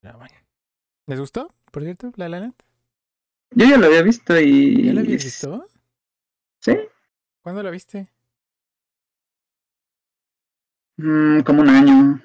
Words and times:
Pero 0.00 0.18
bueno. 0.18 0.34
¿Les 1.06 1.18
gustó, 1.18 1.54
por 1.72 1.82
cierto, 1.82 2.12
La 2.16 2.28
La 2.28 2.40
Land? 2.40 2.54
Yo 3.52 3.66
ya 3.66 3.78
lo 3.78 3.86
había 3.86 4.02
visto 4.02 4.38
y. 4.38 4.84
¿Ya 4.86 4.92
la 4.92 5.00
habías 5.00 5.24
visto? 5.24 5.66
Sí. 6.60 6.76
¿Cuándo 7.42 7.62
la 7.62 7.70
viste? 7.70 8.08
Mm, 10.96 11.40
como 11.40 11.62
un 11.62 11.68
año. 11.68 12.20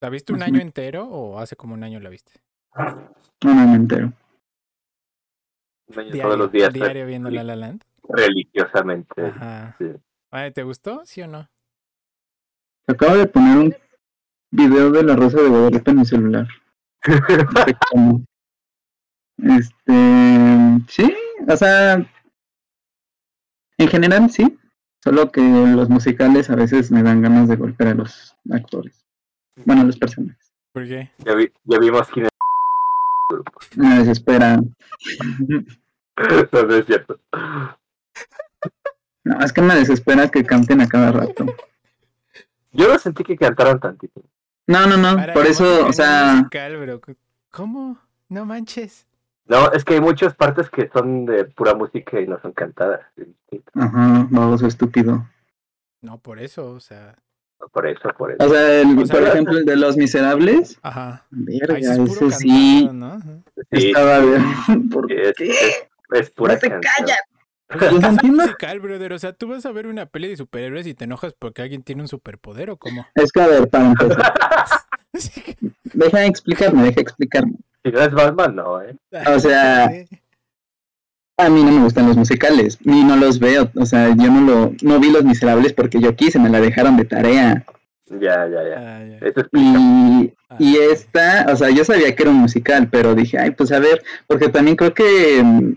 ¿La 0.00 0.10
viste 0.10 0.32
un 0.32 0.42
año 0.42 0.60
entero 0.60 1.04
o 1.08 1.38
hace 1.38 1.56
como 1.56 1.74
un 1.74 1.82
año 1.84 2.00
la 2.00 2.10
viste? 2.10 2.32
Un 2.76 3.58
año 3.58 3.74
entero. 3.74 4.12
Un 5.88 5.98
año 5.98 6.10
Diario, 6.12 6.22
todos 6.22 6.38
los 6.38 6.52
días 6.52 6.72
diario 6.72 7.06
viendo 7.06 7.30
La 7.30 7.44
La 7.44 7.56
Land. 7.56 7.82
religiosamente. 8.08 9.22
Ajá. 9.26 9.74
Sí. 9.78 9.86
Ay, 10.30 10.52
¿Te 10.52 10.62
gustó? 10.64 11.06
¿Sí 11.06 11.22
o 11.22 11.26
no? 11.28 11.48
Acabo 12.88 13.16
de 13.16 13.26
poner 13.26 13.58
un 13.58 13.74
video 14.50 14.90
de 14.90 15.02
la 15.02 15.16
Rosa 15.16 15.40
de 15.40 15.48
Guadalupe 15.48 15.90
en 15.90 15.96
mi 15.96 16.04
celular. 16.04 16.46
Este. 19.38 20.80
Sí, 20.88 21.14
o 21.48 21.56
sea. 21.56 21.94
En 23.78 23.88
general 23.88 24.30
sí. 24.30 24.58
Solo 25.04 25.30
que 25.30 25.40
los 25.40 25.88
musicales 25.88 26.50
a 26.50 26.56
veces 26.56 26.90
me 26.90 27.02
dan 27.02 27.22
ganas 27.22 27.48
de 27.48 27.56
golpear 27.56 27.90
a 27.90 27.94
los 27.94 28.34
actores. 28.50 29.06
Bueno, 29.64 29.82
a 29.82 29.84
los 29.84 29.96
personajes. 29.98 30.52
¿Por 30.72 30.84
qué? 30.84 31.10
ya, 31.18 31.34
vi- 31.34 31.52
ya 31.64 31.78
vimos 31.78 32.08
quién 32.08 32.26
es. 32.26 32.32
Me 33.76 33.98
desespera. 34.00 34.56
No, 34.56 36.62
no 36.64 36.74
es 36.74 36.86
cierto. 36.86 37.20
No, 39.24 39.40
es 39.40 39.52
que 39.52 39.62
me 39.62 39.74
desespera 39.74 40.28
que 40.28 40.44
canten 40.44 40.80
a 40.80 40.88
cada 40.88 41.12
rato. 41.12 41.46
Yo 42.72 42.88
no 42.88 42.98
sentí 42.98 43.22
que 43.22 43.36
cantaran 43.36 43.78
tantito. 43.78 44.22
No, 44.66 44.86
no, 44.86 44.96
no. 44.96 45.16
Para 45.16 45.32
Por 45.34 45.46
eso, 45.46 45.86
o 45.86 45.92
sea. 45.92 46.34
musical, 46.36 46.76
bro. 46.78 47.00
¿Cómo? 47.50 47.98
No 48.28 48.44
manches. 48.44 49.06
No, 49.46 49.70
es 49.72 49.84
que 49.84 49.94
hay 49.94 50.00
muchas 50.00 50.34
partes 50.34 50.68
que 50.68 50.88
son 50.92 51.24
de 51.24 51.44
pura 51.44 51.74
música 51.74 52.20
y 52.20 52.26
no 52.26 52.40
son 52.40 52.52
cantadas. 52.52 53.00
Ajá, 53.74 54.26
baboso 54.30 54.66
estúpido. 54.66 55.24
No, 56.00 56.18
por 56.18 56.40
eso, 56.40 56.70
o 56.72 56.80
sea. 56.80 57.14
Por 57.72 57.86
eso, 57.86 58.08
por 58.18 58.32
eso. 58.32 58.44
O 58.44 58.48
sea, 58.48 58.80
el- 58.80 58.98
O 58.98 59.06
sea, 59.06 59.16
por 59.20 59.28
ejemplo, 59.28 59.56
el 59.58 59.64
de 59.64 59.76
Los 59.76 59.96
Miserables. 59.96 60.78
Ajá. 60.82 61.24
Verga, 61.30 61.78
es 61.78 61.86
ese 61.98 62.30
sí. 62.32 62.90
Estaba 63.70 64.18
bien. 64.18 64.44
¿Por 64.90 65.10
es, 65.12 65.32
qué? 65.36 65.48
es, 65.50 65.88
es 66.12 66.30
pura 66.30 66.54
No 66.54 66.58
te 66.58 66.68
canción. 66.68 66.92
callas. 66.98 67.18
Musical, 68.22 68.80
brother. 68.80 69.12
O 69.12 69.18
sea, 69.18 69.32
tú 69.32 69.48
vas 69.48 69.66
a 69.66 69.72
ver 69.72 69.86
una 69.86 70.06
peli 70.06 70.28
de 70.28 70.36
superhéroes 70.36 70.86
y 70.86 70.94
te 70.94 71.04
enojas 71.04 71.34
porque 71.38 71.62
alguien 71.62 71.82
tiene 71.82 72.02
un 72.02 72.08
superpoder 72.08 72.70
o 72.70 72.76
cómo. 72.76 73.06
Es 73.14 73.32
que, 73.32 73.40
a 73.40 73.46
ver, 73.48 73.68
para 73.68 73.86
empezar, 73.86 74.32
deja 75.92 76.18
de 76.18 76.26
explicarme, 76.26 76.82
deja 76.82 76.94
de 76.96 77.02
explicarme. 77.02 77.54
Si 77.84 77.90
no 77.90 78.00
es 78.00 78.10
Batman, 78.12 78.56
no, 78.56 78.82
¿eh? 78.82 78.96
O 79.34 79.38
sea, 79.38 79.90
A 81.38 81.48
mí 81.50 81.62
no 81.62 81.70
me 81.72 81.82
gustan 81.82 82.06
los 82.06 82.16
musicales, 82.16 82.78
ni 82.84 83.04
no 83.04 83.16
los 83.16 83.38
veo. 83.38 83.70
O 83.76 83.84
sea, 83.86 84.08
yo 84.08 84.30
no 84.30 84.40
lo, 84.40 84.72
no 84.82 84.98
vi 84.98 85.10
Los 85.10 85.24
Miserables 85.24 85.72
porque 85.74 86.00
yo 86.00 86.16
quise, 86.16 86.38
me 86.38 86.48
la 86.48 86.60
dejaron 86.60 86.96
de 86.96 87.04
tarea. 87.04 87.64
Ya, 88.08 88.46
ya, 88.48 88.62
ya. 88.68 88.76
Ah, 88.78 89.04
ya. 89.04 89.26
Eso. 89.26 89.46
Y, 89.52 90.32
Ah. 90.48 90.56
y 90.60 90.76
esta, 90.76 91.46
o 91.52 91.56
sea, 91.56 91.70
yo 91.70 91.84
sabía 91.84 92.14
que 92.14 92.22
era 92.22 92.30
un 92.30 92.38
musical, 92.38 92.88
pero 92.88 93.16
dije, 93.16 93.36
ay, 93.36 93.50
pues 93.50 93.72
a 93.72 93.80
ver, 93.80 94.02
porque 94.28 94.48
también 94.48 94.76
creo 94.76 94.94
que 94.94 95.42
mm, 95.42 95.72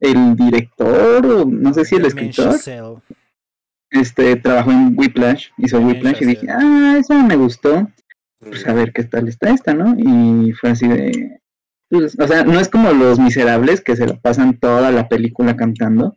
el 0.00 0.36
director, 0.36 1.24
o 1.26 1.44
no 1.44 1.72
sé 1.72 1.84
si 1.84 1.96
el 1.96 2.06
escritor, 2.06 2.52
Chazelle. 2.52 2.96
este, 3.90 4.36
trabajó 4.36 4.70
en 4.72 4.94
Whiplash, 4.98 5.48
hizo 5.58 5.78
Damien 5.78 5.96
Whiplash 5.96 6.22
y 6.22 6.26
dije, 6.26 6.46
ah, 6.50 6.96
esa 6.98 7.22
me 7.22 7.36
gustó. 7.36 7.88
pues 8.38 8.66
a 8.66 8.74
ver 8.74 8.92
qué 8.92 9.04
tal 9.04 9.28
está 9.28 9.50
esta, 9.50 9.74
¿no? 9.74 9.94
Y 9.98 10.52
fue 10.52 10.70
así 10.70 10.86
de... 10.86 11.40
pues, 11.88 12.18
o 12.18 12.28
sea, 12.28 12.44
no 12.44 12.60
es 12.60 12.68
como 12.68 12.92
Los 12.92 13.18
Miserables 13.18 13.80
que 13.80 13.96
se 13.96 14.06
la 14.06 14.16
pasan 14.20 14.58
toda 14.58 14.90
la 14.90 15.08
película 15.08 15.56
cantando. 15.56 16.16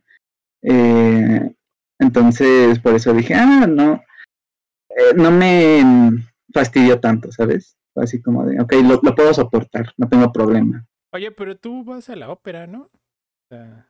Eh, 0.61 1.53
entonces, 1.99 2.79
por 2.79 2.95
eso 2.95 3.13
dije, 3.13 3.33
ah, 3.35 3.65
no, 3.67 4.03
eh, 4.89 5.13
no 5.15 5.31
me 5.31 6.23
fastidió 6.53 6.99
tanto, 6.99 7.31
¿sabes? 7.31 7.77
Así 7.95 8.21
como 8.21 8.45
de, 8.45 8.61
ok, 8.61 8.73
lo, 8.83 8.99
lo 9.01 9.15
puedo 9.15 9.33
soportar, 9.33 9.93
no 9.97 10.07
tengo 10.07 10.31
problema. 10.31 10.85
Oye, 11.11 11.31
pero 11.31 11.57
tú 11.57 11.83
vas 11.83 12.09
a 12.09 12.15
la 12.15 12.29
ópera, 12.29 12.67
¿no? 12.67 12.89
O 13.51 13.55
sea, 13.55 13.87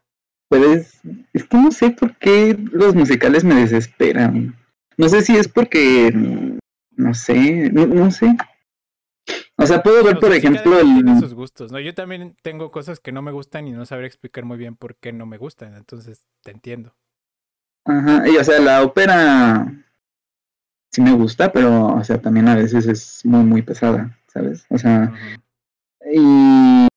Pues 0.49 1.01
es 1.33 1.43
que 1.43 1.57
no 1.57 1.71
sé 1.71 1.91
por 1.91 2.15
qué 2.17 2.57
los 2.71 2.95
musicales 2.95 3.43
me 3.43 3.55
desesperan. 3.55 4.55
No 4.97 5.09
sé 5.09 5.21
si 5.21 5.35
es 5.35 5.47
porque, 5.47 6.11
mm, 6.13 6.57
no 6.97 7.13
sé, 7.13 7.69
no, 7.71 7.85
no 7.85 8.11
sé. 8.11 8.35
O 9.57 9.65
sea, 9.65 9.83
puedo 9.83 10.03
ver, 10.03 10.19
por 10.19 10.33
ejemplo, 10.33 10.79
el... 10.79 11.19
sus 11.19 11.33
gustos, 11.33 11.71
¿no? 11.71 11.79
Yo 11.79 11.93
también 11.93 12.35
tengo 12.41 12.71
cosas 12.71 12.99
que 12.99 13.11
no 13.11 13.21
me 13.21 13.31
gustan 13.31 13.67
y 13.67 13.71
no 13.71 13.85
sabré 13.85 14.07
explicar 14.07 14.45
muy 14.45 14.57
bien 14.57 14.75
por 14.75 14.95
qué 14.95 15.11
no 15.11 15.25
me 15.25 15.37
gustan, 15.37 15.75
entonces 15.75 16.25
te 16.41 16.51
entiendo. 16.51 16.95
Ajá, 17.85 18.27
y 18.27 18.37
o 18.37 18.43
sea, 18.43 18.59
la 18.59 18.83
ópera 18.83 19.67
sí 20.91 21.01
me 21.01 21.13
gusta, 21.13 21.51
pero, 21.51 21.87
o 21.87 22.03
sea, 22.03 22.21
también 22.21 22.47
a 22.47 22.55
veces 22.55 22.87
es 22.87 23.25
muy, 23.25 23.43
muy 23.43 23.61
pesada, 23.61 24.17
¿sabes? 24.27 24.65
O 24.69 24.77
sea, 24.77 25.13
y, 26.11 26.87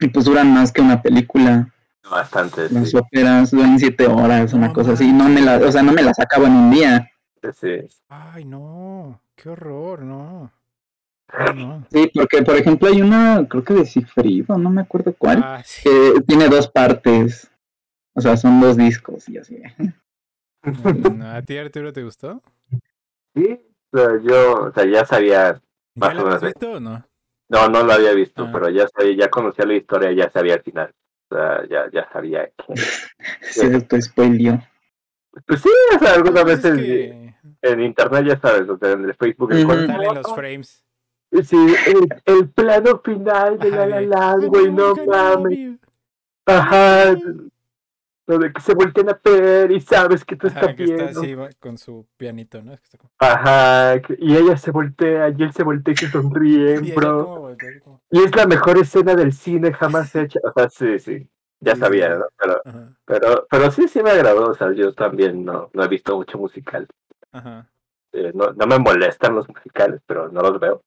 y 0.00 0.08
pues 0.08 0.24
duran 0.24 0.52
más 0.52 0.72
que 0.72 0.80
una 0.80 1.00
película. 1.02 1.72
Bastante, 2.10 2.70
Las 2.70 2.90
sí. 2.90 2.96
óperas 2.96 3.50
duran 3.50 3.78
siete 3.78 4.06
horas, 4.06 4.52
una 4.54 4.68
No 4.68 4.72
cosa 4.72 4.92
así. 4.92 5.12
No 5.12 5.28
me 5.28 5.40
la, 5.42 5.58
o 5.58 5.70
sea, 5.70 5.82
no 5.82 5.92
me 5.92 6.02
las 6.02 6.18
acabo 6.18 6.46
en 6.46 6.52
un 6.52 6.70
día. 6.70 7.10
sí. 7.52 7.80
Ay, 8.08 8.44
no, 8.44 9.20
qué 9.34 9.50
horror, 9.50 10.02
no. 10.02 10.50
Ay, 11.28 11.54
no. 11.54 11.84
Sí, 11.92 12.10
porque, 12.14 12.42
por 12.42 12.56
ejemplo, 12.56 12.88
hay 12.88 13.02
una, 13.02 13.46
creo 13.48 13.62
que 13.62 13.74
de 13.74 13.84
Cifrido, 13.86 14.56
no 14.56 14.70
me 14.70 14.80
acuerdo 14.80 15.14
cuál, 15.18 15.42
Ah, 15.44 15.62
sí. 15.64 15.82
que 15.84 16.20
tiene 16.26 16.48
dos 16.48 16.68
partes. 16.68 17.50
O 18.14 18.20
sea, 18.20 18.36
son 18.36 18.60
dos 18.60 18.76
discos 18.76 19.28
y 19.28 19.38
así. 19.38 19.62
No, 20.62 20.92
no, 21.10 21.30
¿A 21.30 21.42
ti, 21.42 21.56
Arturo, 21.56 21.92
te 21.92 22.02
gustó? 22.02 22.42
Sí, 23.34 23.60
o 23.92 23.96
sea, 23.98 24.08
yo, 24.22 24.62
o 24.64 24.72
sea, 24.72 24.84
ya 24.86 25.04
sabía, 25.04 25.60
Más 25.94 26.08
¿Ya 26.10 26.14
la 26.14 26.22
o 26.22 26.26
menos, 26.26 26.42
visto 26.42 26.72
o 26.72 26.80
no? 26.80 27.04
No, 27.48 27.68
no 27.68 27.82
lo 27.82 27.92
había 27.92 28.12
visto, 28.12 28.44
Ah. 28.44 28.50
pero 28.52 28.68
ya 28.70 28.86
sabía, 28.88 29.16
ya 29.16 29.28
conocía 29.30 29.64
la 29.66 29.74
historia, 29.74 30.12
ya 30.12 30.30
sabía 30.30 30.54
el 30.54 30.62
final. 30.62 30.94
O 31.30 31.34
sea, 31.36 31.66
ya, 31.68 31.90
ya 31.92 32.08
sabía 32.12 32.46
que... 32.46 32.74
Se 33.42 33.74
autospoileó. 33.74 34.60
Pues 35.46 35.60
sí, 35.60 35.68
o 35.94 35.98
sea, 35.98 36.14
algunas 36.14 36.42
Pues 36.42 36.58
es 36.58 36.62
veces 36.62 36.78
que 36.86 37.34
en 37.62 37.80
internet 37.82 38.24
ya 38.26 38.40
sabes, 38.40 38.68
o 38.68 38.78
sea, 38.78 38.92
en 38.92 39.04
el 39.04 39.14
Facebook 39.14 39.52
encuentras- 39.52 39.96
salen 39.96 40.14
los 40.14 40.34
frames. 40.34 40.84
Sí, 41.44 41.56
el, 41.86 42.08
el 42.24 42.48
plano 42.48 43.00
final 43.04 43.58
de 43.58 43.70
La 43.70 43.82
Ajá, 43.84 44.00
La 44.00 44.36
"I 44.42 44.46
güey, 44.46 44.72
no 44.72 44.94
mames. 44.94 45.58
novio". 45.58 45.78
Ajá, 46.46 47.14
lo 48.28 48.38
de 48.38 48.52
que 48.52 48.60
se 48.60 48.74
volteen 48.74 49.08
a 49.08 49.18
ver 49.24 49.72
y 49.72 49.80
sabes 49.80 50.24
que 50.24 50.36
tú 50.36 50.46
Ajá, 50.46 50.60
estás 50.60 50.76
que 50.76 50.84
está 50.84 50.96
viendo. 51.04 51.20
así 51.20 51.34
va- 51.34 51.48
con 51.58 51.78
su 51.78 52.06
pianito, 52.16 52.62
¿no? 52.62 52.74
Está 52.74 52.98
Ajá, 53.18 54.00
y 54.18 54.36
ella 54.36 54.56
se 54.56 54.70
voltea 54.70 55.30
y 55.30 55.42
él 55.42 55.52
se 55.52 55.62
voltea 55.64 55.94
y 55.94 55.96
se 55.96 56.06
Y 56.06 56.10
sonríen, 56.10 56.94
bro. 56.94 57.24
como 57.24 57.40
voltea 57.40 57.70
así 57.70 57.80
como- 57.80 58.00
Y 58.10 58.22
es 58.22 58.36
la 58.36 58.46
mejor 58.46 58.78
escena 58.78 59.14
del 59.14 59.32
cine 59.32 59.72
jamás 59.72 60.14
hecha. 60.14 60.38
O 60.44 60.52
sea, 60.54 60.68
sí, 60.68 60.98
sí, 60.98 61.28
ya 61.60 61.74
Sí, 61.74 61.80
sabía. 61.80 62.10
¿no? 62.16 62.26
Pero, 62.38 62.60
Ajá, 62.64 62.92
pero, 63.06 63.46
pero 63.50 63.70
sí, 63.70 63.88
sí 63.88 64.02
me 64.02 64.10
agradó. 64.10 64.50
O 64.50 64.54
sea, 64.54 64.72
yo 64.72 64.92
también 64.92 65.44
no, 65.44 65.70
no 65.72 65.82
he 65.82 65.88
visto 65.88 66.14
mucho 66.16 66.36
musical. 66.38 66.86
ajá, 67.32 67.66
Eh, 68.12 68.32
no, 68.34 68.52
no 68.52 68.66
me 68.66 68.78
molestan 68.78 69.34
los 69.34 69.48
musicales, 69.48 70.00
pero 70.06 70.28
no 70.28 70.40
los 70.42 70.60
veo. 70.60 70.82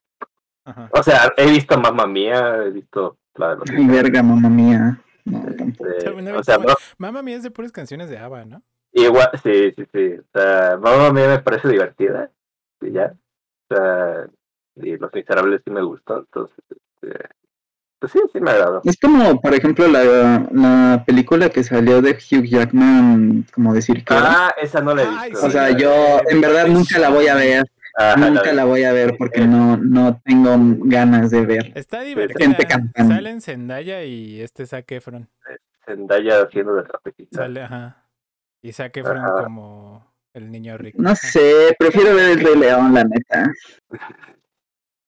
ajá. 0.65 0.89
O 0.93 1.01
sea, 1.03 1.31
he 1.37 1.49
visto 1.49 1.77
Mamma 1.79 2.05
Mía, 2.05 2.57
he 2.65 2.69
visto 2.69 3.17
la 3.35 3.49
de 3.51 3.55
los 3.57 3.69
Ay, 3.71 3.87
verga, 3.87 4.21
mamá 4.23 4.47
mía. 4.49 4.99
Este, 5.25 6.31
o 6.31 6.43
sea, 6.43 6.57
Mamá 6.97 7.21
mía 7.21 7.37
es 7.37 7.43
de 7.43 7.51
puras 7.51 7.71
canciones 7.71 8.09
de 8.09 8.17
ABBA, 8.17 8.45
¿no? 8.45 8.61
igual, 8.93 9.29
sí, 9.41 9.71
sí, 9.75 9.85
sí. 9.93 10.13
O 10.19 10.37
sea, 10.39 10.77
Mamma 10.77 11.11
Mía 11.11 11.27
me 11.27 11.39
parece 11.39 11.69
divertida. 11.69 12.29
Y 12.81 12.91
ya. 12.91 13.13
O 13.69 13.75
sea, 13.75 14.27
y 14.75 14.97
Los 14.97 15.13
Miserables 15.13 15.61
sí 15.63 15.71
me 15.71 15.81
gustó. 15.81 16.19
Entonces, 16.19 16.57
este, 16.69 17.29
pues 17.99 18.11
sí, 18.11 18.19
sí 18.33 18.41
me 18.41 18.51
agradó. 18.51 18.81
Es 18.83 18.97
como, 18.99 19.39
por 19.39 19.53
ejemplo, 19.53 19.87
la, 19.87 20.47
la 20.51 21.03
película 21.05 21.49
que 21.49 21.63
salió 21.63 22.01
de 22.01 22.11
Hugh 22.11 22.45
Jackman, 22.45 23.45
como 23.53 23.73
decir 23.73 24.03
que... 24.03 24.13
Ah, 24.13 24.53
esa 24.59 24.81
no 24.81 24.95
la 24.95 25.03
he 25.03 25.07
Ay, 25.07 25.29
visto. 25.31 25.45
o 25.45 25.49
sea, 25.51 25.69
yo 25.77 26.19
en 26.27 26.41
verdad 26.41 26.67
nunca 26.67 26.97
la 26.99 27.09
voy 27.09 27.27
a 27.27 27.35
ver, 27.35 27.63
Ajá, 27.97 28.15
nunca 28.17 28.53
la 28.53 28.65
voy 28.65 28.83
a 28.83 28.93
ver 28.93 29.15
porque 29.17 29.41
eh, 29.41 29.47
no, 29.47 29.77
no 29.77 30.21
tengo 30.23 30.55
ganas 30.85 31.29
de 31.31 31.45
ver. 31.45 31.71
Está 31.75 31.97
Gente 32.03 32.09
divertida. 32.09 32.67
cantando. 32.67 33.13
Salen 33.15 33.41
Zendaya 33.41 34.03
y 34.03 34.41
este 34.41 34.65
Zac 34.65 34.91
Efron. 34.91 35.29
Zendaya 35.85 36.41
haciendo 36.43 36.75
de 36.75 36.83
trapecista. 36.83 37.37
Sale, 37.37 37.63
ajá. 37.63 38.07
Y 38.61 38.71
Zac 38.71 38.95
Efron 38.97 39.17
Ajá. 39.17 39.43
como 39.43 40.13
el 40.33 40.51
niño 40.51 40.77
rico. 40.77 41.01
No 41.01 41.15
sé, 41.15 41.75
prefiero 41.77 42.15
ver 42.15 42.37
el 42.37 42.45
Rey 42.45 42.55
León, 42.57 42.93
la 42.93 43.03
neta. 43.03 43.51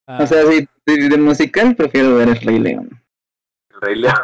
Ah, 0.08 0.20
O 0.22 0.28
sea, 0.28 0.44
si 0.46 0.68
de, 0.86 1.10
de 1.10 1.18
musical 1.18 1.76
prefiero 1.76 2.16
ver 2.16 2.30
el 2.30 2.42
Rey 2.42 2.60
León. 2.60 2.90
El 3.70 3.82
Rey 3.82 3.96
León. 3.96 4.16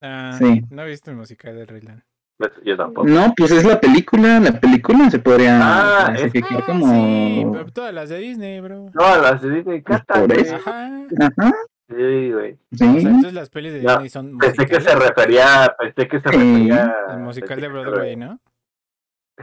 ah, 0.00 0.34
sí. 0.38 0.62
No 0.70 0.82
he 0.82 0.86
visto 0.86 1.10
el 1.10 1.16
musical 1.16 1.54
del 1.56 1.68
Rey 1.68 1.82
León. 1.82 2.04
Pues, 2.48 2.64
yo 2.64 2.76
tampoco. 2.76 3.06
No, 3.06 3.32
pues 3.36 3.52
es 3.52 3.64
la 3.64 3.78
película, 3.80 4.40
la 4.40 4.58
película 4.58 5.08
se 5.10 5.20
podría 5.20 5.60
Ah, 5.62 6.06
clasificar 6.08 6.58
Ah, 6.60 6.64
como... 6.66 6.86
sí, 6.92 7.46
pero 7.52 7.72
todas 7.72 7.94
las 7.94 8.08
de 8.08 8.18
Disney, 8.18 8.60
bro. 8.60 8.90
No, 8.92 9.16
las 9.22 9.40
de 9.42 9.50
Disney 9.50 9.80
güey. 9.80 10.40
eso. 10.40 10.56
Ajá. 10.56 10.90
Ajá, 11.20 11.52
Sí, 11.88 12.32
güey. 12.32 12.58
sí. 12.72 12.74
O 12.74 12.76
sea, 12.78 12.90
entonces 12.90 13.32
las 13.34 13.48
pelis 13.50 13.72
de 13.74 13.82
No, 13.82 13.90
Disney 13.92 14.08
son 14.08 14.38
Pensé 14.38 14.66
que 14.66 14.80
se 14.80 14.94
refería, 14.96 15.72
pensé 15.78 16.08
que 16.08 16.18
se 16.20 16.28
refería. 16.28 16.96
El 17.10 17.18
musical 17.20 17.60
de 17.60 17.66
que 17.66 17.72
Broadway, 17.72 18.16
¿no? 18.16 18.40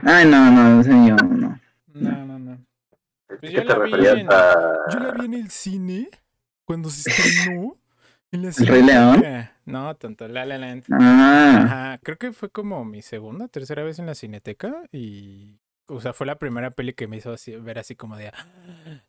Ay, 0.02 0.26
no, 0.26 0.50
no, 0.50 0.82
señor, 0.82 1.24
no. 1.24 1.58
No, 1.94 2.24
no, 2.26 2.38
no. 2.38 2.58
Pues 3.28 3.40
que 3.40 3.52
yo 3.52 3.62
te 3.62 3.68
la 3.68 3.78
vi 3.78 3.90
referías 3.92 4.14
en- 4.18 4.28
a. 4.32 4.54
Yo 4.92 4.98
la 4.98 5.10
vi 5.12 5.24
en 5.24 5.34
el 5.34 5.50
cine 5.50 6.08
cuando 6.66 6.90
se 6.90 7.08
estrenó 7.10 7.76
en 8.32 8.42
la 8.42 8.48
¿El 8.50 8.66
Rey 8.66 8.82
León? 8.82 9.24
No, 9.70 9.94
tanto 9.96 10.28
La 10.28 10.44
La 10.44 10.58
Land. 10.58 10.84
Ah, 10.92 11.62
Ajá, 11.64 11.98
creo 12.02 12.18
que 12.18 12.32
fue 12.32 12.50
como 12.50 12.84
mi 12.84 13.02
segunda, 13.02 13.48
tercera 13.48 13.82
vez 13.84 13.98
en 13.98 14.06
la 14.06 14.14
Cineteca 14.14 14.82
y 14.92 15.60
o 15.86 16.00
sea, 16.00 16.12
fue 16.12 16.26
la 16.26 16.38
primera 16.38 16.70
peli 16.70 16.92
que 16.94 17.08
me 17.08 17.16
hizo 17.16 17.32
así, 17.32 17.56
ver 17.56 17.78
así 17.78 17.96
como 17.96 18.16
de 18.16 18.28
"Ah, 18.28 18.46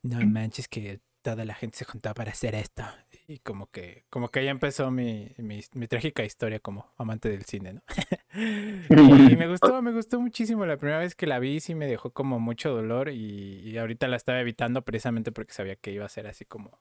no 0.04 0.20
manches 0.26 0.68
que 0.68 1.00
toda 1.22 1.46
la 1.46 1.54
gente 1.54 1.78
se 1.78 1.86
juntaba 1.86 2.16
para 2.16 2.32
hacer 2.32 2.56
esto 2.56 2.84
y 3.28 3.38
como 3.40 3.68
que 3.70 4.06
como 4.10 4.30
que 4.30 4.40
ahí 4.40 4.48
empezó 4.48 4.90
mi, 4.90 5.32
mi, 5.38 5.62
mi 5.74 5.88
trágica 5.88 6.24
historia 6.24 6.60
como 6.60 6.92
amante 6.98 7.30
del 7.30 7.46
cine, 7.46 7.74
¿no? 7.74 7.82
y 9.32 9.36
me 9.36 9.48
gustó, 9.48 9.82
me 9.84 9.92
gustó 9.92 10.20
muchísimo 10.20 10.66
la 10.66 10.78
primera 10.78 10.98
vez 11.00 11.14
que 11.14 11.28
la 11.28 11.38
vi, 11.38 11.60
sí 11.60 11.76
me 11.76 11.86
dejó 11.86 12.10
como 12.12 12.40
mucho 12.40 12.72
dolor 12.74 13.10
y, 13.10 13.60
y 13.60 13.78
ahorita 13.78 14.08
la 14.08 14.18
estaba 14.18 14.40
evitando 14.42 14.82
precisamente 14.84 15.32
porque 15.32 15.54
sabía 15.54 15.76
que 15.76 15.92
iba 15.92 16.06
a 16.06 16.10
ser 16.10 16.26
así 16.28 16.46
como 16.46 16.80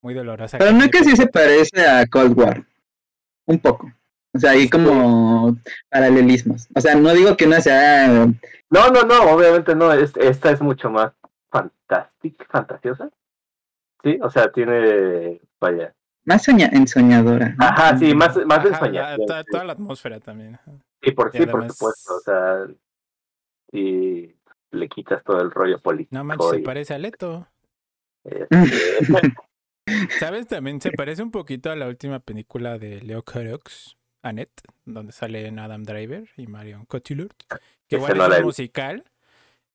muy 0.00 0.14
dolorosa. 0.14 0.58
pero 0.58 0.72
no 0.72 0.84
es 0.84 0.90
que 0.90 1.04
sí 1.04 1.16
se 1.16 1.26
parece 1.26 1.86
a 1.86 2.06
Cold 2.06 2.38
War. 2.38 2.66
Un 3.46 3.58
poco. 3.58 3.90
O 4.34 4.38
sea, 4.38 4.52
hay 4.52 4.68
como 4.70 5.56
paralelismos. 5.90 6.68
O 6.74 6.80
sea, 6.80 6.94
no 6.94 7.12
digo 7.12 7.36
que 7.36 7.46
una 7.46 7.60
sea... 7.60 8.26
No, 8.70 8.88
no, 8.88 9.02
no, 9.02 9.30
obviamente 9.34 9.74
no. 9.74 9.92
Es, 9.92 10.12
esta 10.16 10.50
es 10.50 10.60
mucho 10.62 10.88
más 10.90 11.12
fantástica, 11.50 12.46
fantasiosa. 12.48 13.10
Sí, 14.02 14.18
o 14.22 14.30
sea, 14.30 14.50
tiene. 14.50 15.40
Vaya. 15.60 15.94
Más 16.24 16.42
soña 16.42 16.66
Ajá, 16.66 16.76
ensoñadora. 16.76 17.54
Ah, 17.58 17.94
sí, 17.98 18.14
más, 18.14 18.34
más 18.46 18.58
Ajá, 18.58 18.68
la- 18.68 18.76
ensoñación, 18.78 19.26
toda, 19.26 19.44
toda 19.44 19.64
la 19.64 19.72
atmósfera 19.74 20.20
también. 20.20 20.54
ajá. 20.54 20.70
Sí, 21.02 21.10
por 21.10 21.30
Y 21.34 21.38
sí, 21.38 21.46
por 21.46 21.70
supuesto. 21.70 22.14
O 22.16 22.20
sea, 22.20 22.66
y 23.72 24.34
le 24.70 24.88
quitas 24.88 25.22
todo 25.24 25.40
el 25.42 25.50
rollo 25.50 25.78
político. 25.80 26.16
No 26.16 26.24
manches, 26.24 26.50
se 26.50 26.58
parece 26.60 26.94
a 26.94 26.98
Leto. 26.98 27.46
este, 28.24 28.46
¿Sabes? 30.18 30.46
También 30.46 30.80
se 30.80 30.90
parece 30.92 31.22
un 31.22 31.30
poquito 31.30 31.70
a 31.70 31.76
la 31.76 31.88
última 31.88 32.20
película 32.20 32.78
de 32.78 33.00
Leo 33.02 33.22
Carax, 33.22 33.96
Annette, 34.22 34.62
donde 34.84 35.12
salen 35.12 35.58
Adam 35.58 35.82
Driver 35.82 36.28
y 36.36 36.46
Marion 36.46 36.86
Cotillard. 36.86 37.32
Que 37.88 37.96
igual 37.96 38.16
no 38.16 38.24
es 38.24 38.30
la 38.30 38.38
un 38.38 38.44
musical. 38.44 39.04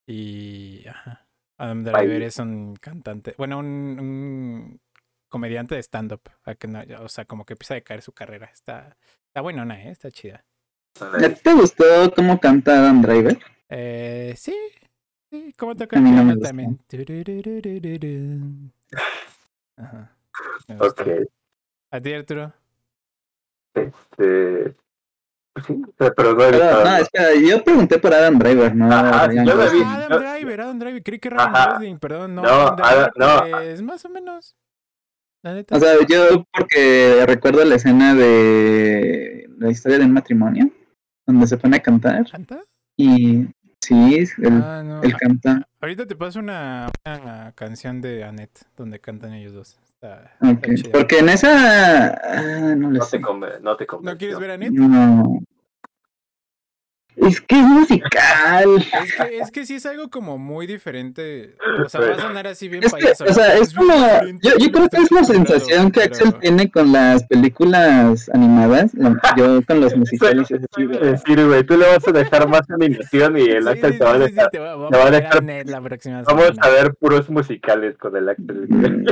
Y 0.06 0.88
ajá, 0.88 1.28
Adam. 1.58 1.84
Driver 1.84 2.22
es 2.22 2.38
un 2.40 2.76
cantante, 2.76 3.36
bueno, 3.38 3.60
un, 3.60 3.98
un 4.00 4.82
comediante 5.28 5.76
de 5.76 5.84
stand-up. 5.84 6.22
O 7.02 7.10
sea, 7.10 7.26
como 7.26 7.46
que 7.46 7.54
empieza 7.54 7.76
a 7.76 7.82
caer 7.82 8.02
su 8.02 8.14
carrera. 8.14 8.50
Está, 8.54 8.98
está 9.28 9.42
buenona, 9.42 9.84
¿eh? 9.84 9.92
Está 9.92 10.10
chida. 10.10 10.46
¿Ya 11.20 11.34
te 11.34 11.54
gustó 11.54 12.14
cómo 12.16 12.40
canta 12.40 12.80
Adam 12.80 13.02
Driver? 13.02 13.38
Eh, 13.70 14.34
sí, 14.38 14.56
sí, 15.30 15.54
¿cómo 15.58 15.76
toca 15.76 15.98
A 15.98 16.00
el 16.00 16.06
mí 16.06 16.12
no 16.12 16.24
me 16.24 16.38
piano 16.38 16.42
también? 16.42 16.80
Ajá. 19.78 20.12
ok. 20.80 21.02
¿A 21.92 22.02
ti, 22.02 22.14
Arturo? 22.14 22.54
Este. 23.74 24.76
pues 25.54 25.66
Sí, 25.66 25.82
pero 25.98 26.32
no 26.34 26.38
Pero, 26.38 26.84
no, 26.84 26.98
espera, 26.98 27.30
yo 27.36 27.64
pregunté 27.64 27.98
por 28.00 28.14
Adam 28.14 28.38
Driver, 28.38 28.76
no 28.76 28.92
Ajá, 28.92 29.32
yo 29.34 29.56
la 29.56 29.70
vi. 29.72 29.82
Ah, 29.84 29.96
Adam 30.06 30.20
Driver, 30.22 30.62
Adam 30.62 30.80
Driver. 30.80 31.04
Creí 31.04 31.20
que 31.20 31.30
Ryan 31.30 31.56
Ajá. 31.56 31.74
Gosling, 31.74 32.00
perdón. 32.00 32.36
No, 32.36 32.42
No, 32.44 32.50
Adam 32.50 32.76
Driver, 32.76 33.12
Adam- 33.16 33.42
no. 33.52 33.52
pues, 33.58 33.82
más 33.82 34.06
o 34.06 34.10
menos. 34.10 34.56
La 35.44 35.54
neta. 35.54 35.76
O 35.76 35.80
sea, 35.80 35.96
yo 36.08 36.46
porque 36.52 37.24
recuerdo 37.28 37.64
la 37.66 37.76
escena 37.76 38.14
de 38.16 39.48
la 39.58 39.70
historia 39.72 40.00
de 40.00 40.06
un 40.06 40.14
matrimonio, 40.14 40.70
donde 41.26 41.48
se 41.48 41.58
pone 41.58 41.78
a 41.78 41.82
cantar 41.82 42.30
¿Canta? 42.30 42.62
y 42.98 43.48
sí, 43.82 44.16
él, 44.16 44.30
Ah, 44.64 44.82
no. 44.84 45.02
él 45.04 45.14
canta. 45.16 45.68
Ahorita 45.82 46.06
te 46.06 46.16
paso 46.16 46.40
una, 46.40 46.90
una 47.06 47.52
canción 47.56 48.02
de 48.02 48.24
Annette 48.24 48.64
donde 48.76 49.00
cantan 49.00 49.34
ellos 49.34 49.54
dos. 49.54 49.80
Está, 49.94 50.26
está 50.34 50.50
Ok, 50.52 50.68
chida. 50.76 50.92
Porque 50.92 51.20
en 51.20 51.30
esa... 51.30 52.10
ah, 52.14 52.76
no 52.76 52.92
No 52.92 53.02
sé. 53.04 53.18
te, 53.18 53.24
conven- 53.24 53.60
no 53.62 53.76
te. 53.78 53.88
¿No 54.02 54.18
quieres 54.18 54.38
ver 54.40 54.52
a 54.52 54.54
Annette? 54.56 54.74
No. 54.74 55.40
Es 57.18 57.42
que 57.42 57.56
es 57.56 57.64
musical. 57.66 58.76
Es 58.78 59.14
que, 59.16 59.38
es 59.40 59.52
que 59.52 59.66
sí 59.66 59.76
es 59.76 59.86
algo 59.88 60.10
como 60.10 60.38
muy 60.38 60.68
diferente. 60.68 61.56
O 61.84 61.90
sea, 61.90 62.02
va 62.02 62.14
a 62.16 62.20
sonar 62.20 62.46
así 62.48 62.68
bien 62.70 62.84
Es 62.84 62.94
que, 62.94 63.02
payaso. 63.02 63.26
o 63.26 63.34
sea, 63.34 63.56
es 63.58 63.74
como. 63.74 63.94
Yo, 64.42 64.72
creo 64.72 64.88
que 64.88 64.98
es 64.98 65.12
la 65.12 65.24
sensación 65.24 65.90
que 65.92 66.04
Axel 66.04 66.28
pero- 66.30 66.40
tiene 66.40 66.70
con 66.70 66.92
las 66.92 67.24
películas 67.26 68.30
animadas. 68.34 68.94
la- 68.94 69.20
Yo 69.36 69.62
con 69.64 69.82
los 69.82 69.96
musicales 69.98 70.50
es 70.52 70.62
decir, 70.62 71.46
güey, 71.48 71.64
tú 71.66 71.76
le 71.78 71.88
vas 71.88 72.08
a 72.08 72.12
dejar 72.12 72.48
más 72.48 72.70
animación 72.70 73.38
y 73.38 73.42
el 73.50 73.64
Sí, 73.64 73.70
Axel 73.70 73.92
sí, 73.94 73.98
te 73.98 74.04
va 74.04 74.12
a 74.12 74.18
sí, 74.18 74.24
sí, 74.28 74.32
dejar. 74.36 74.50
te 74.52 74.60
va- 74.60 74.90
te 74.90 74.98
va 74.98 75.06
a 75.08 75.12
dejar- 75.12 75.44
la 75.66 75.82
próxima 75.82 76.22
Vamos 76.24 76.52
a 76.62 76.70
ver 76.70 76.94
puros 76.96 77.30
musicales 77.30 77.98
con 77.98 78.16
el 78.16 78.30
Axel. 78.30 78.68
Mm, 78.70 79.06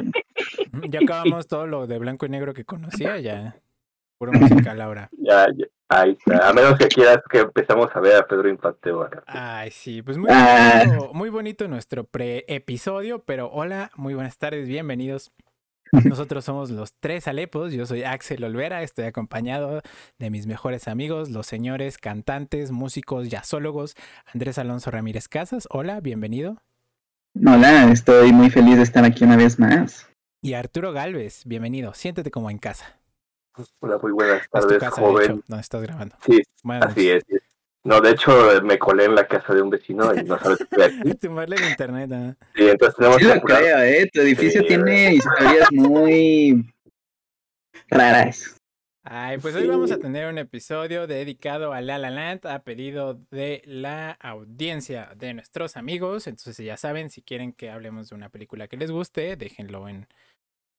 Ya 0.89 0.99
acabamos 1.01 1.47
todo 1.47 1.65
lo 1.65 1.87
de 1.87 1.97
blanco 1.97 2.25
y 2.25 2.29
negro 2.29 2.53
que 2.53 2.65
conocía, 2.65 3.17
ya. 3.19 3.55
Puro 4.17 4.31
musical 4.33 4.79
ahora. 4.81 5.09
ya, 5.17 5.47
ya, 5.55 5.65
ahí 5.89 6.11
está. 6.11 6.49
A 6.49 6.53
menos 6.53 6.77
que 6.77 6.87
quieras 6.87 7.19
que 7.29 7.39
empezamos 7.39 7.89
a 7.93 7.99
ver 7.99 8.15
a 8.15 8.25
Pedro 8.27 8.49
Infante 8.49 8.89
acá. 8.89 9.23
Ay, 9.27 9.71
sí, 9.71 10.01
pues 10.01 10.17
muy 10.17 10.29
Ah. 10.31 10.83
bonito, 10.85 11.13
muy 11.13 11.29
bonito 11.29 11.67
nuestro 11.67 12.05
pre-episodio, 12.05 13.19
pero 13.23 13.49
hola, 13.51 13.91
muy 13.95 14.13
buenas 14.13 14.37
tardes, 14.37 14.67
bienvenidos. 14.67 15.31
Nosotros 16.17 16.43
somos 16.43 16.71
los 16.71 16.93
tres 16.99 17.27
Alepos, 17.27 17.71
yo 17.73 17.85
soy 17.85 18.03
Axel 18.03 18.43
Olvera, 18.43 18.81
estoy 18.83 19.05
acompañado 19.05 19.81
de 20.17 20.29
mis 20.29 20.47
mejores 20.47 20.87
amigos, 20.87 21.29
los 21.29 21.45
señores 21.45 21.97
cantantes, 21.97 22.71
músicos, 22.71 23.29
jazzólogos, 23.29 23.95
Andrés 24.33 24.57
Alonso 24.57 24.91
Ramírez 24.91 25.27
Casas, 25.27 25.67
hola, 25.69 25.99
bienvenido. 26.01 26.57
Hola, 27.45 27.91
estoy 27.91 28.31
muy 28.33 28.49
feliz 28.49 28.77
de 28.77 28.83
estar 28.83 29.03
aquí 29.05 29.23
una 29.25 29.35
vez 29.37 29.59
más. 29.59 30.09
Y 30.41 30.53
Arturo 30.53 30.91
Galvez, 30.91 31.43
bienvenido, 31.45 31.93
siéntete 31.93 32.31
como 32.31 32.49
en 32.49 32.57
casa. 32.57 32.99
Hola, 33.79 33.97
muy 34.01 34.11
buenas 34.11 34.49
tardes, 34.49 34.79
casa, 34.79 35.01
joven. 35.01 35.43
donde 35.47 35.61
estás 35.61 35.81
grabando. 35.81 36.15
Sí, 36.25 36.41
Buenas 36.63 36.91
así 36.91 37.09
es. 37.09 37.23
No, 37.83 38.01
de 38.01 38.11
hecho, 38.11 38.61
me 38.63 38.79
colé 38.79 39.05
en 39.05 39.15
la 39.15 39.27
casa 39.27 39.53
de 39.53 39.61
un 39.61 39.69
vecino 39.69 40.13
y 40.15 40.23
no 40.23 40.39
sabes 40.39 40.59
estoy 40.61 40.83
aquí. 40.83 41.13
Tumbarle 41.15 41.55
el 41.57 41.69
internet, 41.69 42.11
¿ah? 42.11 42.35
Sí, 42.55 42.67
entonces 42.67 42.95
tenemos 42.95 43.17
Sí 43.19 43.25
que 43.27 43.31
apurar. 43.33 43.59
creo, 43.59 43.79
¿eh? 43.79 44.09
Tu 44.11 44.21
edificio 44.21 44.61
Sí, 44.61 44.67
tiene 44.67 45.13
historias 45.13 45.67
muy 45.71 46.73
raras. 47.89 48.59
Ay, 49.03 49.37
pues 49.37 49.53
hoy 49.53 49.67
vamos 49.67 49.91
a 49.91 49.99
tener 49.99 50.27
un 50.27 50.39
episodio 50.39 51.05
dedicado 51.05 51.73
a 51.73 51.81
La 51.81 51.99
La 51.99 52.09
Land 52.09 52.47
a 52.47 52.63
pedido 52.63 53.21
de 53.29 53.61
la 53.65 54.11
audiencia 54.13 55.11
de 55.15 55.35
nuestros 55.35 55.77
amigos. 55.77 56.25
Entonces 56.25 56.57
ya 56.57 56.75
saben, 56.75 57.11
si 57.11 57.21
quieren 57.21 57.53
que 57.53 57.69
hablemos 57.69 58.09
de 58.09 58.15
una 58.15 58.29
película 58.29 58.67
que 58.67 58.77
les 58.77 58.89
guste, 58.89 59.35
déjenlo 59.35 59.87
en... 59.87 60.07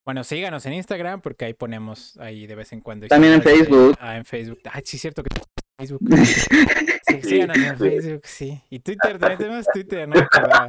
Bueno, 0.06 0.22
síganos 0.24 0.64
en 0.66 0.72
Instagram 0.74 1.20
porque 1.20 1.44
ahí 1.46 1.52
ponemos 1.54 2.16
ahí 2.18 2.46
de 2.46 2.54
vez 2.54 2.72
en 2.72 2.80
cuando. 2.80 3.08
También 3.08 3.34
en 3.34 3.42
Facebook. 3.42 3.96
Ah, 4.00 4.16
en 4.16 4.24
Facebook. 4.24 4.60
Ah, 4.72 4.80
sí, 4.84 4.96
es 4.96 5.02
cierto 5.02 5.22
que 5.22 5.30
tenemos 5.30 5.48
Facebook. 5.76 6.00
Sí, 7.08 7.20
Sí, 7.22 7.28
síganos 7.28 7.56
en. 7.58 7.76
Facebook, 7.78 8.20
sí. 8.24 8.60
Y 8.70 8.78
Twitter, 8.80 9.18
también 9.18 9.38
tenemos 9.38 9.66
Twitter, 9.72 10.08
no 10.08 10.14
acordaba. 10.20 10.68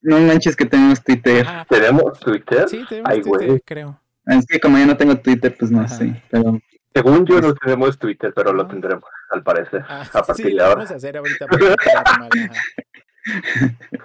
No 0.00 0.18
manches 0.20 0.54
que 0.56 0.64
tenemos 0.66 1.02
Twitter. 1.04 1.46
Ajá. 1.46 1.66
¿Tenemos 1.68 2.18
Twitter? 2.20 2.68
Sí, 2.68 2.84
tenemos 2.88 3.10
Ay, 3.10 3.20
Twitter, 3.22 3.46
güey. 3.48 3.60
creo. 3.64 4.00
Es 4.26 4.46
que 4.46 4.60
como 4.60 4.78
yo 4.78 4.86
no 4.86 4.96
tengo 4.96 5.16
Twitter, 5.18 5.54
pues 5.58 5.70
no 5.70 5.80
Ajá. 5.80 5.88
sé. 5.96 6.22
Pero 6.30 6.58
Según 6.94 7.26
yo 7.26 7.40
no 7.40 7.54
tenemos 7.54 7.98
Twitter, 7.98 8.32
pero 8.34 8.52
lo 8.52 8.62
No. 8.64 8.68
tendremos, 8.68 9.04
al 9.30 9.42
parecer, 9.42 9.84
Ah, 9.88 10.02
a 10.12 10.22
partir 10.22 10.46
sí, 10.46 10.52
de 10.52 10.56
lo 10.56 10.62
ahora. 10.64 10.74
vamos 10.76 10.90
a 10.90 10.94
hacer 10.96 11.16
ahorita. 11.16 11.46
para 11.46 11.76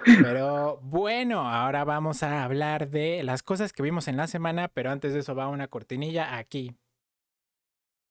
Pero 0.04 0.78
bueno, 0.82 1.48
ahora 1.48 1.84
vamos 1.84 2.22
a 2.22 2.44
hablar 2.44 2.88
de 2.90 3.22
las 3.22 3.42
cosas 3.42 3.72
que 3.72 3.82
vimos 3.82 4.08
en 4.08 4.16
la 4.16 4.26
semana, 4.26 4.68
pero 4.68 4.90
antes 4.90 5.12
de 5.14 5.20
eso 5.20 5.34
va 5.34 5.48
una 5.48 5.68
cortinilla 5.68 6.36
aquí. 6.36 6.76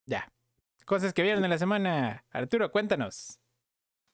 Ya. 0.05 0.31
Cosas 0.86 1.13
que 1.13 1.22
vieron 1.24 1.43
en 1.43 1.50
la 1.50 1.57
semana. 1.57 2.25
Arturo, 2.31 2.72
cuéntanos. 2.72 3.39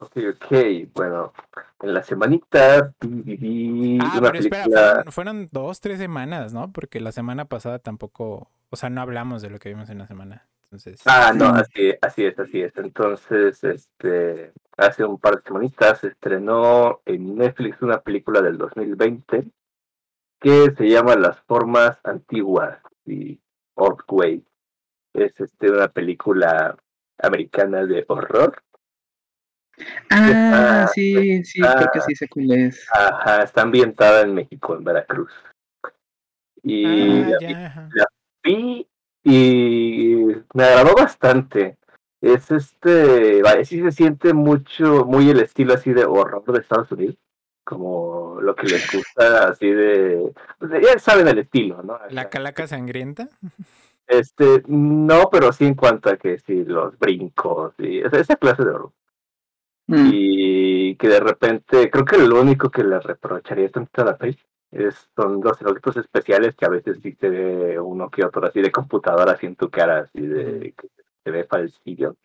Ok, 0.01 0.15
ok, 0.33 0.53
bueno, 0.93 1.33
en 1.81 1.93
la 1.93 2.01
semanita 2.03 2.93
vi, 3.01 3.97
Ah, 4.01 4.17
una 4.17 4.31
pero 4.31 4.39
espera, 4.39 4.63
fueron, 4.63 5.11
fueron 5.11 5.49
dos, 5.51 5.81
tres 5.81 5.97
semanas, 5.97 6.53
¿no? 6.53 6.71
Porque 6.71 7.01
la 7.01 7.11
semana 7.11 7.45
pasada 7.45 7.79
tampoco, 7.79 8.49
o 8.69 8.75
sea, 8.77 8.89
no 8.89 9.01
hablamos 9.01 9.41
de 9.41 9.49
lo 9.49 9.59
que 9.59 9.67
vimos 9.67 9.89
en 9.89 9.97
la 9.97 10.07
semana. 10.07 10.47
Entonces, 10.63 11.01
Ah, 11.05 11.33
no, 11.35 11.47
así, 11.49 11.91
así 12.01 12.23
es, 12.23 12.39
así 12.39 12.61
es. 12.61 12.71
Entonces, 12.77 13.61
este, 13.63 14.53
hace 14.79 15.03
un 15.05 15.19
par 15.19 15.37
de 15.37 15.43
semanitas 15.43 15.99
se 15.99 16.07
estrenó 16.07 17.01
en 17.05 17.35
Netflix 17.35 17.81
una 17.81 17.99
película 18.01 18.41
del 18.41 18.57
2020 18.57 19.45
que 20.39 20.71
se 20.75 20.89
llama 20.89 21.15
Las 21.15 21.39
formas 21.41 21.99
antiguas 22.03 22.79
y 23.05 23.39
Old 23.75 24.03
Way. 24.07 24.45
Es 25.13 25.39
este 25.39 25.69
una 25.69 25.89
película 25.89 26.77
americana 27.17 27.85
de 27.85 28.05
horror 28.07 28.63
Ah, 30.09 30.87
sí, 30.93 31.43
sí, 31.43 31.61
creo 31.61 31.89
que 31.91 32.01
sí 32.01 32.15
sé 32.15 32.27
cuál 32.27 32.51
es. 32.51 32.87
Ajá, 32.93 33.43
está 33.43 33.61
ambientada 33.61 34.21
en 34.21 34.33
México, 34.33 34.75
en 34.75 34.83
Veracruz. 34.83 35.31
Y 36.63 36.85
Ah, 36.85 37.27
la, 37.29 37.37
ya, 37.39 37.89
la 37.93 38.05
vi 38.43 38.87
y 39.23 40.25
me 40.53 40.63
agradó 40.63 40.95
bastante. 40.95 41.77
Es 42.21 42.51
este, 42.51 43.41
sí 43.63 43.81
se 43.81 43.91
siente 43.91 44.33
mucho, 44.33 45.05
muy 45.05 45.29
el 45.29 45.39
estilo 45.39 45.73
así 45.73 45.93
de 45.93 46.05
horror 46.05 46.43
de 46.51 46.59
Estados 46.59 46.91
Unidos, 46.91 47.15
como 47.63 48.39
lo 48.41 48.55
que 48.55 48.67
les 48.67 48.91
gusta 48.91 49.49
así 49.49 49.69
de, 49.71 50.33
pues 50.57 50.71
ya 50.81 50.99
saben 50.99 51.27
el 51.29 51.39
estilo, 51.39 51.81
¿no? 51.81 51.97
La 52.09 52.29
calaca 52.29 52.67
sangrienta. 52.67 53.29
Este, 54.05 54.63
no, 54.67 55.29
pero 55.31 55.53
sí 55.53 55.65
en 55.65 55.75
cuanto 55.75 56.09
a 56.09 56.17
que 56.17 56.39
sí, 56.39 56.65
los 56.65 56.97
brincos 56.97 57.75
y 57.77 57.99
esa, 57.99 58.17
esa 58.17 58.35
clase 58.35 58.65
de 58.65 58.71
horror. 58.71 58.91
Mm. 59.87 60.09
Y 60.11 60.95
que 60.95 61.07
de 61.07 61.19
repente, 61.19 61.89
creo 61.89 62.05
que 62.05 62.17
lo 62.17 62.41
único 62.41 62.69
que 62.69 62.83
le 62.83 62.99
reprocharía 62.99 63.69
tantito 63.69 64.01
a 64.01 64.05
la 64.05 64.17
peli 64.17 64.37
es, 64.71 65.09
son 65.15 65.41
los 65.41 65.61
efectos 65.61 65.97
especiales 65.97 66.55
que 66.55 66.65
a 66.65 66.69
veces 66.69 66.97
sí 67.01 67.13
te 67.13 67.29
ve 67.29 67.79
uno 67.79 68.09
que 68.09 68.25
otro 68.25 68.45
así 68.45 68.61
de 68.61 68.71
computadora 68.71 69.33
así 69.33 69.45
en 69.45 69.55
tu 69.55 69.69
cara, 69.69 69.99
así 69.99 70.21
de 70.21 70.73
que 70.77 70.87
se 71.23 71.31
ve 71.31 71.43
falsillo. 71.45 72.15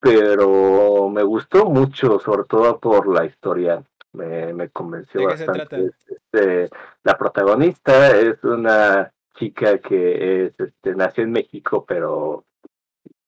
Pero 0.00 1.08
me 1.10 1.22
gustó 1.22 1.66
mucho, 1.66 2.18
sobre 2.18 2.44
todo 2.44 2.78
por 2.80 3.06
la 3.12 3.24
historia. 3.24 3.82
Me, 4.12 4.52
me 4.52 4.68
convenció 4.68 5.20
¿De 5.20 5.26
qué 5.28 5.36
se 5.38 5.46
bastante. 5.46 5.66
trata? 5.68 5.94
Este, 6.08 6.68
la 7.04 7.16
protagonista 7.16 8.10
es 8.18 8.42
una 8.42 9.12
chica 9.36 9.78
que 9.78 10.46
es, 10.46 10.52
este, 10.58 10.94
nació 10.94 11.24
en 11.24 11.32
México, 11.32 11.84
pero 11.86 12.44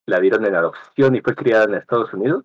la 0.07 0.21
dieron 0.21 0.45
en 0.45 0.55
adopción 0.57 1.15
y 1.15 1.21
fue 1.21 1.35
criada 1.35 1.65
en 1.65 1.75
Estados 1.75 2.13
Unidos. 2.13 2.45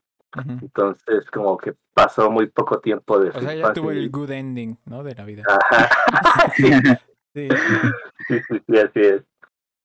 Entonces, 0.61 1.25
como 1.31 1.57
que 1.57 1.73
pasó 1.93 2.29
muy 2.29 2.45
poco 2.47 2.79
tiempo 2.79 3.19
de 3.19 3.29
O 3.31 3.33
su 3.33 3.39
sea, 3.41 3.55
ya 3.55 3.73
tuvo 3.73 3.91
y- 3.91 3.97
el 3.97 4.11
good 4.11 4.29
ending, 4.29 4.77
¿no? 4.85 5.03
De 5.03 5.15
la 5.15 5.25
vida. 5.25 5.43
Ajá. 5.47 5.89
sí, 6.55 6.71
Sí. 7.33 7.47
sí, 8.27 8.39
sí, 8.47 8.59
sí, 8.67 8.77
así 8.77 8.99
es. 8.99 9.23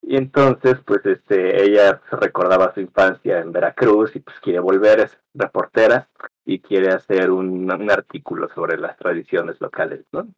Y 0.07 0.17
entonces, 0.17 0.77
pues, 0.85 1.05
este, 1.07 1.65
ella 1.65 2.01
recordaba 2.11 2.75
su 2.75 2.81
infancia 2.81 3.41
en 3.41 3.53
Veracruz 3.53 4.15
y 4.15 4.21
pues 4.21 4.39
quiere 4.41 4.61
volver, 4.61 5.01
es 5.01 5.19
reportera 5.33 6.09
y 6.45 6.61
quiere 6.61 6.93
hacer 6.93 7.31
un, 7.31 7.71
un 7.73 7.91
artículo 7.91 8.49
sobre 8.55 8.77
las 8.77 8.99
tradiciones 8.99 9.61
locales, 9.61 10.05
¿no? 10.13 10.29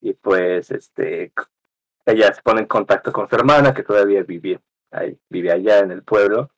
Y 0.00 0.12
pues, 0.12 0.70
este, 0.70 1.32
ella 2.06 2.32
se 2.32 2.42
pone 2.42 2.60
en 2.60 2.66
contacto 2.66 3.12
con 3.12 3.28
su 3.28 3.34
hermana 3.34 3.74
que 3.74 3.82
todavía 3.82 4.22
vive 4.22 4.60
ahí, 4.92 5.18
vive 5.28 5.50
allá 5.50 5.80
en 5.80 5.90
el 5.90 6.02
pueblo 6.02 6.50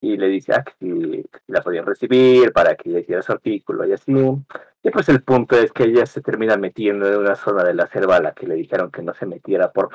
y 0.00 0.16
le 0.16 0.28
dice 0.28 0.52
ah, 0.54 0.64
que 0.64 0.72
si, 0.80 1.22
que 1.30 1.38
si 1.46 1.52
la 1.52 1.62
podían 1.62 1.86
recibir 1.86 2.52
para 2.52 2.74
que 2.74 2.88
ella 2.88 3.00
hiciera 3.00 3.22
su 3.22 3.32
artículo 3.32 3.86
y 3.86 3.92
así. 3.92 4.12
Y 4.82 4.90
pues 4.90 5.08
el 5.10 5.22
punto 5.22 5.56
es 5.56 5.72
que 5.72 5.84
ella 5.84 6.06
se 6.06 6.22
termina 6.22 6.56
metiendo 6.56 7.06
en 7.06 7.18
una 7.18 7.36
zona 7.36 7.62
de 7.64 7.74
la 7.74 7.86
selva 7.86 8.16
a 8.16 8.22
la 8.22 8.32
que 8.32 8.46
le 8.46 8.54
dijeron 8.54 8.90
que 8.90 9.02
no 9.02 9.14
se 9.14 9.26
metiera 9.26 9.70
por 9.70 9.90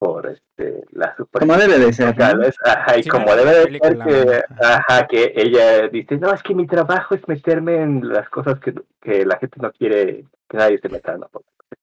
por 0.00 0.26
este 0.28 0.82
la 0.92 1.14
super 1.14 1.40
Como 1.42 1.56
debe 1.58 1.78
de 1.78 1.92
ser, 1.92 2.16
¿no? 2.18 2.24
Ajá, 2.64 2.98
y 2.98 3.02
Sí, 3.02 3.08
como 3.10 3.36
debe 3.36 3.50
de 3.66 3.78
ser 3.78 3.98
que, 3.98 4.42
ajá. 4.64 5.06
que 5.06 5.32
ella 5.36 5.88
dice, 5.88 6.16
no, 6.16 6.32
es 6.32 6.42
que 6.42 6.54
mi 6.54 6.66
trabajo 6.66 7.14
es 7.14 7.28
meterme 7.28 7.82
en 7.82 8.08
las 8.08 8.28
cosas 8.30 8.58
que, 8.60 8.72
que 9.02 9.26
la 9.26 9.36
gente 9.38 9.60
no 9.60 9.70
quiere 9.72 10.24
que 10.48 10.56
nadie 10.56 10.78
se 10.78 10.88
meta, 10.88 11.18
¿no? 11.18 11.28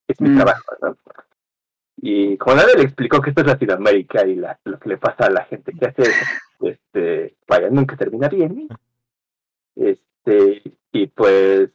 Es 0.08 0.20
mi 0.20 0.30
Mm. 0.30 0.36
trabajo, 0.36 0.72
¿no? 0.82 0.96
Y 2.00 2.36
como 2.38 2.56
nadie 2.56 2.74
le 2.76 2.82
explicó 2.82 3.20
que 3.20 3.30
esto 3.30 3.42
es 3.42 3.46
Latinoamérica 3.46 4.26
y 4.26 4.34
la, 4.34 4.58
lo 4.64 4.80
que 4.80 4.88
le 4.88 4.96
pasa 4.98 5.26
a 5.26 5.30
la 5.30 5.44
gente 5.44 5.72
que 5.72 5.86
hace 5.86 6.02
este, 6.60 7.36
vaya, 7.46 7.70
nunca 7.70 7.96
termina 7.96 8.28
bien. 8.28 8.66
Este, 9.76 10.62
y 10.92 11.06
pues 11.06 11.70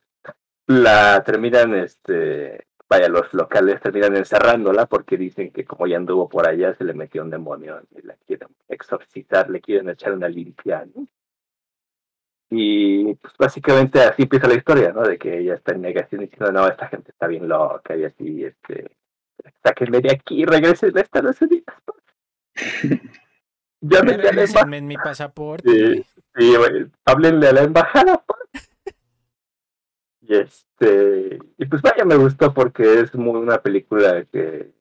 la 0.68 1.24
terminan, 1.26 1.74
este, 1.76 2.66
vaya, 2.90 3.08
los 3.10 3.34
locales 3.34 3.82
terminan 3.82 4.16
encerrándola 4.16 4.86
porque 4.86 5.18
dicen 5.18 5.52
que 5.52 5.66
como 5.66 5.88
ya 5.88 5.98
anduvo 5.98 6.30
por 6.30 6.48
allá 6.48 6.74
se 6.76 6.84
le 6.84 6.94
metió 6.94 7.24
un 7.24 7.30
demonio 7.30 7.82
y 7.92 8.02
la 8.06 8.16
quieren 8.26 8.50
exorcizar, 8.68 9.50
le 9.50 9.62
quieren 9.62 9.90
echar 9.90 10.14
una 10.14 10.30
limpia, 10.30 10.86
¿no? 10.94 11.08
Y 12.56 13.16
pues 13.16 13.34
básicamente 13.38 14.00
así 14.02 14.24
empieza 14.24 14.48
la 14.48 14.54
historia, 14.56 14.92
¿no? 14.92 15.02
De 15.02 15.18
que 15.18 15.40
ella 15.40 15.56
está 15.56 15.74
en 15.74 15.82
negación 15.82 16.22
diciendo, 16.22 16.52
no, 16.52 16.68
esta 16.68 16.88
gente 16.88 17.10
está 17.12 17.26
bien 17.26 17.48
loca 17.48 17.96
y 17.96 18.04
así, 18.04 18.44
este, 18.44 18.96
sáquenme 19.64 20.02
de 20.02 20.12
aquí, 20.12 20.46
regresen 20.46 20.96
a 20.96 21.02
Estados 21.02 21.42
Unidos. 21.42 21.66
Llámenle 23.82 24.30
a 24.30 24.34
la 24.34 24.44
embajada. 24.44 24.66
Regrésenme 24.66 24.78
en 24.78 24.88
mi 24.88 24.96
pasaporte. 24.98 25.70
Sí, 25.70 26.06
sí, 26.38 26.56
güey, 26.56 26.86
háblenle 27.06 27.48
a 27.48 27.54
la 27.54 27.62
embajada. 27.64 28.18
por- 28.24 28.43
Y 30.26 30.36
este, 30.36 31.40
y 31.58 31.66
pues 31.66 31.82
vaya, 31.82 32.06
me 32.06 32.16
gustó 32.16 32.54
porque 32.54 33.02
es 33.02 33.14
muy 33.14 33.42
una 33.42 33.62
película 33.62 34.24
que, 34.26 34.72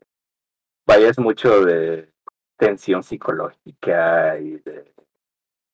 vaya, 0.86 1.08
es 1.08 1.18
mucho 1.18 1.64
de 1.64 2.12
tensión 2.56 3.02
psicológica 3.02 4.38
y 4.38 4.58
de, 4.58 4.94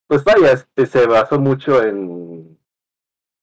pues 0.07 0.23
vaya, 0.23 0.53
este, 0.53 0.87
se 0.87 1.05
basó 1.05 1.39
mucho 1.39 1.83
en, 1.83 2.57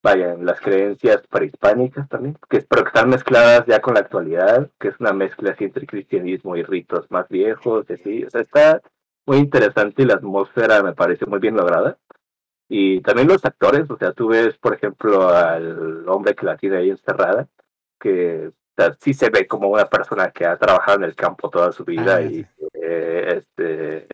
vaya, 0.03 0.33
en 0.33 0.45
las 0.45 0.61
creencias 0.61 1.25
prehispánicas 1.29 2.09
también, 2.09 2.37
que 2.51 2.61
pero 2.63 2.83
que 2.83 2.89
están 2.89 3.09
mezcladas 3.09 3.65
ya 3.67 3.81
con 3.81 3.95
la 3.95 4.01
actualidad, 4.01 4.69
que 4.81 4.89
es 4.89 4.99
una 4.99 5.13
mezcla 5.13 5.53
así 5.53 5.65
entre 5.65 5.87
cristianismo 5.87 6.57
y 6.57 6.65
ritos 6.65 7.09
más 7.09 7.29
viejos, 7.29 7.87
y 7.89 7.93
así, 7.93 8.25
o 8.25 8.31
sea, 8.31 8.41
está 8.41 8.83
muy 9.27 9.39
interesante 9.39 10.03
y 10.03 10.07
la 10.07 10.15
atmósfera 10.15 10.83
me 10.83 10.95
parece 10.95 11.27
muy 11.27 11.39
bien 11.39 11.57
lograda. 11.57 11.99
Y 12.69 13.01
también 13.01 13.29
los 13.29 13.45
actores, 13.45 13.89
o 13.91 13.97
sea, 13.97 14.13
tú 14.13 14.29
ves, 14.29 14.57
por 14.59 14.75
ejemplo, 14.75 15.29
al 15.29 16.09
hombre 16.09 16.35
que 16.35 16.47
la 16.47 16.57
tiene 16.57 16.79
ahí 16.79 16.91
encerrada, 16.91 17.49
que 18.01 18.49
o 18.49 18.83
sea, 18.83 18.97
sí 19.01 19.15
se 19.15 19.31
ve 19.31 19.47
como 19.47 19.69
una 19.69 19.87
persona 19.87 20.31
que 20.33 20.45
ha 20.47 20.57
trabajado 20.59 20.99
en 20.99 21.05
el 21.05 21.15
campo 21.15 21.49
toda 21.49 21.73
su 21.73 21.85
vida 21.85 22.17
Ah, 22.17 22.23
y 22.23 22.43
sí. 22.43 22.47
eh, 22.75 23.35
este 23.39 24.09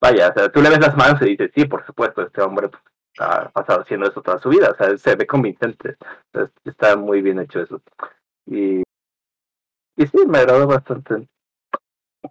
vaya, 0.00 0.28
o 0.28 0.32
sea, 0.32 0.48
tú 0.50 0.62
le 0.62 0.70
ves 0.70 0.80
las 0.80 0.96
manos 0.96 1.20
y 1.22 1.30
dices, 1.30 1.50
sí, 1.54 1.64
por 1.64 1.84
supuesto, 1.84 2.22
este 2.22 2.40
hombre 2.40 2.68
pues, 2.68 2.82
ha 3.18 3.48
pasado 3.50 3.80
haciendo 3.82 4.06
eso 4.08 4.22
toda 4.22 4.38
su 4.38 4.48
vida, 4.48 4.70
o 4.70 4.76
sea, 4.76 4.96
se 4.96 5.16
ve 5.16 5.26
convincente, 5.26 5.96
está 6.64 6.96
muy 6.96 7.20
bien 7.20 7.40
hecho 7.40 7.60
eso. 7.60 7.82
Y, 8.46 8.82
y 9.96 10.06
sí, 10.06 10.18
me 10.26 10.38
agradó 10.38 10.68
bastante. 10.68 11.28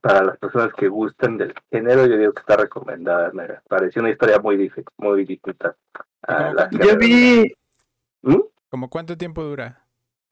Para 0.01 0.23
las 0.23 0.37
personas 0.37 0.73
que 0.73 0.87
gustan 0.87 1.37
del 1.37 1.53
género, 1.71 2.05
yo 2.05 2.17
digo 2.17 2.33
que 2.33 2.39
está 2.41 2.57
recomendada. 2.57 3.31
Me 3.33 3.47
pareció 3.67 4.01
una 4.01 4.11
historia 4.11 4.39
muy, 4.39 4.57
dif- 4.57 4.85
muy 4.97 5.25
distinta. 5.25 5.75
a 6.23 6.33
¿Y 6.33 6.35
cómo 6.37 6.53
las 6.53 6.67
cuánto 6.69 6.77
que- 6.79 6.87
Yo 6.87 6.97
vi, 6.97 7.55
¿Mm? 8.23 8.41
¿Cómo 8.69 8.89
cuánto 8.89 9.17
tiempo 9.17 9.43
dura? 9.43 9.81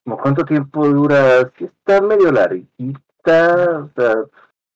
¿Cómo 0.03 0.17
cuánto 0.17 0.45
tiempo 0.45 0.87
dura? 0.87 1.49
Sí, 1.57 1.65
está 1.65 2.01
medio 2.01 2.31
larguita, 2.31 3.79
o 3.85 3.89
sea, 3.95 4.15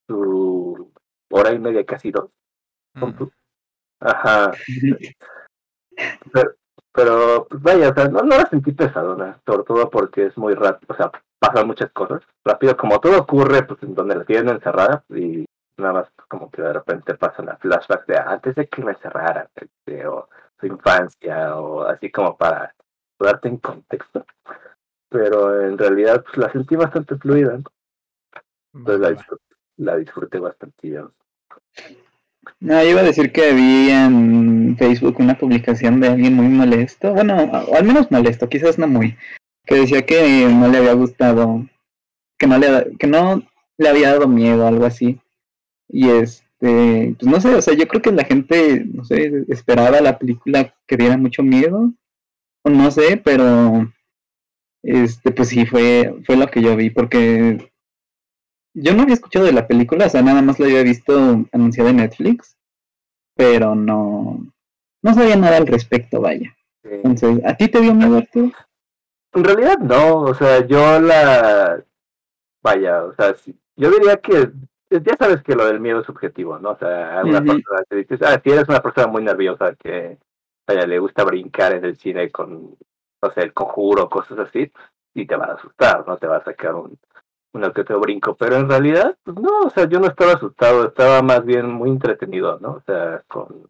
su 0.08 0.91
hora 1.29 1.51
y 1.53 1.60
media, 1.60 1.86
casi 1.86 2.12
dos. 2.12 2.29
Mm. 2.96 3.24
Ajá. 4.01 4.51
Pero, 6.31 6.51
pero, 6.93 7.48
pues 7.50 7.62
vaya, 7.62 7.89
o 7.89 7.93
sea, 7.93 8.08
no, 8.08 8.22
no 8.22 8.38
la 8.38 8.48
sentí 8.50 8.72
pesadona, 8.72 9.39
sobre 9.46 9.63
todo 9.63 9.89
porque 9.89 10.27
es 10.27 10.38
muy 10.38 10.53
rápido, 10.53 10.93
o 10.93 10.98
sea, 10.98 11.12
pasan 11.39 11.67
muchas 11.67 11.91
cosas 11.91 12.22
rápido, 12.43 12.75
como 12.77 13.00
todo 13.00 13.19
ocurre, 13.19 13.63
pues 13.63 13.81
en 13.84 13.96
donde 13.96 14.15
la 14.15 14.25
tienen 14.25 14.50
encerrada 14.50 15.03
y 15.10 15.46
nada 15.77 15.93
más 15.93 16.08
pues, 16.15 16.27
como 16.27 16.51
que 16.51 16.62
de 16.62 16.74
repente 16.74 17.15
pasan 17.15 17.50
a 17.50 17.58
flashbacks 17.58 18.08
de 18.08 18.17
antes 18.17 18.55
de 18.55 18.67
que 18.67 18.84
me 18.84 18.91
encerraran, 18.91 19.48
este, 19.55 20.05
o 20.05 20.29
su 20.60 20.67
infancia, 20.67 21.55
o 21.58 21.84
así 21.84 22.12
como 22.12 22.38
para 22.38 22.75
darte 23.17 23.48
en 23.48 23.58
contexto. 23.58 24.25
Pero 25.10 25.65
en 25.65 25.77
realidad, 25.77 26.24
pues 26.24 26.38
la 26.38 26.51
sentí 26.51 26.75
bastante 26.75 27.15
fluida, 27.15 27.58
entonces 28.74 29.00
la 29.00 29.25
la 29.79 29.96
disfruté 29.96 30.39
bastante 30.39 30.89
bien. 30.89 31.08
no, 32.60 32.84
yo 32.84 32.89
iba 32.89 33.00
a 33.00 33.03
decir 33.03 33.31
que 33.31 33.53
vi 33.53 33.89
en 33.89 34.75
Facebook 34.77 35.15
una 35.19 35.38
publicación 35.38 36.00
de 36.01 36.10
alguien 36.10 36.34
muy 36.34 36.48
molesto, 36.48 37.13
bueno, 37.13 37.38
o 37.69 37.75
al 37.75 37.86
menos 37.86 38.12
molesto, 38.12 38.50
quizás 38.50 38.77
no 38.77 38.88
muy, 38.88 39.17
que 39.66 39.75
decía 39.75 40.06
que 40.06 40.48
no 40.48 40.68
le 40.68 40.78
había 40.78 40.94
gustado, 40.94 41.66
que 42.38 42.48
no 42.48 42.58
le, 42.58 42.96
que 42.98 43.08
no 43.08 43.44
le 43.78 43.89
había 43.89 44.13
dado 44.13 44.28
miedo, 44.28 44.68
algo 44.68 44.86
así. 44.86 45.20
Y 45.88 46.10
este, 46.10 47.16
pues 47.20 47.32
no 47.32 47.39
sé, 47.39 47.56
o 47.56 47.62
sea, 47.62 47.74
yo 47.74 47.88
creo 47.88 48.01
que 48.01 48.12
la 48.12 48.24
gente, 48.24 48.86
no 48.86 49.04
sé, 49.06 49.46
esperaba 49.48 50.01
la 50.01 50.18
película 50.18 50.74
que 50.88 50.98
diera 50.98 51.18
mucho 51.18 51.44
miedo, 51.44 51.94
o 52.63 52.70
no 52.70 52.92
sé, 52.92 53.18
pero 53.24 53.92
este, 54.84 55.32
pues 55.32 55.50
sí, 55.50 55.66
fue, 55.66 56.16
fue 56.25 56.36
lo 56.36 56.48
que 56.48 56.62
yo 56.62 56.75
vi, 56.75 56.89
porque 56.89 57.72
yo 58.74 58.94
no 58.94 59.04
había 59.04 59.16
escuchado 59.16 59.46
de 59.46 59.54
la 59.54 59.68
película, 59.68 60.06
o 60.06 60.10
sea, 60.10 60.22
nada 60.22 60.42
más 60.42 60.60
la 60.60 60.68
había 60.68 60.84
visto 60.84 61.46
anunciada 61.51 61.89
en 61.89 61.98
Netflix, 61.98 62.58
pero 63.36 63.75
no, 63.75 64.51
no 65.01 65.13
sabía 65.13 65.36
nada 65.36 65.58
al 65.58 65.68
respecto, 65.68 66.22
vaya. 66.22 66.56
Entonces, 66.84 67.42
¿a 67.46 67.56
ti 67.56 67.68
te 67.68 67.82
dio 67.82 67.94
miedo, 67.94 68.18
Arturo? 68.18 68.51
En 69.33 69.43
realidad 69.43 69.77
no, 69.79 70.21
o 70.21 70.33
sea, 70.33 70.65
yo 70.65 71.00
la... 71.00 71.83
Vaya, 72.62 73.05
o 73.05 73.13
sea, 73.13 73.33
sí, 73.36 73.57
yo 73.75 73.89
diría 73.89 74.17
que 74.17 74.51
ya 74.89 75.15
sabes 75.17 75.43
que 75.43 75.55
lo 75.55 75.65
del 75.67 75.79
miedo 75.79 76.01
es 76.01 76.05
subjetivo, 76.05 76.57
¿no? 76.59 76.71
O 76.71 76.77
sea, 76.77 77.21
una 77.24 77.39
Ujú. 77.39 77.48
persona 77.48 77.83
te 77.88 77.95
dices, 77.95 78.21
ah, 78.24 78.39
si 78.43 78.50
eres 78.50 78.67
una 78.67 78.81
persona 78.81 79.07
muy 79.07 79.24
nerviosa 79.24 79.75
que 79.75 80.17
ella 80.67 80.86
le 80.86 81.00
gusta 81.00 81.24
brincar 81.24 81.74
en 81.74 81.86
el 81.86 81.95
cine 81.95 82.31
con, 82.31 82.75
o 83.21 83.31
sea, 83.31 83.43
el 83.43 83.53
conjuro, 83.53 84.09
cosas 84.09 84.39
así, 84.39 84.71
y 85.13 85.25
te 85.25 85.36
va 85.36 85.45
a 85.45 85.53
asustar, 85.53 86.07
¿no? 86.07 86.17
Te 86.17 86.27
va 86.27 86.38
a 86.38 86.43
sacar 86.43 86.75
un, 86.75 86.98
uno 87.53 87.74
que 87.74 87.83
brinco, 87.83 88.36
pero 88.36 88.55
en 88.55 88.69
realidad, 88.69 89.17
pues 89.24 89.38
no, 89.38 89.62
o 89.65 89.69
sea, 89.69 89.88
yo 89.88 90.00
no 90.00 90.07
estaba 90.07 90.33
asustado, 90.33 90.88
estaba 90.88 91.21
más 91.21 91.45
bien 91.45 91.71
muy 91.71 91.89
entretenido, 91.89 92.59
¿no? 92.59 92.74
O 92.74 92.81
sea, 92.81 93.24
con, 93.27 93.69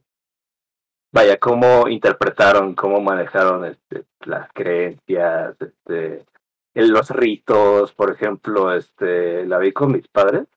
vaya, 1.11 1.37
cómo 1.37 1.87
interpretaron, 1.87 2.75
cómo 2.75 3.01
manejaron 3.01 3.65
este, 3.65 4.05
las 4.21 4.51
creencias, 4.53 5.55
este, 5.59 6.25
los 6.73 7.09
ritos, 7.11 7.93
por 7.93 8.11
ejemplo, 8.11 8.73
este, 8.73 9.45
la 9.45 9.57
vi 9.57 9.71
con 9.71 9.91
mis 9.91 10.07
padres 10.07 10.47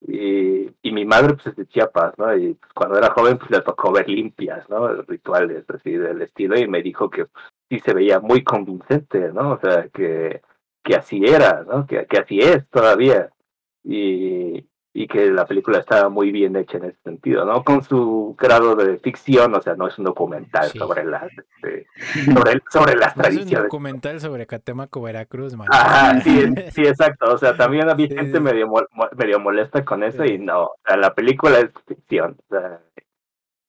y, 0.00 0.70
y 0.82 0.92
mi 0.92 1.04
madre 1.04 1.34
pues 1.34 1.48
es 1.48 1.56
de 1.56 1.66
Chiapas, 1.66 2.16
¿no? 2.18 2.36
Y 2.36 2.54
pues, 2.54 2.72
cuando 2.72 2.98
era 2.98 3.10
joven 3.10 3.38
pues 3.38 3.50
le 3.50 3.60
tocó 3.62 3.92
ver 3.92 4.08
limpias, 4.08 4.68
¿no? 4.68 4.88
Rituales 5.02 5.64
así 5.70 5.92
del 5.92 6.22
estilo 6.22 6.58
y 6.58 6.68
me 6.68 6.82
dijo 6.82 7.10
que 7.10 7.26
pues, 7.26 7.44
sí 7.68 7.80
se 7.80 7.94
veía 7.94 8.20
muy 8.20 8.44
convincente, 8.44 9.32
¿no? 9.32 9.52
O 9.52 9.60
sea, 9.60 9.88
que, 9.88 10.42
que 10.84 10.94
así 10.94 11.24
era, 11.24 11.64
¿no? 11.64 11.86
Que, 11.86 12.06
que 12.06 12.18
así 12.18 12.38
es 12.40 12.68
todavía. 12.68 13.30
Y, 13.84 14.67
y 14.94 15.06
que 15.06 15.30
la 15.30 15.46
película 15.46 15.78
estaba 15.78 16.08
muy 16.08 16.32
bien 16.32 16.56
hecha 16.56 16.78
en 16.78 16.86
ese 16.86 16.98
sentido, 17.04 17.44
¿no? 17.44 17.62
Con 17.62 17.84
su 17.84 18.34
grado 18.38 18.74
de 18.74 18.98
ficción, 18.98 19.54
o 19.54 19.60
sea, 19.62 19.74
no 19.74 19.86
es 19.86 19.96
un 19.98 20.06
documental 20.06 20.68
Sí. 20.70 20.78
sobre 20.78 21.04
las 21.04 21.30
este, 21.30 21.86
sobre, 22.34 22.60
sobre 22.70 22.96
las 22.96 23.16
No 23.16 23.22
es 23.22 23.28
un 23.28 23.34
tradiciones. 23.34 23.62
documental 23.64 24.20
sobre 24.20 24.46
Catemaco, 24.46 25.00
Veracruz, 25.02 25.54
man. 25.56 25.68
Ajá, 25.70 26.20
sí, 26.22 26.54
sí, 26.72 26.82
exacto. 26.82 27.32
O 27.32 27.38
sea, 27.38 27.56
también 27.56 27.88
había 27.88 28.08
Sí, 28.08 28.14
gente 28.16 28.38
sí. 28.38 28.40
medio, 28.42 28.66
mol- 28.66 28.88
medio 29.16 29.38
molesta 29.38 29.84
con 29.84 30.02
eso 30.02 30.24
Sí. 30.24 30.34
y 30.34 30.38
no, 30.38 30.64
o 30.64 30.76
sea, 30.86 30.96
la 30.96 31.14
película 31.14 31.58
es 31.60 31.70
ficción. 31.86 32.36
o 32.48 32.54
sea, 32.54 32.80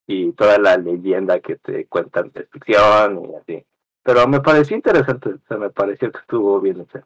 y 0.07 0.31
toda 0.33 0.57
la 0.57 0.75
leyenda 0.77 1.39
que 1.39 1.57
te 1.57 1.85
cuentan 1.85 2.31
es 2.33 2.49
ficción 2.49 3.25
y 3.25 3.35
así. 3.35 3.65
Pero 4.01 4.27
me 4.27 4.39
pareció 4.41 4.75
interesante, 4.75 5.29
o 5.29 5.39
sea, 5.47 5.57
me 5.57 5.69
pareció 5.69 6.11
que 6.11 6.17
estuvo 6.19 6.59
bien 6.59 6.81
hecha. 6.81 7.05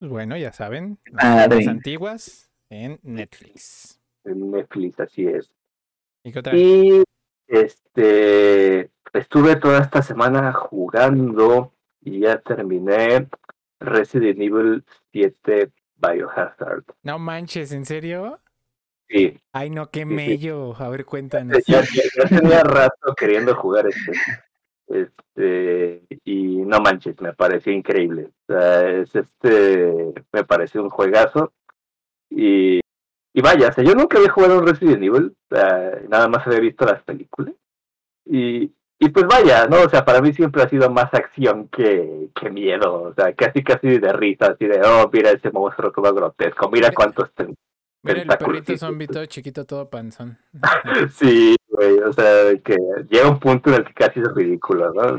Pues 0.00 0.10
Bueno, 0.10 0.36
ya 0.36 0.52
saben, 0.52 0.98
las 1.12 1.68
antiguas 1.68 2.48
en 2.72 2.98
Netflix. 3.02 4.00
En 4.24 4.50
Netflix, 4.50 4.98
así 4.98 5.26
es. 5.26 5.52
¿Y 6.24 6.32
qué 6.32 6.38
otra? 6.38 6.56
Y 6.56 7.02
este 7.46 8.90
estuve 9.12 9.56
toda 9.56 9.80
esta 9.80 10.00
semana 10.02 10.52
jugando 10.54 11.74
y 12.00 12.20
ya 12.20 12.40
terminé 12.40 13.28
Resident 13.78 14.40
Evil 14.40 14.84
7 15.12 15.70
Biohazard. 15.96 16.84
No 17.02 17.18
manches, 17.18 17.72
¿en 17.72 17.84
serio? 17.84 18.40
Sí, 19.08 19.38
Ay, 19.52 19.68
no, 19.68 19.90
qué 19.90 20.00
Sí, 20.04 20.08
sí. 20.08 20.14
mello. 20.14 20.74
A 20.78 20.88
ver, 20.88 21.04
cuéntanos. 21.04 21.58
ya 21.66 21.82
tenía 22.28 22.62
rato 22.62 23.14
queriendo 23.14 23.54
jugar 23.54 23.86
este. 23.86 24.12
Este, 24.88 26.06
y 26.24 26.56
no 26.58 26.80
manches, 26.80 27.20
me 27.20 27.32
pareció 27.34 27.72
increíble. 27.72 28.30
O 28.48 28.52
sea, 28.52 28.88
es 28.88 29.14
este, 29.14 30.14
me 30.32 30.44
pareció 30.44 30.82
un 30.82 30.90
juegazo. 30.90 31.52
Y, 32.36 32.80
y 33.34 33.40
vaya, 33.42 33.68
o 33.68 33.72
sea, 33.72 33.84
yo 33.84 33.94
nunca 33.94 34.18
había 34.18 34.30
jugado 34.32 34.58
un 34.58 34.66
Resident 34.66 35.02
Evil, 35.02 35.34
nada 36.08 36.28
más 36.28 36.46
había 36.46 36.60
visto 36.60 36.84
las 36.84 37.02
películas. 37.02 37.54
Y, 38.24 38.72
y 38.98 39.08
pues 39.08 39.26
vaya, 39.26 39.66
¿no? 39.66 39.82
O 39.82 39.88
sea, 39.88 40.04
para 40.04 40.20
mí 40.20 40.32
siempre 40.32 40.62
ha 40.62 40.68
sido 40.68 40.88
más 40.90 41.12
acción 41.12 41.68
que, 41.68 42.28
que 42.40 42.50
miedo. 42.50 43.02
O 43.02 43.14
sea, 43.14 43.32
casi 43.34 43.62
casi 43.64 43.98
de 43.98 44.12
risa, 44.12 44.52
así 44.52 44.66
de, 44.66 44.80
oh, 44.84 45.10
mira 45.12 45.30
ese 45.30 45.50
monstruo 45.50 45.90
todo 45.92 46.14
grotesco, 46.14 46.70
mira 46.70 46.90
cuántos 46.92 47.32
ten- 47.34 47.54
Mira 48.04 48.22
el 48.22 48.26
perrito 48.28 48.72
hizo". 48.72 48.86
zombie 48.86 49.06
todo 49.06 49.26
chiquito, 49.26 49.64
todo 49.64 49.88
panzón. 49.88 50.36
Sí, 51.12 51.54
güey, 51.68 51.98
o 52.00 52.12
sea, 52.12 52.56
que 52.64 52.76
llega 53.08 53.28
un 53.30 53.38
punto 53.38 53.70
en 53.70 53.76
el 53.76 53.84
que 53.84 53.94
casi 53.94 54.20
es 54.20 54.34
ridículo, 54.34 54.92
¿no? 54.92 55.18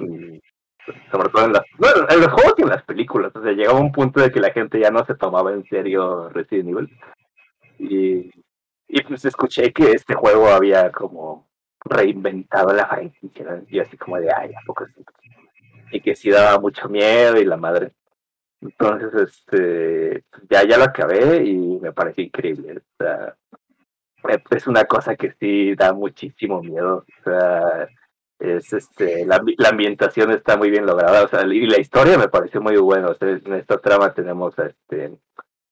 Sobre 1.11 1.29
todo 1.29 1.45
en 1.45 1.53
las... 1.53 1.63
Bueno, 1.77 2.07
en 2.09 2.19
los 2.19 2.31
juegos 2.31 2.53
y 2.57 2.61
en 2.63 2.69
las 2.69 2.83
películas, 2.83 3.35
o 3.35 3.41
sea, 3.41 3.51
llegaba 3.51 3.79
un 3.79 3.91
punto 3.91 4.19
de 4.19 4.31
que 4.31 4.39
la 4.39 4.51
gente 4.51 4.79
ya 4.79 4.91
no 4.91 5.05
se 5.05 5.15
tomaba 5.15 5.51
en 5.51 5.63
serio 5.65 6.29
Resident 6.29 6.69
Evil. 6.69 6.99
Y, 7.79 8.31
y 8.87 9.03
pues 9.03 9.25
escuché 9.25 9.71
que 9.71 9.91
este 9.91 10.13
juego 10.13 10.47
había 10.47 10.91
como 10.91 11.47
reinventado 11.85 12.73
la 12.73 12.87
franquicia, 12.87 13.61
y 13.69 13.79
así 13.79 13.97
como 13.97 14.17
de, 14.17 14.29
ay, 14.31 14.51
¿a 14.53 14.65
poco 14.65 14.85
sí? 14.87 15.03
Y 15.91 16.01
que 16.01 16.15
sí 16.15 16.29
daba 16.29 16.59
mucho 16.59 16.87
miedo 16.89 17.37
y 17.37 17.45
la 17.45 17.57
madre. 17.57 17.91
Entonces, 18.61 19.13
este, 19.13 20.23
ya, 20.49 20.63
ya 20.63 20.77
lo 20.77 20.85
acabé 20.85 21.43
y 21.43 21.79
me 21.79 21.91
pareció 21.91 22.23
increíble. 22.23 22.77
O 22.77 23.03
sea, 23.03 23.35
es 24.51 24.67
una 24.67 24.85
cosa 24.85 25.15
que 25.15 25.33
sí 25.39 25.75
da 25.75 25.93
muchísimo 25.93 26.63
miedo. 26.63 27.05
O 27.19 27.23
sea, 27.23 27.89
es 28.43 28.73
este, 28.73 29.25
la, 29.25 29.41
la 29.57 29.69
ambientación 29.69 30.31
está 30.31 30.57
muy 30.57 30.69
bien 30.69 30.85
lograda. 30.85 31.23
O 31.23 31.27
sea, 31.27 31.45
y 31.45 31.65
la 31.65 31.79
historia 31.79 32.17
me 32.17 32.27
pareció 32.27 32.61
muy 32.61 32.75
buena. 32.77 33.09
O 33.09 33.15
en 33.19 33.53
esta 33.53 33.77
trama 33.77 34.13
tenemos 34.13 34.57
a 34.59 34.67
este, 34.67 35.17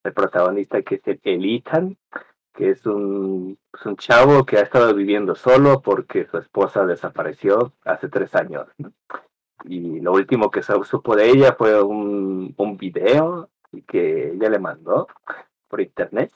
el 0.04 0.12
protagonista 0.12 0.82
que 0.82 0.96
es 0.96 1.06
el 1.06 1.20
el 1.22 1.44
Ethan, 1.56 1.96
que 2.54 2.70
es 2.70 2.86
un, 2.86 3.58
pues, 3.70 3.84
un 3.86 3.96
chavo 3.96 4.44
que 4.44 4.56
ha 4.56 4.62
estado 4.62 4.94
viviendo 4.94 5.34
solo 5.34 5.82
porque 5.82 6.26
su 6.26 6.38
esposa 6.38 6.86
desapareció 6.86 7.72
hace 7.84 8.08
tres 8.08 8.34
años. 8.34 8.66
Y 9.64 10.00
lo 10.00 10.12
último 10.12 10.50
que 10.50 10.62
se 10.62 10.72
supo 10.84 11.14
de 11.14 11.28
ella 11.28 11.54
fue 11.56 11.80
un, 11.82 12.54
un 12.56 12.76
video 12.76 13.50
que 13.86 14.32
ella 14.32 14.48
le 14.48 14.58
mandó 14.58 15.06
por 15.68 15.80
internet 15.80 16.32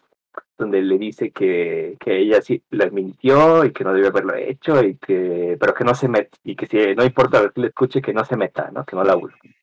donde 0.58 0.80
le 0.82 0.98
dice 0.98 1.30
que, 1.30 1.96
que 2.00 2.18
ella 2.18 2.40
sí 2.40 2.62
le 2.70 2.90
mintió 2.90 3.64
y 3.64 3.72
que 3.72 3.84
no 3.84 3.92
debe 3.92 4.08
haberlo 4.08 4.34
hecho 4.34 4.82
y 4.82 4.96
que 4.96 5.56
pero 5.60 5.74
que 5.74 5.84
no 5.84 5.94
se 5.94 6.08
mete 6.08 6.38
y 6.44 6.56
que 6.56 6.66
si 6.66 6.94
no 6.94 7.04
importa 7.04 7.50
que 7.50 7.60
le 7.60 7.66
escuche 7.68 8.00
que 8.00 8.12
no 8.12 8.24
se 8.24 8.36
meta 8.36 8.70
no 8.70 8.84
que 8.84 8.96
no 8.96 9.04
la 9.04 9.14
busque. 9.14 9.54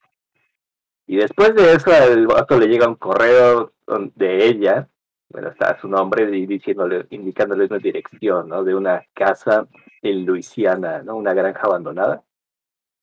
Y 1.08 1.18
después 1.18 1.54
de 1.56 1.74
eso 1.74 1.92
al 1.92 2.28
vato 2.28 2.60
le 2.60 2.68
llega 2.68 2.88
un 2.88 2.96
correo 2.96 3.74
de 4.16 4.46
ella 4.46 4.88
bueno 5.30 5.50
está 5.50 5.80
su 5.80 5.88
nombre 5.88 6.30
y 6.36 6.46
diciéndole 6.46 7.08
indicándole 7.10 7.66
una 7.66 7.80
dirección 7.80 8.50
no 8.50 8.64
de 8.64 8.76
una 8.76 9.04
casa 9.14 9.68
en 10.02 10.26
Luisiana 10.26 11.02
no 11.02 11.16
una 11.16 11.34
granja 11.34 11.62
abandonada. 11.64 12.24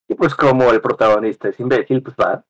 Y 0.08 0.14
pues 0.14 0.34
como 0.34 0.70
el 0.70 0.80
protagonista 0.80 1.48
es 1.48 1.60
imbécil 1.60 2.02
pues 2.02 2.16
va. 2.16 2.44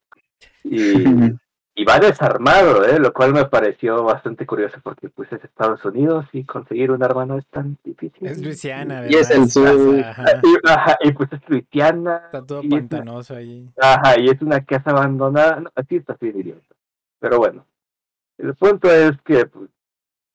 Y 0.65 1.05
y 1.81 1.85
va 1.85 1.99
desarmado, 1.99 2.85
¿eh? 2.85 2.99
lo 2.99 3.11
cual 3.13 3.33
me 3.33 3.47
pareció 3.47 4.03
bastante 4.05 4.45
curioso 4.45 4.77
porque 4.83 5.09
pues 5.09 5.33
es 5.33 5.43
Estados 5.43 5.83
Unidos 5.85 6.27
y 6.33 6.45
conseguir 6.45 6.91
un 6.91 7.03
arma 7.03 7.25
no 7.25 7.39
es 7.39 7.47
tan 7.47 7.79
difícil. 7.83 8.27
Es 8.27 8.43
Luisiana, 8.43 9.07
Y 9.09 9.15
es 9.15 9.29
¿verdad? 9.31 9.43
el 9.45 9.51
sur. 9.51 10.05
Ajá. 10.05 10.25
Y, 10.43 10.69
ajá, 10.69 10.99
y, 11.01 11.13
pues 11.13 11.33
es 11.33 11.41
Luisiana. 11.49 12.17
Está 12.27 12.45
todo 12.45 12.63
y 12.63 12.67
es 12.67 12.73
una- 12.73 12.81
pantanoso 12.81 13.35
ahí. 13.35 13.71
Ajá, 13.81 14.21
y 14.21 14.29
es 14.29 14.43
una 14.43 14.63
casa 14.63 14.91
abandonada. 14.91 15.61
No, 15.61 15.71
así 15.75 15.97
está 15.97 16.13
así 16.13 16.27
idiota. 16.27 16.75
Pero 17.19 17.39
bueno, 17.39 17.65
el 18.37 18.55
punto 18.57 18.91
es 18.91 19.13
que 19.25 19.47
pues, 19.47 19.71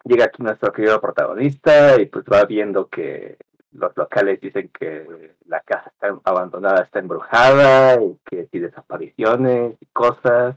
llega 0.03 0.25
aquí 0.25 0.41
nuestro 0.41 0.71
querido 0.73 0.99
protagonista 0.99 2.01
y 2.01 2.07
pues 2.07 2.25
va 2.25 2.43
viendo 2.45 2.87
que 2.87 3.37
los 3.71 3.95
locales 3.95 4.41
dicen 4.41 4.71
que 4.79 5.35
la 5.45 5.59
casa 5.59 5.91
está 5.93 6.17
abandonada, 6.23 6.81
está 6.83 6.97
embrujada 6.99 8.01
y 8.01 8.17
que 8.25 8.47
hay 8.51 8.59
desapariciones 8.59 9.75
y 9.79 9.85
cosas. 9.93 10.55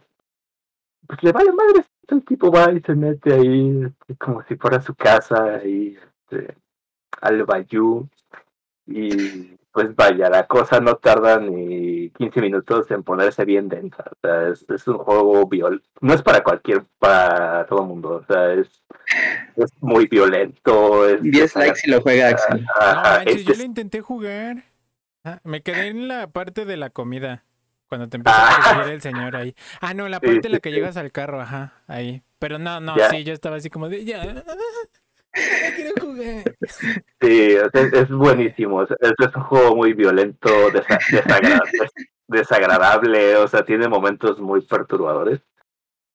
Pues 1.06 1.22
le 1.22 1.32
vale 1.32 1.52
madre, 1.52 1.84
el 2.08 2.24
tipo 2.24 2.50
va 2.50 2.72
y 2.72 2.80
se 2.80 2.94
mete 2.94 3.32
ahí 3.34 3.82
este, 3.84 4.16
como 4.16 4.42
si 4.44 4.56
fuera 4.56 4.80
su 4.80 4.94
casa 4.94 5.64
y 5.64 5.96
este, 6.30 6.54
al 7.20 7.44
bayou 7.44 8.08
y 8.86 9.56
pues 9.70 9.94
vaya, 9.94 10.28
la 10.30 10.46
cosa 10.46 10.80
no 10.80 10.96
tarda 10.96 11.38
ni 11.38 12.10
15 12.10 12.40
minutos 12.40 12.90
en 12.90 13.02
ponerse 13.04 13.44
bien 13.44 13.68
densa. 13.68 14.02
O 14.10 14.16
sea, 14.20 14.48
es, 14.48 14.64
es 14.68 14.88
un 14.88 14.98
juego 14.98 15.46
viol 15.46 15.82
no 16.00 16.14
es 16.14 16.22
para 16.22 16.42
cualquier, 16.42 16.84
para 16.98 17.66
todo 17.66 17.82
el 17.82 17.88
mundo. 17.88 18.10
O 18.16 18.24
sea, 18.24 18.54
es, 18.54 18.82
es 19.56 19.70
muy 19.80 20.06
violento. 20.06 21.06
Es, 21.08 21.22
10 21.22 21.56
likes 21.56 21.80
y 21.84 21.90
lo 21.90 22.00
juega 22.00 22.28
Axel. 22.30 22.62
No 22.62 22.68
Ajá, 22.80 23.18
manches, 23.18 23.36
es- 23.36 23.44
yo 23.44 23.54
lo 23.54 23.62
intenté 23.62 24.00
jugar. 24.00 24.64
Ah, 25.22 25.40
me 25.44 25.62
quedé 25.62 25.88
en 25.88 26.08
la 26.08 26.28
parte 26.28 26.64
de 26.64 26.76
la 26.76 26.90
comida. 26.90 27.44
Cuando 27.88 28.08
te 28.08 28.16
empieza 28.18 28.38
Ah. 28.38 28.52
a 28.52 28.56
perseguir 28.76 28.94
el 28.94 29.00
señor 29.02 29.36
ahí. 29.36 29.54
Ah, 29.80 29.94
no, 29.94 30.08
la 30.08 30.18
Sí, 30.20 30.26
parte 30.26 30.46
en 30.48 30.52
la 30.52 30.56
sí, 30.58 30.60
que 30.62 30.68
sí. 30.70 30.74
llegas 30.76 30.96
al 30.96 31.10
carro, 31.12 31.40
ajá, 31.40 31.72
ahí. 31.86 32.22
Pero 32.38 32.58
no, 32.58 32.80
no, 32.80 32.96
Ya. 32.96 33.08
sí, 33.10 33.24
yo 33.24 33.32
estaba 33.32 33.56
así 33.56 33.70
como 33.70 33.88
de, 33.88 34.04
ya, 34.04 34.24
ya 34.24 35.74
quiero 35.74 35.92
jugar. 36.00 36.44
Sí, 37.20 37.56
es, 37.72 37.92
es 37.92 38.08
buenísimo. 38.10 38.82
Es, 38.82 38.90
es 39.00 39.34
un 39.36 39.42
juego 39.42 39.74
muy 39.76 39.92
violento, 39.92 40.48
desa- 40.70 41.00
desagra- 41.10 41.62
des- 41.72 41.92
desagradable, 42.28 43.36
o 43.36 43.48
sea, 43.48 43.64
tiene 43.64 43.88
momentos 43.88 44.38
muy 44.38 44.60
perturbadores. 44.60 45.40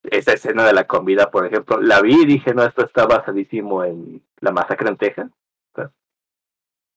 Esa 0.04 0.34
escena 0.34 0.66
de 0.66 0.74
la 0.74 0.86
comida, 0.86 1.32
por 1.32 1.46
ejemplo, 1.46 1.80
la 1.82 2.02
vi 2.02 2.22
y 2.24 2.26
dije, 2.26 2.54
no, 2.54 2.64
esto 2.64 2.84
está 2.86 3.06
basadísimo 3.06 3.84
en 3.84 4.22
La 4.42 4.52
Masacre 4.52 4.90
en 4.90 4.98
Texas. 4.98 5.30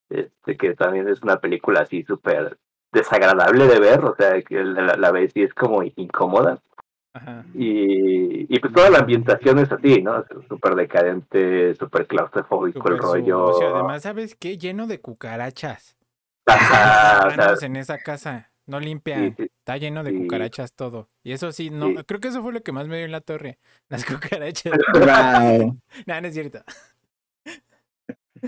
Este, 0.09 0.55
que 0.55 0.73
también 0.73 1.07
es 1.09 1.21
una 1.21 1.39
película 1.41 1.81
así 1.81 2.03
súper 2.03 2.57
desagradable 2.91 3.67
de 3.67 3.79
ver, 3.79 4.03
o 4.03 4.15
sea, 4.17 4.41
que 4.41 4.63
la, 4.63 4.95
la 4.95 5.11
ves 5.11 5.31
y 5.35 5.43
es 5.43 5.53
como 5.53 5.83
incómoda. 5.83 6.59
Ajá. 7.13 7.45
Y, 7.55 8.53
y 8.53 8.59
pues 8.59 8.71
toda 8.73 8.89
la 8.91 8.99
ambientación 8.99 9.57
es 9.59 9.71
así, 9.71 10.01
¿no? 10.03 10.23
Súper 10.47 10.75
decadente, 10.75 11.73
súper 11.75 12.05
claustrofóbico 12.05 12.87
el 12.89 12.97
rollo. 12.99 13.53
sucio. 13.53 13.75
Además, 13.75 14.03
¿sabes 14.03 14.35
qué? 14.35 14.57
Lleno 14.57 14.85
de 14.87 15.01
cucarachas. 15.01 15.95
Ajá, 16.45 17.51
o 17.53 17.55
sea, 17.55 17.65
en 17.67 17.75
esa 17.75 17.97
casa, 17.97 18.51
no 18.67 18.79
limpia, 18.79 19.17
sí, 19.17 19.33
sí. 19.35 19.43
está 19.59 19.77
lleno 19.77 20.03
de 20.03 20.11
sí. 20.11 20.17
cucarachas 20.19 20.73
todo. 20.73 21.09
Y 21.23 21.31
eso 21.33 21.51
sí, 21.51 21.69
no, 21.71 21.87
Sí. 21.87 21.95
creo 22.05 22.19
que 22.19 22.27
eso 22.29 22.41
fue 22.41 22.53
lo 22.53 22.61
que 22.61 22.71
más 22.71 22.87
me 22.87 22.97
dio 22.97 23.05
en 23.05 23.11
la 23.11 23.21
torre, 23.21 23.57
las 23.89 24.05
cucarachas. 24.05 24.73
No, 26.05 26.21
no 26.21 26.27
es 26.27 26.33
cierto. 26.33 26.59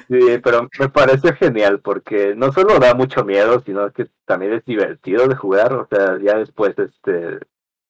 Sí, 0.08 0.40
pero 0.44 0.68
me 0.80 0.90
parece 0.90 1.34
genial 1.34 1.80
porque 1.80 2.34
no 2.36 2.52
solo 2.52 2.80
da 2.80 2.94
mucho 2.94 3.24
miedo, 3.24 3.60
sino 3.66 3.92
que 3.92 4.08
también 4.26 4.54
es 4.54 4.66
divertido 4.66 5.28
de 5.28 5.36
jugar. 5.36 5.74
O 5.74 5.88
sea, 5.90 6.18
ya 6.22 6.38
después 6.38 6.78
este, 6.78 7.40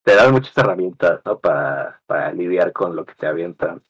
te 0.04 0.16
dan 0.16 0.32
muchas 0.32 0.58
herramientas 0.58 1.22
¿no? 1.26 1.40
para, 1.40 2.02
para 2.06 2.32
lidiar 2.34 2.72
con 2.74 2.96
lo 2.96 3.06
que 3.06 3.14
te 3.16 3.28
avientan. 3.28 3.82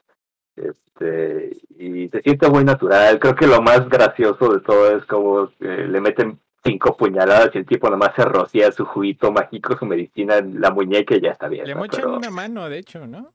Este, 0.56 1.56
y 1.78 2.10
se 2.10 2.22
siente 2.22 2.50
muy 2.50 2.64
natural. 2.64 3.20
Creo 3.20 3.36
que 3.36 3.48
lo 3.48 3.62
más 3.62 3.88
gracioso 3.90 4.54
de 4.54 4.60
todo 4.60 4.98
es 4.98 5.06
como 5.06 5.46
eh, 5.60 5.88
le 5.90 6.02
meten 6.02 6.40
cinco 6.64 6.98
puñaladas 6.98 7.52
y 7.56 7.60
el 7.60 7.66
tipo 7.66 7.90
nomás 7.90 8.14
se 8.16 8.26
rocía 8.26 8.72
su 8.72 8.84
juguito 8.86 9.32
mágico, 9.32 9.78
su 9.78 9.86
medicina 9.86 10.38
en 10.38 10.60
la 10.60 10.72
muñeca 10.72 11.16
y 11.16 11.22
ya 11.22 11.32
está 11.32 11.48
bien. 11.48 11.66
Le 11.66 11.74
¿no? 11.74 11.80
mochan 11.80 12.02
Pero- 12.02 12.18
una 12.18 12.30
mano, 12.30 12.68
de 12.68 12.80
hecho, 12.80 13.08
¿no? 13.08 13.32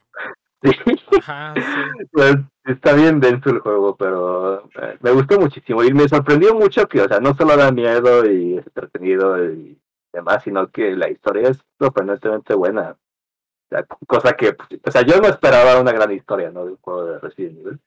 Sí. 0.64 0.70
Ajá, 1.18 1.54
sí. 1.54 2.06
Pues, 2.12 2.36
está 2.64 2.94
bien 2.94 3.20
denso 3.20 3.50
el 3.50 3.60
juego, 3.60 3.96
pero 3.96 4.64
eh, 4.80 4.98
me 5.00 5.10
gustó 5.12 5.38
muchísimo 5.38 5.82
y 5.84 5.92
me 5.92 6.08
sorprendió 6.08 6.54
mucho 6.54 6.88
que, 6.88 7.02
o 7.02 7.08
sea, 7.08 7.20
no 7.20 7.34
solo 7.34 7.56
da 7.56 7.70
miedo 7.70 8.30
y 8.30 8.58
es 8.58 8.66
entretenido 8.66 9.44
y 9.44 9.78
demás, 10.12 10.42
sino 10.42 10.70
que 10.70 10.96
la 10.96 11.10
historia 11.10 11.50
es 11.50 11.58
sorprendentemente 11.78 12.54
buena. 12.54 12.92
O 12.92 13.68
sea, 13.68 13.84
cosa 14.06 14.34
que, 14.34 14.52
pues, 14.54 14.68
o 14.84 14.90
sea, 14.90 15.02
yo 15.02 15.20
no 15.20 15.28
esperaba 15.28 15.80
una 15.80 15.92
gran 15.92 16.12
historia, 16.12 16.50
¿no? 16.50 16.64
De 16.64 16.72
un 16.72 16.78
juego 16.78 17.04
de 17.04 17.18
Resident 17.18 17.58
Evil. 17.58 17.80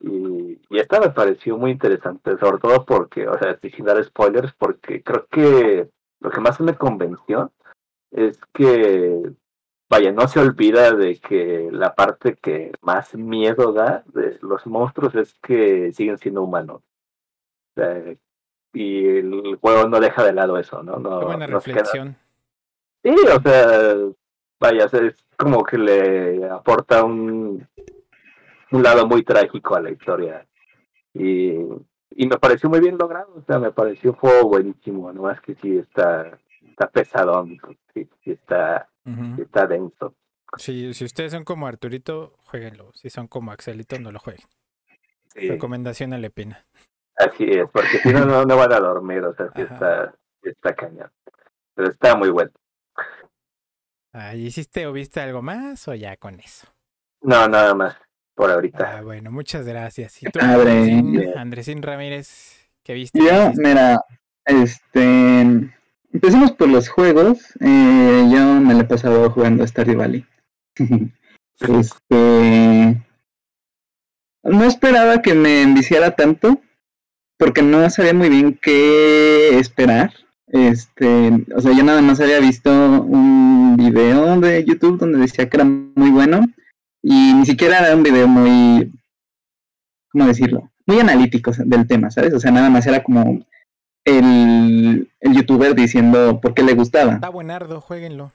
Y, 0.00 0.60
y 0.68 0.78
esta 0.80 0.98
me 0.98 1.10
pareció 1.10 1.56
muy 1.56 1.70
interesante, 1.70 2.36
sobre 2.38 2.58
todo 2.58 2.84
porque, 2.84 3.28
o 3.28 3.38
sea, 3.38 3.58
sin 3.60 3.84
dar 3.84 4.02
spoilers, 4.02 4.52
porque 4.54 5.02
creo 5.02 5.26
que 5.30 5.88
lo 6.20 6.30
que 6.30 6.40
más 6.40 6.60
me 6.60 6.74
convenció 6.74 7.52
es 8.10 8.38
que 8.52 9.32
vaya, 9.92 10.10
no 10.10 10.26
se 10.26 10.40
olvida 10.40 10.92
de 10.92 11.18
que 11.20 11.68
la 11.70 11.94
parte 11.94 12.36
que 12.36 12.72
más 12.80 13.14
miedo 13.14 13.74
da 13.74 14.02
de 14.06 14.38
los 14.40 14.66
monstruos 14.66 15.14
es 15.14 15.34
que 15.42 15.92
siguen 15.92 16.16
siendo 16.16 16.42
humanos. 16.42 16.80
O 16.80 17.74
sea, 17.80 18.02
y 18.72 19.06
el 19.18 19.58
juego 19.60 19.86
no 19.88 20.00
deja 20.00 20.24
de 20.24 20.32
lado 20.32 20.56
eso, 20.56 20.82
¿no? 20.82 20.96
no 20.96 21.18
Qué 21.20 21.24
buena 21.26 21.46
queda- 21.46 21.56
reflexión. 21.58 22.16
Sí, 23.04 23.14
o 23.36 23.42
sea, 23.42 23.94
vaya, 24.58 24.84
es 24.86 25.26
como 25.36 25.62
que 25.62 25.76
le 25.76 26.48
aporta 26.48 27.04
un, 27.04 27.68
un 28.70 28.82
lado 28.82 29.06
muy 29.06 29.22
trágico 29.24 29.74
a 29.74 29.80
la 29.82 29.90
historia. 29.90 30.46
Y, 31.12 31.50
y 32.16 32.26
me 32.26 32.38
pareció 32.38 32.70
muy 32.70 32.80
bien 32.80 32.96
logrado, 32.96 33.34
o 33.36 33.42
sea, 33.42 33.58
me 33.58 33.72
pareció 33.72 34.12
un 34.12 34.16
juego 34.16 34.48
buenísimo, 34.48 35.12
nomás 35.12 35.38
que 35.42 35.54
sí 35.56 35.76
está, 35.76 36.38
está 36.66 36.88
pesadón, 36.88 37.58
sí, 37.92 38.08
sí 38.24 38.30
está, 38.30 38.88
Está 39.38 39.66
denso. 39.66 40.14
Sí, 40.56 40.92
si 40.94 41.04
ustedes 41.04 41.32
son 41.32 41.44
como 41.44 41.66
Arturito, 41.66 42.36
jueguenlo. 42.44 42.92
Si 42.94 43.10
son 43.10 43.26
como 43.26 43.52
Axelito, 43.52 43.98
no 43.98 44.12
lo 44.12 44.18
jueguen. 44.18 44.46
Sí. 45.34 45.48
Recomendación 45.48 46.12
a 46.12 46.18
la 46.18 46.28
pena. 46.28 46.66
Así 47.16 47.44
es, 47.44 47.68
porque 47.72 47.98
si 47.98 48.12
no, 48.12 48.24
no, 48.24 48.44
no 48.44 48.56
van 48.56 48.72
a 48.72 48.80
dormir, 48.80 49.22
o 49.24 49.34
sea, 49.34 49.50
sí 49.54 49.62
Ajá. 49.62 49.74
está, 49.74 50.14
está 50.42 50.74
cañón. 50.74 51.10
Pero 51.74 51.88
está 51.88 52.16
muy 52.16 52.30
bueno. 52.30 52.50
Ah, 54.12 54.34
¿Hiciste 54.34 54.86
o 54.86 54.92
viste 54.92 55.20
algo 55.20 55.40
más 55.40 55.88
o 55.88 55.94
ya 55.94 56.16
con 56.16 56.38
eso? 56.40 56.66
No, 57.22 57.48
nada 57.48 57.74
más, 57.74 57.96
por 58.34 58.50
ahorita. 58.50 58.98
Ah, 58.98 59.02
bueno, 59.02 59.30
muchas 59.30 59.66
gracias. 59.66 60.22
¿Y 60.22 60.26
tú. 60.26 60.38
Andresín, 60.40 61.32
Andresín 61.36 61.82
Ramírez, 61.82 62.68
qué 62.82 62.92
viste? 62.94 63.18
¿Qué 63.18 63.24
Yo, 63.24 63.52
mira, 63.56 63.98
este. 64.44 65.72
Empecemos 66.12 66.52
por 66.52 66.68
los 66.68 66.88
juegos. 66.88 67.38
Eh, 67.60 68.28
yo 68.30 68.60
me 68.60 68.74
lo 68.74 68.80
he 68.80 68.84
pasado 68.84 69.30
jugando 69.30 69.66
Stardew 69.66 69.96
Valley. 69.96 70.26
este. 71.60 73.02
No 74.44 74.64
esperaba 74.64 75.22
que 75.22 75.34
me 75.34 75.62
enviciara 75.62 76.12
tanto. 76.12 76.60
Porque 77.38 77.62
no 77.62 77.88
sabía 77.90 78.14
muy 78.14 78.28
bien 78.28 78.58
qué 78.60 79.58
esperar. 79.58 80.12
Este, 80.48 81.32
o 81.56 81.60
sea, 81.60 81.72
yo 81.72 81.82
nada 81.82 82.02
más 82.02 82.20
había 82.20 82.40
visto 82.40 82.70
un 82.70 83.76
video 83.76 84.38
de 84.38 84.64
YouTube 84.64 84.98
donde 84.98 85.18
decía 85.18 85.48
que 85.48 85.56
era 85.56 85.64
muy 85.64 86.10
bueno. 86.10 86.46
Y 87.02 87.32
ni 87.34 87.46
siquiera 87.46 87.78
era 87.78 87.96
un 87.96 88.02
video 88.02 88.28
muy. 88.28 88.92
¿Cómo 90.10 90.26
decirlo? 90.26 90.70
Muy 90.86 91.00
analítico 91.00 91.52
del 91.56 91.86
tema, 91.86 92.10
¿sabes? 92.10 92.34
O 92.34 92.38
sea, 92.38 92.50
nada 92.50 92.68
más 92.68 92.86
era 92.86 93.02
como 93.02 93.44
el, 94.04 95.10
el 95.20 95.34
youtuber 95.34 95.74
diciendo 95.74 96.40
por 96.40 96.54
qué 96.54 96.62
le 96.62 96.74
gustaba. 96.74 97.14
Está 97.14 97.28
buenardo, 97.28 97.80
jueguenlo. 97.80 98.32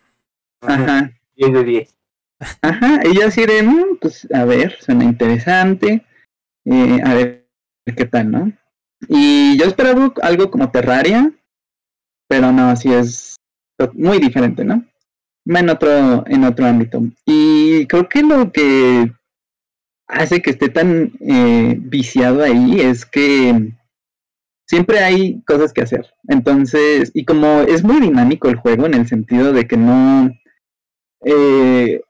Ajá. 0.61 1.11
10 1.35 1.53
de 1.53 1.63
10. 1.63 1.97
Ajá, 2.61 2.99
y 3.03 3.15
yo 3.15 3.27
así 3.27 3.45
de, 3.45 3.63
"Mm, 3.63 3.97
pues 3.99 4.27
a 4.31 4.45
ver, 4.45 4.77
suena 4.79 5.03
interesante, 5.03 6.05
eh, 6.65 6.99
a 7.03 7.13
ver 7.13 7.47
qué 7.85 8.05
tal, 8.05 8.31
¿no? 8.31 8.51
Y 9.07 9.57
yo 9.57 9.65
esperaba 9.65 10.13
algo 10.21 10.51
como 10.51 10.69
Terraria, 10.71 11.31
pero 12.27 12.51
no, 12.51 12.69
así 12.69 12.91
es 12.93 13.35
muy 13.93 14.19
diferente, 14.19 14.63
¿no? 14.63 14.83
En 15.45 15.69
otro, 15.69 16.25
en 16.27 16.43
otro 16.43 16.65
ámbito. 16.65 17.01
Y 17.25 17.85
creo 17.87 18.09
que 18.09 18.21
lo 18.21 18.51
que 18.51 19.11
hace 20.07 20.41
que 20.41 20.51
esté 20.51 20.69
tan 20.69 21.13
eh, 21.21 21.75
viciado 21.79 22.43
ahí 22.43 22.81
es 22.81 23.05
que 23.05 23.71
siempre 24.67 24.99
hay 24.99 25.41
cosas 25.41 25.73
que 25.73 25.81
hacer. 25.81 26.05
Entonces, 26.27 27.11
y 27.13 27.25
como 27.25 27.61
es 27.61 27.83
muy 27.83 27.99
dinámico 27.99 28.49
el 28.49 28.57
juego 28.57 28.85
en 28.85 28.93
el 28.93 29.07
sentido 29.07 29.53
de 29.53 29.67
que 29.67 29.77
no... 29.77 30.29
eh, 31.25 32.01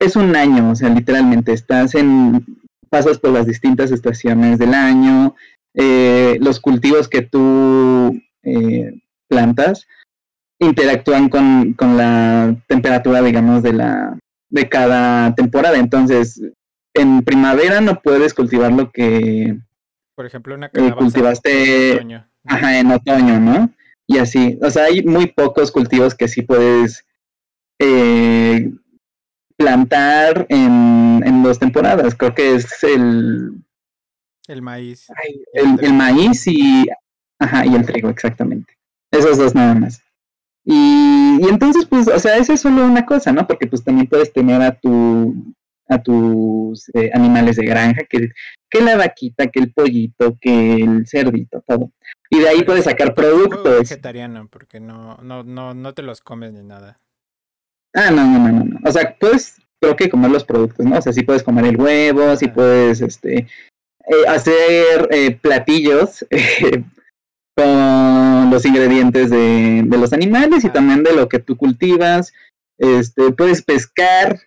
es 0.00 0.16
un 0.16 0.34
año, 0.34 0.70
o 0.70 0.74
sea, 0.74 0.88
literalmente 0.88 1.52
estás 1.52 1.94
en, 1.94 2.44
pasas 2.88 3.18
por 3.18 3.32
las 3.32 3.46
distintas 3.46 3.90
estaciones 3.92 4.58
del 4.58 4.74
año, 4.74 5.34
eh, 5.74 6.38
los 6.40 6.58
cultivos 6.58 7.08
que 7.08 7.22
tú 7.22 8.18
eh, 8.42 9.00
plantas 9.28 9.86
interactúan 10.58 11.28
con, 11.28 11.74
con 11.74 11.96
la 11.96 12.56
temperatura, 12.66 13.22
digamos, 13.22 13.62
de 13.62 13.72
la 13.72 14.18
de 14.50 14.68
cada 14.68 15.34
temporada. 15.34 15.78
Entonces, 15.78 16.42
en 16.94 17.22
primavera 17.22 17.80
no 17.80 18.00
puedes 18.00 18.34
cultivar 18.34 18.72
lo 18.72 18.90
que 18.90 19.58
Por 20.20 20.26
ejemplo, 20.26 20.54
una 20.54 20.66
eh, 20.66 20.70
calabaza. 20.70 20.96
cultivaste 20.98 21.92
en 21.92 21.96
otoño. 21.96 22.30
Ajá, 22.44 22.78
en 22.78 22.90
otoño, 22.90 23.40
¿no? 23.40 23.70
Y 24.06 24.18
así, 24.18 24.58
o 24.60 24.70
sea, 24.70 24.84
hay 24.84 25.02
muy 25.02 25.28
pocos 25.28 25.72
cultivos 25.72 26.14
que 26.14 26.28
sí 26.28 26.42
puedes 26.42 27.06
eh, 27.78 28.70
plantar 29.56 30.44
en, 30.50 31.22
en 31.24 31.42
dos 31.42 31.58
temporadas. 31.58 32.14
Creo 32.14 32.34
que 32.34 32.54
es 32.54 32.82
el, 32.84 33.64
El 34.46 34.60
maíz. 34.60 35.06
el, 35.54 35.82
el 35.82 35.94
maíz 35.94 36.46
y, 36.46 36.86
ajá, 37.38 37.64
y 37.64 37.74
el 37.74 37.86
trigo, 37.86 38.10
exactamente. 38.10 38.76
Esos 39.10 39.38
dos 39.38 39.54
nada 39.54 39.74
más. 39.74 40.02
Y, 40.66 41.38
y 41.40 41.48
entonces, 41.48 41.86
pues, 41.86 42.08
o 42.08 42.18
sea, 42.18 42.36
eso 42.36 42.52
es 42.52 42.60
solo 42.60 42.84
una 42.84 43.06
cosa, 43.06 43.32
¿no? 43.32 43.46
Porque 43.46 43.66
pues 43.66 43.82
también 43.82 44.06
puedes 44.06 44.30
tener 44.34 44.60
a 44.60 44.78
tu 44.78 45.54
a 45.90 46.02
tus 46.02 46.88
eh, 46.94 47.10
animales 47.12 47.56
de 47.56 47.66
granja, 47.66 48.04
que, 48.08 48.30
que 48.70 48.80
la 48.80 48.96
vaquita, 48.96 49.48
que 49.48 49.60
el 49.60 49.72
pollito, 49.72 50.38
que 50.40 50.76
el 50.76 51.06
cerdito, 51.06 51.62
todo. 51.66 51.90
Y 52.30 52.38
de 52.38 52.48
ahí 52.48 52.62
puedes 52.62 52.86
es- 52.86 52.90
sacar 52.90 53.14
productos. 53.14 53.80
vegetariano, 53.80 54.48
porque 54.48 54.78
no, 54.80 55.16
no, 55.22 55.42
no, 55.42 55.74
no 55.74 55.92
te 55.94 56.02
los 56.02 56.20
comes 56.20 56.52
ni 56.52 56.62
nada. 56.62 56.98
Ah, 57.94 58.10
no, 58.10 58.24
no, 58.24 58.38
no, 58.38 58.52
no, 58.52 58.64
no. 58.64 58.78
O 58.84 58.92
sea, 58.92 59.16
puedes, 59.18 59.56
creo 59.82 59.96
que 59.96 60.08
comer 60.08 60.30
los 60.30 60.44
productos, 60.44 60.86
¿no? 60.86 60.96
O 60.98 61.02
sea, 61.02 61.12
sí 61.12 61.22
puedes 61.22 61.42
comer 61.42 61.64
el 61.66 61.76
huevo, 61.76 62.36
sí 62.36 62.46
puedes, 62.46 63.00
este, 63.00 63.38
eh, 63.38 64.26
hacer 64.28 65.08
eh, 65.10 65.32
platillos 65.32 66.24
eh, 66.30 66.84
con 67.56 68.50
los 68.50 68.64
ingredientes 68.64 69.30
de, 69.30 69.82
de 69.84 69.98
los 69.98 70.12
animales 70.12 70.64
y 70.64 70.68
Ah. 70.68 70.72
también 70.72 71.02
de 71.02 71.14
lo 71.14 71.28
que 71.28 71.40
tú 71.40 71.56
cultivas. 71.56 72.32
Este, 72.78 73.32
puedes 73.32 73.60
pescar 73.62 74.38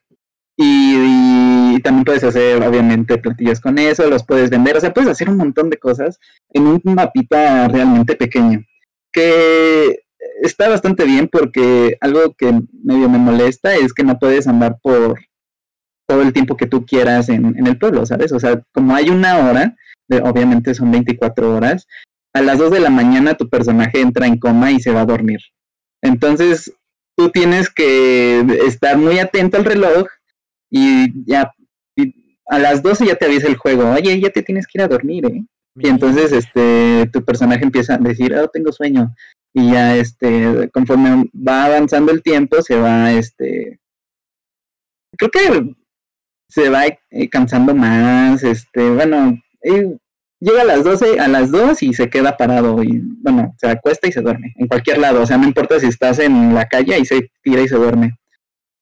y, 0.55 1.79
también 1.81 2.05
puedes 2.05 2.23
hacer, 2.23 2.61
obviamente, 2.63 3.17
platillos 3.17 3.59
con 3.59 3.77
eso, 3.77 4.07
los 4.09 4.23
puedes 4.25 4.49
vender. 4.49 4.77
O 4.77 4.81
sea, 4.81 4.93
puedes 4.93 5.09
hacer 5.09 5.29
un 5.29 5.37
montón 5.37 5.69
de 5.69 5.77
cosas 5.77 6.19
en 6.51 6.67
un 6.67 6.81
mapita 6.83 7.67
realmente 7.67 8.15
pequeño. 8.15 8.63
Que 9.11 9.99
está 10.41 10.69
bastante 10.69 11.05
bien 11.05 11.27
porque 11.27 11.97
algo 12.01 12.33
que 12.37 12.61
medio 12.83 13.09
me 13.09 13.17
molesta 13.17 13.75
es 13.75 13.93
que 13.93 14.03
no 14.03 14.19
puedes 14.19 14.47
andar 14.47 14.77
por 14.81 15.19
todo 16.07 16.21
el 16.21 16.33
tiempo 16.33 16.57
que 16.57 16.67
tú 16.67 16.85
quieras 16.85 17.29
en, 17.29 17.57
en 17.57 17.67
el 17.67 17.77
pueblo, 17.77 18.05
¿sabes? 18.05 18.31
O 18.31 18.39
sea, 18.39 18.61
como 18.73 18.95
hay 18.95 19.09
una 19.09 19.37
hora, 19.39 19.75
de- 20.07 20.21
obviamente 20.21 20.73
son 20.73 20.91
24 20.91 21.55
horas, 21.55 21.87
a 22.33 22.41
las 22.41 22.57
2 22.57 22.71
de 22.71 22.79
la 22.79 22.89
mañana 22.89 23.35
tu 23.35 23.49
personaje 23.49 24.01
entra 24.01 24.27
en 24.27 24.37
coma 24.37 24.71
y 24.71 24.79
se 24.79 24.91
va 24.91 25.01
a 25.01 25.05
dormir. 25.05 25.39
Entonces, 26.01 26.73
tú 27.15 27.29
tienes 27.29 27.69
que 27.69 28.39
estar 28.65 28.97
muy 28.97 29.19
atento 29.19 29.57
al 29.57 29.65
reloj 29.65 30.07
y 30.73 31.29
ya 31.31 31.51
y 31.95 32.15
a 32.47 32.57
las 32.57 32.81
12 32.81 33.05
ya 33.05 33.15
te 33.15 33.25
avisa 33.25 33.47
el 33.47 33.57
juego, 33.57 33.91
oye, 33.91 34.19
ya 34.19 34.31
te 34.31 34.41
tienes 34.41 34.65
que 34.65 34.79
ir 34.79 34.81
a 34.81 34.87
dormir, 34.87 35.25
¿eh? 35.27 35.43
Y 35.75 35.87
entonces 35.87 36.31
este 36.31 37.09
tu 37.13 37.23
personaje 37.23 37.63
empieza 37.63 37.95
a 37.95 37.97
decir, 37.97 38.35
oh, 38.35 38.47
tengo 38.47 38.71
sueño. 38.71 39.13
Y 39.53 39.71
ya 39.71 39.95
este, 39.95 40.69
conforme 40.71 41.29
va 41.35 41.65
avanzando 41.65 42.11
el 42.11 42.23
tiempo, 42.23 42.61
se 42.61 42.75
va 42.75 43.11
este. 43.13 43.79
Creo 45.17 45.29
que 45.29 45.75
se 46.49 46.69
va 46.69 46.85
eh, 46.85 47.29
cansando 47.29 47.75
más, 47.75 48.43
este, 48.43 48.89
bueno, 48.89 49.39
eh, 49.63 49.97
llega 50.39 50.61
a 50.61 50.65
las 50.65 50.83
12, 50.83 51.19
a 51.19 51.27
las 51.27 51.51
2 51.51 51.83
y 51.83 51.93
se 51.93 52.09
queda 52.09 52.37
parado 52.37 52.83
y, 52.83 53.01
bueno, 53.21 53.55
se 53.57 53.67
acuesta 53.67 54.07
y 54.07 54.11
se 54.11 54.21
duerme, 54.21 54.53
en 54.57 54.67
cualquier 54.67 54.99
lado, 54.99 55.21
o 55.21 55.25
sea, 55.25 55.37
no 55.37 55.47
importa 55.47 55.79
si 55.79 55.87
estás 55.87 56.19
en 56.19 56.53
la 56.53 56.65
calle 56.67 56.99
y 56.99 57.05
se 57.05 57.31
tira 57.41 57.61
y 57.61 57.67
se 57.67 57.75
duerme. 57.75 58.17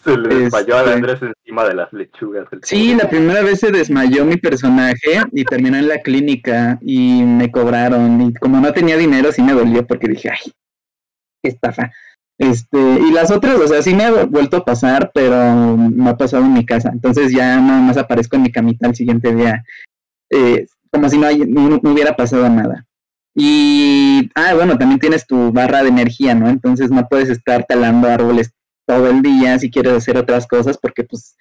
Se 0.04 0.18
le 0.18 0.36
desmayó 0.36 0.78
a 0.78 0.80
este 0.80 0.94
Andrés 0.94 1.20
encima 1.22 1.66
de 1.66 1.76
las 1.76 1.94
lechugas. 1.94 2.48
Sí, 2.64 2.96
la 2.96 3.10
primera 3.10 3.42
vez 3.42 3.60
se 3.60 3.72
desmayó 3.72 4.26
mi 4.26 4.38
personaje 4.38 5.22
y 5.32 5.44
terminó 5.46 5.78
en 5.78 5.88
la 5.88 6.00
clínica 6.00 6.80
y 6.82 7.24
me 7.24 7.52
cobraron 7.52 8.22
y 8.22 8.34
como 8.34 8.60
no 8.60 8.74
tenía 8.74 8.98
dinero 8.98 9.32
sí 9.32 9.42
me 9.42 9.54
dolió 9.54 9.86
porque 9.86 10.08
dije, 10.08 10.30
ay, 10.30 10.52
qué 11.44 11.50
estafa. 11.50 11.92
Este, 12.40 12.80
y 12.80 13.12
las 13.12 13.30
otras, 13.30 13.60
o 13.60 13.68
sea, 13.68 13.84
sí 13.84 13.94
me 13.94 14.06
ha 14.06 14.24
vuelto 14.24 14.58
a 14.58 14.66
pasar, 14.66 15.12
pero 15.14 15.78
me 15.78 16.10
ha 16.10 16.18
pasado 16.18 16.44
en 16.44 16.54
mi 16.54 16.66
casa. 16.66 16.90
Entonces 16.92 17.32
ya 17.32 17.60
nada 17.62 17.82
más 17.82 17.98
aparezco 17.98 18.36
en 18.36 18.42
mi 18.42 18.52
camita 18.52 18.88
el 18.88 18.96
siguiente 18.96 19.36
día, 19.36 19.64
eh, 20.32 20.66
como 20.92 21.08
si 21.08 21.20
no, 21.20 21.28
no, 21.32 21.92
hubiera 21.92 22.16
pasado 22.16 22.50
nada. 22.50 22.88
Y, 23.36 24.32
ah, 24.34 24.56
bueno, 24.56 24.78
también 24.78 25.00
tienes 25.00 25.28
tu 25.28 25.52
barra 25.52 25.84
de 25.84 25.90
energía, 25.90 26.34
¿no? 26.34 26.50
Entonces 26.50 26.90
no 26.90 27.08
puedes 27.08 27.30
estar 27.30 27.66
talando 27.66 28.10
árboles 28.10 28.52
todo 28.92 29.10
el 29.10 29.22
día 29.22 29.58
si 29.58 29.72
quieres 29.72 29.94
hacer 29.94 30.18
otras 30.18 30.46
cosas, 30.46 30.78
porque 30.78 31.06
pues 31.06 31.38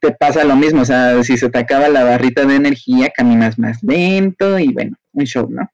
te 0.00 0.12
pasa 0.12 0.44
lo 0.44 0.54
mismo, 0.54 0.82
o 0.82 0.84
sea, 0.84 1.20
si 1.24 1.36
se 1.36 1.50
te 1.50 1.58
acaba 1.58 1.88
la 1.88 2.04
barrita 2.04 2.44
de 2.44 2.54
energía, 2.54 3.10
caminas 3.10 3.58
más 3.58 3.82
lento 3.82 4.56
y 4.56 4.72
bueno, 4.72 4.96
un 5.12 5.24
show, 5.24 5.48
¿no? 5.50 5.68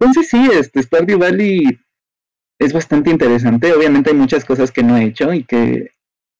Entonces 0.00 0.28
sí, 0.30 0.50
este 0.52 0.82
Stardew 0.82 1.18
Valley 1.18 1.78
es 2.58 2.72
bastante 2.72 3.10
interesante. 3.10 3.72
Obviamente 3.72 4.10
hay 4.10 4.16
muchas 4.16 4.44
cosas 4.44 4.72
que 4.72 4.82
no 4.82 4.96
he 4.96 5.04
hecho 5.04 5.32
y 5.32 5.44
que 5.44 5.92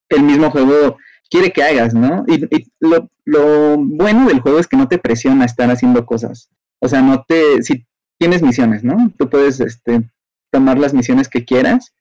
el 0.09 0.23
mismo 0.25 0.51
juego 0.51 0.99
quiere 1.31 1.53
que 1.53 1.63
hagas, 1.63 1.95
¿no? 1.95 2.25
Y, 2.27 2.49
lo, 2.81 3.09
lo, 3.25 3.77
bueno 3.79 4.27
del 4.27 4.41
juego 4.41 4.59
es 4.59 4.67
que 4.67 4.77
no 4.77 4.89
te 4.89 4.99
presiona 4.99 5.45
estar 5.45 5.71
haciendo 5.71 6.05
cosas. 6.07 6.51
O 6.81 6.89
sea, 6.89 7.03
no 7.03 7.25
te, 7.27 7.63
si 7.63 7.87
tienes 8.19 8.43
misiones, 8.43 8.83
¿no? 8.83 9.13
Tú 9.17 9.31
puedes 9.31 9.61
este, 9.61 10.03
tomar 10.51 10.79
las 10.79 10.93
misiones 10.93 11.29
que 11.29 11.45
quieras 11.45 11.93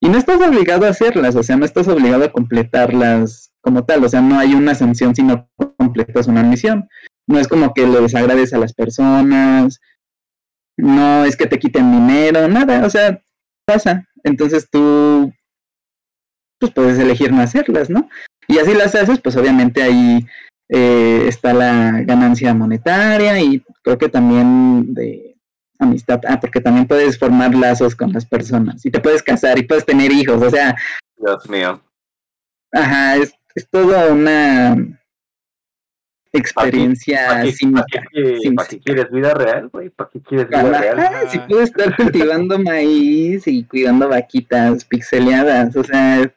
y 0.00 0.08
no 0.08 0.18
estás 0.18 0.40
obligado 0.40 0.86
a 0.86 0.90
hacerlas, 0.90 1.36
o 1.36 1.42
sea, 1.42 1.56
no 1.56 1.64
estás 1.64 1.86
obligado 1.88 2.24
a 2.24 2.32
completarlas 2.32 3.52
como 3.60 3.84
tal, 3.84 4.02
o 4.04 4.08
sea, 4.08 4.22
no 4.22 4.38
hay 4.38 4.54
una 4.54 4.74
sanción 4.74 5.14
si 5.14 5.22
no 5.22 5.50
completas 5.76 6.26
una 6.26 6.42
misión. 6.42 6.88
No 7.26 7.38
es 7.38 7.46
como 7.46 7.74
que 7.74 7.86
le 7.86 8.00
desagrades 8.00 8.52
a 8.54 8.58
las 8.58 8.72
personas, 8.72 9.80
no 10.76 11.24
es 11.24 11.36
que 11.36 11.46
te 11.46 11.58
quiten 11.58 11.92
dinero, 11.92 12.48
nada, 12.48 12.84
o 12.86 12.90
sea, 12.90 13.22
pasa. 13.66 14.08
Entonces 14.24 14.68
tú 14.70 15.32
pues 16.58 16.72
puedes 16.72 16.98
elegir 16.98 17.32
no 17.32 17.40
hacerlas, 17.40 17.88
¿no? 17.90 18.08
Y 18.48 18.58
así 18.58 18.74
las 18.74 18.94
haces, 18.94 19.20
pues 19.20 19.36
obviamente 19.36 19.82
ahí 19.82 20.26
eh, 20.68 21.24
está 21.26 21.54
la 21.54 22.02
ganancia 22.02 22.54
monetaria 22.54 23.40
y 23.40 23.62
creo 23.82 23.98
que 23.98 24.08
también 24.08 24.94
de 24.94 25.29
amistad, 25.80 26.20
ah, 26.28 26.38
porque 26.40 26.60
también 26.60 26.86
puedes 26.86 27.18
formar 27.18 27.54
lazos 27.54 27.96
con 27.96 28.12
las 28.12 28.26
personas 28.26 28.84
y 28.84 28.90
te 28.90 29.00
puedes 29.00 29.22
casar 29.22 29.58
y 29.58 29.62
puedes 29.62 29.84
tener 29.84 30.12
hijos, 30.12 30.42
o 30.42 30.50
sea. 30.50 30.76
Dios 31.16 31.48
mío. 31.48 31.82
Ajá, 32.72 33.16
es, 33.16 33.32
es 33.54 33.68
toda 33.68 34.12
una 34.12 34.76
experiencia 36.32 37.26
¿Para 37.26 38.68
qué, 38.68 38.78
quieres 38.78 39.10
vida 39.10 39.34
real, 39.34 39.68
güey? 39.68 39.90
¿Para 39.90 40.10
qué 40.10 40.20
quieres 40.20 40.48
vida 40.48 40.80
real? 40.80 41.28
si 41.28 41.38
puedo 41.40 41.62
estar 41.62 41.96
cultivando 41.96 42.58
maíz 42.58 43.46
y 43.46 43.64
cuidando 43.64 44.08
vaquitas 44.08 44.84
pixeleadas, 44.84 45.74
o 45.76 45.84
sea, 45.84 46.32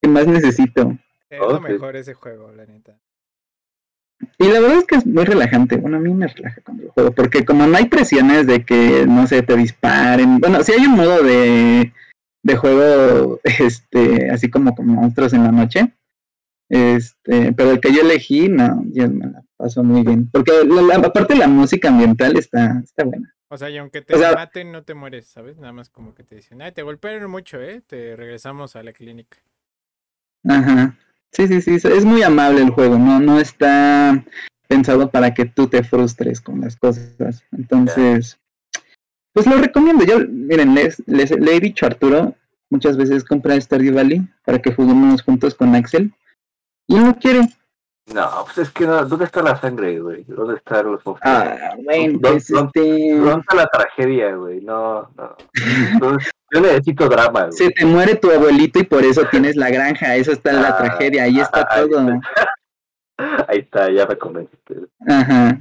¿qué 0.00 0.08
más 0.08 0.26
necesito? 0.26 0.98
Es 1.30 1.38
lo 1.38 1.60
mejor 1.60 1.96
ese 1.96 2.14
juego, 2.14 2.52
la 2.52 2.66
neta. 2.66 2.98
Y 4.38 4.48
la 4.48 4.60
verdad 4.60 4.78
es 4.78 4.84
que 4.86 4.96
es 4.96 5.06
muy 5.06 5.24
relajante. 5.24 5.76
Bueno, 5.76 5.96
a 5.96 6.00
mí 6.00 6.12
me 6.14 6.26
relaja 6.26 6.60
cuando 6.64 6.84
lo 6.84 6.92
juego, 6.92 7.12
porque 7.12 7.44
como 7.44 7.66
no 7.66 7.76
hay 7.76 7.86
presiones 7.86 8.46
de 8.46 8.64
que, 8.64 9.06
no 9.06 9.26
sé, 9.26 9.42
te 9.42 9.56
disparen. 9.56 10.38
Bueno, 10.38 10.62
si 10.62 10.72
hay 10.72 10.86
un 10.86 10.96
modo 10.96 11.22
de, 11.22 11.92
de 12.42 12.56
juego, 12.56 13.40
este, 13.44 14.30
así 14.30 14.50
como 14.50 14.74
con 14.74 14.86
monstruos 14.86 15.32
en 15.32 15.44
la 15.44 15.52
noche, 15.52 15.92
este, 16.68 17.52
pero 17.52 17.72
el 17.72 17.80
que 17.80 17.92
yo 17.92 18.00
elegí, 18.00 18.48
no, 18.48 18.82
yo 18.86 19.08
me 19.10 19.26
la 19.26 19.42
paso 19.56 19.84
muy 19.84 20.02
bien. 20.02 20.30
Porque 20.30 20.52
la, 20.64 20.96
aparte 20.96 21.36
la 21.36 21.48
música 21.48 21.88
ambiental 21.88 22.36
está, 22.36 22.80
está 22.82 23.04
buena. 23.04 23.34
O 23.48 23.58
sea, 23.58 23.68
y 23.68 23.76
aunque 23.76 24.00
te 24.00 24.16
maten, 24.16 24.72
no 24.72 24.82
te 24.82 24.94
mueres, 24.94 25.26
¿sabes? 25.26 25.58
Nada 25.58 25.74
más 25.74 25.90
como 25.90 26.14
que 26.14 26.24
te 26.24 26.36
dicen, 26.36 26.62
ay, 26.62 26.72
te 26.72 26.82
golpearon 26.82 27.30
mucho, 27.30 27.60
¿eh? 27.60 27.82
Te 27.86 28.16
regresamos 28.16 28.76
a 28.76 28.82
la 28.82 28.94
clínica. 28.94 29.36
Ajá. 30.48 30.96
Sí, 31.32 31.48
sí, 31.48 31.62
sí, 31.62 31.88
es 31.88 32.04
muy 32.04 32.22
amable 32.22 32.60
el 32.60 32.70
juego, 32.70 32.98
no, 32.98 33.18
no 33.18 33.40
está 33.40 34.22
pensado 34.68 35.10
para 35.10 35.32
que 35.32 35.46
tú 35.46 35.66
te 35.66 35.82
frustres 35.82 36.40
con 36.40 36.60
las 36.60 36.76
cosas. 36.76 37.44
Entonces, 37.52 38.38
pues 39.32 39.46
lo 39.46 39.56
recomiendo. 39.56 40.04
Yo, 40.04 40.20
miren, 40.28 40.74
les, 40.74 41.02
les, 41.06 41.30
le 41.30 41.56
he 41.56 41.60
dicho 41.60 41.86
a 41.86 41.88
Arturo 41.88 42.34
muchas 42.70 42.96
veces 42.96 43.24
comprar 43.24 43.60
Stardew 43.60 43.94
Valley 43.94 44.22
para 44.44 44.60
que 44.60 44.74
juguemos 44.74 45.22
juntos 45.22 45.54
con 45.54 45.74
Axel. 45.74 46.12
Y 46.86 46.94
no 46.94 47.18
quiere. 47.18 47.48
No, 48.12 48.44
pues 48.44 48.58
es 48.58 48.70
que 48.70 48.86
no, 48.86 49.04
¿dónde 49.04 49.26
está 49.26 49.42
la 49.42 49.60
sangre, 49.60 50.00
güey? 50.00 50.24
¿Dónde 50.26 50.56
están 50.56 50.90
los? 50.90 51.02
Ah, 51.22 51.74
pues 52.20 52.50
este... 52.50 53.16
¿Dónde 53.16 53.40
está 53.40 53.54
la 53.54 53.66
tragedia, 53.66 54.34
güey? 54.34 54.60
No, 54.60 55.08
no. 55.16 55.36
yo 56.52 56.60
necesito 56.60 57.08
drama, 57.08 57.46
güey. 57.46 57.52
Se 57.52 57.70
te 57.70 57.84
muere 57.86 58.14
tu 58.16 58.30
abuelito 58.30 58.78
y 58.78 58.84
por 58.84 59.04
eso 59.04 59.22
tienes 59.30 59.56
la 59.56 59.70
granja, 59.70 60.14
eso 60.16 60.32
está 60.32 60.50
en 60.50 60.62
la 60.62 60.68
ah, 60.68 60.76
tragedia, 60.76 61.24
ahí 61.24 61.40
está 61.40 61.66
todo. 61.66 62.20
Ahí 63.46 63.60
está, 63.60 63.88
ya 63.88 64.04
me 64.04 64.18
convenciste. 64.18 64.74
Ajá. 65.06 65.56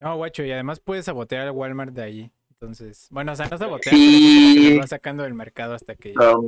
No, 0.00 0.16
guacho, 0.16 0.42
y 0.42 0.52
además 0.52 0.80
puedes 0.80 1.04
sabotear 1.04 1.46
al 1.46 1.50
Walmart 1.50 1.92
de 1.92 2.02
ahí. 2.02 2.30
Entonces, 2.50 3.08
bueno, 3.10 3.32
o 3.32 3.36
sea, 3.36 3.46
no 3.48 3.58
sabotear, 3.58 3.94
sí. 3.94 4.58
pero 4.62 4.74
lo 4.76 4.80
vas 4.80 4.90
sacando 4.90 5.24
del 5.24 5.34
mercado 5.34 5.74
hasta 5.74 5.96
que... 5.96 6.14
No. 6.14 6.42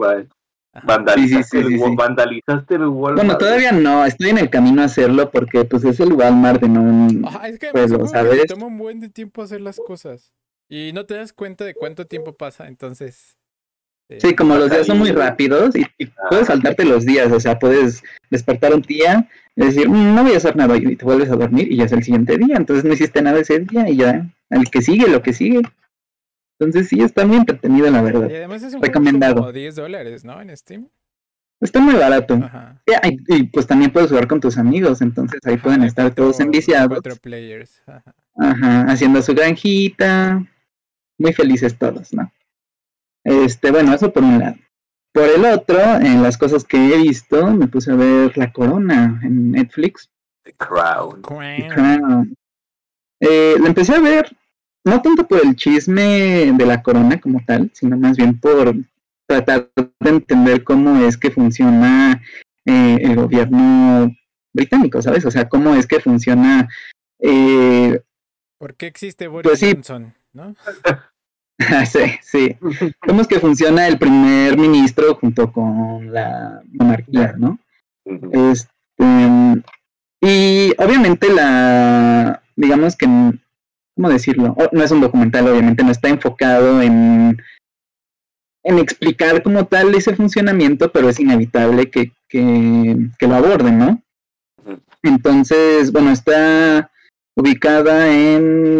Vandalizaste, 0.83 1.59
el, 1.59 1.79
vandalizaste 1.96 2.77
el 2.77 2.87
Walmart. 2.87 3.16
Bueno, 3.16 3.37
todavía 3.37 3.72
no, 3.72 4.07
estoy 4.07 4.31
en 4.31 4.38
el 4.38 4.48
camino 4.48 4.81
a 4.81 4.87
hacerlo 4.87 5.31
porque 5.31 5.64
pues 5.64 5.85
es 5.85 6.01
el 6.01 6.12
Walmart 6.12 6.62
de 6.62 6.68
no 6.68 7.29
Ajá, 7.29 7.48
es 7.48 7.59
que 7.59 7.70
pueblo, 7.70 8.07
¿sabes? 8.07 8.46
toma 8.46 8.66
un 8.66 8.79
buen 8.79 9.01
de 9.01 9.11
tiempo 9.11 9.42
hacer 9.42 9.61
las 9.61 9.79
cosas 9.79 10.33
y 10.69 10.93
no 10.93 11.07
te 11.07 11.15
das 11.15 11.33
cuenta 11.33 11.65
de 11.65 11.75
cuánto 11.75 12.07
tiempo 12.07 12.37
pasa, 12.37 12.69
entonces... 12.69 13.37
Eh, 14.11 14.19
sí, 14.23 14.35
como 14.35 14.57
los 14.57 14.71
días 14.71 14.87
son 14.87 14.99
muy 14.99 15.13
rápidos 15.13 15.77
y, 15.77 15.85
puedes 16.31 16.47
saltarte 16.47 16.85
los 16.85 17.05
días, 17.05 17.31
o 17.31 17.39
sea, 17.39 17.59
puedes 17.59 18.03
despertar 18.31 18.75
un 18.75 18.81
día 18.81 19.29
y 19.55 19.67
decir, 19.67 19.89
mm, 19.89 20.15
no 20.15 20.23
voy 20.23 20.33
a 20.33 20.39
hacer 20.39 20.57
nada 20.57 20.77
y 20.79 20.97
te 20.97 21.05
vuelves 21.05 21.31
a 21.31 21.37
dormir 21.37 21.71
y 21.71 21.77
ya 21.77 21.85
es 21.85 21.93
el 21.93 22.03
siguiente 22.03 22.39
día, 22.39 22.57
entonces 22.57 22.85
no 22.85 22.95
hiciste 22.95 23.21
nada 23.21 23.39
ese 23.39 23.59
día 23.61 23.89
y 23.89 23.97
ya, 23.97 24.27
el 24.49 24.71
que 24.71 24.81
sigue, 24.81 25.09
lo 25.09 25.23
que 25.23 25.35
sigue. 25.35 25.61
Entonces 26.59 26.89
sí, 26.89 27.01
está 27.01 27.27
muy 27.27 27.37
entretenido, 27.37 27.91
la 27.91 28.03
verdad. 28.03 28.29
Y 28.31 28.35
además 28.35 28.63
es 28.63 28.75
un 28.75 28.83
Recomendado. 28.83 29.37
como 29.37 29.53
10 29.53 29.77
dólares, 29.77 30.25
¿no? 30.25 30.41
En 30.41 30.57
Steam. 30.57 30.89
Está 31.61 31.81
muy 31.81 31.95
barato. 31.95 32.35
Ajá. 32.35 32.83
Y, 33.29 33.45
pues 33.45 33.67
también 33.67 33.93
puedes 33.93 34.11
jugar 34.11 34.27
con 34.27 34.41
tus 34.41 34.59
amigos, 34.59 35.03
entonces 35.03 35.41
ahí 35.45 35.57
pueden 35.57 35.83
estar 35.83 36.15
todos 36.15 36.41
enviciados. 36.41 36.89
Cuatro 36.89 37.17
players. 37.17 37.83
Ajá. 37.87 38.15
Ajá, 38.39 38.83
haciendo 38.85 39.21
su 39.23 39.35
granjita. 39.35 40.45
Muy 41.19 41.33
felices 41.33 41.77
todos, 41.77 42.13
¿no? 42.13 42.33
Este, 43.25 43.71
bueno, 43.71 43.93
eso 43.95 44.13
por 44.13 44.23
un 44.23 44.39
lado. 44.39 44.57
Por 45.13 45.25
el 45.25 45.45
otro, 45.45 45.81
en 45.97 46.23
las 46.23 46.39
cosas 46.39 46.65
que 46.65 46.77
he 46.77 46.97
visto, 46.99 47.51
me 47.53 47.67
puse 47.67 47.93
a 47.93 47.97
ver 47.97 48.37
La 48.39 48.53
Corona 48.53 49.21
en 49.23 49.53
Netflix. 49.53 50.09
The 50.45 50.53
Crown. 50.53 51.23
The 51.23 51.69
Crown. 51.69 52.35
Eh, 53.21 53.57
la 53.59 53.67
empecé 53.67 53.95
a 53.95 54.01
ver 54.01 54.37
no 54.85 55.03
tanto 55.03 55.27
por 55.27 55.45
el 55.45 55.55
chisme 55.57 56.53
de 56.53 56.67
la 56.67 56.83
corona 56.83 57.21
como 57.21 57.43
tal, 57.45 57.71
sino 57.75 57.97
más 57.97 58.17
bien 58.17 58.39
por 58.39 58.75
tratar 59.27 59.71
de 59.75 60.11
entender 60.11 60.65
cómo 60.65 61.05
es 61.05 61.19
que 61.19 61.31
funciona 61.31 62.23
eh, 62.65 62.99
el 63.03 63.17
gobierno 63.17 64.15
británico, 64.53 65.03
¿sabes? 65.03 65.25
O 65.27 65.31
sea, 65.31 65.49
cómo 65.49 65.75
es 65.75 65.87
que 65.87 66.01
funciona... 66.01 66.69
Eh, 67.19 68.01
¿Por 68.59 68.75
qué 68.75 68.87
existe 68.87 69.29
Boris 69.29 69.49
pues 69.49 69.61
Johnson? 69.61 70.15
¿No? 70.33 70.55
sí, 71.87 72.01
sí. 72.23 72.57
¿Cómo 73.01 73.23
es 73.23 73.29
que 73.29 73.41
funciona 73.41 73.87
el 73.87 73.99
primer 73.99 74.57
ministro 74.57 75.14
junto 75.17 75.53
con 75.53 76.12
la 76.12 76.62
monarquía, 76.73 77.35
¿no? 77.37 77.59
Este, 78.05 79.62
y 80.21 80.73
obviamente 80.79 81.33
la, 81.33 82.43
digamos 82.57 82.97
que 82.97 83.07
¿cómo 83.99 84.11
decirlo? 84.11 84.57
no 84.71 84.83
es 84.85 84.91
un 84.93 85.01
documental, 85.01 85.49
obviamente, 85.49 85.83
no 85.83 85.91
está 85.91 86.09
enfocado 86.09 86.81
en, 86.81 87.37
en 88.62 88.79
explicar 88.79 89.43
como 89.43 89.67
tal 89.67 89.93
ese 89.95 90.14
funcionamiento, 90.14 90.93
pero 90.93 91.09
es 91.09 91.19
inevitable 91.19 91.91
que, 91.91 92.12
que, 92.29 93.27
lo 93.27 93.35
aborden, 93.35 93.79
¿no? 93.79 94.03
Entonces, 95.03 95.91
bueno, 95.91 96.12
está 96.12 96.93
ubicada 97.35 98.09
en 98.09 98.79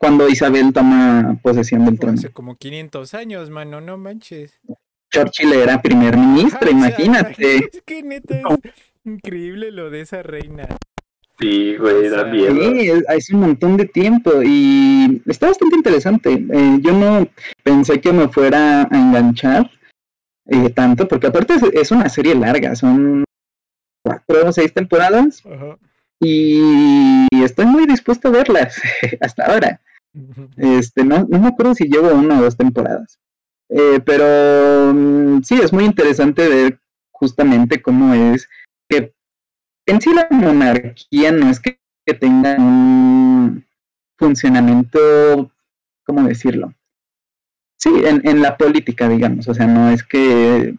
cuando 0.00 0.28
Isabel 0.30 0.72
toma 0.72 1.38
posesión 1.42 1.84
del 1.84 1.98
trono. 1.98 2.14
Hace 2.14 2.30
como 2.30 2.56
500 2.56 3.12
años, 3.12 3.50
mano, 3.50 3.82
no 3.82 3.98
manches. 3.98 4.58
Churchill 5.12 5.52
era 5.52 5.82
primer 5.82 6.16
ministro, 6.16 6.70
imagínate. 6.70 7.56
Es 7.72 7.82
que 7.84 8.02
neta 8.02 8.38
es 8.38 8.44
increíble 9.04 9.70
lo 9.70 9.90
de 9.90 10.00
esa 10.00 10.22
reina. 10.22 10.66
Sí, 11.38 11.76
güey, 11.76 12.08
da 12.08 12.24
miedo. 12.24 12.54
Sí, 12.54 12.90
es, 13.08 13.30
un 13.30 13.40
montón 13.40 13.76
de 13.76 13.86
tiempo 13.86 14.42
y 14.42 15.22
está 15.26 15.48
bastante 15.48 15.76
interesante. 15.76 16.32
Eh, 16.32 16.78
yo 16.80 16.92
no 16.92 17.28
pensé 17.62 18.00
que 18.00 18.12
me 18.12 18.28
fuera 18.28 18.82
a 18.82 18.96
enganchar 18.96 19.70
eh, 20.46 20.70
tanto, 20.70 21.08
porque 21.08 21.26
aparte 21.26 21.54
es, 21.74 21.90
una 21.90 22.08
serie 22.08 22.34
larga, 22.34 22.74
son 22.74 23.24
cuatro 24.02 24.48
o 24.48 24.52
seis 24.52 24.72
temporadas 24.72 25.42
y 26.20 27.26
estoy 27.42 27.66
muy 27.66 27.86
dispuesto 27.86 28.28
a 28.28 28.32
verlas 28.32 28.80
hasta 29.20 29.44
ahora. 29.44 29.80
Este, 30.56 31.04
no, 31.04 31.26
no 31.28 31.38
me 31.38 31.48
acuerdo 31.48 31.74
si 31.74 31.84
llevo 31.84 32.12
una 32.12 32.38
o 32.38 32.42
dos 32.42 32.56
temporadas. 32.56 33.18
Eh, 33.68 34.00
pero 34.04 34.92
mm, 34.92 35.42
sí, 35.42 35.54
es 35.54 35.72
muy 35.72 35.84
interesante 35.84 36.48
ver 36.48 36.80
justamente 37.12 37.80
cómo 37.80 38.14
es 38.14 38.48
que 38.88 39.14
en 39.86 40.00
sí 40.00 40.10
la 40.12 40.26
monarquía 40.30 41.32
no 41.32 41.48
es 41.50 41.60
que, 41.60 41.78
tenga 42.18 42.56
un 42.56 43.64
funcionamiento, 44.18 45.52
¿cómo 46.04 46.26
decirlo? 46.26 46.74
Sí, 47.78 47.88
en, 48.04 48.26
en 48.28 48.42
la 48.42 48.56
política, 48.56 49.08
digamos, 49.08 49.46
o 49.46 49.54
sea, 49.54 49.68
no 49.68 49.90
es 49.90 50.02
que 50.02 50.74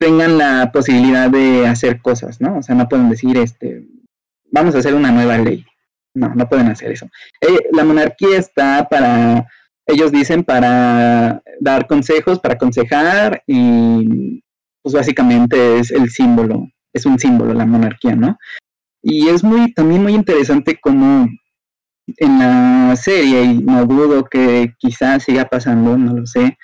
tengan 0.00 0.38
la 0.38 0.72
posibilidad 0.72 1.30
de 1.30 1.68
hacer 1.68 2.00
cosas, 2.00 2.40
¿no? 2.40 2.58
O 2.58 2.62
sea, 2.64 2.74
no 2.74 2.88
pueden 2.88 3.10
decir, 3.10 3.36
este, 3.36 3.86
vamos 4.50 4.74
a 4.74 4.78
hacer 4.78 4.94
una 4.94 5.12
nueva 5.12 5.38
ley. 5.38 5.64
No, 6.14 6.34
no 6.34 6.48
pueden 6.48 6.68
hacer 6.68 6.92
eso. 6.92 7.06
Eh, 7.40 7.68
la 7.72 7.84
monarquía 7.84 8.38
está 8.38 8.86
para, 8.88 9.46
ellos 9.86 10.10
dicen, 10.12 10.44
para 10.44 11.42
dar 11.60 11.86
consejos, 11.86 12.40
para 12.40 12.54
aconsejar 12.54 13.42
y 13.46 14.42
pues 14.82 14.94
básicamente 14.94 15.78
es 15.78 15.90
el 15.90 16.08
símbolo, 16.10 16.68
es 16.92 17.06
un 17.06 17.18
símbolo 17.18 17.52
la 17.54 17.66
monarquía, 17.66 18.16
¿no? 18.16 18.38
Y 19.02 19.28
es 19.28 19.44
muy, 19.44 19.72
también 19.72 20.02
muy 20.02 20.14
interesante 20.14 20.78
como 20.80 21.28
en 22.16 22.38
la 22.38 22.96
serie, 22.96 23.42
y 23.44 23.58
no 23.58 23.84
dudo 23.86 24.24
que 24.24 24.74
quizás 24.78 25.24
siga 25.24 25.44
pasando, 25.44 25.96
no 25.96 26.14
lo 26.14 26.26
sé, 26.26 26.58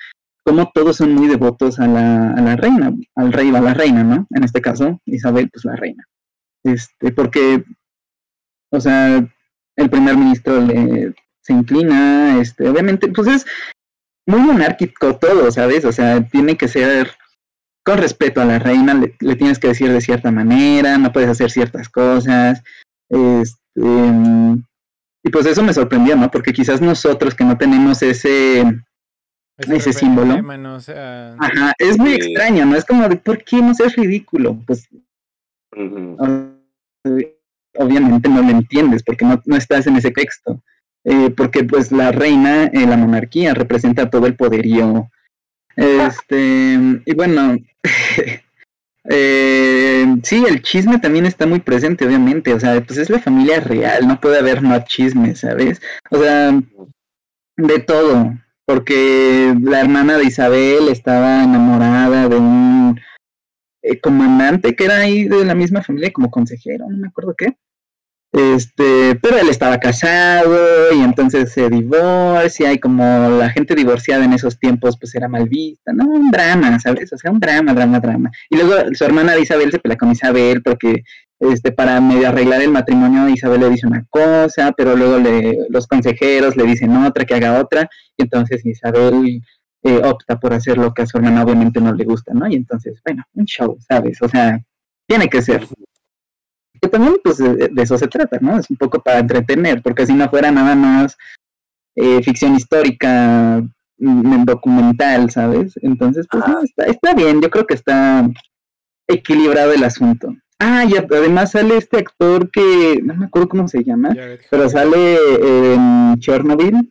como 0.44 0.70
todos 0.72 0.96
son 0.96 1.14
muy 1.14 1.28
devotos 1.28 1.78
a 1.78 1.87
la, 1.87 2.30
a 2.30 2.40
la 2.40 2.56
reina, 2.56 2.92
al 3.14 3.32
rey 3.32 3.50
o 3.50 3.56
a 3.56 3.61
la 3.61 3.74
reina, 3.74 4.04
¿no? 4.04 4.26
En 4.30 4.44
este 4.44 4.61
caso, 4.61 5.00
Isabel, 5.04 5.50
pues 5.50 5.64
la 5.64 5.76
reina. 5.76 6.04
Este, 6.64 7.12
porque, 7.12 7.64
o 8.70 8.80
sea, 8.80 9.26
el 9.76 9.90
primer 9.90 10.16
ministro 10.16 10.60
le, 10.60 11.14
se 11.42 11.52
inclina, 11.52 12.40
este, 12.40 12.68
obviamente, 12.68 13.08
pues 13.08 13.28
es 13.28 13.46
muy 14.26 14.40
monárquico 14.40 15.16
todo, 15.16 15.50
¿sabes? 15.52 15.84
O 15.84 15.92
sea, 15.92 16.20
tiene 16.28 16.56
que 16.56 16.66
ser 16.66 17.12
con 17.84 17.98
respeto 17.98 18.40
a 18.40 18.44
la 18.44 18.58
reina, 18.58 18.94
le, 18.94 19.36
tienes 19.36 19.60
que 19.60 19.68
decir 19.68 19.92
de 19.92 20.00
cierta 20.00 20.32
manera, 20.32 20.98
no 20.98 21.12
puedes 21.12 21.30
hacer 21.30 21.52
ciertas 21.52 21.88
cosas, 21.88 22.62
este, 23.08 23.80
y 25.22 25.30
pues 25.30 25.46
eso 25.46 25.62
me 25.62 25.72
sorprendió, 25.72 26.16
¿no? 26.16 26.30
Porque 26.30 26.52
quizás 26.52 26.80
nosotros 26.80 27.34
que 27.34 27.44
no 27.44 27.56
tenemos 27.56 28.02
ese, 28.02 28.64
ese, 29.56 29.92
símbolo, 29.92 30.34
ajá, 30.34 31.74
es 31.78 31.96
muy 31.96 32.14
extraño, 32.14 32.66
¿no? 32.66 32.74
Es 32.74 32.84
como 32.84 33.08
de, 33.08 33.16
¿por 33.16 33.44
qué 33.44 33.62
no 33.62 33.72
seas 33.72 33.94
ridículo? 33.94 34.58
Pues, 34.66 34.88
obviamente 37.78 38.28
no 38.28 38.42
lo 38.42 38.50
entiendes 38.50 39.02
porque 39.02 39.24
no, 39.24 39.42
no 39.44 39.56
estás 39.56 39.86
en 39.86 39.96
ese 39.96 40.10
texto. 40.10 40.62
Eh, 41.08 41.30
porque 41.30 41.62
pues 41.62 41.92
la 41.92 42.10
reina, 42.10 42.64
eh, 42.64 42.84
la 42.84 42.96
monarquía, 42.96 43.54
representa 43.54 44.10
todo 44.10 44.26
el 44.26 44.34
poderío. 44.34 45.08
Este, 45.76 46.80
y 47.06 47.14
bueno, 47.14 47.56
eh, 49.08 50.16
sí, 50.24 50.44
el 50.48 50.62
chisme 50.62 50.98
también 50.98 51.26
está 51.26 51.46
muy 51.46 51.60
presente, 51.60 52.04
obviamente. 52.04 52.52
O 52.52 52.58
sea, 52.58 52.80
pues 52.80 52.98
es 52.98 53.08
la 53.08 53.20
familia 53.20 53.60
real, 53.60 54.08
no 54.08 54.20
puede 54.20 54.40
haber 54.40 54.64
no 54.64 54.76
chisme, 54.84 55.36
¿sabes? 55.36 55.80
O 56.10 56.18
sea, 56.20 56.60
de 57.56 57.78
todo. 57.78 58.34
Porque 58.64 59.54
la 59.62 59.80
hermana 59.80 60.18
de 60.18 60.24
Isabel 60.24 60.88
estaba 60.88 61.44
enamorada 61.44 62.28
de 62.28 62.36
un 62.36 63.00
comandante 64.02 64.74
que 64.74 64.86
era 64.86 64.98
ahí 64.98 65.28
de 65.28 65.44
la 65.44 65.54
misma 65.54 65.84
familia 65.84 66.12
como 66.12 66.32
consejero, 66.32 66.86
no 66.88 66.96
me 66.96 67.06
acuerdo 67.06 67.36
qué. 67.38 67.56
Este, 68.32 69.14
pero 69.22 69.38
él 69.38 69.48
estaba 69.48 69.78
casado 69.78 70.92
y 70.92 71.00
entonces 71.00 71.52
se 71.52 71.70
divorcia 71.70 72.72
y 72.72 72.78
como 72.78 73.30
la 73.30 73.48
gente 73.50 73.74
divorciada 73.74 74.24
en 74.24 74.34
esos 74.34 74.58
tiempos 74.58 74.98
pues 74.98 75.14
era 75.14 75.26
mal 75.26 75.48
vista, 75.48 75.92
no, 75.92 76.04
un 76.04 76.30
drama, 76.30 76.78
¿sabes? 76.78 77.12
O 77.12 77.16
sea, 77.16 77.30
un 77.30 77.40
drama, 77.40 77.72
drama, 77.72 77.98
drama. 78.00 78.30
Y 78.50 78.56
luego 78.56 78.94
su 78.94 79.04
hermana 79.04 79.38
Isabel 79.38 79.70
se 79.70 79.78
pelea 79.78 79.96
con 79.96 80.10
Isabel 80.10 80.62
porque 80.62 81.02
este, 81.38 81.72
para 81.72 82.00
medio 82.00 82.28
arreglar 82.28 82.62
el 82.62 82.70
matrimonio 82.70 83.28
Isabel 83.28 83.60
le 83.60 83.70
dice 83.70 83.86
una 83.86 84.04
cosa, 84.10 84.72
pero 84.76 84.96
luego 84.96 85.18
le, 85.18 85.66
los 85.68 85.86
consejeros 85.86 86.56
le 86.56 86.64
dicen 86.64 86.96
otra, 86.96 87.24
que 87.24 87.34
haga 87.34 87.60
otra, 87.60 87.88
y 88.16 88.22
entonces 88.22 88.64
Isabel 88.64 89.42
eh, 89.82 90.00
opta 90.04 90.38
por 90.40 90.52
hacer 90.54 90.78
lo 90.78 90.92
que 90.92 91.02
a 91.02 91.06
su 91.06 91.18
hermana 91.18 91.42
obviamente 91.42 91.80
no 91.80 91.92
le 91.94 92.04
gusta, 92.04 92.32
¿no? 92.34 92.48
Y 92.48 92.54
entonces, 92.54 93.00
bueno, 93.04 93.22
un 93.34 93.44
show, 93.44 93.76
¿sabes? 93.86 94.20
O 94.22 94.28
sea, 94.28 94.60
tiene 95.06 95.28
que 95.28 95.42
ser 95.42 95.66
que 96.87 96.90
también 96.90 97.16
pues 97.22 97.38
de, 97.38 97.70
eso 97.77 97.99
se 97.99 98.09
trata, 98.09 98.38
¿no? 98.40 98.59
Es 98.59 98.70
un 98.70 98.77
poco 98.77 99.03
para 99.03 99.20
entretener, 99.20 99.83
porque 99.83 100.07
si 100.07 100.14
no 100.14 100.29
fuera 100.29 100.51
nada 100.51 100.75
más 100.75 101.16
eh, 101.94 102.22
ficción 102.22 102.55
histórica, 102.55 103.62
mm, 103.99 104.44
documental, 104.44 105.31
¿sabes? 105.31 105.79
Entonces, 105.83 106.27
pues 106.31 106.46
no, 106.46 106.62
está, 106.62 106.85
está 106.85 107.14
bien, 107.14 107.40
yo 107.40 107.51
creo 107.51 107.66
que 107.66 107.75
está 107.75 108.29
equilibrado 109.09 109.72
el 109.72 109.85
asunto. 109.85 110.35
Ah, 110.59 110.85
y 110.88 110.96
además 110.96 111.51
sale 111.51 111.77
este 111.77 111.99
actor 111.99 112.51
que 112.51 113.01
no 113.03 113.14
me 113.14 113.27
acuerdo 113.27 113.49
cómo 113.49 113.68
se 113.68 113.85
llama, 113.85 114.16
pero 114.51 114.68
sale 114.68 115.16
en 115.64 116.16
Chernobyl. 116.18 116.90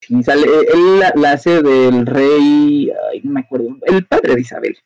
Sí, 0.00 0.22
sale, 0.22 0.46
él 0.72 1.00
la, 1.16 1.32
hace 1.32 1.62
del 1.62 2.06
rey, 2.06 2.92
ay, 3.10 3.20
no 3.24 3.32
me 3.32 3.40
acuerdo, 3.40 3.76
el 3.86 4.06
padre 4.06 4.36
de 4.36 4.40
Isabel. 4.40 4.76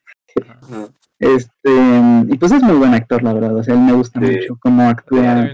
Este, 1.20 1.70
y 2.28 2.38
pues 2.38 2.50
es 2.50 2.62
muy 2.62 2.76
buen 2.76 2.94
actor, 2.94 3.22
la 3.22 3.34
verdad. 3.34 3.54
O 3.54 3.62
sea, 3.62 3.74
él 3.74 3.80
me 3.80 3.92
gusta 3.92 4.18
mucho 4.18 4.58
cómo 4.58 4.88
actúa. 4.88 5.48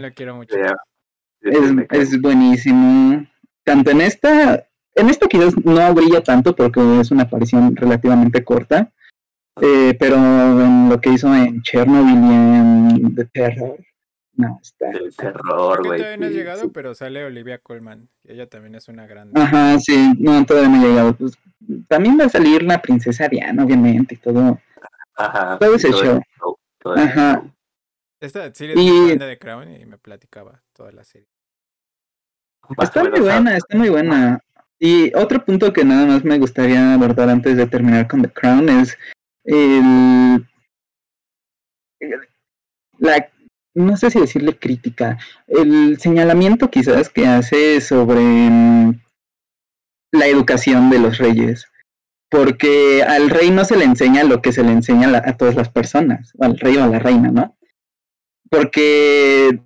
Es, 1.43 2.21
buenísimo. 2.21 3.27
Tanto 3.65 3.91
en 3.91 4.01
esta, 4.01 4.65
en 4.95 5.11
esta 5.11 5.27
quizás 5.27 5.57
no 5.65 5.95
brilla 5.95 6.23
tanto 6.23 6.55
porque 6.55 7.01
es 7.01 7.11
una 7.11 7.25
aparición 7.25 7.75
relativamente 7.75 8.45
corta. 8.45 8.93
Eh, 9.61 9.97
pero 9.99 10.17
en 10.17 10.89
lo 10.89 11.01
que 11.01 11.11
hizo 11.11 11.35
en 11.35 11.63
Chernobyl 11.63 12.15
y 12.15 12.35
en 12.35 13.15
The 13.15 13.25
Terror, 13.25 13.79
no, 14.37 14.59
está. 14.61 14.91
El 14.91 15.17
terror, 15.17 15.85
güey. 15.85 15.99
Todavía 15.99 16.17
no 16.19 16.27
ha 16.27 16.31
llegado, 16.31 16.71
pero 16.71 16.95
sale 16.95 17.25
Olivia 17.25 17.59
Colman. 17.59 18.09
Ella 18.25 18.47
también 18.47 18.75
es 18.75 18.87
una 18.89 19.07
gran. 19.07 19.31
Ajá, 19.35 19.79
sí, 19.81 20.13
no, 20.19 20.45
todavía 20.45 20.69
no 20.69 20.77
ha 20.77 20.87
llegado. 20.87 21.17
Pues, 21.17 21.39
también 21.89 22.19
va 22.21 22.25
a 22.27 22.29
salir 22.29 22.63
la 22.63 22.83
princesa 22.83 23.29
Diana, 23.29 23.65
obviamente, 23.65 24.15
y 24.15 24.19
todo. 24.19 24.61
Ajá. 25.17 25.59
Todo 25.59 25.75
ese 25.75 25.91
show. 25.91 26.21
Ajá. 26.97 27.43
Esta 28.21 28.53
serie 28.55 28.75
y... 28.77 29.17
de 29.17 29.39
Crown 29.39 29.75
y 29.75 29.85
me 29.85 29.99
platicaba 29.99 30.63
toda 30.73 30.93
la 30.93 31.05
serie. 31.05 31.29
Está 32.79 33.05
muy 33.05 33.21
buena, 33.21 33.57
está 33.57 33.77
muy 33.77 33.89
buena. 33.89 34.41
Y 34.79 35.15
otro 35.17 35.45
punto 35.45 35.73
que 35.73 35.85
nada 35.85 36.07
más 36.07 36.25
me 36.25 36.39
gustaría 36.39 36.95
abordar 36.95 37.29
antes 37.31 37.57
de 37.57 37.67
terminar 37.67 38.09
con 38.09 38.23
The 38.23 38.31
Crown 38.31 38.69
es 38.69 38.99
el, 39.45 40.47
la 42.99 43.31
no 43.77 43.97
sé 43.97 44.11
si 44.11 44.19
decirle 44.19 44.59
crítica, 44.59 45.19
el 45.47 45.99
señalamiento 46.01 46.71
quizás 46.71 47.11
que 47.11 47.27
hace 47.27 47.81
sobre 47.83 48.21
mm, 48.21 49.01
la 50.13 50.27
educación 50.27 50.89
de 50.89 50.99
los 50.99 51.19
reyes 51.19 51.67
porque 52.29 53.03
al 53.03 53.31
rey 53.31 53.51
no 53.51 53.65
se 53.65 53.77
le 53.77 53.85
enseña 53.85 54.25
lo 54.25 54.43
que 54.43 54.53
se 54.53 54.63
le 54.63 54.73
enseña 54.73 55.23
a, 55.25 55.37
todas 55.37 55.55
las 55.55 55.69
personas, 55.69 56.33
al 56.41 56.59
rey 56.59 56.77
o 56.77 56.85
a 56.85 56.89
la 56.89 56.99
reina, 56.99 57.31
¿no? 57.31 57.57
Porque 58.51 59.61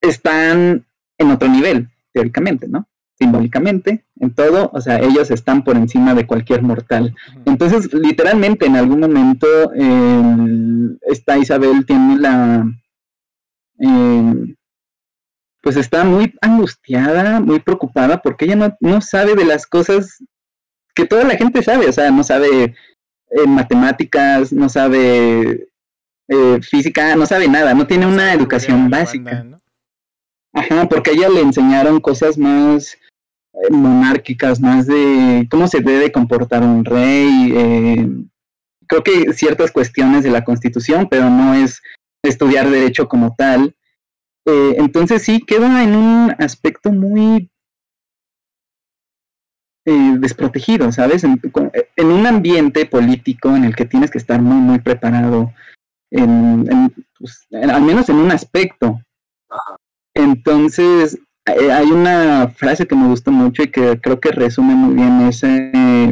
están 0.00 0.86
en 1.18 1.30
otro 1.30 1.48
nivel, 1.48 1.88
teóricamente, 2.12 2.68
¿no? 2.68 2.88
Simbólicamente, 3.18 4.04
en 4.20 4.32
todo, 4.32 4.70
o 4.72 4.80
sea, 4.80 5.00
ellos 5.00 5.32
están 5.32 5.64
por 5.64 5.76
encima 5.76 6.14
de 6.14 6.26
cualquier 6.26 6.62
mortal. 6.62 7.16
Entonces, 7.46 7.92
literalmente, 7.92 8.66
en 8.66 8.76
algún 8.76 9.00
momento, 9.00 9.46
esta 11.02 11.36
Isabel 11.38 11.84
tiene 11.84 12.18
la... 12.18 12.72
Eh, 13.80 14.54
pues 15.60 15.76
está 15.76 16.04
muy 16.04 16.32
angustiada, 16.40 17.40
muy 17.40 17.58
preocupada, 17.58 18.22
porque 18.22 18.44
ella 18.44 18.54
no, 18.54 18.76
no 18.80 19.00
sabe 19.00 19.34
de 19.34 19.44
las 19.44 19.66
cosas 19.66 20.22
que 20.98 21.06
toda 21.06 21.22
la 21.22 21.36
gente 21.36 21.62
sabe, 21.62 21.86
o 21.88 21.92
sea, 21.92 22.10
no 22.10 22.24
sabe 22.24 22.74
en 23.30 23.50
matemáticas, 23.50 24.52
no 24.52 24.68
sabe 24.68 25.68
eh, 26.26 26.58
física, 26.60 27.14
no 27.14 27.24
sabe 27.24 27.46
nada, 27.46 27.72
no 27.72 27.86
tiene 27.86 28.04
una 28.04 28.32
educación 28.32 28.90
básica. 28.90 29.46
Ajá, 30.52 30.88
porque 30.88 31.10
a 31.10 31.12
ella 31.12 31.28
le 31.28 31.42
enseñaron 31.42 32.00
cosas 32.00 32.36
más 32.36 32.94
eh, 33.52 33.70
monárquicas, 33.70 34.60
más 34.60 34.88
de 34.88 35.46
cómo 35.48 35.68
se 35.68 35.78
debe 35.78 36.10
comportar 36.10 36.64
un 36.64 36.84
rey, 36.84 37.52
eh, 37.54 38.08
creo 38.88 39.04
que 39.04 39.32
ciertas 39.34 39.70
cuestiones 39.70 40.24
de 40.24 40.30
la 40.32 40.42
constitución, 40.42 41.06
pero 41.08 41.30
no 41.30 41.54
es 41.54 41.80
estudiar 42.24 42.68
derecho 42.68 43.06
como 43.06 43.36
tal. 43.38 43.76
Eh, 44.46 44.74
entonces 44.78 45.22
sí 45.22 45.44
queda 45.46 45.84
en 45.84 45.94
un 45.94 46.34
aspecto 46.40 46.90
muy 46.90 47.52
desprotegido, 50.18 50.92
¿sabes? 50.92 51.24
En, 51.24 51.40
un 52.06 52.26
ambiente 52.26 52.86
político 52.86 53.54
en 53.56 53.64
el 53.64 53.74
que 53.74 53.84
tienes 53.84 54.10
que 54.10 54.18
estar 54.18 54.40
muy, 54.40 54.56
muy 54.56 54.78
preparado, 54.80 55.52
pues, 56.10 57.46
al 57.52 57.82
menos 57.82 58.08
en 58.08 58.16
un 58.16 58.30
aspecto. 58.30 59.00
Entonces, 60.14 61.18
eh, 61.46 61.72
hay 61.72 61.86
una 61.86 62.48
frase 62.48 62.86
que 62.86 62.96
me 62.96 63.08
gusta 63.08 63.30
mucho 63.30 63.62
y 63.62 63.70
que 63.70 64.00
creo 64.00 64.20
que 64.20 64.32
resume 64.32 64.74
muy 64.74 64.94
bien 64.94 65.20
ese 65.22 66.10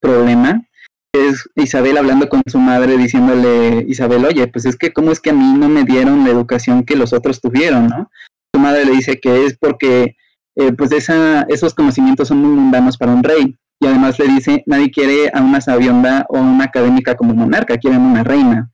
problema. 0.00 0.66
Es 1.12 1.48
Isabel 1.56 1.96
hablando 1.96 2.28
con 2.28 2.42
su 2.46 2.58
madre 2.58 2.96
diciéndole, 2.96 3.84
Isabel, 3.88 4.24
oye, 4.24 4.46
pues 4.46 4.64
es 4.64 4.76
que 4.76 4.92
cómo 4.92 5.10
es 5.10 5.20
que 5.20 5.30
a 5.30 5.34
mí 5.34 5.54
no 5.58 5.68
me 5.68 5.84
dieron 5.84 6.24
la 6.24 6.30
educación 6.30 6.84
que 6.84 6.96
los 6.96 7.12
otros 7.12 7.40
tuvieron, 7.40 7.88
¿no? 7.88 8.10
Su 8.54 8.60
madre 8.60 8.84
le 8.84 8.92
dice 8.92 9.18
que 9.20 9.46
es 9.46 9.56
porque 9.58 10.16
eh, 10.60 10.72
pues 10.72 10.92
esa, 10.92 11.42
esos 11.48 11.74
conocimientos 11.74 12.28
son 12.28 12.38
muy 12.38 12.50
mundanos 12.50 12.98
para 12.98 13.12
un 13.12 13.22
rey. 13.22 13.58
Y 13.80 13.86
además 13.86 14.18
le 14.18 14.28
dice, 14.28 14.62
nadie 14.66 14.90
quiere 14.90 15.30
a 15.32 15.40
una 15.40 15.62
sabionda 15.62 16.26
o 16.28 16.38
una 16.38 16.64
académica 16.64 17.16
como 17.16 17.34
monarca, 17.34 17.78
quieren 17.78 18.02
una 18.02 18.22
reina. 18.22 18.70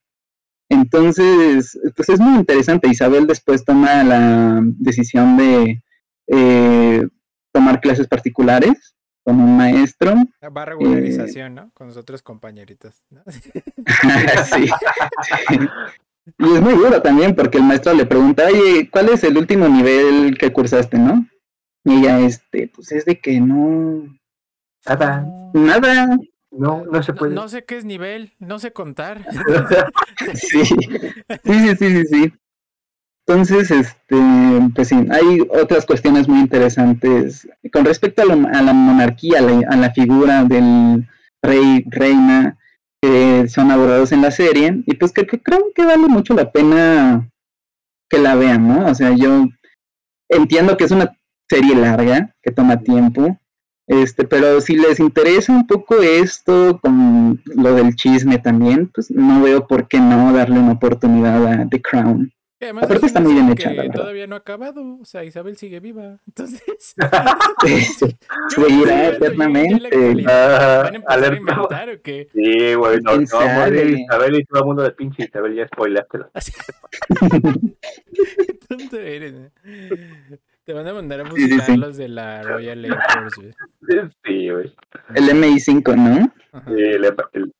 Entonces, 0.69 1.79
pues 1.95 2.09
es 2.09 2.19
muy 2.19 2.41
interesante. 2.41 2.89
Isabel 2.89 3.29
después 3.29 3.65
toma 3.65 4.03
la 4.03 4.61
decisión 4.63 5.37
de 5.37 5.81
eh, 6.27 7.07
tomar 7.53 7.81
clases 7.81 8.09
particulares 8.09 8.97
con 9.23 9.41
un 9.41 9.57
maestro. 9.57 10.15
Va 10.45 10.65
regularización, 10.65 11.55
¿no? 11.55 11.71
Con 11.73 11.87
nosotros 11.87 12.21
otros 12.21 12.23
compañeritos. 12.23 13.01
sí, 14.53 14.69
Y 16.39 16.53
es 16.53 16.61
muy 16.61 16.75
duro 16.75 17.01
también 17.01 17.37
porque 17.37 17.59
el 17.59 17.65
maestro 17.65 17.95
le 17.95 18.07
pregunta, 18.07 18.47
oye, 18.47 18.91
¿cuál 18.91 19.11
es 19.11 19.23
el 19.23 19.39
último 19.39 19.69
nivel 19.69 20.37
que 20.37 20.53
cursaste, 20.53 20.99
no? 20.99 21.25
Y 21.87 22.01
ella, 22.01 22.19
este, 22.19 22.69
pues 22.75 22.91
es 22.91 23.05
de 23.05 23.21
que 23.21 23.41
no... 23.41 24.05
Nada. 24.85 25.25
Nada. 25.55 26.19
No, 26.51 26.85
no 26.85 27.03
se 27.03 27.13
puede. 27.13 27.33
No, 27.35 27.49
sé 27.49 27.65
qué 27.65 27.77
es 27.77 27.85
nivel, 27.85 28.33
no 28.41 28.59
sé 28.59 28.73
contar. 28.73 29.25
sí. 30.35 30.65
sí, 30.65 30.75
sí, 31.45 31.77
sí, 31.79 32.05
sí, 32.07 32.33
Entonces, 33.27 33.71
este, 33.71 34.17
pues 34.75 34.89
sí, 34.89 34.97
hay 35.11 35.47
otras 35.51 35.87
cuestiones 35.87 36.27
muy 36.27 36.41
interesantes 36.41 37.49
con 37.73 37.85
respecto 37.85 38.23
a, 38.23 38.27
la 38.27 38.73
monarquía, 38.73 39.39
a 39.39 39.77
la, 39.77 39.93
figura 39.93 40.43
del 40.45 41.09
rey, 41.41 41.85
reina, 41.87 42.59
que 43.01 43.47
son 43.49 43.71
abordados 43.71 44.11
en 44.11 44.23
la 44.23 44.33
serie, 44.33 44.83
y 44.87 44.95
pues 44.95 45.13
que, 45.13 45.25
que 45.25 45.41
creo 45.41 45.73
que 45.73 45.85
vale 45.85 46.09
mucho 46.09 46.35
la 46.35 46.51
pena 46.51 47.31
que 48.09 48.19
la 48.19 48.35
vean, 48.35 48.67
¿no? 48.67 48.91
O 48.91 48.95
sea, 48.95 49.15
yo 49.15 49.47
entiendo 50.29 50.77
que 50.77 50.85
es 50.85 50.91
una 50.91 51.16
serie 51.49 51.75
larga, 51.75 52.35
que 52.43 52.53
toma 52.53 52.81
tiempo, 52.81 53.39
este, 53.87 54.27
pero 54.27 54.61
si 54.61 54.77
les 54.77 54.99
interesa 54.99 55.53
un 55.53 55.67
poco 55.67 56.03
esto, 56.03 56.81
con 56.83 57.41
lo 57.45 57.75
del 57.75 57.95
chisme 57.95 58.39
también, 58.39 58.91
pues 58.93 59.11
no 59.11 59.43
veo 59.43 59.67
por 59.67 59.87
qué 59.87 60.01
no 60.01 60.33
darle 60.33 60.59
una 60.59 60.73
oportunidad 60.73 61.47
a 61.47 61.69
The 61.69 61.81
Crown. 61.81 62.33
Aparte 62.59 63.07
está 63.07 63.21
muy 63.21 63.35
bien 63.35 63.51
hecha. 63.51 63.71
Todavía 63.93 64.27
no 64.27 64.35
ha 64.35 64.39
acabado, 64.39 64.99
o 64.99 65.05
sea, 65.05 65.23
Isabel 65.23 65.57
sigue 65.57 65.79
viva, 65.79 66.19
entonces. 66.27 66.95
Seguirá 68.49 69.09
eternamente. 69.11 70.25
¿Van 70.25 70.97
a 71.07 71.37
inventar 71.37 71.91
o 71.91 72.03
qué? 72.03 72.29
Sí, 72.33 72.75
güey, 72.75 72.99
no, 73.03 73.19
no 73.19 73.27
vamos 73.31 73.33
a 73.33 73.69
Isabel 73.69 74.41
y 74.41 74.45
todo 74.47 74.61
el 74.61 74.67
mundo 74.67 74.83
de 74.83 74.91
pinche 74.93 75.25
Isabel, 75.25 75.55
ya 75.55 75.69
spoilaste. 75.69 76.19
Tonto 78.69 78.97
eres, 78.97 79.35
te 80.67 80.73
van 80.73 80.89
a 80.89 80.93
mandar 80.93 81.21
a 81.21 81.23
buscar 81.23 81.79
los 81.79 81.97
de 81.97 82.09
la 82.09 82.43
Royal 82.43 82.85
Air 82.85 82.99
Force, 83.13 83.41
güey. 83.41 84.11
Sí, 84.25 84.51
güey. 84.51 84.75
El 85.15 85.29
MI5, 85.29 85.97
¿no? 85.97 86.33
Sí, 86.67 86.83
el, 86.83 87.53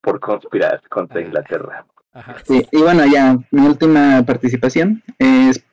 por 0.00 0.20
conspirar 0.20 0.80
contra 0.88 1.20
Inglaterra. 1.20 1.84
Ajá. 2.12 2.36
Sí, 2.44 2.64
y 2.70 2.78
bueno, 2.78 3.04
ya, 3.04 3.36
mi 3.50 3.66
última 3.66 4.22
participación 4.24 5.02
es 5.18 5.64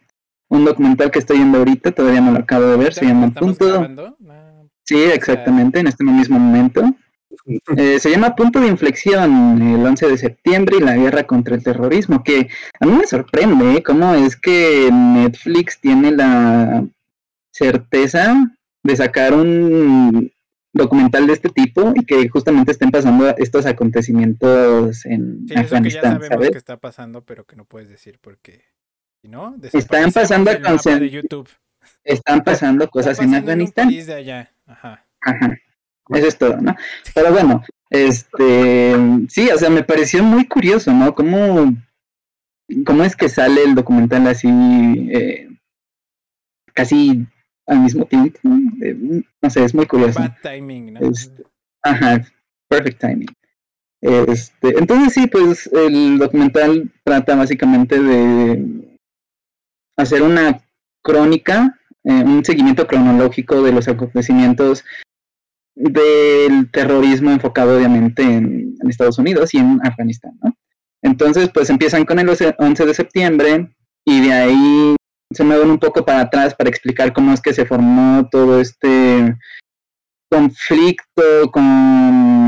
un 0.47 0.65
documental 0.65 1.11
que 1.11 1.19
estoy 1.19 1.37
viendo 1.37 1.59
ahorita, 1.59 1.91
todavía 1.91 2.21
no 2.21 2.31
lo 2.31 2.39
acabo 2.39 2.65
de 2.65 2.77
ver, 2.77 2.93
se 2.93 3.05
llama 3.05 3.29
Punto. 3.35 3.87
Ah, 4.27 4.63
sí, 4.83 4.99
exactamente, 5.13 5.81
en 5.81 5.87
este 5.87 6.03
mismo 6.03 6.39
momento. 6.39 6.81
Eh, 7.77 7.99
se 7.99 8.09
llama 8.09 8.35
Punto 8.35 8.59
de 8.59 8.67
Inflexión, 8.67 9.61
el 9.61 9.85
11 9.85 10.07
de 10.07 10.17
septiembre 10.17 10.77
y 10.77 10.83
la 10.83 10.95
guerra 10.95 11.23
contra 11.23 11.55
el 11.55 11.63
terrorismo, 11.63 12.23
que 12.23 12.49
a 12.79 12.85
mí 12.85 12.91
me 12.93 13.05
sorprende 13.05 13.75
¿eh? 13.75 13.83
cómo 13.83 14.13
es 14.15 14.35
que 14.35 14.89
Netflix 14.91 15.79
tiene 15.79 16.11
la 16.11 16.85
certeza 17.51 18.35
de 18.83 18.95
sacar 18.95 19.33
un 19.33 20.31
documental 20.73 21.27
de 21.27 21.33
este 21.33 21.49
tipo 21.49 21.93
y 21.95 22.05
que 22.05 22.29
justamente 22.29 22.71
estén 22.71 22.91
pasando 22.91 23.29
estos 23.37 23.65
acontecimientos 23.65 25.05
en 25.05 25.45
Afganistán. 25.55 25.83
que 25.83 25.89
ya 25.89 26.01
sabemos 26.01 26.49
que 26.51 26.57
está 26.57 26.77
pasando, 26.77 27.23
pero 27.23 27.45
que 27.45 27.55
no 27.55 27.65
puedes 27.65 27.89
decir 27.89 28.19
porque, 28.21 28.63
¿no? 29.23 29.55
Están 29.73 30.11
pasando 30.11 30.51
de 30.51 31.09
YouTube. 31.09 31.49
Están 32.03 32.43
pasando 32.43 32.89
cosas 32.89 33.19
en 33.19 33.35
Afganistán. 33.35 33.89
de 33.89 34.13
allá. 34.13 34.51
Ajá. 34.65 35.05
Ajá. 35.21 35.57
Eso 36.09 36.27
es 36.27 36.37
todo, 36.37 36.57
¿no? 36.57 36.75
Pero 37.13 37.31
bueno, 37.31 37.63
este, 37.89 38.95
sí, 39.29 39.49
o 39.49 39.57
sea, 39.57 39.69
me 39.69 39.83
pareció 39.83 40.23
muy 40.23 40.47
curioso, 40.47 40.91
¿no? 40.91 41.13
¿Cómo, 41.13 41.75
cómo 42.85 43.03
es 43.03 43.15
que 43.15 43.29
sale 43.29 43.63
el 43.63 43.75
documental 43.75 44.27
así, 44.27 44.47
eh, 45.11 45.49
casi 46.73 47.25
al 47.67 47.79
mismo 47.79 48.05
tiempo? 48.05 48.39
Eh, 48.81 49.23
no 49.41 49.49
sé, 49.49 49.63
es 49.63 49.75
muy 49.75 49.85
curioso. 49.85 50.19
Bad 50.19 50.37
timing, 50.41 50.93
¿no? 50.93 50.99
Este, 51.11 51.43
ajá, 51.83 52.25
perfect 52.67 52.99
timing. 52.99 53.29
Este, 54.01 54.79
entonces 54.79 55.13
sí, 55.13 55.27
pues 55.27 55.67
el 55.67 56.17
documental 56.17 56.91
trata 57.03 57.35
básicamente 57.35 58.01
de 58.01 58.97
hacer 59.97 60.21
una 60.21 60.61
crónica, 61.03 61.77
eh, 62.03 62.23
un 62.23 62.43
seguimiento 62.45 62.87
cronológico 62.87 63.61
de 63.61 63.73
los 63.73 63.87
acontecimientos 63.87 64.85
del 65.79 66.69
terrorismo 66.71 67.31
enfocado 67.31 67.77
obviamente 67.77 68.21
en, 68.21 68.67
Estados 68.89 69.19
Unidos 69.19 69.53
y 69.53 69.59
en 69.59 69.79
Afganistán, 69.83 70.31
¿no? 70.43 70.57
Entonces, 71.03 71.49
pues 71.53 71.69
empiezan 71.69 72.05
con 72.05 72.17
el 72.17 72.27
11 72.27 72.85
de 72.85 72.93
septiembre 72.93 73.75
y 74.03 74.21
de 74.21 74.33
ahí 74.33 74.95
se 75.31 75.43
mueven 75.43 75.69
un 75.69 75.77
poco 75.77 76.03
para 76.03 76.21
atrás 76.21 76.55
para 76.55 76.69
explicar 76.69 77.13
cómo 77.13 77.31
es 77.31 77.39
que 77.39 77.53
se 77.53 77.65
formó 77.65 78.27
todo 78.29 78.59
este 78.59 79.37
conflicto 80.29 81.51
con 81.51 82.47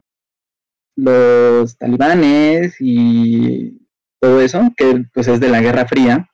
los 0.97 1.77
talibanes 1.77 2.75
y 2.79 3.87
todo 4.19 4.41
eso, 4.41 4.73
que 4.75 5.05
pues 5.13 5.27
es 5.27 5.39
de 5.39 5.49
la 5.49 5.61
Guerra 5.61 5.87
Fría. 5.87 6.27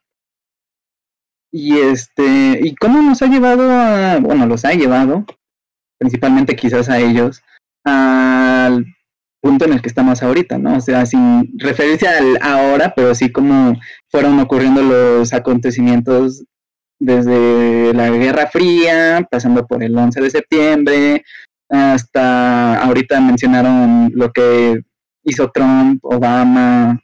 Y 1.51 1.77
este, 1.77 2.59
y 2.61 2.75
cómo 2.75 3.01
nos 3.01 3.21
ha 3.21 3.27
llevado 3.27 3.69
a, 3.69 4.19
bueno, 4.19 4.45
los 4.45 4.63
ha 4.63 4.73
llevado 4.73 5.25
principalmente 5.97 6.55
quizás 6.55 6.89
a 6.89 6.99
ellos, 6.99 7.41
al 7.83 8.85
punto 9.41 9.65
en 9.65 9.73
el 9.73 9.81
que 9.81 9.89
estamos 9.89 10.23
ahorita, 10.23 10.57
¿no? 10.57 10.77
O 10.77 10.81
sea, 10.81 11.05
sin 11.05 11.53
referirse 11.57 12.07
al 12.07 12.37
ahora, 12.41 12.93
pero 12.95 13.15
sí 13.15 13.31
como 13.31 13.79
fueron 14.09 14.39
ocurriendo 14.39 14.81
los 14.81 15.33
acontecimientos 15.33 16.43
desde 16.99 17.93
la 17.93 18.09
Guerra 18.09 18.47
Fría, 18.47 19.27
pasando 19.29 19.65
por 19.65 19.83
el 19.83 19.95
11 19.95 20.21
de 20.21 20.29
septiembre, 20.29 21.23
hasta 21.69 22.81
ahorita 22.83 23.21
mencionaron 23.21 24.11
lo 24.15 24.31
que 24.31 24.81
hizo 25.23 25.51
Trump, 25.51 25.99
Obama, 26.03 26.99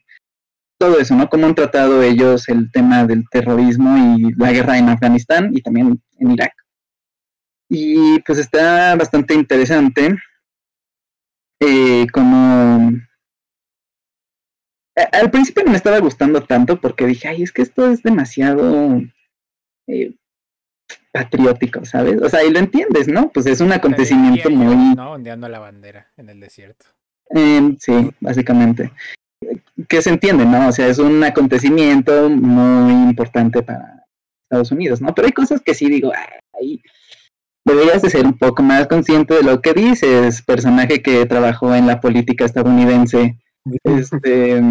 todo 0.78 1.00
eso, 1.00 1.16
¿no? 1.16 1.30
Cómo 1.30 1.46
han 1.46 1.56
tratado 1.56 2.02
ellos 2.02 2.50
el 2.50 2.72
tema 2.72 3.06
del 3.06 3.24
terrorismo 3.30 3.98
y 4.18 4.34
la 4.34 4.52
guerra 4.52 4.78
en 4.78 4.90
Afganistán 4.90 5.52
y 5.54 5.62
también 5.62 6.02
en 6.20 6.32
Irak. 6.32 6.54
Y 7.76 8.20
pues 8.20 8.38
está 8.38 8.96
bastante 8.96 9.34
interesante. 9.34 10.16
Eh, 11.60 12.06
como 12.14 12.92
al 15.12 15.32
principio 15.32 15.64
no 15.64 15.72
me 15.72 15.78
estaba 15.78 15.98
gustando 15.98 16.44
tanto 16.44 16.80
porque 16.80 17.08
dije, 17.08 17.30
ay, 17.30 17.42
es 17.42 17.52
que 17.52 17.64
esto 17.64 17.90
es 17.90 18.04
demasiado 18.04 19.02
eh, 19.88 20.14
patriótico, 21.12 21.84
¿sabes? 21.84 22.22
O 22.22 22.30
sea, 22.30 22.44
y 22.44 22.52
lo 22.52 22.60
entiendes, 22.60 23.08
¿no? 23.08 23.32
Pues 23.32 23.48
es 23.48 23.60
un 23.60 23.72
acontecimiento 23.72 24.52
muy... 24.52 24.94
¿no? 24.94 25.14
Ondeando 25.14 25.50
la 25.50 25.58
bandera 25.58 26.12
en 26.18 26.30
el 26.30 26.40
desierto. 26.40 26.86
Em, 27.32 27.76
sí, 27.80 28.12
básicamente. 28.20 28.92
que 29.88 30.04
se 30.04 30.12
entiende, 30.12 30.46
¿no? 30.46 30.68
O 30.68 30.72
sea, 30.72 30.88
es 30.90 31.00
un 31.00 31.24
acontecimiento 31.24 32.30
muy 32.30 33.10
importante 33.10 33.64
para 33.64 34.06
Estados 34.44 34.72
Unidos, 34.72 35.02
¿no? 35.02 35.16
Pero 35.16 35.26
hay 35.26 35.34
cosas 35.34 35.60
que 35.62 35.74
sí 35.74 35.90
digo, 35.90 36.12
ay, 36.54 36.80
deberías 37.66 38.02
de 38.02 38.10
ser 38.10 38.26
un 38.26 38.38
poco 38.38 38.64
más 38.64 38.88
consciente 38.88 39.36
de 39.36 39.44
lo 39.44 39.62
que 39.62 39.74
dices, 39.74 40.42
personaje 40.42 41.02
que 41.02 41.26
trabajó 41.26 41.74
en 41.74 41.88
la 41.88 42.00
política 42.02 42.46
estadounidense. 42.46 43.38
Este, 43.84 44.62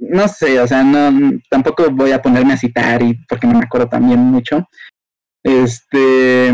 no 0.00 0.28
sé, 0.28 0.60
o 0.60 0.66
sea, 0.66 0.82
no, 0.82 1.38
tampoco 1.50 1.90
voy 1.90 2.12
a 2.12 2.22
ponerme 2.22 2.54
a 2.54 2.56
citar 2.56 3.02
y 3.02 3.14
porque 3.28 3.46
no 3.46 3.58
me 3.58 3.64
acuerdo 3.64 3.88
también 3.88 4.20
mucho. 4.20 4.66
Este, 5.42 6.52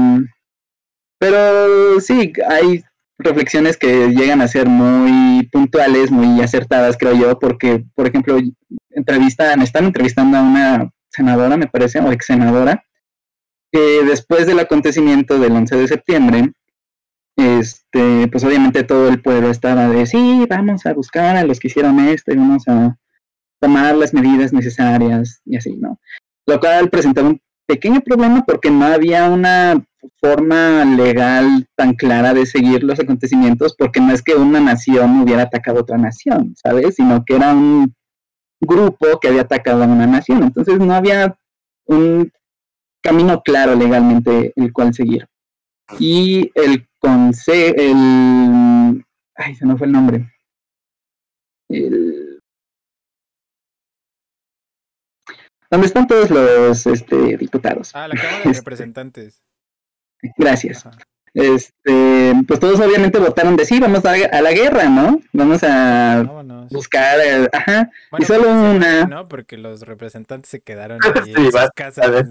pero 1.19 2.01
sí, 2.01 2.33
hay 2.49 2.83
reflexiones 3.19 3.77
que 3.77 4.09
llegan 4.09 4.41
a 4.41 4.49
ser 4.49 4.69
muy 4.69 5.47
puntuales, 5.47 6.11
muy 6.11 6.41
acertadas, 6.43 6.97
creo 6.99 7.14
yo, 7.14 7.39
porque, 7.39 7.85
por 7.95 8.07
ejemplo, 8.07 8.39
entrevistan, 8.91 9.62
están 9.62 9.87
entrevistando 9.87 10.37
a 10.37 10.43
una 10.43 10.91
senadora, 11.11 11.57
me 11.57 11.69
parece, 11.69 12.01
o 12.01 12.12
ex 12.12 12.27
senadora, 12.27 12.85
que 13.77 14.05
después 14.05 14.47
del 14.47 14.59
acontecimiento 14.59 15.39
del 15.39 15.53
11 15.53 15.77
de 15.77 15.89
septiembre, 15.89 16.53
este, 17.37 18.27
pues 18.29 18.43
obviamente 18.43 18.85
todo 18.85 19.09
el 19.09 19.20
pueblo 19.20 19.51
estaba 19.51 19.87
de, 19.91 20.07
sí, 20.07 20.47
vamos 20.49 20.87
a 20.87 20.95
buscar 20.95 21.37
a 21.37 21.45
los 21.45 21.61
que 21.61 21.68
hicieron 21.68 22.01
esto 22.01 22.33
y 22.33 22.37
vamos 22.37 22.66
a 22.68 22.97
tomar 23.61 23.95
las 23.97 24.14
medidas 24.14 24.55
necesarias 24.55 25.43
y 25.45 25.57
así, 25.57 25.77
¿no? 25.77 26.01
Lo 26.47 26.59
cual 26.59 26.89
presentaba 26.89 27.29
un 27.29 27.41
pequeño 27.66 28.01
problema 28.01 28.45
porque 28.47 28.70
no 28.70 28.87
había 28.87 29.29
una 29.29 29.85
forma 30.22 30.87
legal 30.87 31.66
tan 31.74 31.93
clara 31.93 32.33
de 32.33 32.47
seguir 32.47 32.83
los 32.83 32.99
acontecimientos, 32.99 33.74
porque 33.77 34.01
no 34.01 34.11
es 34.11 34.22
que 34.22 34.37
una 34.37 34.61
nación 34.61 35.20
hubiera 35.20 35.43
atacado 35.43 35.81
a 35.81 35.83
otra 35.83 35.99
nación, 35.99 36.55
¿sabes? 36.57 36.95
Sino 36.95 37.24
que 37.27 37.37
era 37.37 37.53
un 37.53 37.95
grupo 38.59 39.20
que 39.20 39.29
había 39.29 39.43
atacado 39.43 39.83
a 39.83 39.87
una 39.87 40.07
nación. 40.07 40.45
Entonces 40.45 40.79
no 40.79 40.95
había 40.95 41.37
un 41.85 42.33
camino 43.07 43.40
claro 43.42 43.74
legalmente 43.74 44.52
el 44.57 44.72
cual 44.72 44.92
seguir. 44.92 45.28
Y 45.98 46.50
el 46.54 46.88
consejo, 46.98 47.74
el... 47.76 49.04
Ay, 49.36 49.54
se 49.54 49.64
me 49.64 49.76
fue 49.76 49.86
el 49.86 49.92
nombre. 49.92 50.32
El... 51.68 52.42
¿Dónde 55.70 55.86
están 55.86 56.07
todos 56.07 56.30
los 56.30 56.86
este, 56.86 57.36
diputados? 57.36 57.92
Ah, 57.94 58.09
la 58.09 58.16
Cámara 58.16 58.44
de 58.44 58.52
Representantes. 58.52 59.42
Gracias. 60.36 60.88
Este, 61.34 62.32
pues 62.48 62.59
todos 62.59 62.80
obviamente 62.80 63.18
votaron 63.18 63.57
de 63.57 63.66
sí, 63.66 63.78
vamos 63.78 64.02
a, 64.07 64.16
la 64.16 64.52
guerra, 64.52 64.88
¿no? 64.88 65.20
Vamos 65.34 65.62
a 65.62 66.24
buscar, 66.70 67.18
ajá. 67.52 67.90
y 68.18 68.24
solo 68.24 68.44
pues, 68.44 68.54
una. 68.54 69.04
No, 69.04 69.28
porque 69.28 69.59
los 69.59 69.82
representantes 69.82 70.50
se 70.50 70.61
quedaron 70.61 70.98
ahí 71.24 71.34
en 71.36 71.52
sus 71.52 71.70
casas. 71.74 72.24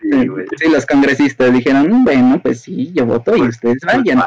Sí, 0.00 0.70
los 0.70 0.86
congresistas 0.86 1.52
dijeron, 1.52 2.04
bueno, 2.04 2.40
pues 2.40 2.60
sí, 2.60 2.92
yo 2.94 3.04
voto 3.04 3.34
y 3.36 3.40
pues, 3.40 3.56
ustedes 3.56 3.78
pues, 3.82 3.96
vayan. 3.96 4.22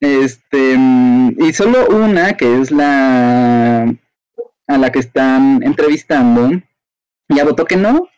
Este, 0.00 0.76
y 1.38 1.52
solo 1.52 1.86
una, 1.88 2.36
que 2.36 2.60
es 2.60 2.72
la 2.72 3.94
a 4.66 4.78
la 4.78 4.90
que 4.90 4.98
están 4.98 5.62
entrevistando, 5.62 6.50
ya 7.28 7.44
votó 7.44 7.64
que 7.64 7.76
no, 7.76 8.08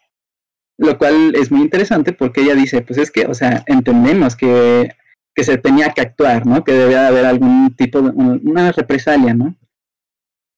lo 0.79 0.99
cual 0.99 1.35
es 1.35 1.51
muy 1.51 1.63
interesante 1.63 2.13
porque 2.13 2.43
ella 2.43 2.55
dice, 2.55 2.83
pues 2.83 2.99
es 2.99 3.11
que, 3.11 3.27
o 3.27 3.35
sea, 3.35 3.63
entendemos 3.67 4.37
que, 4.37 4.95
que 5.35 5.45
se 5.45 5.59
tenía 5.59 5.91
que 5.91 6.01
actuar, 6.01 6.47
¿no? 6.47 6.65
Que 6.65 6.73
debía 6.73 7.09
haber 7.09 7.27
algún 7.27 7.75
tipo 7.77 8.03
de 8.03 8.11
una 8.11 8.73
represalia, 8.73 9.35
¿no? 9.35 9.57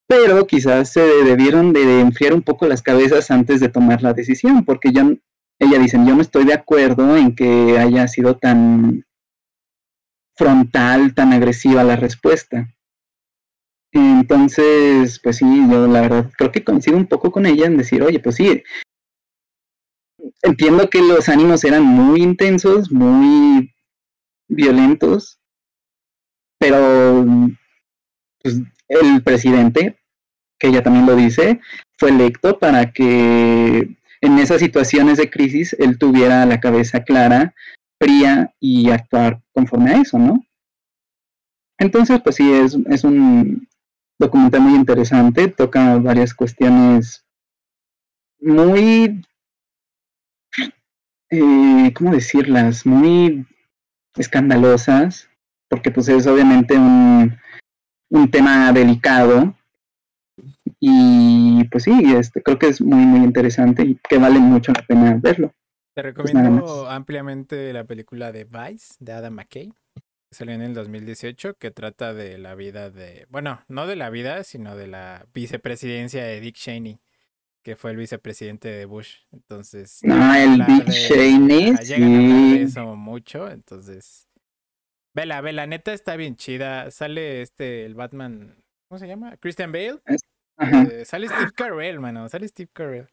Pero 0.06 0.46
quizás 0.46 0.92
se 0.92 1.00
debieron 1.00 1.72
de 1.72 2.00
enfriar 2.00 2.32
un 2.32 2.42
poco 2.42 2.66
las 2.66 2.82
cabezas 2.82 3.30
antes 3.30 3.60
de 3.60 3.68
tomar 3.68 4.02
la 4.02 4.12
decisión, 4.12 4.64
porque 4.64 4.92
ya, 4.92 5.04
ella 5.58 5.78
dice, 5.78 5.98
yo 6.06 6.14
no 6.14 6.22
estoy 6.22 6.44
de 6.44 6.54
acuerdo 6.54 7.16
en 7.16 7.34
que 7.34 7.78
haya 7.78 8.06
sido 8.08 8.36
tan 8.36 9.04
frontal, 10.36 11.14
tan 11.14 11.32
agresiva 11.32 11.82
la 11.82 11.96
respuesta. 11.96 12.68
Entonces, 13.92 15.18
pues 15.22 15.36
sí, 15.36 15.46
yo 15.70 15.86
la 15.86 16.02
verdad 16.02 16.30
creo 16.36 16.52
que 16.52 16.64
coincido 16.64 16.96
un 16.96 17.06
poco 17.06 17.30
con 17.30 17.46
ella 17.46 17.66
en 17.66 17.78
decir, 17.78 18.02
oye, 18.02 18.20
pues 18.20 18.36
sí, 18.36 18.62
entiendo 20.42 20.90
que 20.90 21.00
los 21.00 21.28
ánimos 21.28 21.64
eran 21.64 21.84
muy 21.84 22.22
intensos, 22.22 22.92
muy 22.92 23.72
violentos, 24.48 25.40
pero 26.58 27.24
pues, 28.42 28.60
el 28.88 29.22
presidente, 29.22 29.98
que 30.58 30.68
ella 30.68 30.82
también 30.82 31.06
lo 31.06 31.16
dice, 31.16 31.60
fue 31.98 32.10
electo 32.10 32.58
para 32.58 32.92
que 32.92 33.95
en 34.20 34.38
esas 34.38 34.60
situaciones 34.60 35.18
de 35.18 35.30
crisis 35.30 35.74
él 35.78 35.98
tuviera 35.98 36.46
la 36.46 36.60
cabeza 36.60 37.02
clara, 37.02 37.54
fría 38.00 38.54
y 38.60 38.90
actuar 38.90 39.40
conforme 39.52 39.92
a 39.92 40.00
eso, 40.02 40.18
¿no? 40.18 40.44
Entonces, 41.78 42.20
pues 42.22 42.36
sí, 42.36 42.50
es, 42.50 42.76
es 42.88 43.04
un 43.04 43.68
documental 44.18 44.62
muy 44.62 44.74
interesante, 44.74 45.48
toca 45.48 45.98
varias 45.98 46.34
cuestiones 46.34 47.24
muy 48.40 49.22
eh, 51.30 51.92
¿cómo 51.94 52.12
decirlas? 52.12 52.86
Muy 52.86 53.46
escandalosas, 54.16 55.28
porque 55.68 55.90
pues 55.90 56.08
es 56.08 56.26
obviamente 56.26 56.76
un, 56.78 57.36
un 58.10 58.30
tema 58.30 58.72
delicado. 58.72 59.54
Y 60.80 61.64
pues 61.68 61.84
sí, 61.84 61.92
este, 62.16 62.42
creo 62.42 62.58
que 62.58 62.68
es 62.68 62.80
muy, 62.80 63.04
muy 63.04 63.20
interesante 63.20 63.82
y 63.82 63.98
que 64.08 64.18
vale 64.18 64.38
mucho 64.38 64.72
la 64.72 64.82
pena 64.82 65.18
verlo. 65.20 65.52
Te 65.94 66.02
pues 66.02 66.14
recomiendo 66.14 66.88
ampliamente 66.90 67.72
la 67.72 67.84
película 67.84 68.30
de 68.30 68.44
Vice, 68.44 68.94
de 68.98 69.12
Adam 69.12 69.34
McKay, 69.34 69.72
que 69.94 70.34
salió 70.34 70.54
en 70.54 70.62
el 70.62 70.74
2018, 70.74 71.54
que 71.54 71.70
trata 71.70 72.12
de 72.12 72.36
la 72.36 72.54
vida 72.54 72.90
de, 72.90 73.26
bueno, 73.30 73.62
no 73.68 73.86
de 73.86 73.96
la 73.96 74.10
vida, 74.10 74.44
sino 74.44 74.76
de 74.76 74.88
la 74.88 75.26
vicepresidencia 75.32 76.22
de 76.24 76.40
Dick 76.40 76.56
Cheney 76.56 77.00
que 77.66 77.74
fue 77.74 77.90
el 77.90 77.96
vicepresidente 77.96 78.68
de 78.68 78.84
Bush. 78.84 79.22
Entonces. 79.32 79.98
No, 80.04 80.34
el 80.36 80.64
Dick 80.64 80.88
Cheney. 80.88 81.76
Sí. 81.78 82.62
eso 82.62 82.94
mucho. 82.94 83.50
Entonces. 83.50 84.28
Vela, 85.12 85.40
vela, 85.40 85.66
neta 85.66 85.92
está 85.92 86.14
bien 86.14 86.36
chida. 86.36 86.92
Sale 86.92 87.42
este, 87.42 87.84
el 87.84 87.96
Batman. 87.96 88.62
¿Cómo 88.88 89.00
se 89.00 89.08
llama? 89.08 89.36
Christian 89.38 89.72
Bale. 89.72 89.98
Eh, 90.58 91.04
sale 91.04 91.28
Steve 91.28 91.52
Carell, 91.54 92.00
mano. 92.00 92.28
Sale 92.28 92.48
Steve 92.48 92.70
Carell. 92.72 93.08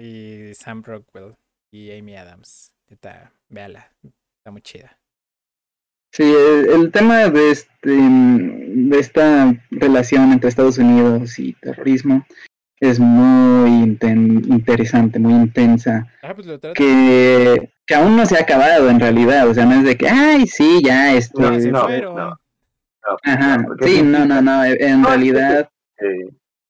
y 0.00 0.54
Sam 0.54 0.82
Rockwell. 0.82 1.36
Y 1.70 1.96
Amy 1.96 2.16
Adams. 2.16 2.72
Neta, 2.88 3.32
véala. 3.48 3.90
Está 4.02 4.50
muy 4.50 4.62
chida. 4.62 4.98
Sí, 6.12 6.24
el, 6.24 6.92
tema 6.92 7.30
de 7.30 7.50
este 7.50 7.88
de 7.88 8.98
esta 8.98 9.54
relación 9.70 10.32
entre 10.32 10.50
Estados 10.50 10.76
Unidos 10.76 11.38
y 11.38 11.54
terrorismo 11.54 12.26
es 12.80 12.98
muy 12.98 13.70
interesante, 13.80 15.20
muy 15.20 15.34
intensa, 15.34 16.08
ah, 16.20 16.34
pues 16.34 16.48
que, 16.74 17.70
que, 17.86 17.94
aún 17.94 18.16
no 18.16 18.26
se 18.26 18.36
ha 18.36 18.40
acabado 18.40 18.90
en 18.90 18.98
realidad, 18.98 19.48
o 19.48 19.54
sea, 19.54 19.64
no 19.64 19.74
es 19.74 19.84
de 19.84 19.96
que, 19.96 20.08
ay, 20.08 20.48
sí, 20.48 20.82
ya 20.84 21.14
esto... 21.14 21.40
No, 21.40 21.88
no, 21.88 22.40
Ajá, 23.24 23.64
sí, 23.82 24.02
no, 24.02 24.24
no, 24.24 24.40
no, 24.40 24.64
en 24.64 25.04
realidad... 25.04 25.68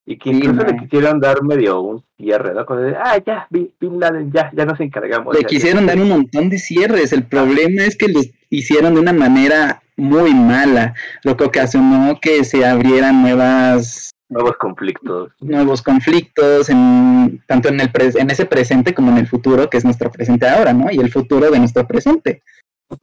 y 0.04 0.18
que 0.18 0.30
incluso 0.30 0.64
le 0.66 0.76
quisieron 0.78 1.20
dar 1.20 1.42
medio 1.42 1.80
un 1.80 2.04
cierre, 2.16 2.54
¿no? 2.54 2.76
de, 2.76 2.96
ah, 2.96 3.18
ya, 3.24 3.46
Bin 3.50 4.00
Laden, 4.00 4.32
ya, 4.32 4.50
ya 4.52 4.64
nos 4.64 4.80
encargamos. 4.80 5.36
Le 5.36 5.44
quisieron 5.44 5.86
dar 5.86 5.98
un 5.98 6.08
montón 6.08 6.48
de 6.48 6.58
cierres, 6.58 7.12
el 7.12 7.24
problema 7.24 7.82
es 7.84 7.96
que 7.96 8.08
los 8.08 8.28
hicieron 8.50 8.94
de 8.94 9.00
una 9.00 9.12
manera 9.12 9.82
muy 9.96 10.34
mala, 10.34 10.94
lo 11.22 11.36
que 11.36 11.44
ocasionó 11.44 12.18
que 12.20 12.44
se 12.44 12.64
abrieran 12.64 13.22
nuevas 13.22 14.12
Nuevos 14.32 14.56
conflictos. 14.56 15.30
Nuevos 15.40 15.82
conflictos, 15.82 16.70
en, 16.70 17.42
tanto 17.46 17.68
en, 17.68 17.80
el 17.80 17.90
en 17.94 18.30
ese 18.30 18.46
presente 18.46 18.94
como 18.94 19.10
en 19.10 19.18
el 19.18 19.26
futuro, 19.26 19.68
que 19.68 19.76
es 19.76 19.84
nuestro 19.84 20.10
presente 20.10 20.48
ahora, 20.48 20.72
¿no? 20.72 20.90
Y 20.90 20.96
el 20.96 21.12
futuro 21.12 21.50
de 21.50 21.58
nuestro 21.58 21.86
presente. 21.86 22.42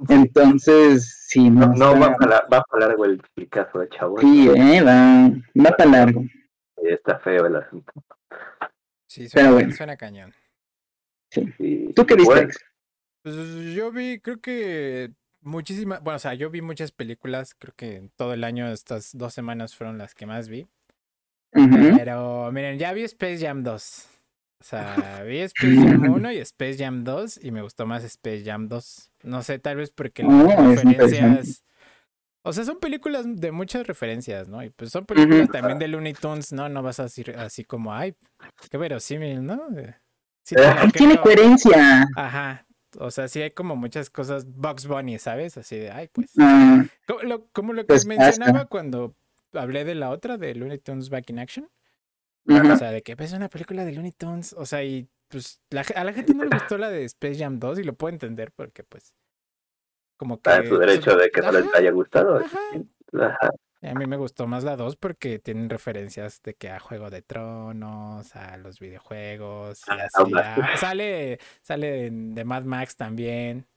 Entonces, 0.08 1.26
sí, 1.28 1.50
no. 1.50 1.74
No, 1.74 2.00
va, 2.00 2.16
para, 2.16 2.42
va 2.52 2.64
para 2.64 2.88
largo 2.88 3.06
el, 3.06 3.22
caso 3.50 3.80
de 3.80 3.90
Chavo. 3.90 4.20
Sí, 4.20 4.50
eh, 4.50 4.82
va, 4.82 5.30
va 5.64 5.72
para 5.76 5.90
largo. 5.90 6.24
Está 6.78 7.20
feo 7.20 7.46
el 7.46 7.56
asunto. 7.56 7.92
Sí, 9.08 9.28
suena, 9.28 9.50
Pero 9.50 9.54
bueno. 9.60 9.76
suena 9.76 9.98
cañón. 9.98 10.34
Sí. 11.32 11.94
¿Tú 11.96 12.06
qué 12.06 12.16
viste? 12.16 12.50
Pues 13.24 13.36
yo 13.74 13.92
vi, 13.92 14.20
creo 14.20 14.40
que 14.40 15.12
muchísimas, 15.42 16.02
bueno, 16.02 16.18
o 16.18 16.20
sea, 16.20 16.34
yo 16.34 16.50
vi 16.50 16.62
muchas 16.62 16.92
películas, 16.92 17.56
creo 17.56 17.74
que 17.76 18.10
todo 18.16 18.34
el 18.34 18.44
año, 18.44 18.68
estas 18.68 19.18
dos 19.18 19.34
semanas 19.34 19.76
fueron 19.76 19.98
las 19.98 20.16
que 20.16 20.26
más 20.26 20.48
vi. 20.48 20.68
Pero 21.52 22.52
miren, 22.52 22.78
ya 22.78 22.94
vi 22.94 23.04
Space 23.04 23.40
Jam 23.40 23.64
2. 23.64 24.19
O 24.62 24.64
sea, 24.64 25.24
vi 25.26 25.40
Space 25.40 25.76
Jam 25.76 26.04
1 26.12 26.32
y 26.34 26.38
Space 26.40 26.78
Jam 26.78 27.04
2 27.04 27.40
y 27.44 27.52
me 27.52 27.62
gustó 27.62 27.86
más 27.86 28.04
Space 28.04 28.44
Jam 28.44 28.68
2. 28.68 29.12
No 29.24 29.42
sé, 29.42 29.58
tal 29.60 29.78
vez 29.78 29.92
porque 29.92 30.24
las 30.24 30.34
oh, 30.34 30.76
referencias 30.76 31.64
O 32.44 32.52
sea, 32.52 32.66
son 32.66 32.80
películas 32.80 33.26
de 33.26 33.52
muchas 33.54 33.88
referencias, 33.88 34.50
¿no? 34.50 34.62
Y 34.62 34.70
pues 34.70 34.92
son 34.92 35.06
películas 35.06 35.48
también 35.50 35.80
de 35.80 35.88
Looney 35.88 36.14
Tunes, 36.14 36.52
¿no? 36.52 36.68
No 36.68 36.84
vas 36.84 37.00
a 37.00 37.04
decir 37.04 37.36
así 37.38 37.64
como, 37.64 37.94
ay, 37.94 38.16
qué 38.70 38.78
verosímil, 38.78 39.46
¿no? 39.46 39.70
Eh, 39.78 39.96
sí 40.44 40.56
Ay, 40.58 40.92
tiene 40.92 41.18
coherencia. 41.22 42.08
Ajá. 42.16 42.66
O 42.98 43.12
sea, 43.12 43.28
sí 43.28 43.42
hay 43.42 43.52
como 43.52 43.76
muchas 43.78 44.10
cosas 44.10 44.46
Bugs 44.46 44.88
Bunny, 44.88 45.20
¿sabes? 45.20 45.58
Así 45.58 45.78
de, 45.78 45.92
ay, 45.92 46.10
pues. 46.12 46.34
Ah, 46.38 46.84
Como 47.08 47.22
lo, 47.22 47.48
como 47.52 47.74
lo 47.74 47.84
que 47.84 47.88
Pues 47.88 48.06
mencionaba 48.06 48.66
cuando 48.66 49.16
hablé 49.54 49.86
de 49.86 49.96
la 49.96 50.10
otra, 50.10 50.38
de 50.38 50.54
Looney 50.56 50.80
Tunes 50.80 51.10
Back 51.10 51.30
in 51.30 51.40
Action. 51.40 51.70
O 52.50 52.76
sea, 52.78 52.92
de 52.92 53.02
que 53.02 53.16
es 53.18 53.34
una 53.34 53.50
película 53.50 53.86
de 53.86 53.94
Looney 53.94 54.12
Tunes. 54.12 54.54
O 54.54 54.66
sea, 54.66 54.84
y 54.84 55.08
pues 55.28 55.62
la 55.70 55.86
a 55.96 56.04
la 56.04 56.14
gente 56.14 56.34
no 56.34 56.44
le 56.44 56.50
gustó 56.58 56.78
la 56.78 56.90
de 56.90 57.04
Space 57.06 57.38
Jam 57.38 57.60
2 57.60 57.80
y 57.80 57.84
lo 57.84 57.94
puedo 57.94 58.12
entender 58.14 58.52
porque 58.52 58.84
pues 58.84 59.14
como 60.18 60.36
que... 60.42 60.50
Está 60.50 60.58
en 60.64 60.68
su 60.70 60.78
derecho 60.78 61.16
de 61.16 61.30
que 61.30 61.42
no 61.42 61.52
les 61.52 61.74
haya 61.76 61.92
gustado. 61.92 62.38
ajá. 62.38 62.60
Ajá. 63.14 63.50
Y 63.82 63.88
A 63.88 63.94
mí 63.94 64.06
me 64.08 64.18
gustó 64.18 64.46
más 64.48 64.64
la 64.66 64.76
2 64.76 64.98
porque 64.98 65.40
tienen 65.40 65.70
referencias 65.70 66.42
de 66.44 66.54
que 66.56 66.70
a 66.70 66.80
Juego 66.80 67.10
de 67.10 67.22
Tronos, 67.22 68.36
a 68.36 68.58
los 68.58 68.80
videojuegos 68.80 69.82
y 69.88 69.92
Ah, 69.92 70.08
así. 70.14 70.34
a- 70.36 70.78
sale 70.78 71.40
sale 71.62 72.10
de 72.12 72.44
Mad 72.44 72.64
Max 72.64 72.96
también. 72.98 73.68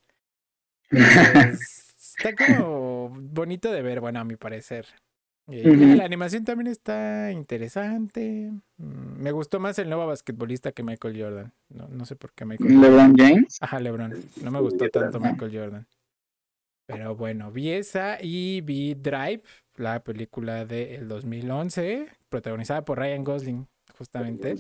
Entonces, 0.90 1.94
está 2.18 2.34
como 2.34 3.10
bonito 3.10 3.70
de 3.70 3.82
ver, 3.82 4.00
bueno, 4.00 4.20
a 4.20 4.24
mi 4.24 4.36
parecer. 4.36 4.86
Ujú. 5.46 5.96
La 5.96 6.04
animación 6.04 6.44
también 6.44 6.68
está 6.68 7.30
interesante. 7.32 8.52
Mm, 8.76 9.20
Me 9.22 9.32
gustó 9.32 9.58
más 9.60 9.78
el 9.78 9.88
nuevo 9.88 10.06
basquetbolista 10.06 10.72
que 10.72 10.82
Michael 10.82 11.20
Jordan. 11.20 11.52
No, 11.68 11.88
no 11.88 12.06
sé 12.06 12.16
por 12.16 12.32
qué 12.32 12.44
Michael 12.44 12.74
Jordan. 12.74 12.90
LeBron 12.92 13.16
James. 13.16 13.58
Ajá, 13.60 13.80
LeBron. 13.80 14.14
No 14.42 14.50
me 14.50 14.60
gustó 14.60 14.88
tanto. 14.88 15.18
Michael 15.20 15.56
Jordan. 15.56 15.86
Pero 16.86 17.16
bueno, 17.16 17.50
vi 17.50 17.70
esa 17.70 18.18
y 18.20 18.60
vi 18.60 18.94
Drive, 18.94 19.42
la 19.76 20.02
película 20.02 20.64
del 20.64 21.08
2011, 21.08 22.06
protagonizada 22.28 22.84
por 22.84 22.98
Ryan 22.98 23.24
Gosling, 23.24 23.68
justamente. 23.96 24.54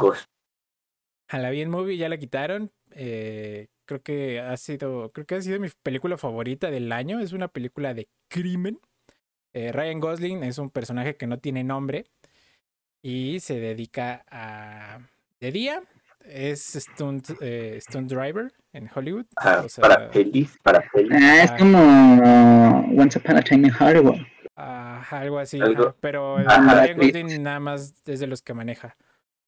A 1.28 1.38
la 1.38 1.50
vi 1.50 1.62
en 1.62 1.70
movie, 1.70 1.96
ya 1.96 2.08
la 2.08 2.18
quitaron. 2.18 2.70
eh, 2.90 3.68
creo 3.86 4.02
que 4.02 4.40
ha 4.40 4.56
sido, 4.56 5.10
creo 5.12 5.26
que 5.26 5.34
ha 5.34 5.42
sido 5.42 5.58
mi 5.60 5.68
película 5.82 6.16
favorita 6.16 6.70
del 6.70 6.92
año. 6.92 7.20
Es 7.20 7.32
una 7.32 7.48
película 7.48 7.92
de 7.94 8.08
crimen. 8.28 8.78
Eh, 9.54 9.70
Ryan 9.72 10.00
Gosling 10.00 10.42
es 10.44 10.58
un 10.58 10.70
personaje 10.70 11.16
que 11.16 11.26
no 11.26 11.38
tiene 11.38 11.62
nombre 11.64 12.06
y 13.02 13.40
se 13.40 13.60
dedica 13.60 14.24
a 14.30 15.00
de 15.40 15.52
día 15.52 15.82
es 16.24 16.60
stunt, 16.74 17.30
eh, 17.40 17.78
stunt 17.80 18.08
driver 18.10 18.52
en 18.72 18.88
Hollywood. 18.94 19.26
Ajá, 19.36 19.62
o 19.64 19.68
sea, 19.68 19.82
para 19.82 20.10
pelis, 20.10 20.56
para 20.62 20.80
pelis. 20.92 21.10
Ah, 21.12 21.42
es 21.42 21.50
Ah. 21.50 21.56
como 21.58 23.00
Once 23.02 23.18
Upon 23.18 23.36
a 23.36 23.42
Time 23.42 23.68
in 23.68 23.74
Hollywood. 23.78 24.20
Ajá, 24.54 25.18
algo 25.20 25.38
así. 25.38 25.60
Algo- 25.60 25.88
ajá, 25.88 25.96
Pero 26.00 26.38
el 26.38 26.46
Ajá, 26.48 26.82
Ryan 26.84 27.00
sí. 27.00 27.06
Gosling 27.12 27.42
nada 27.42 27.60
más 27.60 27.94
es 28.06 28.20
de 28.20 28.26
los 28.28 28.40
que 28.42 28.54
maneja. 28.54 28.96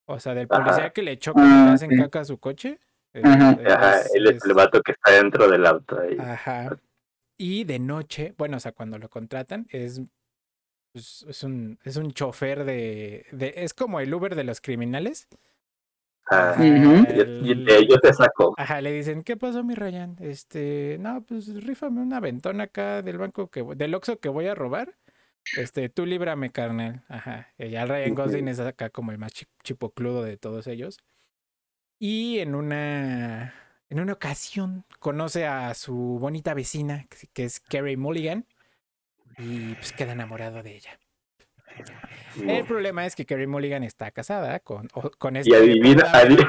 O 0.06 0.18
sea, 0.20 0.34
del 0.34 0.48
Ajá. 0.50 0.64
policía 0.64 0.90
que 0.90 1.02
le 1.02 1.16
chocan 1.18 1.44
y 1.44 1.48
le 1.48 1.54
Ah, 1.54 1.72
hacen 1.74 1.90
sí. 1.90 1.96
caca 1.96 2.20
a 2.20 2.24
su 2.24 2.38
coche. 2.38 2.78
Ajá. 3.22 3.50
Ajá, 3.50 4.00
es- 4.00 4.14
él 4.14 4.26
es 4.26 4.36
es- 4.36 4.44
el 4.44 4.54
vato 4.54 4.82
que 4.82 4.92
está 4.92 5.12
dentro 5.12 5.48
del 5.48 5.64
auto 5.64 6.00
ahí. 6.00 6.16
Ajá. 6.18 6.76
Y 7.36 7.64
de 7.64 7.78
noche, 7.78 8.34
bueno, 8.38 8.56
o 8.58 8.60
sea, 8.60 8.72
cuando 8.72 8.98
lo 8.98 9.08
contratan, 9.08 9.66
es, 9.70 10.00
pues, 10.92 11.24
es 11.28 11.42
un, 11.42 11.78
es 11.84 11.96
un 11.96 12.12
chofer 12.12 12.64
de, 12.64 13.26
de. 13.32 13.54
Es 13.56 13.74
como 13.74 14.00
el 14.00 14.12
Uber 14.14 14.34
de 14.36 14.44
los 14.44 14.60
criminales. 14.60 15.26
Ajá. 16.26 16.52
Ajá, 16.52 16.62
Ujú. 16.62 17.04
Y- 17.12 17.48
y 17.48 17.52
el- 17.52 17.64
de 17.66 17.76
ellos 17.78 18.00
te 18.00 18.12
sacó. 18.14 18.54
Ajá, 18.56 18.80
le 18.80 18.92
dicen, 18.92 19.22
¿qué 19.24 19.36
pasó, 19.36 19.62
mi 19.62 19.74
Ryan? 19.74 20.16
Este, 20.20 20.96
no, 21.00 21.22
pues 21.22 21.52
rífame 21.64 22.00
una 22.00 22.18
ventona 22.20 22.64
acá 22.64 23.02
del 23.02 23.18
banco 23.18 23.50
que 23.50 23.62
del 23.76 23.94
Oxxo 23.94 24.18
que 24.20 24.28
voy 24.30 24.46
a 24.46 24.54
robar. 24.54 24.96
Este, 25.58 25.90
tú 25.90 26.06
líbrame, 26.06 26.50
carnal. 26.50 27.04
Ajá. 27.08 27.52
Y 27.58 27.68
ya 27.70 27.82
el 27.82 27.88
Ryan. 27.90 28.14
Gosling 28.14 28.48
es 28.48 28.60
acá 28.60 28.88
como 28.88 29.12
el 29.12 29.18
más 29.18 29.32
chi- 29.34 29.46
chipocludo 29.62 30.22
de 30.22 30.38
todos 30.38 30.66
ellos. 30.66 30.98
Y 31.98 32.38
en 32.38 32.54
una 32.54 33.52
en 33.90 34.00
una 34.00 34.12
ocasión 34.14 34.84
conoce 34.98 35.46
a 35.46 35.74
su 35.74 35.94
bonita 36.20 36.54
vecina, 36.54 37.06
que, 37.32 37.44
es 37.44 37.60
Carrie 37.60 37.96
Mulligan, 37.96 38.46
y 39.38 39.74
pues 39.74 39.92
queda 39.92 40.12
enamorado 40.12 40.62
de 40.62 40.76
ella. 40.76 40.98
El 42.46 42.64
problema 42.64 43.04
es 43.06 43.16
que 43.16 43.26
Carrie 43.26 43.46
Mulligan 43.46 43.82
está 43.82 44.10
casada 44.10 44.60
con, 44.60 44.88
con 45.18 45.36
este. 45.36 45.50
Y 45.50 45.54
adivina, 45.54 46.04
adivina. 46.12 46.48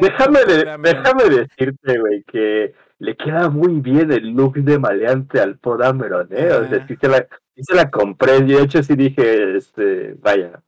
Déjame, 0.00 0.44
de- 0.44 0.78
déjame 0.82 1.24
decirte, 1.24 1.98
güey, 1.98 2.22
que 2.24 2.74
le 2.98 3.16
queda 3.16 3.48
muy 3.48 3.80
bien 3.80 4.12
el 4.12 4.30
look 4.30 4.54
de 4.54 4.78
maleante 4.78 5.40
al 5.40 5.58
Paul 5.58 5.78
Dameron, 5.78 6.28
¿eh? 6.30 6.50
O 6.52 6.68
sea, 6.68 6.86
sí 6.86 6.96
se 7.00 7.08
la, 7.08 7.26
sí 7.54 7.62
se 7.62 7.74
la 7.74 7.90
compré. 7.90 8.38
Y 8.38 8.42
de 8.44 8.62
hecho 8.62 8.82
sí 8.82 8.94
dije, 8.96 9.56
este, 9.56 10.14
vaya. 10.14 10.62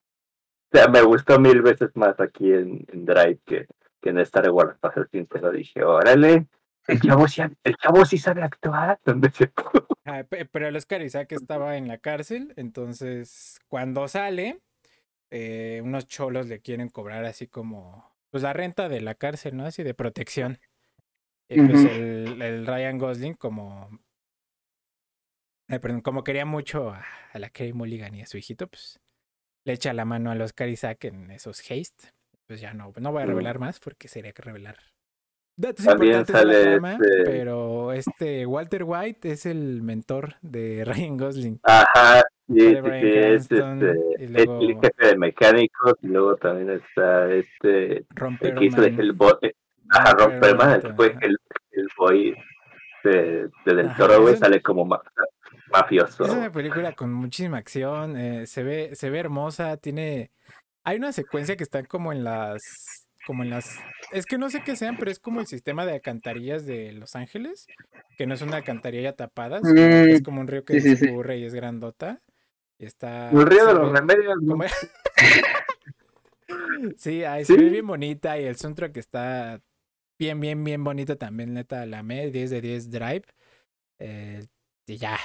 O 0.73 0.77
sea, 0.77 0.89
me 0.89 1.03
gustó 1.03 1.39
mil 1.41 1.63
veces 1.63 1.91
más 1.95 2.19
aquí 2.21 2.53
en, 2.53 2.85
en 2.93 3.05
Drive 3.05 3.41
que, 3.45 3.67
que 4.01 4.11
en 4.11 4.19
Star 4.21 4.49
Wars, 4.51 4.79
para 4.79 4.95
ser 4.95 5.09
sincero. 5.11 5.51
Dije, 5.51 5.83
órale, 5.83 6.47
el 6.87 6.99
chavo 7.01 7.27
sí, 7.27 7.43
el 7.65 7.77
chavo 7.77 8.05
sí 8.05 8.19
sabe 8.19 8.43
actuar. 8.43 8.99
¿Dónde 9.05 9.31
se 9.31 9.53
Ah, 10.05 10.25
pe- 10.25 10.47
pero 10.47 10.67
el 10.69 10.77
Oscar 10.77 11.03
Isaac 11.03 11.33
estaba 11.33 11.77
en 11.77 11.87
la 11.87 11.99
cárcel, 11.99 12.55
entonces 12.57 13.59
cuando 13.69 14.09
sale, 14.09 14.61
eh, 15.31 15.81
unos 15.85 16.07
cholos 16.09 16.47
le 16.49 16.61
quieren 16.61 16.89
cobrar 16.89 17.25
así 17.27 17.49
como, 17.49 18.15
pues 18.31 18.43
la 18.43 18.53
renta 18.53 18.89
de 18.89 19.01
la 19.03 19.15
cárcel, 19.17 19.57
¿no? 19.57 19.67
Así 19.67 19.83
de 19.85 19.95
protección. 19.95 20.59
Y 21.49 21.59
pues 21.61 21.85
Ujú. 21.85 21.91
el, 21.91 22.43
el 22.43 22.67
Ryan 22.67 22.99
Gosling 22.99 23.35
como, 23.35 23.91
eh, 25.69 25.79
perdón, 25.81 26.01
como 26.03 26.25
quería 26.25 26.45
mucho 26.45 26.91
a, 26.91 27.05
a 27.33 27.39
la 27.39 27.51
Carey 27.51 27.73
Mulligan 27.73 28.15
y 28.15 28.23
a 28.23 28.27
su 28.27 28.37
hijito, 28.39 28.69
pues 28.69 29.01
le 29.65 29.73
echa 29.73 29.93
la 29.93 30.05
mano 30.05 30.31
al 30.31 30.41
Oscar 30.41 30.69
Isaac 30.69 31.05
en 31.05 31.31
esos 31.31 31.61
haste. 31.61 32.09
Pues 32.47 32.61
ya 32.61 32.75
no, 32.75 32.93
no 33.01 33.13
voy 33.13 33.23
a 33.23 33.27
revelar 33.27 33.59
más 33.59 33.79
porque 33.79 34.09
sería 34.09 34.33
que 34.33 34.43
revelar 34.43 34.77
datos 35.57 35.85
También 35.85 36.15
importantes 36.21 36.35
de 36.35 36.47
la 36.47 36.53
sale 36.53 36.71
trama, 36.71 36.93
este- 36.95 37.23
pero 37.25 37.93
este 37.93 38.47
Walter 38.47 38.83
White 38.85 39.31
es 39.31 39.47
el 39.47 39.83
mentor 39.83 40.35
de 40.41 40.85
Ryan 41.09 41.17
Gosling. 41.17 41.61
Ajá, 41.63 42.23
sí, 42.49 42.55
sí, 42.59 42.65
es, 42.67 43.53
este, 43.53 43.91
es 44.19 44.49
el 44.49 44.77
jefe 44.81 45.07
de 45.07 45.17
mecánicos 45.19 45.95
y 46.03 46.09
luego 46.09 46.37
también 46.37 46.71
está 46.71 47.31
este 47.33 48.07
Ron 48.11 48.39
el 48.41 48.55
que 48.55 48.65
hizo 48.65 48.81
de. 48.81 48.89
Hellboy, 48.89 49.33
eh, 49.43 49.55
ajá, 49.91 50.11
el 50.75 50.83
que 50.83 50.93
fue 50.95 51.17
el 51.21 51.37
Hellboy 51.73 52.35
de, 53.05 53.13
de 53.65 53.75
Del 53.75 53.87
Ajá, 53.87 53.97
Toro, 53.97 54.23
güey, 54.23 54.37
sale 54.37 54.61
como 54.63 54.85
ma- 54.87 55.03
mafioso. 55.71 56.25
Es 56.25 56.31
una 56.31 56.51
película 56.53 56.93
con 56.95 57.13
muchísima 57.13 57.59
acción, 57.59 58.17
eh, 58.17 58.47
se 58.47 58.63
ve, 58.63 58.95
se 58.97 59.11
ve 59.11 59.19
hermosa, 59.19 59.77
tiene, 59.77 60.31
hay 60.85 60.97
una 60.99 61.13
secuencia 61.13 61.57
que 61.57 61.65
está 61.65 61.85
como 61.85 62.13
en 62.13 62.25
las, 62.25 63.07
como 63.27 63.43
en 63.43 63.51
las, 63.51 63.79
es 64.13 64.27
que 64.27 64.39
no 64.39 64.51
sé 64.51 64.61
qué 64.65 64.77
sean, 64.77 64.97
pero 64.99 65.11
es 65.11 65.19
como 65.19 65.41
el 65.41 65.47
sistema 65.47 65.85
de 65.87 65.95
alcantarillas 65.95 66.67
de 66.67 66.93
Los 66.93 67.17
Ángeles, 67.17 67.67
que 68.17 68.27
no 68.27 68.35
es 68.35 68.43
una 68.43 68.59
alcantarilla 68.59 69.15
tapada, 69.17 69.59
es 69.59 69.65
Mm, 70.21 70.25
como 70.25 70.41
un 70.41 70.49
río 70.49 70.65
que 70.65 70.81
sí, 70.81 70.91
discurre 70.91 71.39
y 71.39 71.45
es 71.45 71.55
grandota. 71.55 72.21
Y 72.79 72.87
está. 72.87 73.31
El 73.31 73.47
río 73.47 73.65
de 73.67 73.73
se 73.73 73.79
los 73.79 73.93
remedios, 73.93 74.35
como- 74.47 74.65
sí, 76.97 77.25
ahí 77.25 77.45
se 77.45 77.55
Sí. 77.55 77.61
ve 77.63 77.71
bien 77.71 77.87
bonita 77.87 78.39
y 78.39 78.45
el 78.45 78.57
soundtrack 78.57 78.97
está 78.97 79.61
bien, 80.19 80.41
bien, 80.41 80.63
bien 80.65 80.83
bonito 80.85 81.17
también, 81.17 81.55
neta, 81.55 81.87
la 81.87 82.03
me 82.03 82.31
10 82.31 82.51
de 82.51 82.61
10 82.61 82.91
Drive. 82.91 83.23
Eh, 83.99 84.47
y 84.87 84.97
ya, 84.97 85.19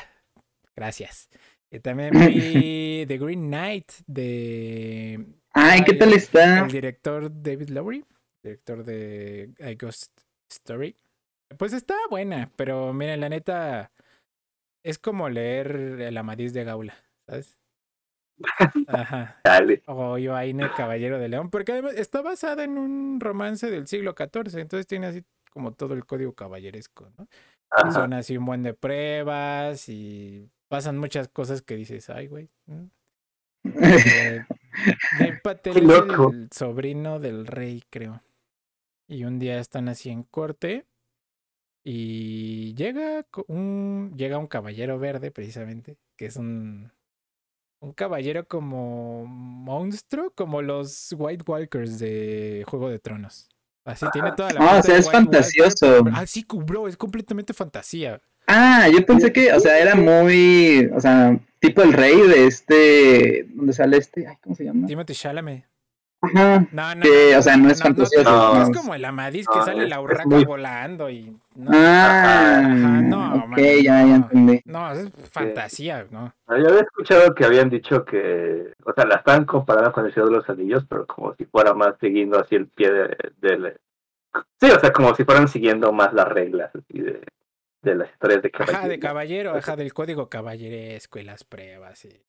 gracias. 0.76 1.30
Y 1.72 1.80
también 1.80 2.12
vi 2.28 3.06
The 3.08 3.18
Green 3.18 3.48
Knight 3.48 3.92
de 4.08 5.26
Ay, 5.54 5.84
¿qué 5.84 5.94
tal 5.94 6.14
está? 6.14 6.66
el 6.66 6.72
director 6.72 7.32
David 7.42 7.70
Lowery, 7.70 8.06
director 8.44 8.84
de 8.84 9.54
A 9.62 9.74
Ghost 9.74 10.12
Story. 10.50 10.96
Pues 11.58 11.74
está 11.74 11.96
buena, 12.10 12.52
pero 12.56 12.94
miren, 12.94 13.22
la 13.22 13.30
neta 13.30 13.92
es 14.84 15.00
como 15.00 15.30
leer 15.30 15.72
El 16.00 16.18
Amadís 16.18 16.54
de 16.54 16.64
Gaula, 16.64 16.96
¿sabes? 17.28 17.58
Ajá. 18.88 19.40
Dale. 19.44 19.82
O 19.88 20.18
Ioaine, 20.18 20.70
Caballero 20.76 21.20
de 21.20 21.30
León, 21.30 21.50
porque 21.50 21.72
además 21.72 21.94
está 21.96 22.22
basada 22.22 22.64
en 22.64 22.78
un 22.78 23.20
romance 23.20 23.72
del 23.72 23.88
siglo 23.88 24.14
XIV, 24.18 24.60
entonces 24.60 24.88
tiene 24.88 25.08
así 25.08 25.24
como 25.52 25.74
todo 25.74 25.94
el 25.94 26.06
código 26.06 26.34
caballeresco, 26.34 27.10
¿no? 27.18 27.28
Ajá. 27.72 27.92
son 27.92 28.14
así 28.14 28.38
un 28.38 28.46
buen 28.46 28.64
de 28.64 28.74
pruebas 28.74 29.90
y 29.90 30.50
pasan 30.76 30.98
muchas 30.98 31.30
cosas 31.30 31.62
que 31.62 31.76
dices, 31.78 32.10
ay, 32.10 32.28
güey. 32.28 32.50
Eh, 33.64 34.46
Dave 35.18 35.40
Patel 35.42 35.78
es 35.90 36.00
el 36.32 36.50
sobrino 36.52 37.20
del 37.20 37.48
rey, 37.48 37.82
creo. 37.90 38.22
Y 39.08 39.24
un 39.24 39.40
día 39.40 39.60
están 39.60 39.88
así 39.90 40.12
en 40.12 40.22
corte 40.22 40.86
y 41.84 42.76
llega 42.76 43.26
un 43.48 44.14
llega 44.16 44.38
un 44.38 44.46
caballero 44.48 45.00
verde 45.00 45.32
precisamente, 45.32 45.98
que 46.16 46.28
es 46.28 46.36
un 46.36 46.92
un 47.80 47.94
caballero 47.94 48.48
como 48.48 49.26
monstruo, 49.26 50.32
como 50.36 50.62
los 50.62 51.16
White 51.18 51.44
Walkers 51.48 51.98
de 51.98 52.64
Juego 52.68 52.90
de 52.90 53.00
Tronos. 53.00 53.50
Así 53.84 54.06
tiene 54.14 54.32
toda 54.34 54.54
la 54.54 54.60
Ah, 54.62 54.80
o 54.80 54.84
sea, 54.84 54.98
es 54.98 55.06
White 55.08 55.18
Walker, 55.18 55.32
fantasioso. 55.42 56.04
pero- 56.04 56.16
Ah, 56.16 56.28
sí, 56.28 56.46
bro, 56.48 56.88
es 56.88 56.98
completamente 56.98 57.54
fantasía. 57.54 58.22
Ah, 58.48 58.88
yo 58.92 59.06
pensé 59.06 59.32
que, 59.34 59.52
o 59.54 59.60
sea, 59.60 59.80
era 59.80 59.96
muy, 59.96 60.90
o 60.96 61.00
sea, 61.00 61.38
tipo 61.60 61.82
el 61.82 61.94
rey 61.94 62.16
de 62.22 62.46
este, 62.48 63.46
¿dónde 63.50 63.74
sale 63.74 63.98
este? 63.98 64.28
Ay, 64.28 64.36
¿cómo 64.42 64.56
se 64.56 64.66
llama? 64.66 64.86
Timothy 64.88 65.14
Chalamet. 65.14 65.66
Ajá. 66.22 66.66
No, 66.72 66.96
no, 66.96 67.02
Que, 67.02 67.32
no, 67.34 67.40
o 67.40 67.42
sea, 67.42 67.58
no 67.58 67.70
es 67.70 67.82
fantasioso, 67.84 68.30
No, 68.32 68.56
no. 68.56 68.64
es 68.64 68.76
como 68.78 68.96
el 68.96 69.06
Amadís 69.06 69.48
que 69.48 69.60
No, 69.60 69.66
sale 69.66 69.88
la 69.88 70.02
urraca 70.02 70.26
muy- 70.28 70.46
volando 70.46 71.10
y. 71.10 71.36
No, 71.56 71.72
Ah, 71.74 72.60
Ajá, 72.60 72.68
no, 72.70 73.36
ok, 73.36 73.48
man, 73.48 73.60
ya, 73.60 73.82
ya 73.84 74.06
no. 74.06 74.16
entendí. 74.16 74.62
no, 74.66 74.92
es 74.92 75.10
fantasía, 75.32 76.06
¿no? 76.10 76.34
Ah, 76.48 76.58
Yo 76.58 76.68
había 76.70 76.82
escuchado 76.82 77.36
que 77.36 77.46
habían 77.46 77.70
dicho 77.70 78.06
que, 78.06 78.74
o 78.86 78.94
sea, 78.94 79.06
la 79.06 79.16
están 79.16 79.46
comparando 79.46 79.92
con 79.92 80.06
el 80.06 80.14
Señor 80.14 80.30
de 80.30 80.36
los 80.38 80.50
Anillos, 80.50 80.86
pero 80.90 81.06
como 81.06 81.36
si 81.36 81.46
fuera 81.46 81.74
más 81.74 81.94
siguiendo 82.00 82.40
así 82.40 82.56
el 82.56 82.68
pie 82.68 82.92
de, 82.92 83.18
del... 83.42 83.78
Sí, 84.60 84.70
o 84.72 84.80
sea, 84.80 84.92
como 84.92 85.14
si 85.16 85.24
fueran 85.26 85.48
siguiendo 85.48 85.92
más 85.94 86.12
las 86.14 86.28
reglas 86.28 86.72
así 86.76 87.00
de, 87.02 87.22
de 87.86 87.96
las 87.96 88.10
historias 88.12 88.42
de 88.42 88.52
Ajá, 88.54 88.66
caballero. 88.66 88.90
de 88.90 89.00
caballero, 89.00 89.56
ajá, 89.56 89.76
del 89.78 89.94
código 89.94 90.30
caballeresco 90.30 91.20
y 91.20 91.24
las 91.24 91.44
pruebas 91.44 92.04
y, 92.06 92.22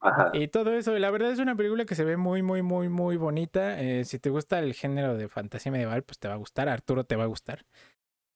Ajá. 0.00 0.30
y 0.32 0.48
todo 0.48 0.74
eso. 0.74 0.96
La 0.98 1.10
verdad 1.10 1.30
es 1.32 1.38
una 1.40 1.56
película 1.56 1.84
que 1.84 1.94
se 1.96 2.04
ve 2.04 2.16
muy, 2.16 2.42
muy, 2.42 2.62
muy, 2.62 2.88
muy 2.88 3.16
bonita. 3.16 3.80
Eh, 3.80 4.04
si 4.04 4.18
te 4.18 4.30
gusta 4.30 4.58
el 4.60 4.74
género 4.74 5.16
de 5.16 5.28
fantasía 5.28 5.72
medieval, 5.72 6.02
pues 6.04 6.18
te 6.18 6.28
va 6.28 6.34
a 6.34 6.38
gustar. 6.38 6.68
Arturo 6.68 7.04
te 7.04 7.16
va 7.16 7.24
a 7.24 7.28
gustar. 7.28 7.64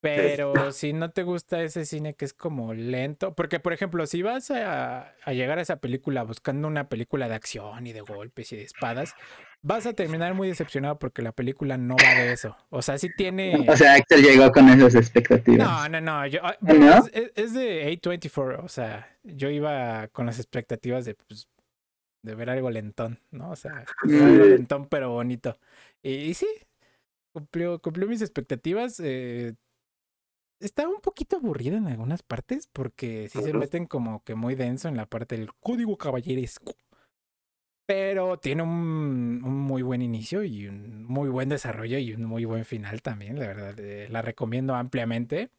Pero 0.03 0.72
si 0.72 0.92
no 0.92 1.11
te 1.12 1.22
gusta 1.22 1.62
ese 1.62 1.86
cine 1.86 2.14
que 2.14 2.24
es 2.24 2.34
como 2.34 2.74
lento, 2.74 3.34
porque 3.34 3.61
por 3.61 3.72
ejemplo, 3.72 4.05
si 4.07 4.20
vas 4.22 4.50
a, 4.50 5.14
a 5.24 5.32
llegar 5.32 5.59
a 5.59 5.62
esa 5.62 5.76
película 5.76 6.24
buscando 6.24 6.66
una 6.68 6.88
película 6.88 7.28
de 7.28 7.36
acción 7.36 7.86
y 7.86 7.92
de 7.92 8.00
golpes 8.00 8.53
y 8.53 8.57
de 8.57 8.64
espadas, 8.64 9.14
vas 9.62 9.86
a 9.86 9.92
terminar 9.92 10.34
muy 10.34 10.48
decepcionado 10.48 10.98
porque 10.98 11.22
la 11.22 11.30
película 11.30 11.76
no 11.78 11.94
va 11.96 12.14
de 12.16 12.32
eso. 12.32 12.57
O 12.70 12.82
sea, 12.82 12.98
sí 12.98 13.11
tiene... 13.16 13.64
O 13.68 13.76
sea, 13.76 13.94
Axel 13.94 14.22
llegó 14.22 14.50
con 14.50 14.68
esas 14.68 14.96
expectativas. 14.96 15.59
No, 15.68 15.88
no, 15.88 16.00
no. 16.00 16.26
Yo, 16.26 16.40
ah, 16.42 16.57
¿Ah, 16.66 16.72
no? 16.72 17.07
es, 17.12 17.30
es- 17.36 17.55
de 17.55 17.86
A24. 17.92 18.64
O 18.64 18.68
sea, 18.68 19.09
yo 19.22 19.50
iba 19.50 20.09
con 20.09 20.26
las 20.26 20.38
expectativas 20.40 21.05
de, 21.05 21.14
pues, 21.14 21.48
de 22.24 22.34
ver 22.34 22.50
algo 22.50 22.70
lentón, 22.70 23.20
¿no? 23.30 23.50
O 23.50 23.57
sea, 23.57 23.84
algo 24.03 24.44
Mm. 24.46 24.50
lentón 24.50 24.86
pero 24.88 25.11
bonito. 25.11 25.59
Y, 26.03 26.11
y 26.14 26.34
sí, 26.34 26.48
cumplió, 27.32 27.78
cumplió 27.80 28.09
mis 28.09 28.20
expectativas. 28.22 28.98
eh, 29.00 29.55
estaba 30.62 30.88
un 30.90 31.00
poquito 31.00 31.36
aburrido 31.36 31.76
en 31.76 31.86
algunas 31.88 32.22
partes 32.22 32.68
porque 32.72 33.28
sí 33.28 33.42
se 33.42 33.52
meten 33.52 33.86
como 33.86 34.22
que 34.24 34.34
muy 34.34 34.54
denso 34.54 34.88
en 34.88 34.96
la 34.96 35.06
parte 35.06 35.36
del 35.36 35.52
código 35.54 35.96
caballeresco. 35.96 36.74
Pero 37.84 38.38
tiene 38.38 38.62
un, 38.62 39.42
un 39.44 39.58
muy 39.58 39.82
buen 39.82 40.02
inicio 40.02 40.44
y 40.44 40.68
un 40.68 41.04
muy 41.04 41.28
buen 41.28 41.48
desarrollo 41.48 41.98
y 41.98 42.12
un 42.14 42.24
muy 42.24 42.44
buen 42.44 42.64
final 42.64 43.02
también, 43.02 43.38
la 43.38 43.46
verdad. 43.48 43.78
eh, 43.80 44.08
la 44.08 44.22
recomiendo 44.22 44.74
ampliamente. 44.74 45.50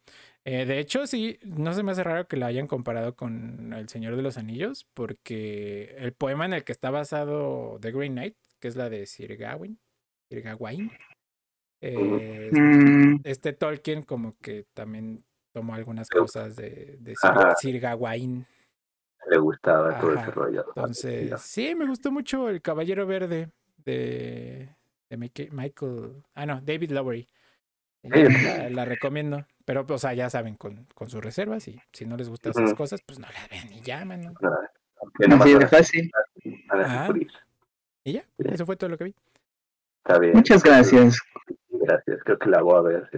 Eh, 0.46 0.66
de 0.66 0.80
hecho, 0.80 1.06
sí, 1.08 1.38
no 1.44 1.74
se 1.74 1.84
me 1.84 1.92
hace 1.92 2.04
raro 2.04 2.28
que 2.28 2.38
la 2.38 2.48
hayan 2.48 2.68
comparado 2.68 3.16
con 3.16 3.74
El 3.74 3.88
Señor 3.90 4.16
de 4.16 4.22
los 4.24 4.38
Anillos, 4.38 4.88
porque 4.94 5.96
el 6.00 6.14
poema 6.14 6.46
en 6.46 6.54
el 6.54 6.64
que 6.64 6.72
está 6.74 6.92
basado 6.92 7.78
The 7.82 7.92
Green 7.92 8.14
Knight, 8.14 8.36
que 8.60 8.68
es 8.68 8.76
la 8.76 8.90
de 8.90 9.06
Sir 9.06 9.38
Gawain, 9.38 9.80
Sir 10.30 10.42
Gawain, 10.42 10.92
eh, 11.86 12.50
Mm, 12.52 13.22
este 13.24 13.54
Tolkien 13.54 14.04
como 14.04 14.36
que 14.42 14.66
también 14.74 15.24
tomó 15.52 15.74
algunas 15.76 16.08
Pero- 16.10 16.22
cosas 16.24 16.56
de, 16.56 16.98
de 17.00 17.14
Sir, 17.60 17.80
Gawain. 17.80 18.46
Le 19.30 19.38
gustaba 19.38 20.00
todo 20.00 20.14
ese 20.14 20.32
rollo. 20.32 20.66
Entonces, 20.76 21.42
sí, 21.42 21.76
me 21.76 21.86
gustó 21.86 22.12
mucho 22.12 22.50
El 22.50 22.62
Caballero 22.62 23.06
Verde 23.08 23.50
de, 23.78 24.70
Michael. 25.52 26.24
Ah, 26.36 26.46
no, 26.46 26.60
David 26.62 26.92
Lowery. 26.92 27.28
Eh, 28.04 28.30
La, 28.44 28.70
la 28.70 28.86
recomiendo. 28.86 29.46
Pero, 29.66 29.86
o 29.88 29.98
sea, 29.98 30.14
ya 30.14 30.30
saben, 30.30 30.56
con, 30.56 30.88
con 30.94 31.10
sus 31.10 31.24
reservas 31.24 31.68
y 31.70 31.80
si 31.94 32.06
no 32.06 32.18
les 32.18 32.28
gustan 32.28 32.52
esas 32.52 32.74
cosas, 32.74 33.02
pues 33.06 33.18
no 33.20 33.28
las 33.32 33.50
vean 33.50 33.72
y 33.72 33.82
llaman, 33.82 34.22
¿no? 34.24 34.34
No 35.28 35.38
más 35.38 35.70
fácil. 35.70 36.12
Y 38.04 38.14
ya, 38.14 38.22
Sí. 38.22 38.28
eso 38.52 38.66
fue 38.66 38.76
todo 38.76 38.90
lo 38.90 38.98
que 38.98 39.06
vi. 39.06 39.16
Está 40.04 40.20
bien. 40.20 40.34
Muchas 40.34 40.62
gracias. 40.64 41.18
Gracias, 41.86 42.20
creo 42.24 42.40
que 42.40 42.50
la 42.50 42.62
voy 42.62 42.78
a 42.78 42.82
ver. 42.82 43.10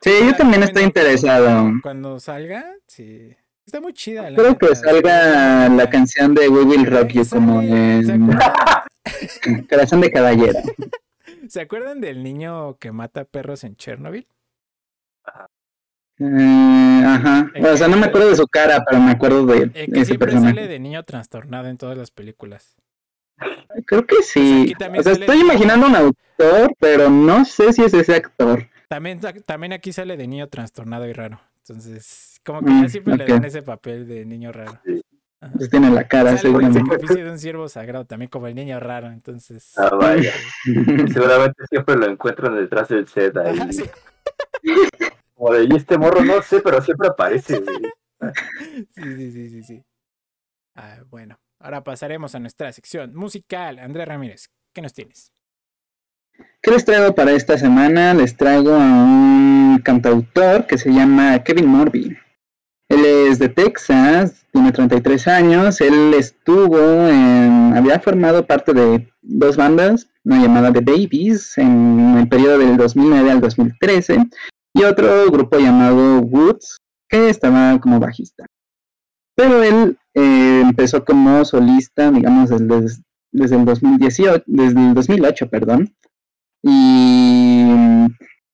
Sí, 0.00 0.10
yo 0.26 0.34
también 0.36 0.62
estoy 0.62 0.82
interesado. 0.84 1.70
Cuando 1.82 2.18
salga, 2.20 2.64
sí. 2.86 3.34
Está 3.66 3.80
muy 3.80 3.94
chida. 3.94 4.22
la 4.22 4.28
Espero 4.28 4.58
que 4.58 4.74
salga 4.74 5.68
sí. 5.68 5.76
la 5.76 5.90
canción 5.90 6.34
de 6.34 6.48
We 6.48 6.64
Will 6.64 6.86
Rock 6.86 7.08
You 7.12 7.22
como 7.28 7.62
¿se 7.62 7.66
en 8.12 8.28
Corazón 9.68 10.02
de 10.02 10.10
Caballero. 10.10 10.58
¿Se 11.48 11.60
acuerdan 11.62 12.00
del 12.00 12.22
niño 12.22 12.76
que 12.78 12.92
mata 12.92 13.24
perros 13.24 13.64
en 13.64 13.76
Chernobyl? 13.76 14.26
Eh, 16.18 17.02
ajá. 17.06 17.50
El 17.54 17.66
O 17.66 17.76
sea, 17.76 17.88
no 17.88 17.96
me 17.96 18.06
acuerdo 18.06 18.28
de 18.28 18.36
su 18.36 18.46
cara, 18.46 18.84
pero 18.88 19.00
me 19.00 19.12
acuerdo 19.12 19.46
de 19.46 19.62
El 19.62 19.72
que 19.72 19.82
ese 20.00 20.04
siempre 20.04 20.28
personaje. 20.28 20.54
sale 20.54 20.68
de 20.68 20.78
niño 20.78 21.02
trastornado 21.04 21.68
en 21.68 21.76
todas 21.78 21.96
las 21.98 22.10
películas. 22.10 22.76
Creo 23.86 24.06
que 24.06 24.22
sí. 24.22 24.74
O 24.78 24.94
sea, 24.94 25.02
sale 25.02 25.20
estoy 25.20 25.36
de- 25.38 25.42
imaginando 25.44 25.86
un 25.86 25.96
autor, 25.96 26.74
pero 26.78 27.10
no 27.10 27.44
sé 27.44 27.72
si 27.72 27.82
es 27.82 27.94
ese 27.94 28.14
actor. 28.16 28.66
También, 28.88 29.20
también 29.46 29.72
aquí 29.72 29.92
sale 29.92 30.16
de 30.16 30.26
niño 30.26 30.48
trastornado 30.48 31.06
y 31.06 31.12
raro. 31.12 31.40
Entonces, 31.58 32.40
como 32.44 32.62
que 32.62 32.70
Mm, 32.72 32.82
ya 32.82 32.88
siempre 32.88 33.16
le 33.16 33.26
dan 33.26 33.44
ese 33.44 33.62
papel 33.62 34.06
de 34.06 34.24
niño 34.26 34.52
raro. 34.52 34.78
Pues 35.56 35.68
tiene 35.68 35.90
la 35.90 36.06
cara, 36.08 36.36
Sale 36.36 36.40
en 36.40 36.46
el 36.46 36.72
seguramente. 36.72 36.80
sacrificio 36.90 37.24
de 37.24 37.30
un 37.30 37.38
siervo 37.38 37.68
sagrado, 37.68 38.06
también 38.06 38.30
como 38.30 38.46
el 38.46 38.54
niño 38.54 38.80
raro. 38.80 39.08
Entonces, 39.08 39.72
Ah, 39.76 39.90
vaya. 39.94 40.32
Seguramente 41.12 41.64
siempre 41.68 41.96
lo 41.96 42.06
encuentran 42.06 42.56
detrás 42.56 42.88
del 42.88 43.06
set 43.08 43.36
ahí. 43.36 43.58
Ajá, 43.58 43.72
sí, 43.72 43.84
Como 45.34 45.52
de, 45.52 45.64
y 45.64 45.76
este 45.76 45.98
morro 45.98 46.24
no 46.24 46.40
sé, 46.42 46.60
pero 46.60 46.80
siempre 46.80 47.08
aparece. 47.08 47.58
güey". 47.58 47.92
sí, 48.94 49.02
sí, 49.16 49.32
sí, 49.32 49.48
sí, 49.50 49.62
sí. 49.62 49.84
Ah, 50.76 50.98
bueno, 51.10 51.38
ahora 51.64 51.82
pasaremos 51.82 52.34
a 52.34 52.38
nuestra 52.38 52.70
sección 52.72 53.14
musical. 53.14 53.78
Andrés 53.78 54.06
Ramírez, 54.06 54.50
¿qué 54.74 54.82
nos 54.82 54.92
tienes? 54.92 55.32
¿Qué 56.60 56.70
les 56.70 56.84
traigo 56.84 57.14
para 57.14 57.32
esta 57.32 57.56
semana? 57.56 58.12
Les 58.12 58.36
traigo 58.36 58.74
a 58.74 59.04
un 59.04 59.80
cantautor 59.82 60.66
que 60.66 60.76
se 60.76 60.92
llama 60.92 61.42
Kevin 61.42 61.66
Morby. 61.66 62.16
Él 62.90 63.04
es 63.04 63.38
de 63.38 63.48
Texas, 63.48 64.44
tiene 64.52 64.72
33 64.72 65.26
años. 65.28 65.80
Él 65.80 66.12
estuvo 66.14 66.78
en. 67.08 67.72
había 67.74 67.98
formado 67.98 68.46
parte 68.46 68.74
de 68.74 69.08
dos 69.22 69.56
bandas, 69.56 70.08
una 70.24 70.42
llamada 70.42 70.70
The 70.70 70.80
Babies, 70.80 71.56
en 71.56 72.18
el 72.18 72.28
periodo 72.28 72.58
del 72.58 72.76
2009 72.76 73.30
al 73.30 73.40
2013, 73.40 74.18
y 74.74 74.84
otro 74.84 75.30
grupo 75.30 75.58
llamado 75.58 76.20
Woods, 76.20 76.76
que 77.08 77.30
estaba 77.30 77.80
como 77.80 78.00
bajista. 78.00 78.44
Pero 79.36 79.62
él 79.62 79.98
eh, 80.14 80.62
empezó 80.64 81.04
como 81.04 81.44
solista, 81.44 82.10
digamos, 82.10 82.50
desde, 82.50 83.02
desde 83.32 83.56
el 83.56 83.64
2018, 83.64 84.44
desde 84.46 84.80
el 84.80 84.94
2008, 84.94 85.48
perdón 85.48 85.94
y 86.66 87.66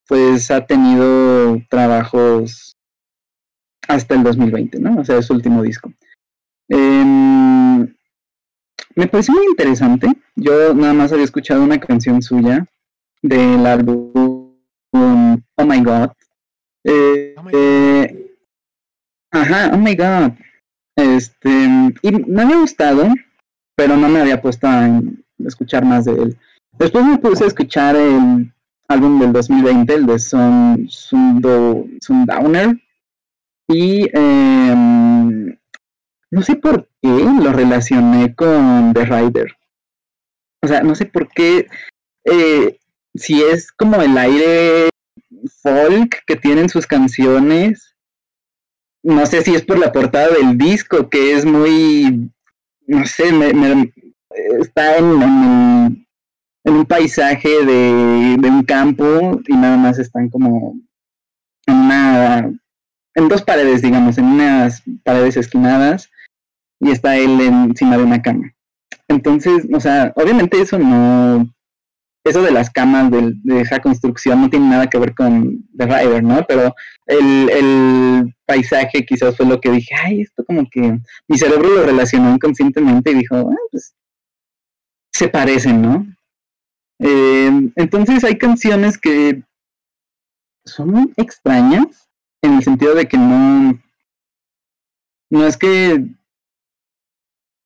pues 0.09 0.51
ha 0.51 0.66
tenido 0.66 1.62
trabajos 1.70 2.76
hasta 3.87 4.16
el 4.16 4.24
2020, 4.24 4.81
¿no? 4.81 5.01
O 5.01 5.05
sea, 5.05 5.18
es 5.18 5.26
su 5.26 5.33
último 5.35 5.62
disco. 5.62 5.93
Em, 6.68 7.83
me 8.97 9.07
pareció 9.07 9.33
muy 9.35 9.47
interesante. 9.47 10.09
Yo 10.35 10.74
nada 10.74 10.93
más 10.93 11.12
había 11.12 11.24
escuchado 11.24 11.62
una 11.62 11.78
canción 11.78 12.20
suya 12.20 12.66
del 13.22 13.64
álbum 13.64 14.57
Oh 14.93 15.64
My 15.64 15.81
God. 15.81 16.11
Eh, 16.83 17.35
Oh 17.37 17.43
My 17.45 17.53
God. 17.53 17.61
eh, 17.61 18.37
ajá, 19.31 19.70
Oh 19.72 19.78
My 19.78 19.95
God. 19.95 20.33
Este, 21.01 21.51
y 22.03 22.12
me 22.12 22.42
había 22.42 22.59
gustado, 22.59 23.09
pero 23.74 23.96
no 23.96 24.09
me 24.09 24.20
había 24.20 24.40
puesto 24.40 24.66
a 24.66 25.01
escuchar 25.38 25.84
más 25.84 26.05
de 26.05 26.12
él. 26.12 26.38
Después 26.78 27.05
me 27.05 27.18
puse 27.18 27.44
a 27.44 27.48
escuchar 27.48 27.96
el 27.96 28.53
álbum 28.88 29.20
del 29.20 29.32
2020, 29.32 29.94
el 29.94 30.07
de 30.07 30.18
Sun, 30.18 30.86
Sundo, 30.88 31.86
Sundowner. 32.01 32.80
Y 33.68 34.09
em, 34.12 35.57
no 36.30 36.42
sé 36.42 36.57
por 36.57 36.88
qué 37.01 37.09
lo 37.09 37.53
relacioné 37.53 38.34
con 38.34 38.92
The 38.92 39.05
Rider. 39.05 39.57
O 40.62 40.68
sea, 40.68 40.82
no 40.82 40.94
sé 40.94 41.07
por 41.07 41.28
qué. 41.28 41.66
eh, 42.24 42.76
si 43.14 43.42
es 43.42 43.72
como 43.72 44.01
el 44.01 44.16
aire 44.16 44.88
folk 45.62 46.22
que 46.26 46.36
tienen 46.36 46.68
sus 46.68 46.86
canciones. 46.86 47.89
No 49.03 49.24
sé 49.26 49.42
si 49.42 49.55
es 49.55 49.62
por 49.62 49.78
la 49.78 49.92
portada 49.92 50.28
del 50.28 50.59
disco, 50.59 51.09
que 51.09 51.34
es 51.34 51.44
muy. 51.44 52.30
No 52.86 53.07
sé, 53.07 53.32
me, 53.32 53.92
está 54.61 54.98
en 54.98 56.07
un 56.64 56.86
paisaje 56.86 57.64
de, 57.64 58.36
de 58.38 58.48
un 58.48 58.62
campo 58.64 59.40
y 59.46 59.55
nada 59.55 59.76
más 59.76 59.98
están 59.98 60.28
como 60.28 60.76
en 61.66 61.74
una 61.74 62.53
en 63.14 63.28
dos 63.28 63.42
paredes 63.42 63.82
digamos 63.82 64.18
en 64.18 64.26
unas 64.26 64.82
paredes 65.05 65.36
esquinadas 65.36 66.11
y 66.80 66.90
está 66.90 67.16
él 67.16 67.40
encima 67.40 67.96
de 67.96 68.05
una 68.05 68.22
cama 68.22 68.55
entonces 69.09 69.66
o 69.72 69.80
sea 69.80 70.12
obviamente 70.16 70.61
eso 70.61 70.78
no 70.78 71.53
eso 72.24 72.42
de 72.42 72.50
las 72.50 72.70
camas 72.70 73.10
de, 73.10 73.60
esa 73.60 73.80
construcción 73.80 74.42
no 74.42 74.50
tiene 74.50 74.68
nada 74.68 74.88
que 74.88 74.98
ver 74.98 75.14
con 75.14 75.64
The 75.76 75.86
Rider, 75.86 76.22
¿no? 76.22 76.44
Pero 76.46 76.74
el, 77.06 78.34
paisaje 78.46 79.06
quizás 79.06 79.36
fue 79.36 79.46
lo 79.46 79.60
que 79.60 79.70
dije, 79.70 79.94
ay, 79.94 80.22
esto 80.22 80.44
como 80.44 80.68
que 80.68 80.98
mi 81.28 81.38
cerebro 81.38 81.68
lo 81.68 81.84
relacionó 81.84 82.34
inconscientemente 82.34 83.12
y 83.12 83.14
dijo, 83.14 83.36
ah, 83.36 83.66
pues 83.70 83.94
se 85.12 85.28
parecen, 85.28 85.80
¿no? 85.80 86.04
Eh, 86.98 87.70
entonces 87.76 88.24
hay 88.24 88.36
canciones 88.36 88.98
que 88.98 89.44
son 90.64 91.12
extrañas 91.16 92.08
en 92.42 92.54
el 92.54 92.64
sentido 92.64 92.94
de 92.94 93.06
que 93.06 93.16
no, 93.16 93.80
no 95.30 95.46
es 95.46 95.56
que 95.56 96.04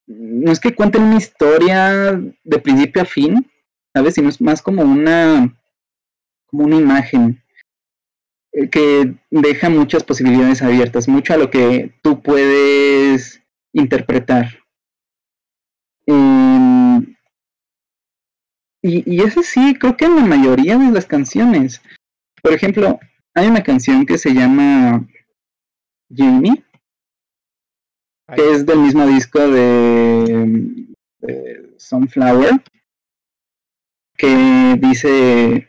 no 0.07 0.53
es 0.53 0.61
que 0.61 0.75
cuenten 0.75 1.03
una 1.03 1.17
historia 1.17 2.21
de 2.45 2.59
principio 2.59 3.03
a 3.03 3.07
fin, 3.07 3.51
¿sabes? 3.95 4.15
Sino 4.15 4.29
es 4.29 4.41
más 4.41 4.61
como 4.61 4.83
una, 4.83 5.57
como 6.47 6.65
una 6.65 6.77
imagen 6.77 7.43
eh, 8.53 8.69
que 8.69 9.15
deja 9.31 9.71
muchas 9.71 10.05
posibilidades 10.05 10.63
abiertas, 10.63 11.09
mucho 11.09 11.35
a 11.35 11.39
lo 11.39 11.51
que 11.51 11.95
tú 12.03 12.23
puedes 12.23 13.43
interpretar. 13.73 14.59
Em, 16.07 17.17
y, 18.83 19.15
y 19.15 19.21
eso 19.23 19.43
sí, 19.43 19.75
creo 19.79 19.97
que 19.97 20.05
en 20.05 20.17
la 20.17 20.27
mayoría 20.27 20.77
de 20.77 20.91
las 20.91 21.07
canciones. 21.07 21.81
Por 22.43 22.53
ejemplo, 22.53 23.01
hay 23.35 23.47
una 23.49 23.63
canción 23.63 24.05
que 24.05 24.19
se 24.19 24.35
llama 24.35 25.07
Jamie, 26.15 26.63
que 28.35 28.53
es 28.53 28.67
del 28.67 28.81
mismo 28.81 29.07
disco 29.07 29.39
de, 29.39 30.87
de 31.21 31.75
Sunflower, 31.79 32.63
que 34.17 34.79
dice, 34.81 35.69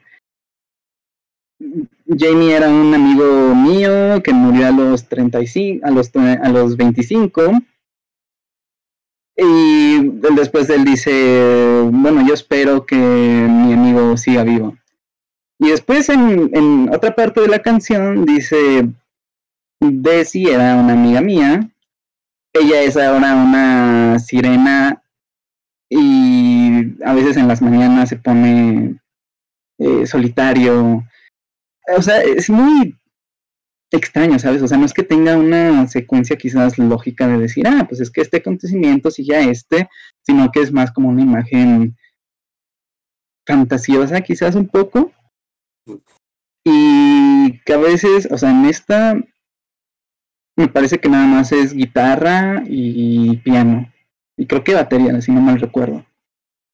Jamie 2.08 2.56
era 2.56 2.70
un 2.70 2.94
amigo 2.94 3.56
mío 3.56 4.22
que 4.24 4.34
murió 4.34 4.68
a 4.68 4.72
los 4.72 5.08
35, 5.08 5.86
a 5.86 5.92
los, 5.92 6.12
a 6.16 6.50
los 6.50 6.78
25. 6.78 7.42
Y 9.38 10.08
después 10.34 10.70
él 10.70 10.86
dice, 10.86 11.82
bueno, 11.92 12.26
yo 12.26 12.34
espero 12.34 12.86
que 12.86 12.96
mi 12.96 13.74
amigo 13.74 14.16
siga 14.16 14.44
vivo. 14.44 14.78
Y 15.60 15.70
después 15.70 16.10
en, 16.10 16.50
en 16.54 16.90
otra 16.94 17.16
parte 17.16 17.42
de 17.42 17.48
la 17.48 17.60
canción 17.60 18.26
dice, 18.26 18.90
Desi 19.80 20.48
era 20.48 20.76
una 20.76 20.94
amiga 20.94 21.22
mía, 21.22 21.70
ella 22.54 22.82
es 22.82 22.96
ahora 22.96 23.36
una 23.36 24.20
sirena 24.20 25.02
y 25.90 27.04
a 27.04 27.14
veces 27.14 27.38
en 27.38 27.48
las 27.48 27.62
mañanas 27.62 28.10
se 28.10 28.18
pone 28.18 29.00
eh, 29.78 30.06
solitario. 30.08 31.04
O 31.96 32.02
sea, 32.02 32.22
es 32.24 32.50
muy 32.50 32.98
extraño, 33.92 34.40
¿sabes? 34.40 34.62
O 34.62 34.68
sea, 34.68 34.78
no 34.78 34.86
es 34.86 34.94
que 34.94 35.04
tenga 35.04 35.38
una 35.38 35.88
secuencia 35.88 36.36
quizás 36.38 36.78
lógica 36.78 37.28
de 37.28 37.38
decir, 37.38 37.68
ah, 37.68 37.86
pues 37.88 38.02
es 38.02 38.10
que 38.12 38.22
este 38.22 38.38
acontecimiento 38.38 39.12
sigue 39.12 39.36
a 39.36 39.42
este, 39.42 39.88
sino 40.22 40.52
que 40.52 40.62
es 40.62 40.72
más 40.72 40.92
como 40.92 41.10
una 41.10 41.22
imagen 41.22 41.96
fantasiosa 43.48 44.22
quizás 44.22 44.56
un 44.56 44.68
poco. 44.68 45.12
Y 46.66 47.60
que 47.64 47.74
a 47.74 47.78
veces, 47.78 48.28
o 48.32 48.38
sea, 48.38 48.50
en 48.50 48.66
esta 48.66 49.16
me 50.58 50.68
parece 50.68 51.00
que 51.00 51.10
nada 51.10 51.28
más 51.28 51.52
es 51.52 51.74
guitarra 51.74 52.64
y 52.66 53.38
piano 53.38 53.92
y 54.38 54.48
creo 54.48 54.64
que 54.64 54.74
batería, 54.74 55.22
si 55.22 55.32
no 55.32 55.42
mal 55.42 55.60
recuerdo. 55.60 56.06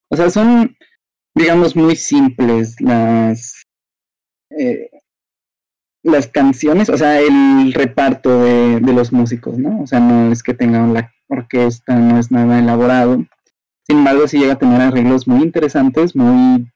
O 0.10 0.16
sea, 0.16 0.30
son, 0.30 0.76
digamos, 1.36 1.76
muy 1.76 1.96
simples 1.96 2.80
las, 2.82 3.66
eh, 4.50 4.90
las 6.04 6.28
canciones, 6.28 6.90
o 6.90 6.98
sea, 6.98 7.20
el 7.20 7.74
reparto 7.74 8.44
de, 8.44 8.80
de, 8.80 8.94
los 8.94 9.14
músicos, 9.14 9.58
¿no? 9.58 9.82
O 9.82 9.88
sea, 9.88 10.00
no 10.00 10.32
es 10.32 10.44
que 10.44 10.54
tengan 10.54 10.94
la 10.94 11.12
orquesta, 11.28 11.96
no 11.96 12.20
es 12.20 12.32
nada 12.32 12.60
elaborado. 12.60 13.26
Sin 13.88 14.00
embargo, 14.00 14.28
sí 14.28 14.40
llega 14.40 14.54
a 14.54 14.60
tener 14.60 14.82
arreglos 14.82 15.28
muy 15.28 15.44
interesantes, 15.44 16.16
muy... 16.16 16.68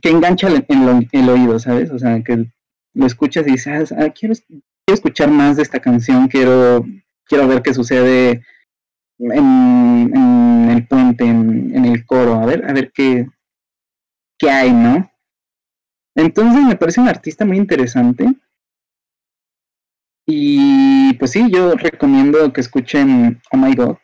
que 0.00 0.10
engancha 0.10 0.48
el, 0.48 0.64
el, 0.68 1.08
el 1.12 1.28
oído, 1.28 1.58
¿sabes? 1.58 1.90
O 1.90 1.98
sea, 1.98 2.22
que 2.22 2.46
lo 2.94 3.06
escuchas 3.06 3.46
y 3.46 3.52
dices, 3.52 3.92
ah, 3.92 4.10
quiero, 4.10 4.34
quiero 4.48 4.94
escuchar 4.94 5.30
más 5.30 5.56
de 5.56 5.62
esta 5.62 5.80
canción, 5.80 6.28
quiero, 6.28 6.84
quiero 7.26 7.46
ver 7.46 7.62
qué 7.62 7.74
sucede 7.74 8.42
en, 9.18 10.70
el 10.70 10.86
puente, 10.86 11.24
en, 11.24 11.84
el 11.84 12.04
coro, 12.06 12.34
a 12.34 12.46
ver, 12.46 12.68
a 12.68 12.72
ver 12.72 12.92
qué, 12.92 13.26
qué 14.38 14.50
hay, 14.50 14.72
¿no? 14.72 15.10
Entonces 16.16 16.62
me 16.64 16.76
parece 16.76 17.00
un 17.00 17.08
artista 17.08 17.44
muy 17.44 17.58
interesante. 17.58 18.34
Y 20.26 21.12
pues 21.14 21.32
sí, 21.32 21.50
yo 21.50 21.74
recomiendo 21.74 22.52
que 22.52 22.60
escuchen 22.60 23.40
Oh 23.52 23.56
My 23.56 23.74
God, 23.74 23.96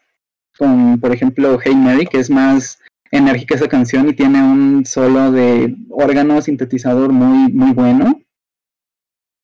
con 0.58 1.00
por 1.00 1.14
ejemplo 1.14 1.58
Hey 1.62 1.74
Mary, 1.74 2.06
que 2.06 2.18
es 2.18 2.28
más 2.28 2.78
enérgica 3.10 3.54
esa 3.54 3.68
canción 3.68 4.08
y 4.08 4.14
tiene 4.14 4.42
un 4.42 4.84
solo 4.84 5.32
de 5.32 5.74
órgano 5.88 6.40
sintetizador 6.42 7.12
muy, 7.12 7.52
muy 7.52 7.72
bueno. 7.72 8.20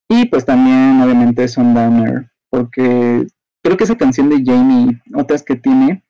Y 0.08 0.26
pues 0.26 0.44
también 0.44 1.00
obviamente 1.02 1.48
Sundowner, 1.48 2.30
porque 2.50 3.26
creo 3.66 3.76
que 3.76 3.84
esa 3.84 3.98
canción 3.98 4.28
de 4.28 4.44
Jamie 4.44 5.00
y 5.04 5.14
otras 5.14 5.42
que 5.42 5.56
tiene 5.56 6.04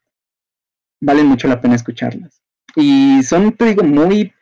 valen 1.01 1.27
mucho 1.27 1.49
la 1.49 1.61
pena 1.61 1.75
escucharlas. 1.75 2.43
Y 2.75 3.23
son, 3.23 3.53
te 3.53 3.65
digo, 3.65 3.83
muy 3.83 4.35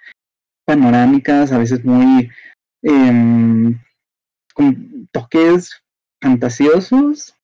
panorámicas, 0.65 1.53
a 1.53 1.59
veces 1.59 1.85
muy 1.85 2.29
eh, 2.83 3.79
con 4.53 5.09
toques 5.12 5.81
fantasiosos. 6.21 7.37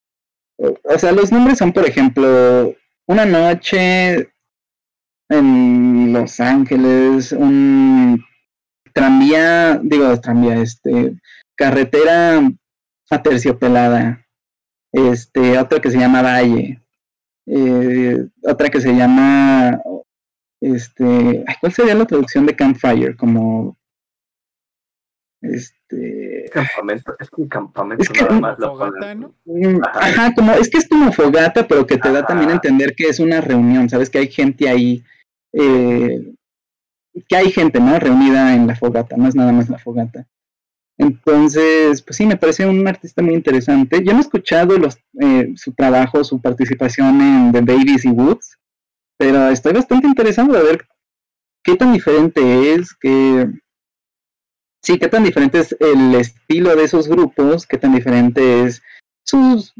O 0.58 0.98
sea, 0.98 1.12
los 1.12 1.30
nombres 1.30 1.58
son, 1.58 1.72
por 1.72 1.86
ejemplo, 1.86 2.74
Una 3.06 3.24
noche 3.24 4.28
en 5.28 6.12
Los 6.12 6.40
Ángeles, 6.40 7.30
un 7.30 8.24
tranvía, 8.92 9.78
digo, 9.82 10.20
tranvía, 10.20 10.60
este, 10.60 11.14
carretera 11.56 12.40
aterciopelada, 13.08 14.26
este, 14.92 15.58
otra 15.58 15.80
que 15.80 15.90
se 15.90 15.98
llama 15.98 16.22
Valle, 16.22 16.80
eh, 17.46 18.26
otra 18.42 18.68
que 18.68 18.80
se 18.80 18.92
llama, 18.94 19.80
este, 20.60 21.44
¿cuál 21.60 21.72
sería 21.72 21.94
la 21.94 22.06
traducción 22.06 22.46
de 22.46 22.56
Campfire? 22.56 23.16
Como, 23.16 23.76
este... 25.42 26.50
Campamento, 26.52 27.14
es 27.18 27.30
que 27.30 27.40
un 27.42 27.48
campamento 27.48 28.02
Es 28.02 28.08
que- 28.10 28.20
nada 28.24 28.40
más 28.40 28.58
la 28.58 28.68
Fogata. 28.68 29.14
¿no? 29.14 29.34
Ajá. 29.92 30.06
Ajá, 30.06 30.34
como, 30.34 30.52
es 30.52 30.68
que 30.68 30.78
es 30.78 30.88
como 30.88 31.12
fogata, 31.12 31.66
pero 31.66 31.86
que 31.86 31.96
te 31.96 32.12
da 32.12 32.26
también 32.26 32.50
a 32.50 32.54
entender 32.54 32.94
que 32.94 33.08
es 33.08 33.20
una 33.20 33.40
reunión, 33.40 33.88
¿sabes? 33.88 34.10
Que 34.10 34.18
hay 34.18 34.28
gente 34.28 34.68
ahí, 34.68 35.02
eh, 35.52 36.34
que 37.28 37.36
hay 37.36 37.50
gente, 37.50 37.80
¿no? 37.80 37.98
Reunida 37.98 38.54
en 38.54 38.66
la 38.66 38.76
fogata, 38.76 39.16
no 39.16 39.28
es 39.28 39.34
nada 39.34 39.52
más 39.52 39.68
la 39.68 39.78
fogata. 39.78 40.26
Entonces, 41.00 42.02
pues 42.02 42.18
sí, 42.18 42.26
me 42.26 42.36
parece 42.36 42.66
un 42.66 42.86
artista 42.86 43.22
muy 43.22 43.32
interesante. 43.32 44.04
Yo 44.04 44.12
no 44.12 44.18
he 44.18 44.20
escuchado 44.20 44.76
los, 44.76 44.98
eh, 45.18 45.50
su 45.56 45.72
trabajo, 45.72 46.22
su 46.24 46.42
participación 46.42 47.22
en 47.22 47.52
The 47.52 47.62
Babies 47.62 48.04
y 48.04 48.10
Woods, 48.10 48.58
pero 49.18 49.48
estoy 49.48 49.72
bastante 49.72 50.06
interesado 50.06 50.52
de 50.52 50.62
ver 50.62 50.86
qué 51.64 51.74
tan 51.74 51.94
diferente 51.94 52.74
es, 52.74 52.92
que 52.92 53.48
sí, 54.82 54.98
qué 54.98 55.08
tan 55.08 55.24
diferente 55.24 55.60
es 55.60 55.74
el 55.80 56.14
estilo 56.16 56.76
de 56.76 56.84
esos 56.84 57.08
grupos, 57.08 57.66
qué 57.66 57.78
tan 57.78 57.94
diferente 57.94 58.64
es 58.64 58.82
sus 59.24 59.72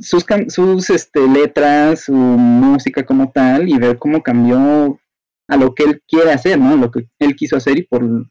sus, 0.00 0.26
sus 0.48 0.90
este, 0.90 1.26
letras, 1.28 2.04
su 2.04 2.12
música 2.12 3.06
como 3.06 3.30
tal, 3.32 3.70
y 3.70 3.78
ver 3.78 3.98
cómo 3.98 4.22
cambió 4.22 5.00
a 5.48 5.56
lo 5.56 5.74
que 5.74 5.84
él 5.84 6.02
quiere 6.06 6.32
hacer, 6.32 6.58
¿no? 6.58 6.76
Lo 6.76 6.90
que 6.90 7.06
él 7.20 7.36
quiso 7.36 7.56
hacer 7.56 7.78
y 7.78 7.84
por, 7.84 8.26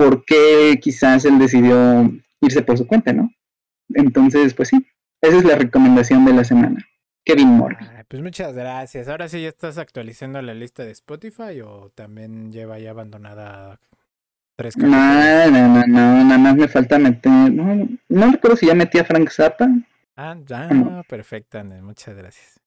por 0.00 0.24
qué 0.24 0.78
quizás 0.80 1.24
él 1.26 1.38
decidió 1.38 2.10
irse 2.40 2.62
por 2.62 2.78
su 2.78 2.86
cuenta, 2.86 3.12
¿no? 3.12 3.30
Entonces, 3.94 4.54
pues 4.54 4.70
sí, 4.70 4.86
esa 5.20 5.36
es 5.36 5.44
la 5.44 5.56
recomendación 5.56 6.24
de 6.24 6.32
la 6.32 6.44
semana. 6.44 6.86
Kevin 7.24 7.48
Morgan. 7.48 7.90
Ay, 7.96 8.04
pues 8.08 8.22
muchas 8.22 8.54
gracias. 8.54 9.08
Ahora 9.08 9.28
sí 9.28 9.42
ya 9.42 9.48
estás 9.50 9.76
actualizando 9.76 10.40
la 10.40 10.54
lista 10.54 10.84
de 10.84 10.92
Spotify 10.92 11.60
o 11.62 11.90
también 11.94 12.50
lleva 12.50 12.78
ya 12.78 12.90
abandonada 12.90 13.78
tres 14.56 14.76
No, 14.76 14.90
capítulos. 14.90 15.52
no, 15.52 15.68
no, 15.68 15.86
no, 15.86 16.24
nada 16.24 16.38
más 16.38 16.56
me 16.56 16.68
falta 16.68 16.98
meter. 16.98 17.30
No, 17.52 17.88
no 18.08 18.32
recuerdo 18.32 18.56
si 18.56 18.66
ya 18.66 18.74
metí 18.74 18.98
a 18.98 19.04
Frank 19.04 19.30
Zappa. 19.30 19.68
Ah, 20.16 20.36
ya, 20.46 20.68
no. 20.68 21.02
perfecto, 21.08 21.62
muchas 21.82 22.14
gracias. 22.16 22.59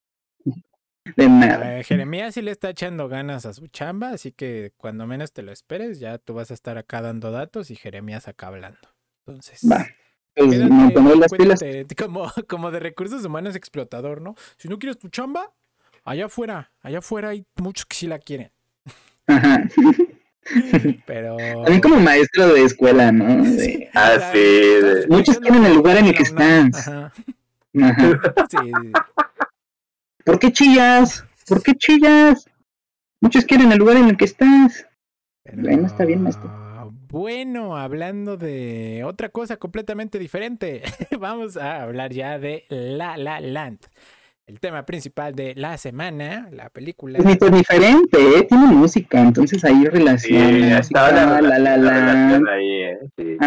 De 1.16 1.28
nada. 1.28 1.84
Jeremías 1.84 2.34
sí 2.34 2.42
le 2.42 2.52
está 2.52 2.70
echando 2.70 3.08
ganas 3.10 3.46
a 3.46 3.54
su 3.54 3.68
chamba, 3.68 4.10
así 4.12 4.32
que 4.32 4.72
cuando 4.78 5.06
menos 5.06 5.34
te 5.34 5.42
lo 5.42 5.52
esperes, 5.52 6.00
ya 6.00 6.18
tú 6.18 6.34
vas 6.34 6.50
a 6.52 6.54
estar 6.54 6.78
acá 6.78 7.02
dando 7.02 7.32
datos 7.32 7.72
y 7.72 7.76
Jeremías 7.76 8.28
acá 8.28 8.48
hablando. 8.48 8.80
Entonces, 9.26 9.62
Va. 9.70 9.86
Pues 10.36 10.50
quédate, 10.52 10.94
pongo 10.94 11.16
las 11.16 11.32
pilas. 11.32 11.60
como, 11.98 12.32
como 12.48 12.72
de 12.72 12.80
recursos 12.80 13.24
humanos 13.26 13.56
explotador, 13.56 14.22
¿no? 14.22 14.36
Si 14.58 14.68
no 14.68 14.80
quieres 14.80 14.98
tu 14.98 15.10
chamba, 15.10 15.52
allá 16.04 16.26
afuera, 16.26 16.72
allá 16.82 17.00
afuera 17.00 17.30
hay 17.30 17.46
muchos 17.58 17.86
que 17.86 17.96
sí 17.96 18.08
la 18.08 18.18
quieren. 18.20 18.52
Ajá. 19.28 19.64
Pero. 21.06 21.38
También 21.38 21.82
como 21.82 22.00
maestro 22.00 22.54
de 22.54 22.64
escuela, 22.64 23.12
¿no? 23.12 23.44
De- 23.44 23.90
Ah, 23.94 24.32
sí, 24.34 25.08
Muchos 25.10 25.38
quieren 25.40 25.66
el 25.66 25.76
lugar 25.76 25.98
en 25.98 26.06
el 26.08 26.16
que 26.16 26.24
estás. 26.24 26.88
Ajá. 26.88 27.14
Ajá. 27.82 28.20
Sí, 28.50 28.58
sí. 28.58 28.92
¿Por 30.26 30.40
qué 30.40 30.52
chillas? 30.52 31.26
¿Por 31.48 31.62
qué 31.62 31.74
chillas? 31.76 32.46
Muchos 33.22 33.46
quieren 33.46 33.72
el 33.72 33.78
lugar 33.80 33.98
en 33.98 34.10
el 34.10 34.18
que 34.18 34.26
estás. 34.26 34.86
Pero, 35.44 35.62
Bueno, 35.62 35.88
está 35.88 36.06
bien, 36.06 36.22
maestro. 36.22 36.52
Bueno, 37.10 37.78
hablando 37.78 38.38
de 38.38 39.04
otra 39.06 39.30
cosa 39.30 39.58
completamente 39.58 40.18
diferente, 40.20 40.82
vamos 41.20 41.58
a 41.58 41.84
hablar 41.84 42.12
ya 42.12 42.40
de 42.40 42.66
La 42.70 43.18
La 43.18 43.40
Land. 43.40 43.80
El 44.46 44.60
tema 44.60 44.86
principal 44.86 45.34
de 45.36 45.54
la 45.56 45.78
semana, 45.78 46.50
la 46.52 46.70
película. 46.70 47.18
Es 47.20 47.24
ni 47.24 47.38
tan 47.38 47.54
diferente, 47.54 48.18
¿eh? 48.40 48.44
Tiene 48.44 48.66
música, 48.68 49.22
entonces 49.22 49.64
ahí 49.64 49.84
Sí, 49.84 49.86
relaciona. 49.88 50.80
estaba 50.80 51.12
la, 51.14 51.42
la, 51.42 51.60
la, 51.60 51.78
la 51.78 52.40
la. 52.40 52.52
ahí. 52.52 52.98
Sí. 53.18 53.38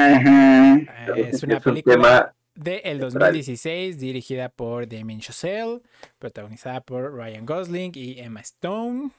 Es 1.17 1.43
una 1.43 1.57
un 1.57 1.63
película 1.63 1.95
tema 1.95 2.35
del 2.57 2.83
central. 3.01 3.11
2016, 3.33 3.99
dirigida 3.99 4.49
por 4.49 4.89
Damien 4.89 5.21
Chazelle, 5.21 5.81
protagonizada 6.19 6.81
por 6.81 7.15
Ryan 7.15 7.47
Gosling 7.47 7.93
y 7.95 8.19
Emma 8.21 8.41
Stone. 8.41 9.11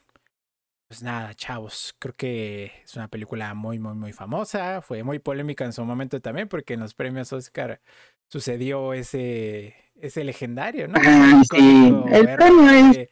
Pues 0.88 1.04
nada, 1.04 1.34
chavos, 1.34 1.94
creo 2.00 2.14
que 2.14 2.72
es 2.84 2.96
una 2.96 3.10
película 3.10 3.54
muy, 3.54 3.78
muy, 3.78 3.94
muy 3.96 4.14
famosa. 4.14 4.82
Fue 4.82 5.04
muy 5.04 5.20
polémica 5.20 5.66
en 5.66 5.74
su 5.74 5.84
momento 5.84 6.22
también, 6.22 6.48
porque 6.48 6.76
en 6.76 6.80
los 6.80 6.94
premios 6.94 7.34
Oscar 7.34 7.82
sucedió 8.30 8.94
ese, 8.94 9.76
ese 9.96 10.24
legendario, 10.24 10.88
¿no? 10.88 10.96
Ay, 11.04 11.42
sí. 11.52 11.94
El 12.12 12.34
premio 12.36 12.70
es- 12.70 12.96
que- 12.98 13.10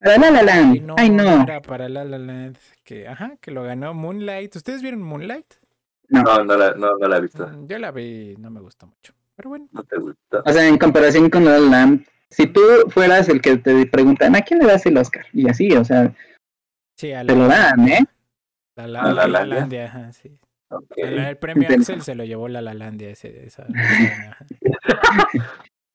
La 0.00 0.16
la 0.16 0.30
la 0.30 0.42
la. 0.42 0.54
Ay, 0.54 0.80
no, 0.80 0.94
Ay, 0.96 1.10
no. 1.10 1.42
era 1.42 1.60
para 1.60 1.90
La 1.90 2.04
La 2.06 2.16
Land, 2.18 2.56
que, 2.84 3.06
ajá, 3.06 3.36
que 3.38 3.50
lo 3.50 3.64
ganó 3.64 3.92
Moonlight. 3.92 4.56
¿Ustedes 4.56 4.80
vieron 4.80 5.02
Moonlight? 5.02 5.56
No, 6.08 6.22
no 6.42 6.56
la, 6.56 6.72
no, 6.74 6.96
no 6.96 7.06
la 7.06 7.18
he 7.18 7.20
visto. 7.20 7.46
Mm, 7.46 7.66
Yo 7.68 7.78
la 7.78 7.90
vi, 7.90 8.34
no 8.38 8.50
me 8.50 8.60
gustó 8.62 8.86
mucho. 8.86 9.12
Pero 9.40 9.48
bueno, 9.48 9.68
No 9.72 9.82
te 9.84 9.96
gusta. 9.96 10.42
O 10.44 10.52
sea, 10.52 10.68
en 10.68 10.76
comparación 10.76 11.30
con 11.30 11.46
La 11.46 11.58
La 11.58 11.70
Land, 11.70 12.04
si 12.28 12.46
tú 12.46 12.60
fueras 12.88 13.26
el 13.30 13.40
que 13.40 13.56
te 13.56 13.86
preguntan, 13.86 14.36
¿a 14.36 14.42
quién 14.42 14.60
le 14.60 14.66
das 14.66 14.84
el 14.84 14.98
Oscar? 14.98 15.24
Y 15.32 15.48
así, 15.48 15.72
o 15.72 15.82
sea, 15.82 16.12
sí, 16.98 17.12
a 17.12 17.24
te 17.24 17.34
lo 17.34 17.48
dan, 17.48 17.88
¿eh? 17.88 18.04
La 18.76 18.86
La, 18.86 19.00
A 19.00 19.12
La 19.14 19.14
La 19.14 19.46
Landia. 19.46 19.60
Landia, 19.60 19.84
ajá, 19.86 20.12
sí. 20.12 20.38
El, 20.96 21.18
el 21.20 21.38
premio 21.38 21.68
Axel 21.70 22.02
se 22.02 22.14
lo 22.14 22.24
llevó 22.24 22.48
la 22.48 22.60
Lalandia 22.60 23.08
ese, 23.08 23.46
esa, 23.46 23.66
ajá. 23.74 24.46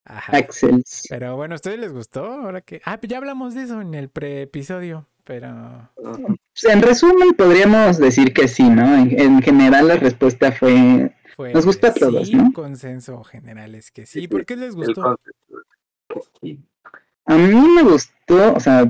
Ajá. 0.05 0.37
Axel. 0.37 0.83
Pero 1.07 1.35
bueno, 1.35 1.53
¿a 1.53 1.57
ustedes 1.57 1.77
les 1.79 1.93
gustó? 1.93 2.25
Ahora 2.25 2.61
que. 2.61 2.81
Ah, 2.83 2.99
ya 3.03 3.17
hablamos 3.17 3.53
de 3.53 3.61
eso 3.61 3.79
en 3.79 3.93
el 3.93 4.09
pre-episodio, 4.09 5.07
pero. 5.23 5.91
Pues, 5.95 6.63
En 6.63 6.81
resumen, 6.81 7.33
podríamos 7.37 7.99
decir 7.99 8.33
que 8.33 8.47
sí, 8.47 8.67
¿no? 8.67 8.95
En, 8.95 9.19
en 9.19 9.41
general, 9.43 9.87
la 9.87 9.97
respuesta 9.97 10.51
fue. 10.51 11.13
Fue, 11.35 11.53
Nos 11.53 11.65
gusta 11.65 11.89
a 11.89 11.93
todos, 11.93 12.27
sí, 12.29 12.35
¿no? 12.35 12.53
consenso 12.53 13.21
general 13.25 13.75
es 13.75 13.91
que 13.91 14.05
sí. 14.05 14.21
Sí, 14.21 14.27
¿Por 14.29 14.45
qué 14.45 14.55
les 14.55 14.73
gustó? 14.73 15.19
Sí. 16.41 16.59
A 17.25 17.35
mí 17.35 17.53
me 17.75 17.83
gustó, 17.83 18.53
o 18.53 18.59
sea, 18.61 18.85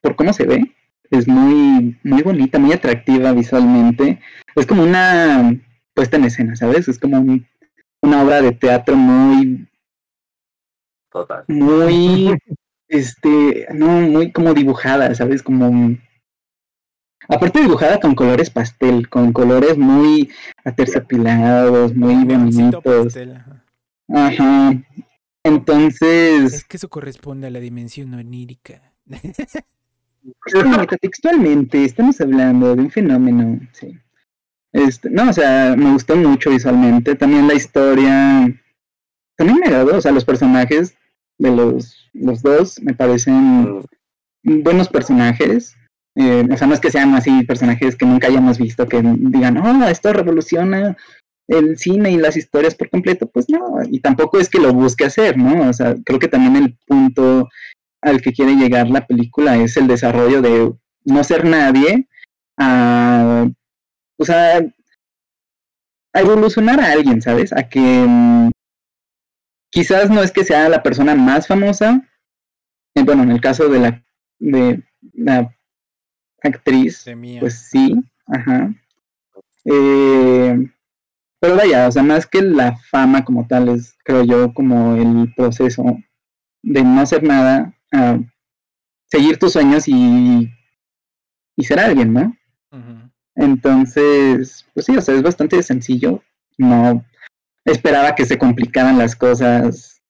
por 0.00 0.16
cómo 0.16 0.32
se 0.32 0.46
ve, 0.46 0.74
es 1.10 1.28
muy, 1.28 1.98
muy 2.02 2.22
bonita, 2.22 2.58
muy 2.58 2.72
atractiva 2.72 3.32
visualmente. 3.32 4.20
Es 4.54 4.64
como 4.66 4.84
una 4.84 5.54
puesta 5.92 6.16
en 6.16 6.24
escena, 6.24 6.56
¿sabes? 6.56 6.88
Es 6.88 6.98
como 6.98 7.18
un- 7.20 7.46
una 8.00 8.22
obra 8.22 8.40
de 8.40 8.52
teatro 8.52 8.96
muy, 8.96 9.68
Total. 11.10 11.44
muy, 11.48 12.38
este, 12.88 13.66
no, 13.74 13.86
muy 14.00 14.32
como 14.32 14.54
dibujada, 14.54 15.14
¿sabes? 15.14 15.42
Como, 15.42 15.96
aparte 17.28 17.60
dibujada 17.60 18.00
con 18.00 18.14
colores 18.14 18.50
pastel, 18.50 19.08
con 19.08 19.32
colores 19.32 19.76
muy 19.76 20.30
aterciopelados, 20.64 21.94
muy 21.94 22.24
bonitos. 22.24 22.82
pastel, 22.82 23.36
ajá. 23.36 23.64
Ajá. 24.08 24.72
Entonces, 25.44 26.52
Es 26.54 26.64
que 26.64 26.76
eso 26.76 26.88
corresponde 26.88 27.46
a 27.46 27.50
la 27.50 27.60
dimensión 27.60 28.12
onírica. 28.14 28.92
Textualmente, 31.00 31.84
estamos 31.84 32.20
hablando 32.20 32.74
de 32.74 32.82
un 32.82 32.90
fenómeno, 32.90 33.60
sí. 33.72 33.96
Este, 34.72 35.08
no, 35.10 35.30
o 35.30 35.32
sea, 35.32 35.74
me 35.76 35.92
gustó 35.92 36.16
mucho 36.16 36.50
visualmente. 36.50 37.14
También 37.14 37.46
la 37.46 37.54
historia. 37.54 38.46
También 39.36 39.60
me 39.60 39.66
agradó. 39.66 39.96
O 39.96 40.00
sea, 40.00 40.12
los 40.12 40.24
personajes 40.24 40.96
de 41.38 41.50
los, 41.54 42.10
los 42.12 42.42
dos 42.42 42.82
me 42.82 42.92
parecen 42.92 43.82
Mm, 44.46 44.62
buenos 44.62 44.88
personajes. 44.88 45.76
Eh, 46.16 46.48
o 46.50 46.56
sea, 46.56 46.66
no 46.66 46.74
es 46.74 46.80
que 46.80 46.90
sean 46.90 47.14
así 47.14 47.44
personajes 47.44 47.94
que 47.94 48.06
nunca 48.06 48.26
hayamos 48.26 48.58
visto, 48.58 48.88
que 48.88 49.02
digan, 49.02 49.58
oh, 49.58 49.86
esto 49.86 50.12
revoluciona 50.12 50.96
el 51.46 51.78
cine 51.78 52.10
y 52.10 52.16
las 52.16 52.36
historias 52.36 52.74
por 52.74 52.88
completo. 52.90 53.26
Pues 53.26 53.48
no, 53.50 53.78
y 53.90 54.00
tampoco 54.00 54.38
es 54.38 54.48
que 54.48 54.58
lo 54.58 54.72
busque 54.72 55.04
hacer, 55.04 55.36
¿no? 55.36 55.68
O 55.68 55.72
sea, 55.72 55.94
creo 56.04 56.18
que 56.18 56.28
también 56.28 56.56
el 56.56 56.78
punto 56.86 57.48
al 58.02 58.20
que 58.22 58.32
quiere 58.32 58.54
llegar 58.56 58.88
la 58.88 59.06
película 59.06 59.56
es 59.56 59.76
el 59.76 59.86
desarrollo 59.86 60.40
de 60.40 60.72
no 61.04 61.24
ser 61.24 61.44
nadie 61.44 62.08
a, 62.58 63.46
o 64.18 64.24
sea, 64.24 64.58
a 66.14 66.20
evolucionar 66.20 66.80
a 66.80 66.92
alguien, 66.92 67.20
¿sabes? 67.20 67.52
A 67.52 67.68
que 67.68 67.80
mm, 67.80 68.50
quizás 69.70 70.08
no 70.08 70.22
es 70.22 70.32
que 70.32 70.44
sea 70.44 70.68
la 70.68 70.82
persona 70.82 71.14
más 71.14 71.46
famosa, 71.46 72.02
eh, 72.94 73.02
bueno, 73.02 73.22
en 73.22 73.32
el 73.32 73.40
caso 73.40 73.68
de 73.68 73.78
la, 73.78 74.04
de 74.38 74.82
la 75.12 75.55
actriz, 76.42 77.04
pues 77.40 77.68
sí, 77.70 77.94
ajá. 78.26 78.74
Eh, 79.64 80.70
pero 81.40 81.56
vaya, 81.56 81.88
o 81.88 81.92
sea, 81.92 82.02
más 82.02 82.26
que 82.26 82.42
la 82.42 82.76
fama 82.76 83.24
como 83.24 83.46
tal, 83.46 83.68
es, 83.68 83.96
creo 84.04 84.24
yo, 84.24 84.54
como 84.54 84.94
el 84.96 85.32
proceso 85.34 85.84
de 86.62 86.82
no 86.82 87.00
hacer 87.00 87.22
nada, 87.22 87.74
a 87.92 88.18
seguir 89.06 89.38
tus 89.38 89.52
sueños 89.52 89.86
y, 89.86 90.50
y 91.56 91.64
ser 91.64 91.80
alguien, 91.80 92.12
¿no? 92.12 92.36
Entonces, 93.34 94.66
pues 94.72 94.86
sí, 94.86 94.96
o 94.96 95.00
sea, 95.00 95.14
es 95.14 95.22
bastante 95.22 95.62
sencillo. 95.62 96.22
No 96.56 97.04
esperaba 97.64 98.14
que 98.14 98.24
se 98.24 98.38
complicaran 98.38 98.96
las 98.96 99.14
cosas 99.14 100.00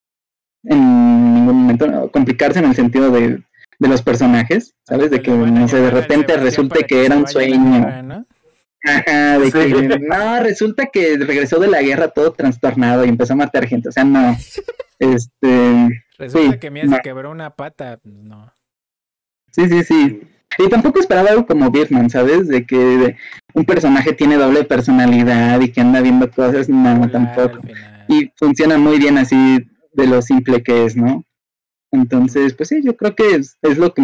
en 0.62 1.34
ningún 1.34 1.56
momento. 1.56 1.86
¿no? 1.88 2.10
Complicarse 2.10 2.60
en 2.60 2.66
el 2.66 2.74
sentido 2.74 3.10
de, 3.10 3.42
de 3.78 3.88
los 3.88 4.02
personajes, 4.02 4.74
¿sabes? 4.84 5.10
De 5.10 5.20
que, 5.22 5.30
no 5.30 5.68
sé, 5.68 5.80
de 5.80 5.90
repente 5.90 6.36
resulte 6.36 6.84
que 6.84 7.04
era 7.06 7.16
un 7.16 7.26
sueño. 7.26 8.02
¿no? 8.02 8.26
Ajá, 8.84 9.38
de 9.38 9.46
Sí. 9.50 9.52
que 9.52 9.98
no, 9.98 10.40
resulta 10.40 10.86
que 10.86 11.16
regresó 11.18 11.58
de 11.58 11.66
la 11.68 11.82
guerra 11.82 12.08
todo 12.08 12.32
trastornado 12.32 13.04
y 13.04 13.08
empezó 13.08 13.32
a 13.32 13.36
matar 13.36 13.66
gente. 13.66 13.88
O 13.88 13.92
sea, 13.92 14.04
no. 14.04 14.36
Este, 14.98 15.88
Resulta 16.18 16.52
Sí, 16.52 16.58
que 16.58 16.70
Mía 16.70 16.84
no. 16.84 16.96
se 16.96 17.02
quebró 17.02 17.30
una 17.30 17.50
pata. 17.50 17.98
pues, 18.02 18.14
No. 18.14 18.52
sí, 19.52 19.68
sí, 19.68 19.84
sí. 19.84 20.20
Y 20.58 20.68
tampoco 20.70 21.00
esperaba 21.00 21.28
algo 21.30 21.46
como 21.46 21.70
Birdman, 21.70 22.08
¿sabes? 22.08 22.48
De 22.48 22.64
que 22.64 22.76
de- 22.78 23.16
un 23.52 23.64
personaje 23.66 24.12
tiene 24.14 24.36
doble 24.36 24.64
personalidad 24.64 25.60
y 25.60 25.70
que 25.70 25.80
anda 25.82 26.00
viendo 26.00 26.30
cosas. 26.30 26.68
No, 26.68 27.10
tampoco. 27.10 27.58
y 28.08 28.30
funciona 28.36 28.78
muy 28.78 28.98
bien 28.98 29.18
así 29.18 29.58
de 29.92 30.06
lo 30.06 30.22
simple 30.22 30.62
que 30.62 30.84
es, 30.86 30.96
¿no? 30.96 31.24
Entonces, 31.96 32.54
pues 32.54 32.68
sí, 32.68 32.82
yo 32.82 32.96
creo 32.96 33.14
que 33.14 33.34
es, 33.36 33.58
es 33.62 33.78
lo 33.78 33.92
que... 33.92 34.02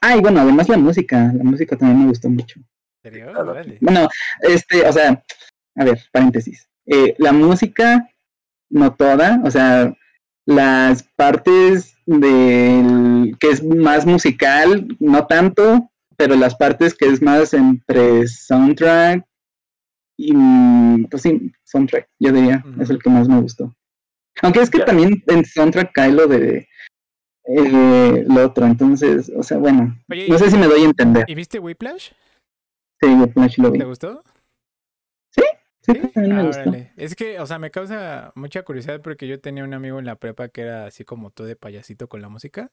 Ah, 0.00 0.16
y 0.16 0.20
bueno, 0.20 0.40
además 0.40 0.68
la 0.68 0.78
música, 0.78 1.32
la 1.34 1.44
música 1.44 1.76
también 1.76 2.02
me 2.02 2.08
gustó 2.08 2.28
mucho. 2.28 2.60
¿En 3.02 3.12
serio? 3.12 3.32
Bueno, 3.80 4.08
este, 4.40 4.86
o 4.86 4.92
sea, 4.92 5.22
a 5.76 5.84
ver, 5.84 6.00
paréntesis. 6.12 6.68
Eh, 6.86 7.14
la 7.18 7.32
música, 7.32 8.08
no 8.70 8.94
toda, 8.94 9.40
o 9.44 9.50
sea, 9.50 9.92
las 10.46 11.02
partes 11.16 11.96
del 12.06 13.36
que 13.40 13.50
es 13.50 13.64
más 13.64 14.06
musical, 14.06 14.86
no 15.00 15.26
tanto, 15.26 15.90
pero 16.16 16.36
las 16.36 16.54
partes 16.54 16.94
que 16.94 17.06
es 17.06 17.20
más 17.20 17.52
entre 17.52 18.26
soundtrack 18.28 19.24
y, 20.16 20.32
mm, 20.32 21.06
pues 21.10 21.22
sí, 21.22 21.52
soundtrack, 21.64 22.08
yo 22.18 22.32
diría, 22.32 22.64
es 22.80 22.90
el 22.90 22.98
que 22.98 23.10
más 23.10 23.28
me 23.28 23.40
gustó. 23.40 23.74
Aunque 24.42 24.60
es 24.60 24.70
que 24.70 24.80
también 24.80 25.22
en 25.26 25.44
soundtrack 25.44 25.92
cae 25.92 26.12
lo 26.12 26.26
de 26.26 26.68
eh, 27.48 28.24
lo 28.28 28.46
otro, 28.46 28.66
entonces, 28.66 29.30
o 29.36 29.42
sea, 29.42 29.58
bueno, 29.58 29.96
Oye, 30.10 30.28
no 30.28 30.36
¿y- 30.36 30.38
sé 30.38 30.50
si 30.50 30.56
me 30.56 30.66
doy 30.66 30.82
a 30.82 30.84
entender. 30.86 31.24
¿Y 31.28 31.34
viste 31.34 31.58
Whiplash? 31.58 32.10
Sí, 33.00 33.06
Whiplash 33.08 33.58
lo 33.58 33.70
vi. 33.72 33.78
¿Te 33.78 33.84
gustó? 33.84 34.22
Sí, 35.34 35.42
Sí, 35.82 35.92
también 36.14 36.34
me 36.34 36.40
Ah, 36.40 36.44
gustó. 36.46 36.62
órale. 36.62 36.92
Es 36.96 37.14
que, 37.14 37.38
o 37.38 37.46
sea, 37.46 37.58
me 37.58 37.70
causa 37.70 38.32
mucha 38.34 38.62
curiosidad 38.64 39.00
porque 39.02 39.28
yo 39.28 39.40
tenía 39.40 39.62
un 39.62 39.72
amigo 39.74 39.98
en 40.00 40.04
la 40.06 40.16
prepa 40.16 40.48
que 40.48 40.62
era 40.62 40.86
así 40.86 41.04
como 41.04 41.30
tú 41.30 41.44
de 41.44 41.54
payasito 41.54 42.08
con 42.08 42.20
la 42.22 42.28
música. 42.28 42.70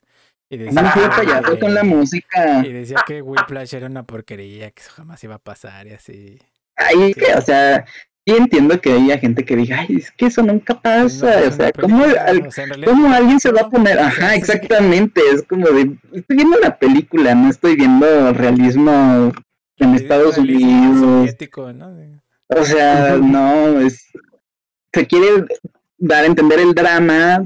Y 0.50 0.58
decía, 0.58 0.82
No 0.82 0.90
fui 0.90 1.04
payaso 1.10 1.60
con 1.60 1.74
la 1.76 1.84
música. 1.84 2.66
Y 2.66 2.72
decía 2.72 2.98
que 3.06 3.22
Whiplash 3.22 3.76
era 3.76 3.88
una 3.88 4.04
porquería, 4.04 4.72
que 4.72 4.82
eso 4.82 4.92
jamás 4.94 5.24
iba 5.24 5.36
a 5.36 5.40
pasar 5.40 5.86
y 5.88 5.92
así. 5.92 6.40
Ahí 6.76 7.14
que, 7.14 7.34
o 7.36 7.42
sea, 7.42 7.86
Y 8.26 8.32
entiendo 8.32 8.80
que 8.80 8.94
haya 8.94 9.18
gente 9.18 9.44
que 9.44 9.56
diga, 9.58 9.80
ay, 9.82 9.98
es 9.98 10.10
que 10.12 10.28
eso 10.28 10.42
nunca 10.44 10.80
pasa. 10.80 11.42
No, 11.42 11.48
o 11.48 11.52
sea, 11.52 11.72
¿cómo, 11.74 12.04
al- 12.06 12.48
o 12.48 12.52
sea, 12.52 12.66
cómo 12.86 13.12
alguien 13.14 13.40
se 13.40 13.52
va 13.52 13.62
a 13.62 13.70
poner? 13.70 14.00
Ajá, 14.00 14.36
exactamente. 14.36 15.22
Es 15.34 15.44
como 15.44 15.68
de, 15.68 15.98
estoy 16.14 16.38
viendo 16.38 16.58
una 16.58 16.74
película, 16.78 17.36
no 17.36 17.50
estoy 17.50 17.76
viendo 17.76 18.32
realismo 18.32 19.34
en 19.78 19.96
Estados 19.96 20.38
realismo 20.38 20.68
Unidos. 20.72 21.00
soviético, 21.02 21.74
¿no? 21.74 21.94
De- 21.94 22.14
O 22.48 22.64
sea, 22.64 23.18
no, 23.18 23.80
es, 23.82 24.08
se 24.94 25.06
quiere 25.08 25.46
dar 25.98 26.24
a 26.24 26.28
entender 26.28 26.60
el 26.60 26.74
drama, 26.74 27.44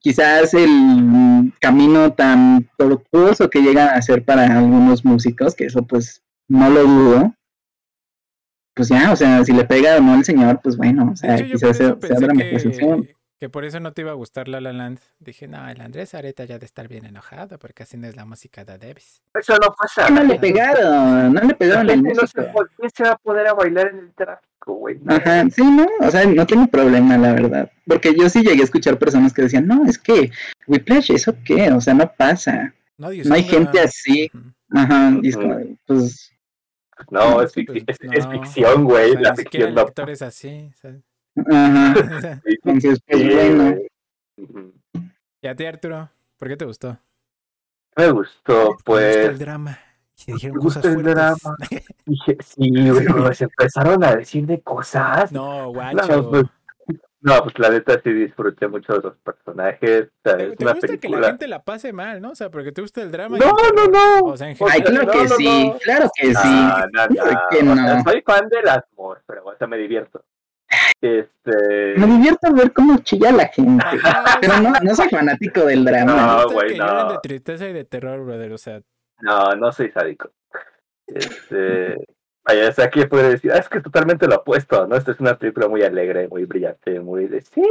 quizás 0.00 0.54
el 0.54 1.52
camino 1.60 2.12
tan 2.14 2.68
tortuoso 2.76 3.48
que 3.48 3.60
llega 3.60 3.90
a 3.94 4.02
ser 4.02 4.24
para 4.24 4.58
algunos 4.58 5.04
músicos, 5.04 5.54
que 5.54 5.66
eso 5.66 5.82
pues 5.82 6.22
no 6.48 6.68
lo 6.70 6.82
dudo. 6.84 7.34
Pues 8.76 8.90
ya, 8.90 9.10
o 9.10 9.16
sea, 9.16 9.42
si 9.42 9.54
le 9.54 9.64
pega 9.64 9.96
o 9.96 10.00
no 10.02 10.16
el 10.16 10.24
señor, 10.24 10.60
pues 10.62 10.76
bueno, 10.76 11.08
o 11.10 11.16
sea, 11.16 11.36
hecho, 11.36 11.46
quizás 11.46 11.78
sea, 11.78 11.96
sea 11.98 12.16
dramatización. 12.20 13.04
que, 13.04 13.16
que 13.40 13.48
por 13.48 13.64
eso 13.64 13.80
no 13.80 13.94
te 13.94 14.02
iba 14.02 14.10
a 14.10 14.14
gustar 14.14 14.48
La 14.48 14.60
La 14.60 14.74
Land. 14.74 15.00
Dije, 15.18 15.48
no, 15.48 15.66
el 15.66 15.80
Andrés 15.80 16.14
Areta 16.14 16.44
ya 16.44 16.58
de 16.58 16.66
estar 16.66 16.86
bien 16.86 17.06
enojado 17.06 17.58
porque 17.58 17.84
así 17.84 17.96
no 17.96 18.06
es 18.06 18.16
la 18.16 18.26
música 18.26 18.66
de 18.66 18.76
Davis. 18.76 19.22
Eso 19.32 19.54
no 19.54 19.74
pasa. 19.74 20.10
No 20.10 20.22
le 20.24 20.38
pegaron, 20.38 21.32
no 21.32 21.40
le 21.40 21.54
pegaron 21.54 21.88
el 21.88 22.02
no 22.02 22.14
se, 22.14 22.20
músico. 22.20 22.52
¿Por 22.52 22.70
qué 22.78 22.90
se 22.94 23.04
va 23.04 23.12
a 23.12 23.16
poder 23.16 23.46
a 23.46 23.54
bailar 23.54 23.88
en 23.94 23.98
el 23.98 24.12
tráfico, 24.12 24.74
güey? 24.74 24.98
No. 25.02 25.14
Ajá, 25.14 25.48
sí, 25.48 25.64
no, 25.64 25.86
o 26.00 26.10
sea, 26.10 26.26
no 26.26 26.46
tengo 26.46 26.66
problema, 26.66 27.16
la 27.16 27.32
verdad. 27.32 27.70
Porque 27.86 28.14
yo 28.14 28.28
sí 28.28 28.42
llegué 28.42 28.60
a 28.60 28.64
escuchar 28.64 28.98
personas 28.98 29.32
que 29.32 29.40
decían, 29.40 29.66
no, 29.66 29.86
es 29.86 29.96
que 29.96 30.30
Whiplash, 30.66 31.12
¿eso 31.12 31.34
qué? 31.46 31.72
O 31.72 31.80
sea, 31.80 31.94
no 31.94 32.12
pasa. 32.14 32.74
No 32.98 33.08
hay 33.08 33.42
gente 33.42 33.80
así. 33.80 34.30
Ajá, 34.70 35.16
y 35.22 35.28
es 35.28 35.36
como, 35.36 35.54
de, 35.56 35.76
pues, 35.86 36.30
No, 37.10 37.40
es, 37.42 37.54
fic- 37.54 37.66
Pues, 37.66 37.84
es- 37.86 37.98
es 38.12 38.26
no. 38.26 38.30
ficción, 38.32 38.84
güey. 38.84 39.10
O 39.10 39.12
sea, 39.14 39.20
la 39.22 39.34
ficción 39.36 39.74
no. 39.74 39.84
lector 39.84 40.10
es 40.10 40.22
así. 40.22 40.70
¿sabes? 40.74 41.02
ajá. 41.50 42.40
Entonces, 42.64 43.00
pues 43.06 43.20
Sí, 43.22 43.28
bueno. 43.34 43.76
y 45.42 45.46
a 45.48 45.54
ti, 45.54 45.64
Arturo, 45.66 46.10
¿por 46.38 46.48
qué 46.48 46.56
te 46.56 46.64
gustó? 46.64 46.98
Me 47.96 48.10
gustó, 48.10 48.52
Me 48.54 48.64
gustó 48.66 48.84
pues. 48.84 49.16
el 49.16 49.38
drama. 49.38 49.78
Y 50.26 50.32
dijeron 50.32 50.56
Me 50.56 50.62
gusta 50.62 50.80
cosas 50.80 50.94
el 50.96 51.02
fuertes. 51.02 51.14
drama. 51.14 51.56
Dije, 52.06 52.36
sí, 52.42 52.90
güey, 52.90 53.06
pero 53.06 53.34
se 53.34 53.44
empezaron 53.44 54.02
a 54.04 54.16
decir 54.16 54.46
de 54.46 54.60
cosas. 54.62 55.30
no, 55.32 55.62
No, 55.64 55.68
guacho. 55.72 56.30
pues, 56.30 56.44
no, 57.26 57.42
pues 57.42 57.58
la 57.58 57.70
neta 57.70 58.00
sí 58.02 58.12
disfruté 58.12 58.68
mucho 58.68 58.94
de 58.94 59.00
los 59.00 59.16
personajes. 59.18 60.04
O 60.06 60.28
sea, 60.28 60.36
¿Te, 60.36 60.46
es 60.48 60.56
te 60.56 60.64
una 60.64 60.72
gusta 60.74 60.86
que 60.86 60.92
la 60.94 61.00
película. 61.00 61.26
gente 61.28 61.48
la 61.48 61.62
pase 61.64 61.92
mal, 61.92 62.20
no? 62.22 62.30
O 62.30 62.34
sea, 62.34 62.50
porque 62.50 62.72
te 62.72 62.80
gusta 62.82 63.02
el 63.02 63.10
drama. 63.10 63.36
y 63.36 63.40
No, 63.40 63.46
el 63.46 63.74
no, 63.74 63.86
no. 64.20 64.26
O 64.30 64.36
sea, 64.36 64.48
en 64.48 64.56
Ay, 64.70 64.82
general. 64.82 65.06
claro 65.08 65.12
que 65.12 65.18
No, 65.18 65.24
no, 65.28 65.36
sí, 65.36 65.68
no. 65.68 65.78
claro 65.78 66.10
que 66.14 66.26
sí. 66.28 66.34
Ah, 66.44 66.86
no, 66.92 67.06
no, 67.06 67.14
¿Por 67.24 67.48
qué 67.50 67.58
o 67.58 67.74
sea, 67.74 67.94
no? 67.96 68.02
soy 68.04 68.22
fan 68.22 68.48
de 68.48 68.62
las 68.62 68.84
pero 69.26 69.44
o 69.44 69.56
sea, 69.56 69.66
me 69.66 69.76
divierto. 69.78 70.24
Este. 71.00 71.94
Me 71.96 72.06
divierto 72.06 72.52
ver 72.54 72.72
cómo 72.72 72.98
chilla 72.98 73.30
la 73.32 73.46
gente. 73.48 73.84
Ajá, 73.86 74.38
Pero 74.40 74.60
no, 74.60 74.72
no 74.82 74.94
soy 74.94 75.08
fanático 75.08 75.60
del 75.64 75.84
drama. 75.84 76.42
No, 76.42 76.50
güey, 76.50 76.72
que 76.72 76.78
no. 76.78 77.12
de 77.12 77.18
tristeza 77.22 77.66
y 77.68 77.72
de 77.72 77.84
terror, 77.84 78.24
brother. 78.24 78.52
O 78.52 78.58
sea, 78.58 78.80
No, 79.20 79.50
no 79.54 79.70
soy 79.72 79.90
sádico. 79.90 80.30
Este. 81.06 81.96
Vaya, 82.46 82.68
o 82.68 82.72
sea, 82.72 82.88
que 82.90 83.06
puede 83.06 83.30
decir, 83.30 83.50
ah, 83.52 83.58
es 83.58 83.68
que 83.68 83.78
es 83.78 83.84
totalmente 83.84 84.28
lo 84.28 84.36
opuesto, 84.36 84.86
¿no? 84.86 84.94
Esta 84.94 85.10
es 85.10 85.18
una 85.18 85.36
película 85.36 85.66
muy 85.66 85.82
alegre, 85.82 86.28
muy 86.28 86.44
brillante, 86.44 87.00
muy 87.00 87.26
de 87.26 87.40
sí. 87.40 87.62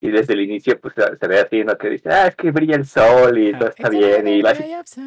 Y 0.00 0.10
desde 0.10 0.34
el 0.34 0.40
inicio, 0.40 0.78
pues 0.80 0.94
se 0.94 1.28
ve 1.28 1.38
así, 1.38 1.62
¿no? 1.62 1.78
Que 1.78 1.90
dice, 1.90 2.10
ah, 2.10 2.26
es 2.26 2.34
que 2.34 2.50
brilla 2.50 2.74
el 2.74 2.86
sol 2.86 3.38
y 3.38 3.52
todo 3.52 3.68
está 3.68 3.88
bien. 3.88 4.26
Y 4.26 4.42
la, 4.42 4.50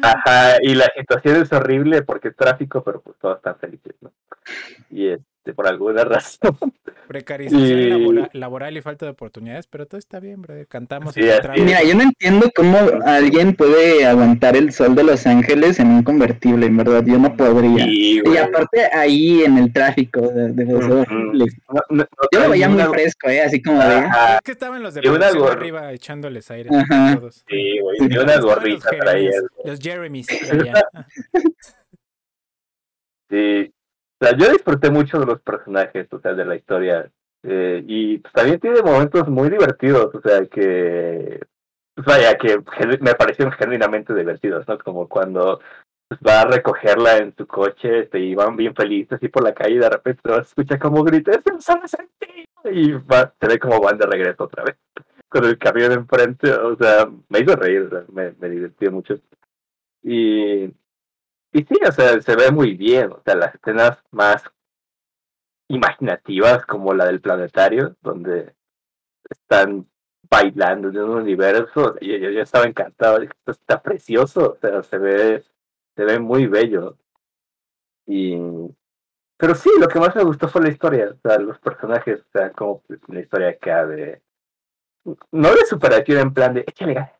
ajá, 0.02 0.56
y 0.62 0.74
la 0.74 0.90
situación 0.96 1.42
es 1.42 1.52
horrible 1.52 2.02
porque 2.02 2.28
es 2.28 2.36
tráfico, 2.36 2.82
pero 2.82 3.02
pues 3.02 3.18
todos 3.18 3.36
están 3.36 3.58
felices, 3.58 3.94
¿no? 4.00 4.10
Y 4.90 5.08
este, 5.08 5.24
por 5.54 5.66
alguna 5.66 6.04
razón. 6.04 6.56
Precarización 7.06 7.78
Y- 7.80 7.84
labora- 7.88 8.30
laboral 8.34 8.76
y 8.76 8.82
falta 8.82 9.06
de 9.06 9.12
oportunidades, 9.12 9.66
pero 9.66 9.86
todo 9.86 9.98
está 9.98 10.20
bien, 10.20 10.42
brother. 10.42 10.66
Cantamos 10.66 11.14
Sí, 11.14 11.22
y. 11.22 11.60
Mira, 11.62 11.82
yo 11.82 11.94
no 11.94 12.02
entiendo 12.02 12.50
cómo 12.54 12.76
alguien 13.06 13.54
puede 13.54 14.04
aguantar 14.06 14.56
el 14.56 14.72
sol 14.72 14.94
de 14.94 15.04
Los 15.04 15.26
Ángeles 15.26 15.80
en 15.80 15.88
un 15.88 16.02
convertible, 16.02 16.66
en 16.66 16.76
verdad, 16.76 17.02
yo 17.06 17.18
no 17.18 17.34
podría. 17.34 17.84
Sí, 17.84 18.20
Y 18.24 18.36
aparte 18.36 18.86
ahí 18.92 19.42
en 19.44 19.56
el 19.58 19.72
tráfico, 19.72 20.20
de. 20.20 20.64
No, 20.64 21.04
no, 21.08 21.44
no 21.90 22.06
Yo 22.32 22.40
lo 22.40 22.50
veía 22.50 22.68
muy 22.68 22.82
fresco, 22.82 23.28
¿eh? 23.28 23.40
Así 23.42 23.62
como 23.62 23.78
de... 23.82 23.94
Ajá, 23.94 24.34
Es 24.36 24.40
que 24.42 24.52
estaban 24.52 24.82
los 24.82 24.94
de 24.94 25.00
Y 25.02 25.08
gorra. 25.08 25.52
arriba 25.52 25.92
echándoles 25.92 26.50
aire 26.50 26.68
Ajá. 26.74 27.12
a 27.12 27.16
todos. 27.16 27.44
Sí, 27.48 27.78
güey, 27.80 27.96
Sí. 27.98 28.06
ni 28.06 28.18
una 28.18 28.36
los 28.36 28.44
gorrita 28.44 28.90
traía. 29.00 29.30
Los 29.64 29.80
Jeremys. 29.80 30.26
Sí, 33.30 33.72
o 34.20 34.24
sea, 34.26 34.36
yo 34.36 34.50
disfruté 34.52 34.90
mucho 34.90 35.20
de 35.20 35.26
los 35.26 35.40
personajes, 35.40 36.12
o 36.12 36.20
sea, 36.20 36.34
de 36.34 36.44
la 36.44 36.56
historia. 36.56 37.10
eh, 37.44 37.84
y 37.86 38.18
pues, 38.18 38.32
también 38.34 38.58
tiene 38.60 38.82
momentos 38.82 39.28
muy 39.28 39.48
divertidos, 39.48 40.12
o 40.14 40.20
sea, 40.20 40.44
que, 40.46 41.40
pues 41.94 42.06
vaya, 42.06 42.36
que 42.36 42.58
me 43.00 43.14
parecieron 43.14 43.52
genuinamente 43.52 44.14
divertidos, 44.14 44.66
¿no? 44.66 44.78
Como 44.78 45.08
cuando 45.08 45.60
pues, 46.08 46.20
va 46.26 46.42
a 46.42 46.46
recogerla 46.46 47.18
en 47.18 47.34
su 47.36 47.46
coche 47.46 48.00
este, 48.00 48.18
y 48.18 48.34
van 48.34 48.56
bien 48.56 48.74
felices 48.74 49.12
así 49.12 49.28
por 49.28 49.44
la 49.44 49.54
calle 49.54 49.76
y 49.76 49.78
de 49.78 49.90
repente 49.90 50.20
se 50.24 50.40
escucha 50.40 50.78
como 50.78 51.04
grita, 51.04 51.32
¡es 51.32 51.64
San 51.64 51.86
Sentido! 51.88 52.46
Y 52.72 52.92
va, 52.92 53.32
se 53.40 53.46
ve 53.46 53.58
como 53.58 53.80
van 53.80 53.98
de 53.98 54.06
regreso 54.06 54.44
otra 54.44 54.64
vez 54.64 54.76
con 55.28 55.44
el 55.44 55.58
camión 55.58 55.92
enfrente, 55.92 56.52
o 56.52 56.76
sea, 56.76 57.08
me 57.28 57.40
hizo 57.40 57.54
reír, 57.54 57.88
me, 58.12 58.32
me 58.38 58.48
divirtió 58.48 58.90
mucho. 58.90 59.14
Y, 60.02 60.72
y 61.58 61.64
sí, 61.64 61.74
o 61.86 61.92
sea, 61.92 62.20
se 62.20 62.36
ve 62.36 62.50
muy 62.50 62.74
bien, 62.74 63.12
o 63.12 63.20
sea, 63.24 63.34
las 63.34 63.54
escenas 63.54 64.02
más 64.10 64.44
imaginativas 65.68 66.64
como 66.66 66.94
la 66.94 67.06
del 67.06 67.20
planetario, 67.20 67.96
donde 68.00 68.54
están 69.28 69.86
bailando 70.30 70.88
en 70.88 70.98
un 70.98 71.18
universo, 71.22 71.96
y 72.00 72.18
yo, 72.20 72.30
yo 72.30 72.42
estaba 72.42 72.66
encantado, 72.66 73.22
esto 73.22 73.52
está 73.52 73.82
precioso, 73.82 74.52
o 74.52 74.56
sea, 74.60 74.82
se 74.82 74.98
ve, 74.98 75.44
se 75.96 76.04
ve 76.04 76.18
muy 76.18 76.46
bello. 76.46 76.96
Y 78.06 78.36
pero 79.38 79.54
sí, 79.54 79.70
lo 79.78 79.88
que 79.88 80.00
más 80.00 80.14
me 80.16 80.24
gustó 80.24 80.48
fue 80.48 80.62
la 80.62 80.70
historia, 80.70 81.10
o 81.12 81.28
sea, 81.28 81.38
los 81.38 81.58
personajes, 81.60 82.20
o 82.20 82.30
sea, 82.32 82.50
como 82.52 82.82
una 83.06 83.20
historia 83.20 83.50
acá 83.50 83.86
de 83.86 84.20
no 85.30 85.50
de 85.50 85.64
superación 85.66 86.18
en 86.18 86.34
plan 86.34 86.54
de 86.54 86.60
échale 86.60 86.94
ganas, 86.94 87.12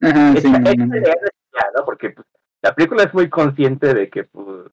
Ajá, 0.00 0.32
sí, 0.32 0.48
échale 0.48 1.00
ganas 1.00 1.30
ya, 1.54 1.70
¿no? 1.74 1.84
Porque 1.84 2.10
pues, 2.10 2.26
la 2.64 2.74
película 2.74 3.02
es 3.04 3.14
muy 3.14 3.28
consciente 3.28 3.92
de 3.94 4.08
que 4.10 4.24
pues, 4.24 4.66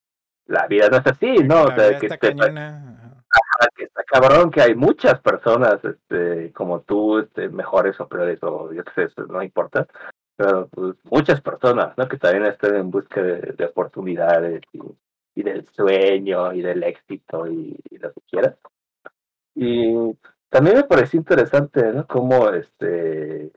la 0.48 0.66
vida 0.68 0.90
no 0.90 0.98
es 0.98 1.08
así, 1.08 1.36
¿no? 1.44 1.64
O 1.64 1.68
La 1.68 1.76
sea, 1.76 1.88
vida 1.90 2.00
que, 2.00 2.06
está 2.08 2.18
te- 2.18 2.36
cañona. 2.36 3.24
que 3.76 3.84
está 3.84 4.04
cabrón, 4.04 4.50
que 4.50 4.62
hay 4.62 4.76
muchas 4.76 5.20
personas 5.22 5.84
este, 5.84 6.52
como 6.54 6.82
tú, 6.82 7.20
este, 7.20 7.50
mejores 7.50 8.00
o 8.00 8.08
peores, 8.08 8.40
o 8.44 8.72
yo 8.74 8.84
qué 8.84 8.92
sé, 8.96 9.04
eso 9.04 9.26
no 9.28 9.44
importa, 9.44 9.88
pero 10.36 10.68
pues, 10.70 10.96
muchas 11.04 11.42
personas, 11.42 11.98
¿no? 11.98 12.08
Que 12.08 12.18
también 12.18 12.46
están 12.46 12.76
en 12.76 12.90
busca 12.92 13.22
de, 13.22 13.54
de 13.58 13.66
oportunidades 13.66 14.62
y, 14.74 14.80
y 15.36 15.44
del 15.44 15.68
sueño 15.74 16.54
y 16.54 16.62
del 16.62 16.84
éxito 16.84 17.46
y, 17.48 17.78
y 17.90 17.98
lo 17.98 18.12
que 18.14 18.22
quieras. 18.30 18.56
Y 19.56 19.94
también 20.50 20.78
me 20.78 20.84
pareció 20.84 21.20
interesante, 21.20 21.92
¿no? 21.94 22.08
Cómo, 22.08 22.50
este, 22.50 23.52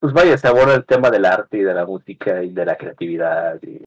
pues 0.00 0.14
vaya, 0.14 0.36
se 0.38 0.48
aborda 0.48 0.74
el 0.74 0.86
tema 0.86 1.10
del 1.10 1.26
arte 1.26 1.58
y 1.58 1.62
de 1.62 1.74
la 1.74 1.84
música 1.84 2.42
y 2.42 2.52
de 2.52 2.64
la 2.64 2.76
creatividad 2.76 3.62
y 3.62 3.84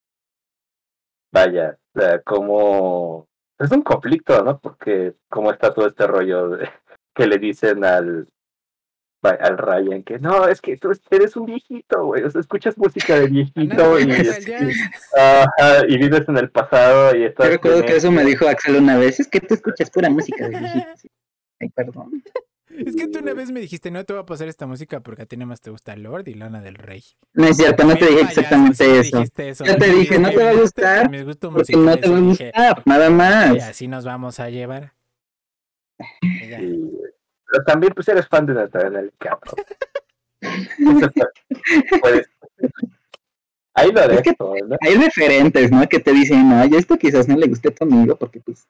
vaya, 1.32 1.78
o 1.96 2.00
sea, 2.00 2.22
cómo 2.22 3.28
es 3.60 3.72
un 3.72 3.82
conflicto, 3.82 4.44
¿no? 4.44 4.60
Porque 4.60 5.16
cómo 5.28 5.52
está 5.52 5.74
todo 5.74 5.88
este 5.88 6.06
rollo 6.06 6.50
de, 6.50 6.70
que 7.16 7.28
le 7.28 7.38
dicen 7.38 7.84
al 7.84 8.28
al 9.24 9.58
Ryan 9.58 10.04
que 10.04 10.20
no, 10.20 10.48
es 10.48 10.60
que 10.60 10.76
tú 10.76 10.92
eres 11.10 11.38
un 11.38 11.46
viejito, 11.46 12.08
güey, 12.08 12.24
o 12.24 12.30
sea, 12.30 12.42
escuchas 12.42 12.78
música 12.78 13.18
de 13.18 13.28
viejito 13.30 14.00
y, 14.00 14.12
este, 14.12 14.74
y 15.88 15.98
vives 15.98 16.28
en 16.28 16.38
el 16.38 16.50
pasado 16.52 17.16
y 17.16 17.24
estás 17.24 17.46
Yo 17.46 17.52
recuerdo 17.54 17.86
que 17.86 17.96
eso 17.96 18.12
me 18.12 18.18
esto. 18.18 18.30
dijo 18.30 18.48
Axel 18.48 18.76
una 18.76 18.98
vez, 18.98 19.22
es 19.22 19.28
que 19.30 19.40
tú 19.40 19.54
escuchas 19.54 19.90
pura 19.90 20.10
música 20.10 20.50
de 20.50 20.60
viejitos. 20.60 21.08
Ay, 21.62 21.70
perdón. 21.70 22.22
Es 22.86 22.96
que 22.96 23.08
tú 23.08 23.20
una 23.20 23.34
vez 23.34 23.52
me 23.52 23.60
dijiste, 23.60 23.92
no 23.92 24.04
te 24.04 24.14
voy 24.14 24.22
a 24.22 24.26
pasar 24.26 24.48
esta 24.48 24.66
música 24.66 25.00
porque 25.02 25.24
a 25.24 25.26
ti 25.26 25.38
nada 25.38 25.48
más 25.48 25.62
te 25.62 25.70
gusta 25.70 25.96
Lord 25.96 26.28
y 26.28 26.34
Lana 26.34 26.62
del 26.62 26.76
Rey. 26.76 27.04
No 27.34 27.46
es 27.46 27.58
cierto, 27.58 27.84
no 27.86 27.96
te 27.96 28.06
dije 28.08 28.22
exactamente 28.22 28.88
me 28.88 29.00
eso. 29.00 29.18
dijiste 29.18 29.50
eso. 29.50 29.66
Yo 29.66 29.78
te 29.78 29.88
Me 29.88 29.94
dije, 29.96 30.20
no 30.20 30.30
te 30.30 30.36
va 30.38 30.42
a 30.44 30.54
"Viniste 30.54 30.62
gustar 30.62 31.10
mis 31.10 31.26
gustos 31.26 31.54
Porque 31.54 31.74
no 31.76 31.98
te 31.98 32.10
va 32.10 32.18
a 32.18 32.20
musicales", 32.22 32.54
y 32.56 32.60
gustar, 32.60 32.82
nada 32.86 33.10
Y 33.10 33.14
más. 33.14 33.64
así 33.64 33.88
nos 33.88 34.06
vamos 34.06 34.40
a 34.40 34.50
llevar. 34.50 34.94
Y. 36.22 36.90
Pero 37.52 37.64
también 37.66 37.94
pues 37.94 38.08
eres 38.08 38.28
fan 38.28 38.46
de 38.46 38.54
Capo. 39.20 39.56
Entonces, 40.80 41.10
puedes- 42.02 42.28
Ahí 43.76 43.92
lo 43.92 44.02
Es 44.02 44.22
que- 44.22 44.30
dejo, 44.32 44.56
¿no? 44.68 44.78
Hay 44.82 44.96
referentes, 44.96 45.72
¿no? 45.72 45.88
Que 45.90 46.00
te 46.00 46.12
dicen, 46.12 46.52
oye, 46.54 46.78
esto 46.78 46.98
quizás 46.98 47.28
no 47.28 47.36
le 47.38 47.48
guste 47.48 47.70
a 47.70 47.72
tu 47.74 47.84
amigo 47.86 48.16
porque 48.16 48.40
pues 48.40 48.68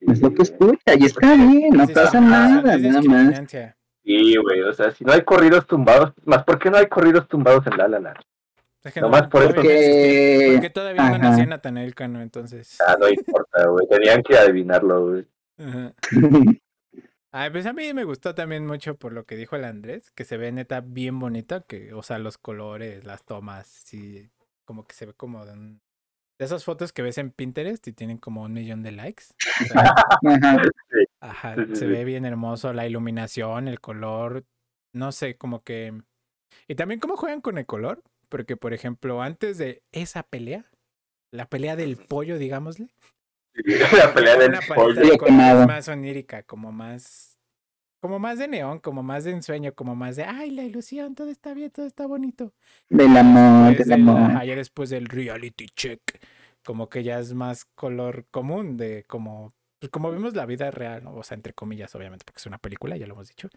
es 0.00 0.20
lo 0.20 0.32
que 0.32 0.42
escucha 0.42 0.94
y 0.98 1.04
está 1.04 1.34
bien, 1.34 1.70
no 1.70 1.86
pasa 1.88 2.10
sí, 2.10 2.24
nada, 2.24 2.74
es 2.74 2.82
nada 2.82 3.02
más. 3.02 3.42
Sí, 4.04 4.36
güey, 4.36 4.62
o 4.62 4.72
sea, 4.72 4.90
si 4.92 5.04
no 5.04 5.12
hay 5.12 5.22
corridos 5.22 5.66
tumbados, 5.66 6.12
más, 6.24 6.44
¿por 6.44 6.58
qué 6.58 6.70
no 6.70 6.78
hay 6.78 6.86
corridos 6.86 7.28
tumbados 7.28 7.66
en 7.66 7.76
La 7.76 7.88
La 7.88 8.00
Land? 8.00 8.16
Es 8.84 8.94
que 8.94 9.00
Nomás 9.00 9.26
por 9.28 9.42
eso. 9.42 9.50
no 9.50 9.56
Porque... 9.56 10.50
Porque 10.54 10.70
todavía 10.70 11.02
no 11.02 11.14
Ajá. 11.16 11.18
nacía 11.18 11.46
Natanael 11.46 11.94
Cano, 11.94 12.22
entonces. 12.22 12.78
Ah, 12.86 12.96
no 12.98 13.08
importa, 13.08 13.66
güey, 13.66 13.86
tenían 13.88 14.22
que 14.22 14.38
adivinarlo, 14.38 15.10
güey. 15.10 15.26
Ajá. 15.58 15.92
Ay, 17.30 17.50
pues 17.50 17.66
a 17.66 17.74
mí 17.74 17.92
me 17.92 18.04
gustó 18.04 18.34
también 18.34 18.66
mucho 18.66 18.96
por 18.96 19.12
lo 19.12 19.24
que 19.26 19.36
dijo 19.36 19.56
el 19.56 19.64
Andrés, 19.64 20.10
que 20.12 20.24
se 20.24 20.38
ve 20.38 20.50
neta 20.52 20.80
bien 20.80 21.18
bonita, 21.18 21.60
que, 21.60 21.92
o 21.92 22.02
sea, 22.02 22.18
los 22.18 22.38
colores, 22.38 23.04
las 23.04 23.22
tomas, 23.24 23.66
sí, 23.66 24.30
como 24.64 24.86
que 24.86 24.94
se 24.94 25.04
ve 25.06 25.12
como 25.12 25.44
de, 25.44 25.52
un- 25.52 25.80
de 26.38 26.44
esas 26.44 26.64
fotos 26.64 26.92
que 26.92 27.02
ves 27.02 27.18
en 27.18 27.30
Pinterest 27.30 27.86
y 27.88 27.92
tienen 27.92 28.18
como 28.18 28.42
un 28.42 28.52
millón 28.52 28.82
de 28.82 28.92
likes. 28.92 29.24
O 29.60 29.66
sea, 29.66 29.94
Ajá. 30.24 30.62
Ajá, 31.20 31.54
Sí, 31.56 31.62
sí, 31.70 31.76
se 31.76 31.86
ve 31.86 32.04
bien 32.04 32.24
hermoso, 32.24 32.72
la 32.72 32.86
iluminación, 32.86 33.68
el 33.68 33.80
color, 33.80 34.44
no 34.92 35.12
sé, 35.12 35.36
como 35.36 35.62
que... 35.62 35.92
Y 36.68 36.74
también 36.76 37.00
cómo 37.00 37.16
juegan 37.16 37.40
con 37.40 37.58
el 37.58 37.66
color, 37.66 38.02
porque 38.28 38.56
por 38.56 38.72
ejemplo, 38.72 39.20
antes 39.20 39.58
de 39.58 39.82
esa 39.92 40.22
pelea, 40.22 40.64
la 41.32 41.48
pelea 41.48 41.76
del 41.76 41.96
pollo, 41.96 42.38
digámosle, 42.38 42.88
La 43.98 44.14
pelea 44.14 44.36
del 44.36 44.58
pollo. 44.74 45.26
más 45.66 45.88
onírica, 45.88 46.42
como 46.44 46.72
más... 46.72 47.37
Como 48.00 48.18
más 48.18 48.38
de 48.38 48.46
neón, 48.48 48.78
como 48.78 49.02
más 49.02 49.24
de 49.24 49.32
ensueño, 49.32 49.74
como 49.74 49.96
más 49.96 50.14
de, 50.16 50.24
ay, 50.24 50.50
la 50.52 50.62
ilusión, 50.62 51.14
todo 51.14 51.30
está 51.30 51.52
bien, 51.54 51.70
todo 51.70 51.86
está 51.86 52.06
bonito. 52.06 52.52
Del 52.88 53.16
amor, 53.16 53.68
Después 53.70 53.88
del 53.88 54.00
amor. 54.00 54.20
ajá, 54.30 54.44
ya 54.44 54.54
después 54.56 54.90
del 54.90 55.06
reality 55.06 55.66
check, 55.74 56.00
como 56.64 56.88
que 56.88 57.02
ya 57.02 57.18
es 57.18 57.34
más 57.34 57.64
color 57.74 58.26
común 58.30 58.76
de 58.76 59.04
como, 59.08 59.52
pues 59.80 59.90
como 59.90 60.10
vemos 60.12 60.34
la 60.34 60.46
vida 60.46 60.70
real, 60.70 61.02
¿no? 61.02 61.14
o 61.14 61.22
sea, 61.24 61.34
entre 61.34 61.54
comillas, 61.54 61.92
obviamente, 61.96 62.24
porque 62.24 62.38
es 62.38 62.46
una 62.46 62.58
película, 62.58 62.96
ya 62.96 63.06
lo 63.06 63.14
hemos 63.14 63.28
dicho. 63.28 63.48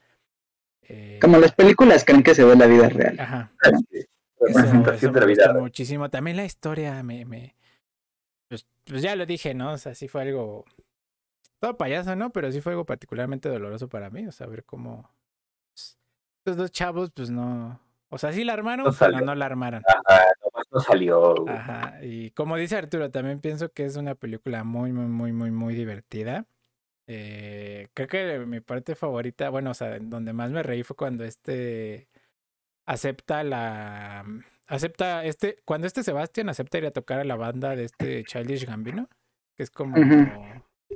Eh, 0.88 1.20
Como 1.22 1.38
las 1.38 1.54
películas 1.54 2.04
creen 2.04 2.24
que 2.24 2.34
se 2.34 2.44
ve 2.44 2.56
la 2.56 2.66
vida 2.66 2.90
real. 2.90 3.20
Ajá, 3.20 3.52
Sí, 3.92 4.06
Representación 4.40 4.96
eso 4.96 5.12
de 5.12 5.20
la 5.20 5.26
vida. 5.28 5.46
gustó 5.50 5.62
muchísimo. 5.62 6.10
También 6.10 6.36
la 6.38 6.46
historia 6.46 7.04
me, 7.04 7.26
me 7.26 7.56
pues, 8.50 8.66
pues 8.86 9.04
ya 9.04 9.16
lo 9.16 9.28
dije, 9.28 9.54
¿no? 9.54 9.74
O 9.74 9.78
sea, 9.78 9.94
sí 9.94 10.08
fue 10.08 10.24
algo, 10.24 10.66
todo 11.62 11.78
payaso, 11.78 12.16
¿no? 12.16 12.32
Pero 12.32 12.52
sí 12.52 12.60
fue 12.60 12.74
algo 12.74 12.86
particularmente 12.86 13.48
doloroso 13.48 13.88
para 13.88 14.10
mí, 14.10 14.26
o 14.28 14.32
sea, 14.32 14.48
ver 14.48 14.66
cómo 14.66 15.10
pues, 15.70 16.00
estos 16.40 16.58
dos 16.58 16.72
chavos, 16.72 17.12
pues 17.12 17.30
no, 17.30 17.80
o 18.10 18.18
sea, 18.18 18.34
sí 18.34 18.44
la 18.44 18.54
armaron, 18.54 18.88
No 18.88 18.94
pero 18.98 19.22
no 19.22 19.36
la 19.36 19.46
armaron. 19.46 19.84
Ajá, 19.88 20.26
nomás 20.44 20.66
no 20.72 20.80
salió. 20.80 21.36
güey. 21.36 21.56
Ajá, 21.56 22.04
y 22.04 22.32
como 22.32 22.58
dice 22.58 22.78
Arturo, 22.78 23.12
también 23.12 23.40
pienso 23.40 23.72
que 23.72 23.86
es 23.86 23.96
una 23.96 24.16
película 24.16 24.64
muy, 24.64 24.92
muy, 24.92 25.06
muy, 25.06 25.32
muy, 25.32 25.52
muy 25.52 25.76
divertida. 25.76 26.48
Eh, 27.06 27.90
creo 27.94 28.08
que 28.08 28.40
mi 28.40 28.60
parte 28.60 28.96
favorita, 28.96 29.50
bueno, 29.50 29.70
o 29.72 29.74
sea, 29.76 30.00
donde 30.00 30.34
más 30.34 30.50
me 30.50 30.64
reí 30.64 30.82
fue 30.82 30.96
cuando 30.96 31.24
este 31.24 32.10
acepta 32.86 33.44
la... 33.44 34.26
Acepta 34.68 35.26
este, 35.26 35.58
cuando 35.66 35.86
este 35.86 36.02
Sebastián 36.02 36.50
acepta 36.50 36.80
ir 36.80 36.86
a 36.86 36.92
tocar 36.92 37.20
a 37.20 37.26
la 37.26 37.36
banda 37.36 37.76
de 37.76 37.84
este 37.84 38.24
Childish 38.24 38.66
Gambino, 38.66 39.10
que 39.56 39.64
es 39.64 39.70
como. 39.70 39.96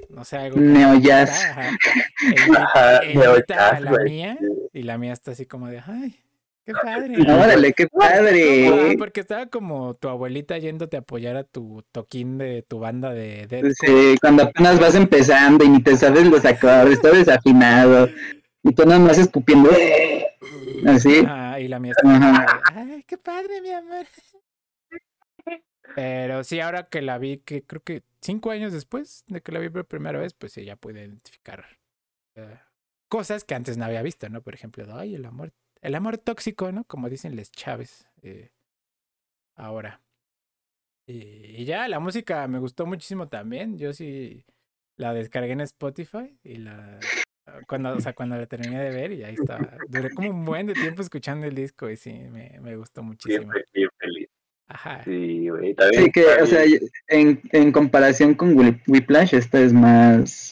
No 0.10 0.24
sé, 0.24 0.38
algo 0.38 0.60
Neo 0.60 0.96
jazz. 1.00 1.46
ajá. 1.46 1.72
Neo 3.14 3.32
invita 3.32 3.70
a 3.70 3.72
jazz, 3.74 3.82
la 3.82 3.92
güey. 3.92 4.04
mía 4.06 4.38
y 4.74 4.84
la 4.84 4.98
mía 4.98 5.14
está 5.14 5.32
así 5.32 5.46
como 5.46 5.68
de, 5.68 5.80
ay, 5.86 6.16
qué 6.66 6.74
padre. 6.74 7.16
Órale, 7.32 7.74
qué 7.74 7.88
padre. 7.88 8.96
porque 8.98 9.22
estaba 9.22 9.46
como 9.48 9.94
tu 9.94 10.10
abuelita 10.10 10.58
yéndote 10.58 10.98
a 10.98 11.02
apoyar 11.02 11.36
a 11.38 11.44
tu 11.44 11.84
toquín 11.92 12.38
de 12.38 12.62
tu 12.64 12.80
banda 12.80 13.12
de 13.14 13.48
deathcore. 13.48 13.74
Sí, 14.14 14.18
cuando 14.22 14.44
apenas 14.44 14.80
vas 14.80 14.96
empezando 14.96 15.64
y 15.64 15.70
ni 15.70 15.82
te 15.84 15.96
sabes 15.96 16.26
los 16.26 16.44
acordes, 16.46 17.02
todo 17.02 17.14
desafinado. 17.14 18.10
Y 18.64 18.74
tú 18.74 18.84
nada 18.86 19.00
más 19.00 19.18
escupiendo. 19.18 19.70
Así. 20.88 21.20
Ajá, 21.26 21.60
y 21.60 21.68
la 21.68 21.80
mía 21.80 21.94
Ajá. 22.04 22.20
como 22.74 22.90
de, 22.90 22.94
ay, 22.94 23.04
qué 23.08 23.18
padre, 23.18 23.62
mi 23.62 23.72
amor. 23.72 24.06
Pero 25.94 26.44
sí, 26.44 26.60
ahora 26.60 26.88
que 26.90 27.02
la 27.02 27.18
vi, 27.18 27.38
que 27.40 27.64
creo 27.64 27.84
que 27.84 28.04
cinco 28.22 28.52
años 28.52 28.74
después 28.74 29.24
de 29.28 29.42
que 29.42 29.52
la 29.52 29.60
vi 29.60 29.70
por 29.70 29.86
primera 29.86 30.20
vez, 30.20 30.34
pues 30.34 30.54
sí, 30.54 30.66
ya 30.66 30.76
pude 30.76 31.02
identificar 31.02 31.66
eh, 32.36 32.60
cosas 33.08 33.44
que 33.44 33.56
antes 33.56 33.78
no 33.78 33.86
había 33.86 34.02
visto, 34.02 34.28
¿no? 34.30 34.42
Por 34.42 34.56
ejemplo, 34.56 34.86
ay, 34.96 35.16
el 35.16 35.26
amor, 35.26 35.54
el 35.82 35.96
amor 35.96 36.18
tóxico, 36.18 36.72
¿no? 36.72 36.86
Como 36.86 37.10
dicen 37.10 37.36
les 37.36 37.52
Chávez 37.52 38.08
eh, 38.24 38.52
ahora. 39.56 40.02
Y, 41.08 41.62
y 41.62 41.66
ya, 41.66 41.88
la 41.88 42.00
música 42.00 42.48
me 42.48 42.60
gustó 42.60 42.86
muchísimo 42.86 43.28
también. 43.28 43.78
Yo 43.78 43.94
sí 43.94 44.44
la 44.98 45.14
descargué 45.14 45.52
en 45.52 45.62
Spotify 45.62 46.40
y 46.44 46.56
la 46.58 47.00
cuando, 47.68 47.96
o 47.96 48.00
sea, 48.00 48.14
cuando 48.16 48.38
la 48.38 48.46
terminé 48.46 48.82
de 48.82 48.90
ver 48.90 49.12
y 49.12 49.24
ahí 49.24 49.36
estaba. 49.36 49.78
Duré 49.88 50.10
como 50.12 50.30
un 50.30 50.46
buen 50.46 50.68
de 50.68 50.74
tiempo 50.74 51.02
escuchando 51.02 51.46
el 51.46 51.56
disco 51.56 51.90
y 51.90 51.98
sí, 51.98 52.14
me, 52.14 52.60
me 52.62 52.76
gustó 52.76 53.04
muchísimo. 53.04 53.52
Siempre. 53.52 53.66
Ajá. 54.68 55.02
Sí, 55.04 55.48
güey. 55.50 55.74
También, 55.76 56.06
Sí, 56.06 56.12
que, 56.12 56.26
o 56.42 56.46
sea, 56.48 56.62
en, 57.10 57.40
en 57.52 57.72
comparación 57.72 58.34
con 58.34 58.56
Whi- 58.56 58.82
Whiplash, 58.88 59.34
esta 59.36 59.60
es 59.60 59.74
más. 59.74 60.52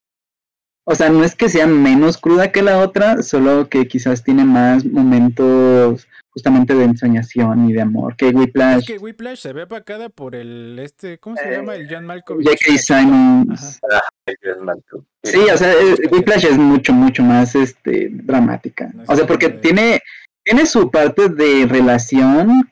O 0.86 0.96
sea, 0.96 1.10
no 1.10 1.24
es 1.24 1.34
que 1.36 1.48
sea 1.50 1.66
menos 1.66 2.18
cruda 2.18 2.52
que 2.52 2.62
la 2.62 2.80
otra, 2.80 3.24
solo 3.24 3.70
que 3.70 3.88
quizás 3.88 4.24
tiene 4.24 4.44
más 4.44 4.84
momentos 4.86 6.08
justamente 6.32 6.74
de 6.76 6.84
ensoñación 6.86 7.70
y 7.70 7.74
de 7.74 7.82
amor 7.82 8.16
que 8.18 8.30
Es 8.30 8.34
Whiplash. 8.36 8.86
que 8.88 8.98
Whiplash 8.98 9.40
se 9.40 9.54
ve 9.54 9.62
apacada 9.62 10.10
por 10.10 10.36
el 10.36 10.78
este, 10.80 11.20
¿cómo 11.20 11.38
se 11.38 11.50
llama? 11.50 11.76
El 11.76 11.88
John 11.90 12.06
Malkovich. 12.06 12.48
J.K. 12.48 12.78
Simons. 12.80 13.80
Ajá. 13.90 14.02
es 14.26 14.38
Malcolm. 14.62 15.06
Sí, 15.24 15.38
o 15.54 15.58
sea, 15.58 15.72
eh, 15.72 15.96
Whiplash 16.12 16.46
es 16.46 16.58
mucho, 16.58 16.92
mucho 16.92 17.24
más 17.24 17.56
este 17.56 18.10
dramática. 18.12 18.90
No 18.94 19.04
O 19.08 19.16
sea, 19.16 19.26
porque 19.26 19.50
tiene, 19.50 20.02
tiene 20.44 20.66
su 20.66 20.92
parte 20.92 21.30
de 21.30 21.66
relación 21.68 22.70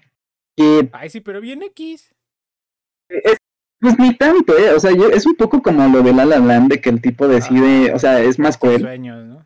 que 0.56 0.90
Ay, 0.94 1.10
sí, 1.10 1.22
pero 1.22 1.42
bien 1.42 1.64
X. 1.64 2.14
Es, 3.10 3.38
Pues 3.80 3.98
ni 3.98 4.16
tanto, 4.16 4.56
¿eh? 4.58 4.74
O 4.76 4.80
sea, 4.80 4.92
yo- 4.92 5.10
es 5.10 5.26
un 5.26 5.36
poco 5.36 5.62
como 5.64 5.88
lo 5.88 6.04
de 6.04 6.14
La 6.14 6.24
La 6.24 6.38
Land, 6.38 6.70
de 6.72 6.80
que 6.82 6.90
el 6.92 7.02
tipo 7.02 7.28
decide, 7.28 7.88
Ajá. 7.88 7.96
o 7.96 8.00
sea, 8.00 8.20
es 8.22 8.38
más 8.38 8.56
cruel, 8.58 8.82
sueños, 8.82 9.26
¿no? 9.26 9.46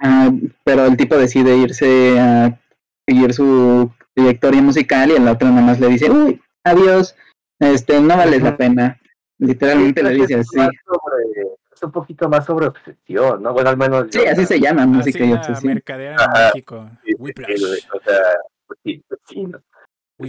ah, 0.00 0.30
pero 0.62 0.84
el 0.86 0.96
tipo 0.96 1.16
decide 1.16 1.56
irse 1.56 2.16
a 2.20 2.60
seguir 3.08 3.32
su 3.34 3.90
trayectoria 4.14 4.62
musical 4.62 5.10
y 5.10 5.14
el 5.14 5.26
otro 5.26 5.48
nada 5.48 5.62
más 5.62 5.80
le 5.80 5.88
dice, 5.88 6.08
uy, 6.10 6.40
adiós, 6.64 7.16
este, 7.58 8.00
no 8.00 8.16
vales 8.16 8.40
la 8.42 8.56
pena. 8.56 9.00
Literalmente 9.38 10.00
le 10.02 10.10
dice 10.10 10.36
así. 10.36 10.56
sobre- 10.56 11.56
es 11.74 11.82
un 11.82 11.90
poquito 11.92 12.28
más 12.28 12.46
sobre 12.46 12.68
obsesión, 12.68 13.42
¿no? 13.42 13.52
Bueno, 13.52 13.68
al 13.70 13.76
menos. 13.76 14.06
Sí, 14.10 14.20
yo- 14.24 14.30
así 14.30 14.46
se 14.46 14.60
llama, 14.60 14.86
música 14.86 15.18
Así 15.18 15.24
y 15.28 15.30
la 15.32 15.40
obsesión. 15.40 15.74
mercadera 15.74 16.16
en. 16.24 16.30
México. 16.54 16.88
Sí, 17.04 17.12
sí, 17.18 17.32
sí, 17.56 17.86
O 17.92 18.00
sea, 18.00 18.18
pues 18.66 18.78
sí, 18.84 19.04
pues 19.08 19.20
sí, 19.28 19.42
¿no? 19.42 19.60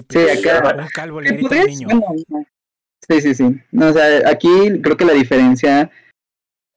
Sí, 0.10 0.20
acá- 0.20 0.76
Un 0.78 0.88
calvo 0.94 1.22
le 1.22 1.30
¿Qué 1.30 1.36
grita 1.38 1.64
niño. 1.66 1.88
No. 1.90 2.46
sí, 3.08 3.22
sí, 3.22 3.36
sí. 3.36 3.62
No, 3.72 3.88
o 3.90 3.94
sea, 3.94 4.30
aquí 4.30 4.50
creo 4.82 4.98
que 4.98 5.06
la 5.06 5.14
diferencia 5.14 5.90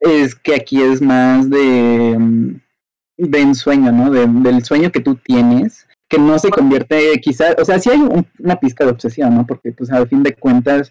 es 0.00 0.34
que 0.34 0.54
aquí 0.54 0.80
es 0.82 1.02
más 1.02 1.50
de, 1.50 2.16
mm, 2.18 2.60
de 3.18 3.40
ensueño, 3.40 3.92
¿no? 3.92 4.10
De- 4.10 4.26
del 4.28 4.64
sueño 4.64 4.90
que 4.92 5.00
tú 5.00 5.16
tienes, 5.16 5.86
que 6.08 6.18
no 6.18 6.38
se 6.38 6.50
convierte 6.50 7.20
quizás, 7.20 7.54
o 7.58 7.64
sea, 7.64 7.78
sí 7.78 7.90
hay 7.90 7.98
un- 8.00 8.26
una 8.38 8.56
pizca 8.58 8.84
de 8.84 8.90
obsesión, 8.92 9.34
¿no? 9.34 9.46
Porque 9.46 9.72
pues 9.72 9.90
al 9.90 10.08
fin 10.08 10.22
de 10.22 10.34
cuentas 10.34 10.90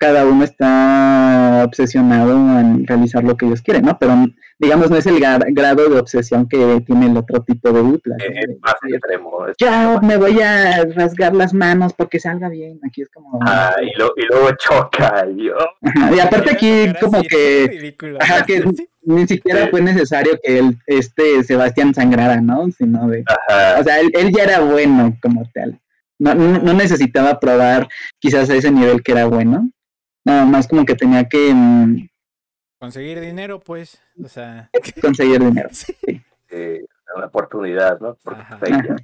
cada 0.00 0.24
uno 0.24 0.44
está 0.44 1.62
obsesionado 1.66 2.32
en 2.58 2.86
realizar 2.86 3.22
lo 3.22 3.36
que 3.36 3.44
ellos 3.46 3.60
quieren, 3.60 3.82
¿no? 3.84 3.98
Pero 3.98 4.14
digamos 4.58 4.90
no 4.90 4.96
es 4.96 5.06
el 5.06 5.20
gra- 5.20 5.44
grado 5.52 5.88
de 5.90 5.98
obsesión 6.00 6.48
que 6.48 6.80
tiene 6.86 7.06
el 7.06 7.16
otro 7.18 7.42
tipo 7.42 7.70
de 7.70 7.82
Whiplash. 7.82 8.22
Eh, 8.22 8.56
más 8.62 8.74
extremo. 8.88 9.30
ya 9.58 10.00
me 10.02 10.16
voy 10.16 10.40
a 10.40 10.84
rasgar 10.96 11.34
las 11.34 11.52
manos 11.52 11.92
porque 11.92 12.18
salga 12.18 12.48
bien. 12.48 12.80
Aquí 12.86 13.02
es 13.02 13.10
como. 13.10 13.38
Ah, 13.42 13.74
y, 13.82 13.96
lo- 13.98 14.14
y 14.16 14.22
luego 14.30 14.48
choca. 14.58 15.26
Y, 15.36 15.50
oh, 15.50 16.14
Y 16.16 16.18
aparte 16.18 16.52
aquí 16.52 16.86
como 16.98 17.20
que 17.22 17.68
ridículo. 17.70 18.18
ajá, 18.22 18.44
que- 18.46 18.64
ni 19.02 19.26
siquiera 19.26 19.64
Sí. 19.64 19.68
fue 19.70 19.80
necesario 19.82 20.38
que 20.42 20.58
el, 20.60 20.78
este 20.86 21.42
Sebastián 21.44 21.92
sangrara, 21.94 22.40
¿no? 22.40 22.70
Sino 22.70 23.06
de, 23.08 23.22
ajá. 23.26 23.80
o 23.80 23.84
sea, 23.84 24.00
él, 24.00 24.10
él 24.14 24.32
ya 24.34 24.44
era 24.44 24.60
bueno 24.60 25.14
como 25.22 25.42
tal. 25.54 25.78
No, 26.18 26.34
no, 26.34 26.58
no 26.58 26.72
necesitaba 26.74 27.38
probar 27.40 27.88
quizás 28.18 28.48
a 28.50 28.54
ese 28.54 28.70
nivel 28.70 29.02
que 29.02 29.12
era 29.12 29.24
bueno. 29.26 29.70
Nada 30.24 30.44
más 30.44 30.68
como 30.68 30.84
que 30.84 30.94
tenía 30.94 31.28
que 31.28 31.52
mm, 31.54 32.08
Conseguir 32.80 33.20
dinero, 33.20 33.60
pues. 33.60 34.02
O 34.24 34.28
sea. 34.28 34.70
conseguir 35.02 35.38
dinero. 35.38 35.68
sí. 35.70 35.94
eh, 36.48 36.84
una 37.14 37.26
oportunidad, 37.26 38.00
¿no? 38.00 38.16
Porque 38.22 38.40
Ajá. 38.40 38.58
ahí 38.62 38.72
ya, 38.72 38.96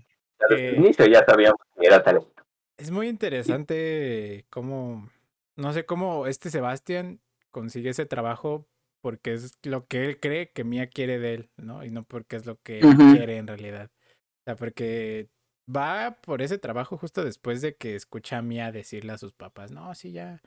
desde 0.49 0.65
Eh, 0.65 0.69
el 0.71 0.77
inicio 0.77 1.07
ya 1.07 1.25
sabíamos 1.27 1.61
que 1.79 1.87
era 1.87 2.03
talento. 2.03 2.43
Es 2.79 2.91
muy 2.91 3.09
interesante 3.09 4.47
cómo, 4.49 5.11
no 5.57 5.73
sé 5.73 5.85
cómo 5.85 6.27
este 6.27 6.51
Sebastián 6.51 7.21
consigue 7.51 7.91
ese 7.91 8.07
trabajo 8.07 8.67
porque 9.03 9.35
es 9.35 9.59
lo 9.63 9.87
que 9.87 10.05
él 10.07 10.21
cree 10.21 10.51
que 10.53 10.65
Mía 10.65 10.89
quiere 10.89 11.19
de 11.19 11.35
él, 11.35 11.51
¿no? 11.57 11.85
Y 11.85 11.91
no 11.91 12.03
porque 12.05 12.37
es 12.37 12.47
lo 12.47 12.61
que 12.61 12.81
él 12.81 12.97
quiere 12.97 13.37
en 13.37 13.47
realidad. 13.47 13.91
O 13.95 14.45
sea, 14.45 14.57
porque 14.57 15.29
va 15.75 16.19
por 16.23 16.43
ese 16.43 16.59
trabajo 16.59 16.97
justo 16.97 17.25
después 17.25 17.61
de 17.61 17.77
que 17.77 17.95
escucha 17.95 18.39
a 18.39 18.43
Mía 18.43 18.73
decirle 18.73 19.13
a 19.13 19.19
sus 19.19 19.33
papás, 19.33 19.71
no, 19.71 19.95
sí, 19.95 20.13
ya, 20.13 20.41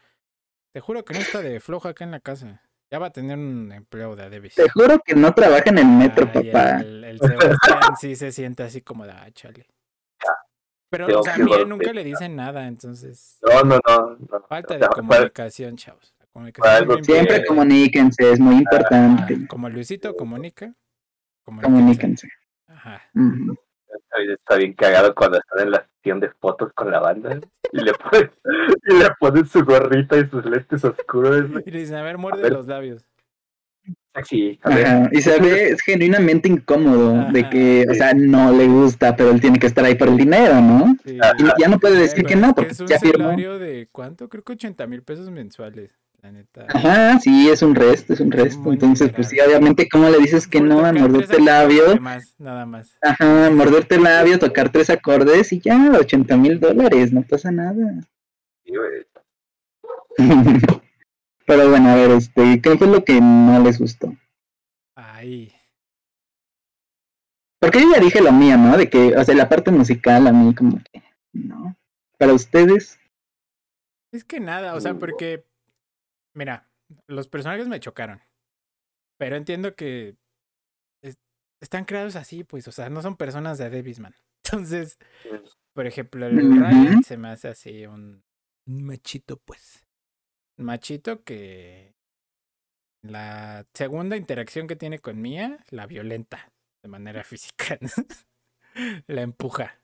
te 0.71 0.79
juro 0.79 1.03
que 1.03 1.13
no 1.13 1.19
está 1.19 1.41
de 1.41 1.59
floja 1.59 1.89
acá 1.89 2.03
en 2.03 2.11
la 2.11 2.19
casa. 2.19 2.61
Ya 2.91 2.97
va 2.97 3.07
a 3.07 3.11
tener 3.11 3.37
un 3.37 3.71
empleo 3.71 4.15
de 4.15 4.23
Adebis. 4.23 4.55
Te 4.55 4.67
juro 4.69 4.99
que 4.99 5.13
no 5.13 5.33
trabaja 5.33 5.65
en 5.67 5.77
el 5.77 5.85
metro, 5.85 6.27
Ah, 6.27 6.33
papá. 6.33 6.79
El, 6.79 7.03
el 7.03 7.19
Sebastián 7.19 7.97
sí 7.99 8.15
se 8.15 8.31
siente 8.31 8.63
así 8.63 8.81
como 8.81 9.05
de, 9.05 9.11
ah, 9.11 9.29
chale. 9.31 9.67
Pero, 10.89 11.19
o 11.19 11.23
sea, 11.23 11.35
a 11.35 11.37
nunca 11.37 11.93
le 11.93 12.03
dicen 12.03 12.35
nada, 12.35 12.67
entonces... 12.67 13.37
No, 13.43 13.61
no, 13.61 13.79
no. 13.87 14.17
no. 14.17 14.41
Falta 14.47 14.75
de 14.75 14.87
comunicación, 14.87 15.77
chavos. 15.77 16.15
Comunicación 16.33 17.03
Siempre 17.03 17.45
comuníquense, 17.45 18.31
es 18.31 18.39
muy 18.39 18.53
Ajá, 18.55 18.61
importante. 18.61 19.47
Como 19.47 19.69
Luisito 19.69 20.15
comunica. 20.15 20.73
Comuníquense. 21.43 22.27
Ajá. 22.67 23.03
Ujú. 23.13 23.55
Está- 23.99 24.34
Está 24.34 24.55
bien 24.57 24.73
cagado 24.73 25.13
cuando 25.15 25.38
están 25.38 25.65
en 25.67 25.71
la 25.71 25.85
sesión 25.95 26.19
de 26.19 26.30
fotos 26.39 26.71
con 26.73 26.89
la 26.91 26.99
banda 26.99 27.39
y 27.71 27.81
le 27.81 27.93
ponen, 27.93 28.31
y 28.88 28.93
le 28.99 29.05
ponen 29.19 29.45
su 29.45 29.63
gorrita 29.63 30.17
y 30.17 30.27
sus 30.30 30.45
lentes 30.45 30.84
oscuros. 30.84 31.45
Y 31.65 31.71
le 31.71 31.80
dicen, 31.80 31.95
a 31.97 32.01
ver, 32.03 32.17
muerde 32.17 32.41
ver. 32.43 32.53
los 32.53 32.67
labios. 32.67 33.05
Sí, 34.26 34.59
a 34.63 34.69
ver. 34.76 34.85
Ajá, 34.85 35.09
Y 35.11 35.21
se 35.21 35.39
ve 35.39 35.77
genuinamente 35.85 36.49
incómodo 36.49 37.31
de 37.31 37.47
que, 37.49 37.85
o 37.89 37.93
sea, 37.93 38.13
no 38.13 38.51
le 38.51 38.67
gusta, 38.67 39.15
pero 39.15 39.30
él 39.31 39.39
tiene 39.39 39.59
que 39.59 39.67
estar 39.67 39.85
ahí 39.85 39.95
por 39.95 40.09
el 40.09 40.17
dinero, 40.17 40.55
¿no? 40.59 40.95
Sí. 41.05 41.15
Y 41.38 41.61
ya 41.61 41.67
no 41.69 41.80
puede 41.80 41.99
decir 41.99 42.26
que 42.26 42.35
no, 42.35 42.47
es 42.47 42.53
porque 42.53 42.71
es 42.73 42.80
un 42.81 42.88
ya 42.88 42.99
firmó. 42.99 43.26
salario 43.26 43.59
de 43.59 43.88
cuánto, 43.91 44.27
creo 44.27 44.43
que 44.43 44.53
80 44.53 44.88
mil 44.88 45.03
pesos 45.03 45.30
mensuales, 45.31 45.91
la 46.21 46.31
neta. 46.31 46.65
Ajá, 46.69 47.19
sí, 47.19 47.49
es 47.49 47.61
un 47.61 47.75
resto, 47.75 48.13
es 48.13 48.19
un 48.19 48.31
resto. 48.31 48.59
muy 48.59 48.73
Entonces, 48.73 49.11
pues 49.13 49.29
sí, 49.29 49.39
obviamente, 49.39 49.87
¿cómo 49.89 50.09
le 50.09 50.17
dices 50.17 50.47
que 50.47 50.59
Por 50.59 50.67
no 50.67 50.85
a 50.85 50.91
morderte 50.91 51.37
el 51.37 51.45
labio? 51.45 51.99
Más, 52.01 52.35
nada 52.37 52.65
más. 52.65 52.97
Ajá, 53.01 53.49
morderte 53.51 53.95
el 53.95 54.03
labio, 54.03 54.39
tocar 54.39 54.71
tres 54.71 54.89
acordes 54.89 55.51
y 55.53 55.59
ya, 55.59 55.91
80 55.91 56.37
mil 56.37 56.59
dólares, 56.59 57.13
no 57.13 57.21
pasa 57.23 57.51
nada. 57.51 58.01
Sí, 58.65 58.73
güey. 58.75 59.05
Pero 61.45 61.69
bueno, 61.69 61.89
a 61.89 61.95
ver, 61.95 62.11
este, 62.11 62.61
¿qué 62.61 62.77
fue 62.77 62.87
lo 62.87 63.03
que 63.03 63.19
no 63.19 63.63
les 63.63 63.79
gustó? 63.79 64.15
Ay. 64.95 65.51
Porque 67.59 67.81
yo 67.81 67.91
ya 67.93 67.99
dije 67.99 68.21
lo 68.21 68.31
mío, 68.31 68.57
¿no? 68.57 68.77
De 68.77 68.89
que, 68.89 69.15
o 69.15 69.23
sea, 69.23 69.35
la 69.35 69.49
parte 69.49 69.71
musical 69.71 70.27
a 70.27 70.31
mí 70.31 70.53
como 70.53 70.79
que, 70.91 71.01
no. 71.33 71.75
Para 72.17 72.33
ustedes, 72.33 72.99
Es 74.11 74.23
que 74.23 74.39
nada, 74.39 74.75
o 74.75 74.81
sea, 74.81 74.93
porque, 74.93 75.43
mira, 76.34 76.69
los 77.07 77.27
personajes 77.27 77.68
me 77.68 77.80
chocaron. 77.80 78.22
Pero 79.18 79.35
entiendo 79.35 79.76
que 79.76 80.15
es- 81.03 81.18
están 81.61 81.85
creados 81.85 82.15
así, 82.15 82.43
pues, 82.43 82.68
o 82.68 82.72
sea, 82.72 82.89
no 82.89 83.01
son 83.01 83.18
personas 83.18 83.57
de 83.57 83.69
Davisman. 83.69 84.15
Entonces, 84.45 84.97
por 85.73 85.85
ejemplo, 85.88 86.26
el. 86.26 86.38
Ryan 86.60 87.03
se 87.03 87.18
me 87.18 87.30
hace 87.30 87.47
así 87.49 87.85
un, 87.85 88.23
un 88.68 88.84
machito, 88.84 89.38
pues. 89.38 89.85
Un 90.57 90.65
machito 90.65 91.23
que 91.23 91.93
la 93.03 93.65
segunda 93.73 94.18
interacción 94.18 94.68
que 94.68 94.76
tiene 94.76 94.99
con 94.99 95.22
Mia 95.22 95.64
la 95.69 95.85
violenta 95.88 96.51
de 96.84 96.89
manera 96.89 97.23
física. 97.23 97.77
¿no? 97.81 97.89
la 99.07 99.22
empuja. 99.22 99.80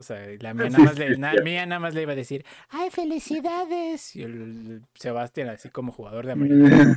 O 0.00 0.04
sea, 0.04 0.26
la 0.40 0.54
mía 0.54 0.70
nada, 0.70 0.84
más 0.84 0.98
le, 0.98 1.18
na- 1.18 1.34
Mia 1.42 1.66
nada 1.66 1.80
más 1.80 1.94
le 1.94 2.02
iba 2.02 2.12
a 2.12 2.16
decir, 2.16 2.44
¡ay, 2.68 2.90
felicidades! 2.90 4.14
Y 4.16 4.22
el 4.22 4.82
Sebastián, 4.94 5.48
así 5.48 5.70
como 5.70 5.92
jugador 5.92 6.26
de 6.26 6.32
americano. 6.32 6.96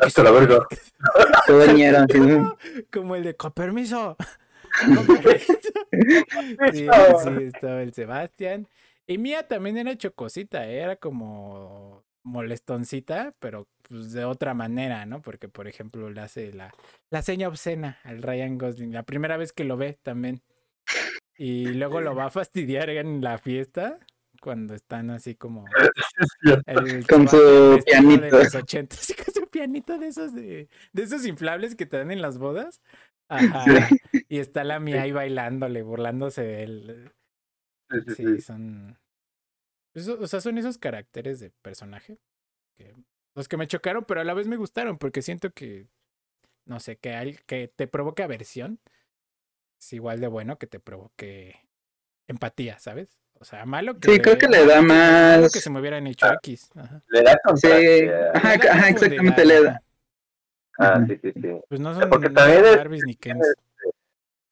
Hasta 0.00 0.22
la 0.22 0.30
verga. 0.32 0.66
todo. 1.46 2.58
Como 2.92 3.14
el 3.14 3.22
de 3.22 3.36
con 3.36 3.52
permiso. 3.52 4.16
Con 4.84 5.06
permiso. 5.06 5.52
Sí, 6.72 6.86
sí, 7.22 7.44
estaba 7.44 7.82
el 7.82 7.94
Sebastián. 7.94 8.66
Y 9.06 9.18
Mía 9.18 9.46
también 9.46 9.76
era 9.76 9.96
chocosita, 9.96 10.66
¿eh? 10.66 10.78
era 10.78 10.96
como 10.96 12.02
molestoncita, 12.24 13.32
pero 13.38 13.68
pues 13.88 14.10
de 14.10 14.24
otra 14.24 14.52
manera, 14.54 15.06
¿no? 15.06 15.22
Porque, 15.22 15.48
por 15.48 15.68
ejemplo, 15.68 16.10
le 16.10 16.20
hace 16.20 16.52
la, 16.52 16.74
la 17.10 17.22
seña 17.22 17.46
obscena 17.46 18.00
al 18.02 18.20
Ryan 18.22 18.58
Gosling, 18.58 18.92
la 18.92 19.04
primera 19.04 19.36
vez 19.36 19.52
que 19.52 19.62
lo 19.62 19.76
ve 19.76 19.96
también. 20.02 20.42
Y 21.38 21.66
luego 21.74 22.00
lo 22.00 22.14
va 22.14 22.26
a 22.26 22.30
fastidiar 22.30 22.88
en 22.90 23.22
la 23.22 23.38
fiesta, 23.38 23.98
cuando 24.40 24.74
están 24.74 25.10
así 25.10 25.34
como... 25.34 25.64
El 26.66 27.06
Con 27.06 27.28
su 27.28 27.80
pianito. 27.84 28.22
De 28.22 28.30
los 28.30 28.54
80, 28.54 28.96
sí, 28.96 29.14
con 29.24 29.34
su 29.34 29.48
pianito 29.48 29.98
de 29.98 30.06
esos 30.08 30.34
de, 30.34 30.68
de 30.92 31.02
esos 31.02 31.26
inflables 31.26 31.74
que 31.74 31.86
te 31.86 31.98
dan 31.98 32.10
en 32.10 32.22
las 32.22 32.38
bodas. 32.38 32.80
Ajá. 33.28 33.64
Y 34.28 34.38
está 34.38 34.64
la 34.64 34.78
mía 34.78 35.02
ahí 35.02 35.12
bailándole, 35.12 35.82
burlándose 35.82 36.42
de 36.42 36.62
él. 36.62 37.12
Sí, 38.16 38.40
son. 38.40 38.98
o 39.94 40.26
sea, 40.26 40.40
son 40.40 40.58
esos 40.58 40.78
caracteres 40.78 41.40
de 41.40 41.50
personaje. 41.62 42.18
Que, 42.76 42.94
los 43.34 43.48
que 43.48 43.56
me 43.56 43.66
chocaron, 43.66 44.04
pero 44.04 44.20
a 44.20 44.24
la 44.24 44.34
vez 44.34 44.46
me 44.46 44.56
gustaron, 44.56 44.98
porque 44.98 45.22
siento 45.22 45.50
que. 45.50 45.88
No 46.64 46.80
sé, 46.80 46.96
que, 46.96 47.14
al- 47.14 47.42
que 47.44 47.68
te 47.68 47.86
provoque 47.86 48.22
aversión. 48.22 48.80
Es 49.78 49.92
igual 49.92 50.20
de 50.20 50.28
bueno 50.28 50.58
que 50.58 50.66
te 50.66 50.80
provoque 50.80 51.56
empatía, 52.26 52.78
¿sabes? 52.78 53.08
O 53.38 53.44
sea, 53.44 53.66
malo 53.66 53.98
que. 53.98 54.10
Sí, 54.12 54.18
creo 54.20 54.38
que 54.38 54.48
le 54.48 54.64
da 54.66 54.80
más- 54.80 55.52
que 55.52 55.60
se 55.60 55.68
me 55.70 55.80
hubieran 55.80 56.06
hecho 56.06 56.26
Ah. 56.26 56.34
X. 56.42 56.70
Ajá. 56.74 57.02
Le 57.08 57.22
da 57.22 57.32
Sí, 57.32 57.38
contraste. 57.44 58.14
ajá, 58.34 58.56
da 58.56 58.72
ajá, 58.72 58.88
exactamente, 58.88 59.44
le 59.44 59.62
da. 59.62 59.82
Ah, 60.78 61.04
sí, 61.06 61.18
sí, 61.22 61.32
sí. 61.32 61.60
Pues 61.68 61.80
no 61.80 61.94
son, 61.94 62.08
Porque 62.10 62.28
no 62.28 62.34
también 62.34 62.62
Barbies 62.76 63.04
ni 63.06 63.14
Kens. 63.14 63.46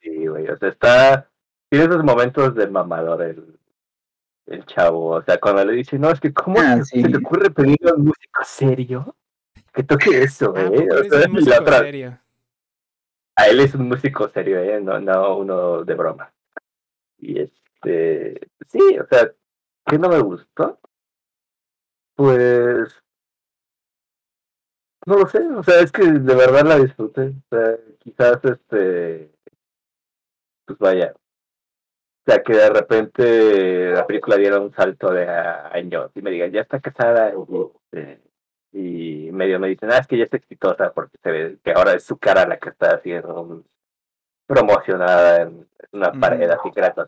Sí, 0.00 0.26
güey. 0.26 0.48
O 0.48 0.56
sea, 0.56 0.68
está. 0.68 1.30
Tiene 1.70 1.86
esos 1.86 2.04
momentos 2.04 2.54
de 2.54 2.66
mamador 2.68 3.22
el, 3.22 3.58
el 4.46 4.64
chavo. 4.66 5.16
O 5.16 5.22
sea, 5.22 5.38
cuando 5.38 5.64
le 5.64 5.72
dice, 5.72 5.98
no, 5.98 6.10
es 6.10 6.20
que, 6.20 6.32
¿cómo 6.32 6.58
Ah, 6.60 6.76
se, 6.76 6.84
sí. 6.84 7.02
se 7.02 7.08
te 7.08 7.16
ocurre 7.16 7.50
pedirle 7.50 7.90
a 7.90 7.94
un 7.94 8.04
músico 8.04 8.44
serio 8.44 9.16
que 9.72 9.82
toque 9.82 10.22
eso, 10.22 10.52
Ah, 10.56 10.60
eh? 10.62 10.70
¿poco 10.70 10.94
O 11.00 11.04
sea, 11.04 11.28
y 11.28 11.44
la 11.44 11.60
otra, 11.60 11.78
serio? 11.80 12.18
A 13.36 13.46
él 13.48 13.60
es 13.60 13.74
un 13.74 13.88
músico 13.88 14.28
serio, 14.28 14.58
¿eh? 14.60 14.80
No, 14.80 15.00
no 15.00 15.36
uno 15.38 15.84
de 15.84 15.94
broma. 15.94 16.32
Y 17.18 17.40
este, 17.40 18.40
sí, 18.66 18.98
o 18.98 19.06
sea, 19.06 19.32
¿qué 19.86 19.98
no 19.98 20.08
me 20.08 20.20
gustó? 20.20 20.78
Pues, 22.16 23.02
no 25.06 25.16
lo 25.18 25.26
sé, 25.26 25.38
o 25.46 25.62
sea, 25.62 25.80
es 25.80 25.92
que 25.92 26.04
de 26.04 26.34
verdad 26.34 26.64
la 26.64 26.78
disfruté. 26.78 27.34
O 27.50 27.56
sea, 27.56 27.78
quizás 27.98 28.38
este, 28.44 29.32
pues 30.66 30.78
vaya, 30.78 31.14
o 32.26 32.30
sea, 32.30 32.42
que 32.42 32.54
de 32.54 32.70
repente 32.70 33.90
la 33.92 34.06
película 34.06 34.36
diera 34.36 34.58
un 34.58 34.72
salto 34.72 35.12
de 35.12 35.28
años 35.28 36.10
y 36.14 36.22
me 36.22 36.30
digan, 36.30 36.50
ya 36.52 36.62
está 36.62 36.80
casada 36.80 37.34
este, 37.92 38.22
y 38.76 39.30
medio 39.32 39.58
me 39.60 39.68
dicen, 39.68 39.90
ah, 39.92 39.98
es 39.98 40.06
que 40.06 40.18
ya 40.18 40.24
está 40.24 40.36
exitosa 40.36 40.92
porque 40.92 41.16
se 41.22 41.30
ve 41.30 41.58
que 41.62 41.72
ahora 41.72 41.92
es 41.94 42.04
su 42.04 42.18
cara 42.18 42.44
la 42.46 42.58
que 42.58 42.70
está 42.70 42.96
haciendo 42.96 43.40
un- 43.40 43.64
promocionada 44.46 45.42
en 45.42 45.66
una 45.92 46.10
Ujú. 46.10 46.20
pared 46.20 46.50
así 46.50 46.70
grande. 46.74 47.04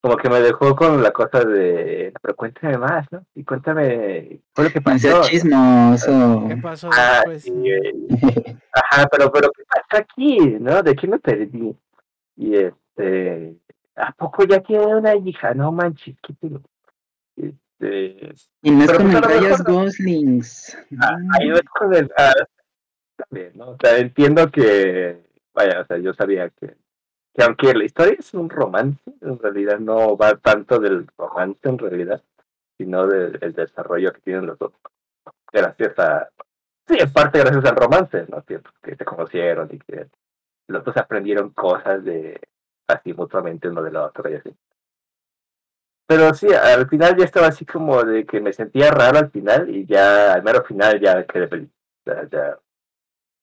Como 0.00 0.16
que 0.16 0.28
me 0.28 0.40
dejó 0.40 0.74
con 0.74 1.00
la 1.00 1.12
cosa 1.12 1.44
de, 1.44 2.12
pero 2.20 2.34
cuéntame 2.34 2.76
más, 2.76 3.06
¿no? 3.12 3.24
Y 3.36 3.44
cuéntame, 3.44 4.40
¿qué 4.54 4.62
lo 4.64 4.70
que 4.70 4.80
pasó? 4.80 5.22
chismoso. 5.22 6.44
¿Qué 6.48 6.56
pasó 6.56 6.90
Ah. 6.92 7.22
Ajá, 8.72 9.06
pero, 9.12 9.30
pero 9.30 9.50
¿qué 9.52 9.62
pasa 9.64 10.02
aquí? 10.02 10.38
¿No? 10.58 10.82
¿De 10.82 10.96
qué 10.96 11.06
me 11.06 11.18
perdí? 11.20 11.76
Y 12.36 12.56
este, 12.56 13.56
¿a 13.94 14.10
poco 14.12 14.44
ya 14.44 14.60
tiene 14.60 14.86
una 14.86 15.14
hija? 15.14 15.54
No 15.54 15.70
manches, 15.70 16.16
qué 16.20 16.32
pedo. 16.34 16.62
Este, 17.82 18.34
Y 18.62 18.70
no 18.70 18.84
es 18.84 18.92
con 18.92 19.10
pues 19.10 19.14
a 19.14 19.18
el 19.18 19.22
lo 19.22 19.28
Ryan 19.28 19.42
mejor 19.42 19.68
no. 19.68 19.74
Goslings. 19.74 20.78
ah, 21.00 21.16
ahí 21.38 21.48
no 21.48 21.54
es 21.56 21.62
con 21.62 21.94
el, 21.94 22.12
ah, 22.16 22.32
también, 23.16 23.52
¿no? 23.54 23.70
O 23.70 23.76
sea, 23.80 23.98
entiendo 23.98 24.50
que, 24.50 25.24
vaya, 25.52 25.80
o 25.80 25.86
sea, 25.86 25.98
yo 25.98 26.14
sabía 26.14 26.48
que, 26.50 26.76
que 27.34 27.42
aunque 27.44 27.74
la 27.74 27.84
historia 27.84 28.16
es 28.18 28.32
un 28.34 28.48
romance, 28.48 29.00
en 29.20 29.38
realidad 29.38 29.78
no 29.80 30.16
va 30.16 30.36
tanto 30.36 30.78
del 30.78 31.08
romance 31.18 31.68
en 31.68 31.78
realidad, 31.78 32.22
sino 32.78 33.06
del 33.06 33.38
el 33.40 33.52
desarrollo 33.52 34.12
que 34.12 34.20
tienen 34.20 34.46
los 34.46 34.58
dos. 34.58 34.72
Gracias 35.52 35.98
a, 35.98 36.28
sí, 36.86 36.96
en 36.98 37.12
parte 37.12 37.40
gracias 37.40 37.64
al 37.64 37.76
romance, 37.76 38.26
¿no? 38.28 38.42
Que, 38.44 38.60
que 38.82 38.96
se 38.96 39.04
conocieron 39.04 39.68
y 39.72 39.78
que 39.78 40.06
los 40.68 40.84
dos 40.84 40.96
aprendieron 40.96 41.50
cosas 41.50 42.04
de 42.04 42.40
así 42.86 43.12
mutuamente 43.12 43.68
uno 43.68 43.82
del 43.82 43.96
otro 43.96 44.30
y 44.30 44.34
así. 44.34 44.54
Pero 46.06 46.34
sí, 46.34 46.48
al 46.52 46.88
final 46.88 47.16
ya 47.16 47.24
estaba 47.24 47.46
así 47.46 47.64
como 47.64 48.02
de 48.02 48.26
que 48.26 48.40
me 48.40 48.52
sentía 48.52 48.90
raro 48.90 49.18
al 49.18 49.30
final 49.30 49.70
y 49.74 49.86
ya 49.86 50.34
al 50.34 50.42
mero 50.42 50.64
final 50.64 51.00
ya 51.00 51.24
quedé 51.24 51.48
feliz. 51.48 51.68
O 52.04 52.10
sea, 52.10 52.28
ya- 52.30 52.58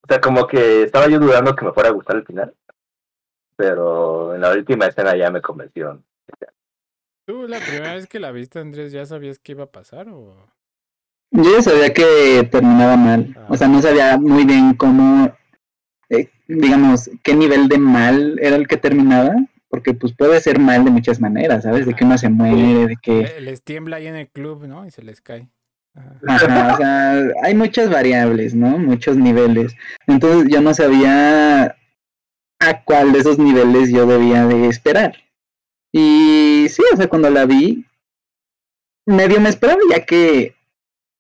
o 0.04 0.08
sea, 0.08 0.22
como 0.22 0.46
que 0.48 0.84
estaba 0.84 1.08
yo 1.08 1.20
dudando 1.20 1.56
que 1.56 1.66
me 1.66 1.74
fuera 1.74 1.90
a 1.90 1.94
gustar 1.94 2.18
el 2.18 2.26
final. 2.26 2.54
Pero 3.56 4.34
en 4.36 4.42
la 4.42 4.52
última 4.52 4.86
escena 4.88 5.16
ya 5.16 5.30
me 5.32 5.42
convenció. 5.42 6.02
¿Tú 7.26 7.48
la 7.48 7.60
primera 7.60 7.94
vez 7.94 8.08
que 8.08 8.20
la 8.20 8.32
viste, 8.32 8.60
Andrés, 8.60 8.92
ya 8.92 9.06
sabías 9.06 9.38
qué 9.40 9.52
iba 9.52 9.66
a 9.66 9.72
pasar? 9.72 10.10
O... 10.10 10.36
Yo 11.32 11.44
ya 11.58 11.62
sabía 11.62 11.94
que 11.94 12.48
terminaba 12.52 12.96
mal. 12.98 13.36
Ah. 13.38 13.48
O 13.50 13.58
sea, 13.58 13.68
no 13.68 13.82
sabía 13.82 14.18
muy 14.18 14.46
bien 14.46 14.74
cómo, 14.76 15.32
eh, 16.10 16.30
digamos, 16.48 17.10
qué 17.24 17.36
nivel 17.36 17.68
de 17.68 17.78
mal 17.78 18.40
era 18.40 18.56
el 18.56 18.68
que 18.68 18.78
terminaba. 18.78 19.34
Porque 19.70 19.94
pues 19.94 20.14
puede 20.14 20.40
ser 20.42 20.60
mal 20.60 20.84
de 20.84 20.92
muchas 20.92 21.20
maneras, 21.20 21.64
¿sabes? 21.64 21.86
De 21.86 21.94
que 21.94 22.04
uno 22.04 22.18
se 22.18 22.30
muere, 22.30 22.88
de 22.88 22.98
que... 23.02 23.40
Les 23.40 23.62
tiembla 23.62 23.98
ahí 23.98 24.08
en 24.08 24.16
el 24.16 24.28
club, 24.28 24.66
¿no? 24.66 24.86
Y 24.86 24.92
se 24.92 25.04
les 25.04 25.22
cae. 25.22 25.48
Ajá. 26.28 26.74
O 26.74 26.78
sea, 26.78 27.24
hay 27.44 27.56
muchas 27.56 27.90
variables, 27.90 28.56
¿no? 28.56 28.78
Muchos 28.78 29.18
niveles. 29.18 29.76
Entonces 30.08 30.52
yo 30.52 30.62
no 30.62 30.74
sabía 30.74 31.76
a 32.60 32.84
cuál 32.84 33.12
de 33.12 33.20
esos 33.20 33.38
niveles 33.38 33.92
yo 33.92 34.06
debía 34.06 34.46
de 34.48 34.68
esperar. 34.68 35.16
Y 35.92 36.68
sí, 36.70 36.84
o 36.94 36.98
sea, 36.98 37.08
cuando 37.08 37.30
la 37.30 37.46
vi, 37.46 37.86
medio 39.06 39.40
me 39.40 39.50
esperaba 39.50 39.80
ya 39.92 40.06
que 40.06 40.56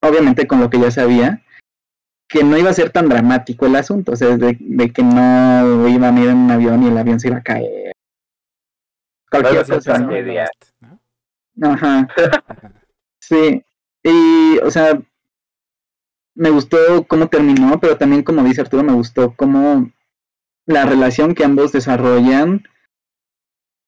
obviamente 0.02 0.48
con 0.48 0.60
lo 0.60 0.70
que 0.70 0.80
ya 0.80 0.92
sabía, 0.92 1.42
que 2.28 2.44
no 2.44 2.58
iba 2.58 2.70
a 2.70 2.74
ser 2.74 2.92
tan 2.92 3.10
dramático 3.10 3.66
el 3.66 3.76
asunto, 3.76 4.12
o 4.12 4.16
sea, 4.16 4.38
de, 4.38 4.56
que 4.56 5.04
no 5.04 5.88
iban 5.88 6.18
a 6.18 6.22
ir 6.22 6.30
en 6.30 6.38
un 6.38 6.52
avión 6.52 6.84
y 6.84 6.88
el 6.88 6.98
avión 6.98 7.20
se 7.20 7.30
iba 7.30 7.38
a 7.38 7.44
caer. 7.44 7.89
Cualquier 9.30 9.65
cosa. 9.65 10.07
Ajá. 11.61 12.07
sí. 13.19 13.64
Y, 14.03 14.57
o 14.60 14.72
sea, 14.72 14.99
me 16.35 16.49
gustó 16.49 16.77
cómo 17.07 17.27
terminó, 17.27 17.80
pero 17.80 17.97
también, 17.97 18.23
como 18.23 18.43
dice 18.43 18.61
Arturo, 18.61 18.84
me 18.84 18.93
gustó 18.93 19.34
cómo 19.35 19.91
la 20.65 20.85
relación 20.85 21.35
que 21.35 21.43
ambos 21.43 21.72
desarrollan 21.72 22.64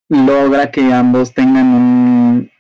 logra 0.09 0.71
que 0.71 0.91
ambos 0.91 1.33
tengan 1.33 1.67
un, 1.67 2.51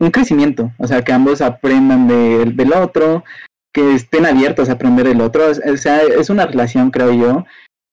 un 0.00 0.10
crecimiento, 0.10 0.72
o 0.78 0.86
sea, 0.86 1.02
que 1.02 1.12
ambos 1.12 1.42
aprendan 1.42 2.08
del 2.08 2.72
otro, 2.72 3.24
que 3.72 3.94
estén 3.94 4.24
abiertos 4.24 4.68
a 4.68 4.72
aprender 4.72 5.06
del 5.06 5.20
otro, 5.20 5.48
o 5.48 5.76
sea, 5.76 6.02
es 6.02 6.30
una 6.30 6.46
relación, 6.46 6.90
creo 6.90 7.12
yo, 7.12 7.44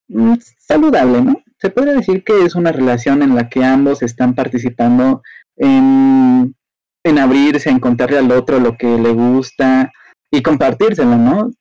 mm, 0.07 0.35
saludable, 0.57 1.21
¿no? 1.21 1.43
Se 1.61 1.69
podría 1.69 1.93
decir 1.93 2.23
que 2.23 2.43
es 2.43 2.55
una 2.55 2.71
relación 2.71 3.21
en 3.21 3.35
la 3.35 3.47
que 3.47 3.63
ambos 3.63 4.01
están 4.01 4.33
participando 4.33 5.21
en, 5.57 6.55
en 7.03 7.19
abrirse, 7.19 7.69
en 7.69 7.79
contarle 7.79 8.17
al 8.17 8.31
otro 8.31 8.59
lo 8.59 8.75
que 8.77 8.97
le 8.97 9.11
gusta 9.11 9.91
y 10.31 10.41
compartírselo, 10.41 11.17
¿no? 11.17 11.51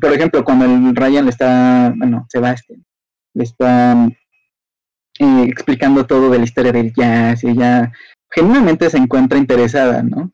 Por 0.00 0.12
ejemplo, 0.14 0.42
cuando 0.42 0.64
el 0.64 0.96
Ryan 0.96 1.24
le 1.26 1.30
está, 1.30 1.92
bueno, 1.94 2.24
Sebastián, 2.30 2.82
le 3.34 3.44
está 3.44 4.08
eh, 5.18 5.44
explicando 5.48 6.06
todo 6.06 6.30
de 6.30 6.38
la 6.38 6.44
historia 6.44 6.72
del 6.72 6.94
jazz 6.94 7.44
y 7.44 7.48
ella 7.48 7.92
genuinamente 8.30 8.88
se 8.88 8.96
encuentra 8.96 9.38
interesada, 9.38 10.02
¿no? 10.02 10.32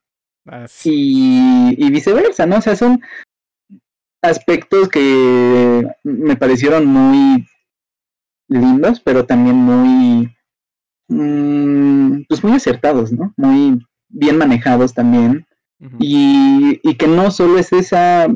Y, 0.84 1.74
y, 1.76 1.90
viceversa, 1.90 2.46
¿no? 2.46 2.58
O 2.58 2.60
sea, 2.60 2.76
son 2.76 3.02
aspectos 4.22 4.88
que 4.88 5.86
me 6.04 6.36
parecieron 6.36 6.86
muy 6.86 7.46
lindos, 8.48 9.00
pero 9.00 9.26
también 9.26 9.56
muy, 9.56 10.34
mm, 11.08 12.22
pues 12.28 12.42
muy 12.42 12.54
acertados, 12.54 13.12
¿no? 13.12 13.32
Muy 13.36 13.80
bien 14.08 14.38
manejados 14.38 14.94
también. 14.94 15.46
y, 16.00 16.80
y, 16.82 16.96
que 16.96 17.06
no 17.06 17.30
solo 17.30 17.56
es 17.56 17.72
esa 17.72 18.26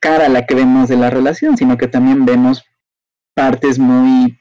cara 0.00 0.28
la 0.28 0.46
que 0.46 0.54
vemos 0.54 0.88
de 0.88 0.96
la 0.96 1.10
relación, 1.10 1.56
sino 1.56 1.76
que 1.76 1.86
también 1.86 2.24
vemos 2.24 2.64
partes 3.34 3.78
muy 3.78 4.38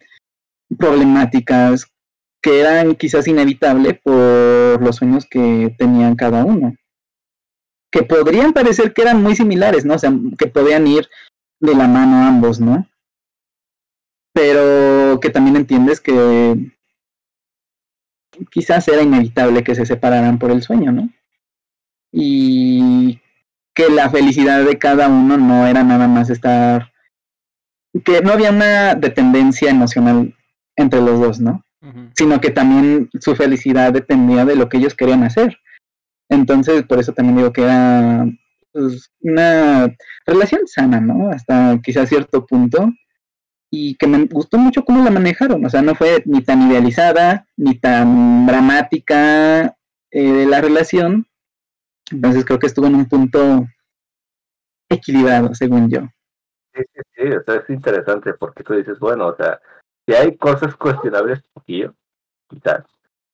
problemáticas 0.78 1.92
que 2.42 2.60
eran 2.60 2.96
quizás 2.96 3.28
inevitables 3.28 4.00
por 4.04 4.82
los 4.82 4.96
sueños 4.96 5.26
que 5.30 5.76
tenían 5.78 6.16
cada 6.16 6.46
uno. 6.46 6.76
Que 7.92 8.04
podrían 8.04 8.54
parecer 8.54 8.94
que 8.94 9.02
eran 9.02 9.22
muy 9.22 9.36
similares, 9.36 9.86
¿no? 9.86 9.96
O 9.96 10.00
sea, 10.00 10.14
que 10.38 10.48
podían 10.48 10.88
ir 10.88 11.08
de 11.60 11.76
la 11.76 11.88
mano 11.88 12.26
ambos, 12.26 12.60
¿no? 12.60 12.88
Pero 14.38 15.20
que 15.20 15.32
también 15.32 15.56
entiendes 15.56 16.00
que 16.00 16.56
quizás 18.52 18.88
era 18.88 19.02
inevitable 19.02 19.64
que 19.64 19.74
se 19.74 19.84
separaran 19.84 20.38
por 20.38 20.52
el 20.52 20.62
sueño, 20.62 20.92
¿no? 20.92 21.10
Y 22.12 23.20
que 23.74 23.90
la 23.90 24.12
felicidad 24.12 24.64
de 24.64 24.78
cada 24.78 25.08
uno 25.08 25.38
no 25.38 25.66
era 25.66 25.84
nada 25.84 26.08
más 26.08 26.30
estar, 26.30 26.92
que 28.06 28.22
no 28.22 28.34
había 28.34 28.52
una 28.52 28.94
dependencia 28.94 29.72
emocional 29.72 30.36
entre 30.76 31.02
los 31.02 31.20
dos, 31.20 31.40
¿no? 31.40 31.64
Sino 32.16 32.40
que 32.40 32.52
también 32.52 33.10
su 33.20 33.36
felicidad 33.36 33.92
dependía 33.92 34.46
de 34.46 34.56
lo 34.56 34.70
que 34.70 34.78
ellos 34.78 34.94
querían 34.94 35.24
hacer. 35.24 35.58
Entonces, 36.30 36.84
por 36.84 37.00
eso 37.00 37.12
también 37.12 37.38
digo 37.38 37.52
que 37.52 37.64
era 37.64 38.28
pues, 38.72 39.10
una 39.22 39.96
relación 40.28 40.68
sana, 40.68 41.02
¿no? 41.02 41.32
Hasta 41.32 41.80
quizás 41.82 42.08
cierto 42.08 42.46
punto. 42.46 42.92
Y 43.69 43.95
que 43.95 44.07
me 44.07 44.26
gustó 44.26 44.57
mucho 44.57 44.84
cómo 44.85 45.03
la 45.03 45.11
manejaron. 45.11 45.65
O 45.65 45.69
sea, 45.69 45.81
no 45.81 45.95
fue 45.95 46.23
ni 46.26 46.41
tan 46.41 46.69
idealizada, 46.69 47.45
ni 47.57 47.77
tan 47.80 48.45
dramática 48.45 49.76
eh, 50.11 50.45
la 50.48 50.61
relación. 50.61 51.27
Entonces 52.11 52.45
creo 52.45 52.60
que 52.60 52.68
estuvo 52.68 52.88
en 52.88 52.95
un 52.95 53.10
punto 53.10 53.68
equilibrado, 54.89 55.53
según 55.53 55.89
yo. 55.89 56.02
Sí, 56.73 56.84
sí, 56.94 57.02
sí, 57.15 57.27
o 57.27 57.44
sea, 57.44 57.56
es 57.56 57.69
interesante 57.69 58.34
porque 58.34 58.64
tú 58.64 58.73
dices, 58.73 58.99
bueno, 58.99 59.27
o 59.27 59.35
sea, 59.35 59.60
si 60.06 60.14
hay 60.14 60.38
cosas 60.38 60.76
cuestionables, 60.77 61.41
poquillo, 61.53 61.94
quizás, 62.48 62.85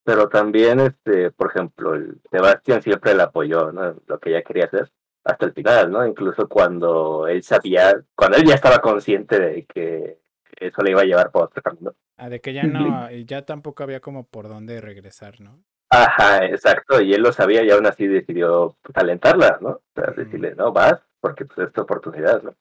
pero 0.02 0.28
también, 0.28 0.80
este, 0.80 1.30
por 1.30 1.50
ejemplo, 1.50 1.94
el 1.94 2.20
Sebastián 2.30 2.82
siempre 2.82 3.14
le 3.14 3.22
apoyó, 3.22 3.72
¿no? 3.72 3.96
Lo 4.06 4.18
que 4.18 4.30
ella 4.30 4.42
quería 4.42 4.66
hacer 4.66 4.90
hasta 5.24 5.46
el 5.46 5.52
final, 5.52 5.90
¿no? 5.90 6.06
Incluso 6.06 6.48
cuando 6.48 7.26
él 7.26 7.42
sabía, 7.42 8.02
cuando 8.14 8.36
él 8.36 8.44
ya 8.46 8.54
estaba 8.54 8.80
consciente 8.80 9.38
de 9.40 9.64
que 9.64 10.18
eso 10.58 10.82
le 10.82 10.90
iba 10.90 11.02
a 11.02 11.04
llevar 11.04 11.30
por 11.30 11.44
otro 11.44 11.62
camino. 11.62 11.94
Ah, 12.16 12.28
de 12.28 12.40
que 12.40 12.52
ya 12.52 12.64
no, 12.64 13.10
ya 13.10 13.44
tampoco 13.44 13.82
había 13.82 14.00
como 14.00 14.26
por 14.26 14.48
dónde 14.48 14.80
regresar, 14.80 15.40
¿no? 15.40 15.62
Ajá, 15.90 16.44
exacto, 16.46 17.00
y 17.00 17.14
él 17.14 17.22
lo 17.22 17.32
sabía 17.32 17.62
y 17.62 17.70
aún 17.70 17.86
así 17.86 18.06
decidió 18.06 18.76
alentarla, 18.94 19.58
¿no? 19.60 19.68
O 19.68 19.82
sea, 19.94 20.12
decirle, 20.16 20.54
no, 20.56 20.72
vas, 20.72 21.00
porque 21.20 21.44
pues 21.44 21.68
es 21.68 21.72
tu 21.72 21.82
oportunidad, 21.82 22.42
¿no? 22.42 22.54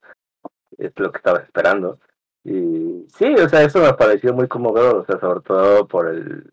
Es 0.78 0.92
lo 0.98 1.12
que 1.12 1.18
estabas 1.18 1.44
esperando. 1.44 2.00
Y 2.44 3.06
sí, 3.16 3.34
o 3.36 3.50
sea, 3.50 3.64
eso 3.64 3.80
me 3.80 3.94
pareció 3.94 4.34
muy 4.34 4.48
conmovedor, 4.48 4.98
o 4.98 5.06
sea, 5.06 5.20
sobre 5.20 5.42
todo 5.42 5.88
por 5.88 6.10
el 6.10 6.50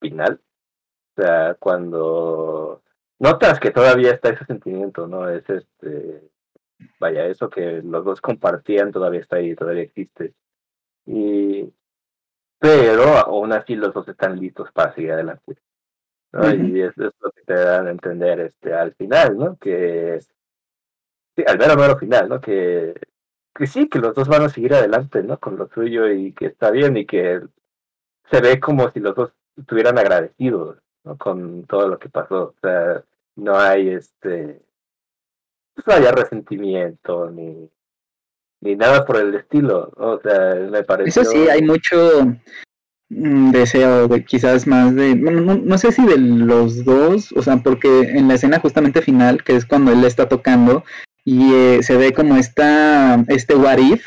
final. 0.00 0.40
O 1.16 1.22
sea, 1.22 1.54
cuando 1.54 2.82
notas 3.18 3.58
que 3.58 3.70
todavía 3.70 4.12
está 4.12 4.28
ese 4.28 4.44
sentimiento, 4.44 5.06
¿no? 5.06 5.28
Es 5.28 5.48
este, 5.48 6.30
vaya, 7.00 7.26
eso 7.26 7.48
que 7.48 7.82
los 7.82 8.04
dos 8.04 8.20
compartían 8.20 8.92
todavía 8.92 9.20
está 9.20 9.36
ahí, 9.36 9.54
todavía 9.54 9.82
existe. 9.82 10.34
Y, 11.06 11.72
pero 12.58 13.04
aún 13.18 13.52
así 13.52 13.74
los 13.76 13.94
dos 13.94 14.08
están 14.08 14.38
listos 14.38 14.70
para 14.72 14.94
seguir 14.94 15.12
adelante. 15.12 15.56
¿no? 16.32 16.52
Y 16.54 16.82
eso 16.82 17.06
es 17.06 17.12
lo 17.20 17.30
que 17.30 17.42
te 17.42 17.54
dan 17.54 17.86
a 17.86 17.90
entender 17.90 18.40
este, 18.40 18.74
al 18.74 18.94
final, 18.94 19.38
¿no? 19.38 19.56
Que, 19.56 20.20
sí, 21.36 21.44
al 21.46 21.58
mero, 21.58 21.76
mero 21.76 21.98
final, 21.98 22.28
¿no? 22.28 22.40
Que 22.40 22.94
que 23.56 23.66
sí, 23.66 23.88
que 23.88 23.98
los 23.98 24.14
dos 24.14 24.28
van 24.28 24.42
a 24.42 24.48
seguir 24.48 24.74
adelante, 24.74 25.22
¿no? 25.22 25.38
Con 25.40 25.56
lo 25.56 25.68
suyo 25.68 26.10
y 26.10 26.32
que 26.32 26.46
está 26.46 26.70
bien 26.70 26.96
y 26.96 27.06
que 27.06 27.40
se 28.30 28.40
ve 28.40 28.60
como 28.60 28.90
si 28.90 29.00
los 29.00 29.14
dos 29.14 29.32
estuvieran 29.56 29.98
agradecidos, 29.98 30.78
¿no? 31.04 31.16
Con 31.16 31.64
todo 31.64 31.88
lo 31.88 31.98
que 31.98 32.08
pasó. 32.08 32.54
O 32.56 32.60
sea, 32.60 33.02
no 33.36 33.58
hay 33.58 33.88
este, 33.90 34.62
pues 35.74 35.86
no 35.86 35.94
haya 35.94 36.12
resentimiento 36.12 37.30
ni, 37.30 37.70
ni 38.66 38.76
nada 38.76 39.04
por 39.04 39.16
el 39.16 39.34
estilo, 39.34 39.92
O 39.96 40.20
sea, 40.20 40.54
me 40.70 40.82
parece. 40.82 41.08
Eso 41.08 41.24
sí, 41.24 41.48
hay 41.48 41.62
mucho 41.62 42.36
mm, 43.08 43.50
deseo 43.52 44.08
de 44.08 44.24
quizás 44.24 44.66
más 44.66 44.94
de, 44.94 45.14
no, 45.14 45.30
no, 45.54 45.78
sé 45.78 45.92
si 45.92 46.04
de 46.04 46.18
los 46.18 46.84
dos, 46.84 47.32
o 47.32 47.42
sea, 47.42 47.58
porque 47.58 48.00
en 48.00 48.28
la 48.28 48.34
escena 48.34 48.58
justamente 48.58 49.02
final, 49.02 49.44
que 49.44 49.54
es 49.54 49.64
cuando 49.64 49.92
él 49.92 50.04
está 50.04 50.28
tocando, 50.28 50.84
y 51.24 51.52
eh, 51.54 51.82
se 51.82 51.96
ve 51.96 52.12
como 52.12 52.36
esta, 52.36 53.24
este 53.28 53.54
what 53.54 53.78
if 53.78 54.06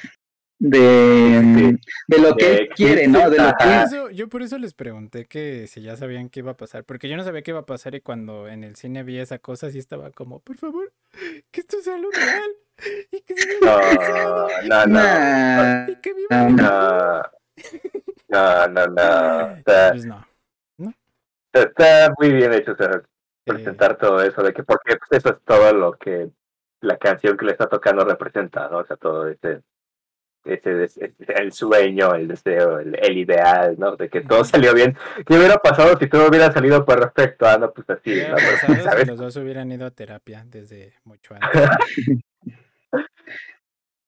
de, 0.59 1.79
de 2.07 2.19
lo 2.19 2.35
que 2.35 2.57
él 2.57 2.69
quiere, 2.75 3.07
¿no? 3.07 3.29
De 3.29 3.37
lo 3.37 3.53
que... 3.57 4.13
yo 4.13 4.27
por 4.27 4.41
eso 4.41 4.57
les 4.57 4.73
pregunté 4.73 5.25
que 5.25 5.67
si 5.67 5.81
ya 5.81 5.95
sabían 5.95 6.27
qué 6.29 6.41
iba 6.41 6.51
a 6.51 6.57
pasar, 6.57 6.83
porque 6.83 7.07
yo 7.07 7.15
no 7.15 7.23
sabía 7.23 7.41
qué 7.41 7.51
iba 7.51 7.61
a 7.61 7.65
pasar 7.65 7.95
y 7.95 8.01
cuando 8.01 8.45
en 8.47 8.65
el 8.65 8.75
cine 8.75 9.03
vi 9.03 9.17
esa 9.17 9.39
cosa 9.39 9.71
sí 9.71 9.79
estaba 9.79 10.11
como, 10.11 10.41
por 10.41 10.57
favor, 10.57 10.91
que 11.51 11.61
esto 11.61 11.81
sea 11.81 11.97
lo 11.97 12.11
real 12.11 12.51
y 13.11 13.21
que 13.21 13.35
se 13.35 13.59
no, 13.61 13.79
no, 14.67 14.85
no, 14.85 15.91
y 15.91 15.95
que 15.95 16.13
no, 16.29 16.49
no, 18.27 18.67
no, 18.67 18.87
no, 18.87 19.55
está, 19.55 19.91
pues 19.91 20.05
no, 20.05 20.27
no. 20.77 20.93
Está 21.53 22.13
muy 22.19 22.33
bien 22.33 22.53
hecho, 22.53 22.73
o 22.73 22.75
sea, 22.75 23.01
presentar 23.45 23.97
todo 23.97 24.21
eso, 24.21 24.43
de 24.43 24.53
que 24.53 24.63
porque 24.63 24.97
pues, 24.97 25.23
eso 25.23 25.35
es 25.35 25.41
todo 25.45 25.73
lo 25.73 25.93
que 25.93 26.29
la 26.81 26.97
canción 26.97 27.37
que 27.37 27.45
le 27.45 27.53
está 27.53 27.67
tocando 27.67 28.03
representa, 28.03 28.67
¿no? 28.69 28.79
O 28.79 28.85
sea, 28.85 28.97
todo 28.97 29.27
ese, 29.27 29.61
ese, 30.45 30.87
el 31.27 31.51
sueño, 31.51 32.15
el 32.15 32.27
deseo, 32.27 32.79
el, 32.79 33.17
ideal, 33.17 33.75
¿no? 33.77 33.95
De 33.95 34.09
que 34.09 34.21
todo 34.21 34.43
salió 34.43 34.73
bien. 34.73 34.97
¿Qué 35.25 35.37
hubiera 35.37 35.57
pasado 35.57 35.97
si 35.97 36.07
todo 36.07 36.27
hubiera 36.29 36.51
salido 36.51 36.85
perfecto? 36.85 37.47
Ah, 37.47 37.57
no, 37.57 37.71
pues 37.71 37.89
así, 37.89 38.21
¿no? 38.29 38.37
¿sabes? 38.83 39.07
los 39.07 39.17
dos 39.17 39.35
hubieran 39.37 39.71
ido 39.71 39.85
a 39.85 39.91
terapia 39.91 40.43
desde 40.47 40.93
mucho 41.03 41.35
antes. 41.39 41.69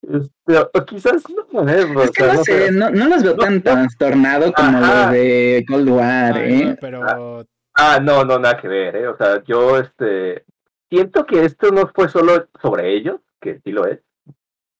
Este, 0.02 0.58
o 0.58 0.86
quizás 0.86 1.24
no, 1.54 1.70
¿eh? 1.70 1.86
es 2.04 2.12
que 2.12 2.24
no, 2.24 2.44
sé, 2.44 2.72
no, 2.72 2.90
no, 2.90 3.08
los 3.08 3.22
veo 3.22 3.36
tan 3.36 3.62
trastornado 3.62 4.52
como 4.52 4.80
los 4.80 5.12
de 5.12 5.64
Cold 5.68 5.90
War, 5.90 6.38
¿eh? 6.40 6.76
pero... 6.82 7.46
Ah, 7.74 8.00
no, 8.02 8.26
no, 8.26 8.40
nada 8.40 8.58
que 8.60 8.68
ver, 8.68 8.96
¿eh? 8.96 9.08
O 9.08 9.16
sea, 9.16 9.44
yo, 9.44 9.78
este, 9.78 10.44
siento 10.90 11.26
que 11.26 11.46
esto 11.46 11.72
no 11.72 11.88
fue 11.94 12.10
solo 12.10 12.48
sobre 12.62 12.94
ellos, 12.94 13.22
que 13.40 13.60
sí 13.64 13.72
lo 13.72 13.86
es, 13.86 14.00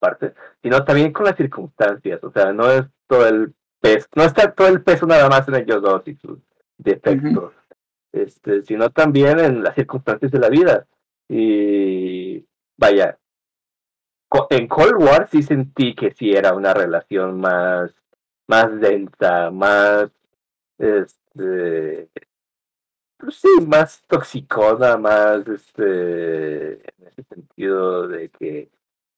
parte, 0.02 0.34
sino 0.64 0.84
también 0.84 1.14
con 1.14 1.26
las 1.26 1.38
circunstancias, 1.38 2.24
o 2.24 2.32
sea, 2.32 2.52
no 2.52 2.70
es 2.72 2.84
todo 3.08 3.28
el 3.28 3.54
peso, 3.80 4.08
no 4.16 4.24
está 4.24 4.52
todo 4.52 4.68
el 4.68 4.82
peso 4.82 5.06
nada 5.06 5.30
más 5.30 5.48
en 5.48 5.56
ellos 5.56 5.82
dos 5.82 6.02
y 6.08 6.16
sus 6.16 6.40
defectos, 6.78 7.54
este, 8.12 8.64
sino 8.64 8.90
también 8.90 9.40
en 9.40 9.64
las 9.64 9.76
circunstancias 9.76 10.32
de 10.32 10.40
la 10.40 10.50
vida. 10.50 10.88
Y 11.30 12.46
vaya, 12.78 13.18
en 14.50 14.68
Cold 14.68 15.02
War 15.02 15.28
sí 15.30 15.44
sentí 15.44 15.94
que 15.96 16.12
sí 16.12 16.32
era 16.32 16.54
una 16.54 16.74
relación 16.74 17.40
más, 17.40 17.94
más 18.48 18.80
densa, 18.80 19.52
más, 19.52 20.10
este, 20.78 22.10
pues 23.18 23.36
sí, 23.36 23.50
más 23.68 24.02
toxicona, 24.08 24.98
más, 24.98 25.48
este, 25.48 26.74
en 26.74 27.08
ese 27.08 27.24
sentido 27.24 28.08
de 28.08 28.30
que, 28.30 28.72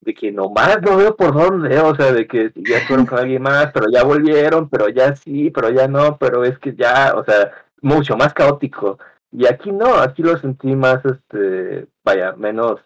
de 0.04 0.14
que 0.14 0.32
nomás 0.32 0.82
no 0.82 0.98
veo 0.98 1.16
por 1.16 1.34
dónde, 1.34 1.80
o 1.80 1.96
sea, 1.96 2.12
de 2.12 2.28
que 2.28 2.52
ya 2.56 2.82
fueron 2.88 3.06
con 3.06 3.20
alguien 3.20 3.42
más, 3.42 3.72
pero 3.74 3.88
ya 3.92 4.04
volvieron, 4.04 4.70
pero 4.70 4.90
ya 4.90 5.16
sí, 5.16 5.50
pero 5.50 5.70
ya 5.70 5.88
no, 5.88 6.18
pero 6.18 6.44
es 6.44 6.58
que 6.60 6.76
ya, 6.76 7.14
o 7.16 7.24
sea, 7.24 7.52
mucho 7.82 8.16
más 8.16 8.34
caótico. 8.34 9.00
Y 9.32 9.48
aquí 9.48 9.72
no, 9.72 9.96
aquí 9.96 10.22
lo 10.22 10.38
sentí 10.38 10.76
más, 10.76 11.04
este, 11.06 11.88
vaya, 12.04 12.34
menos 12.34 12.82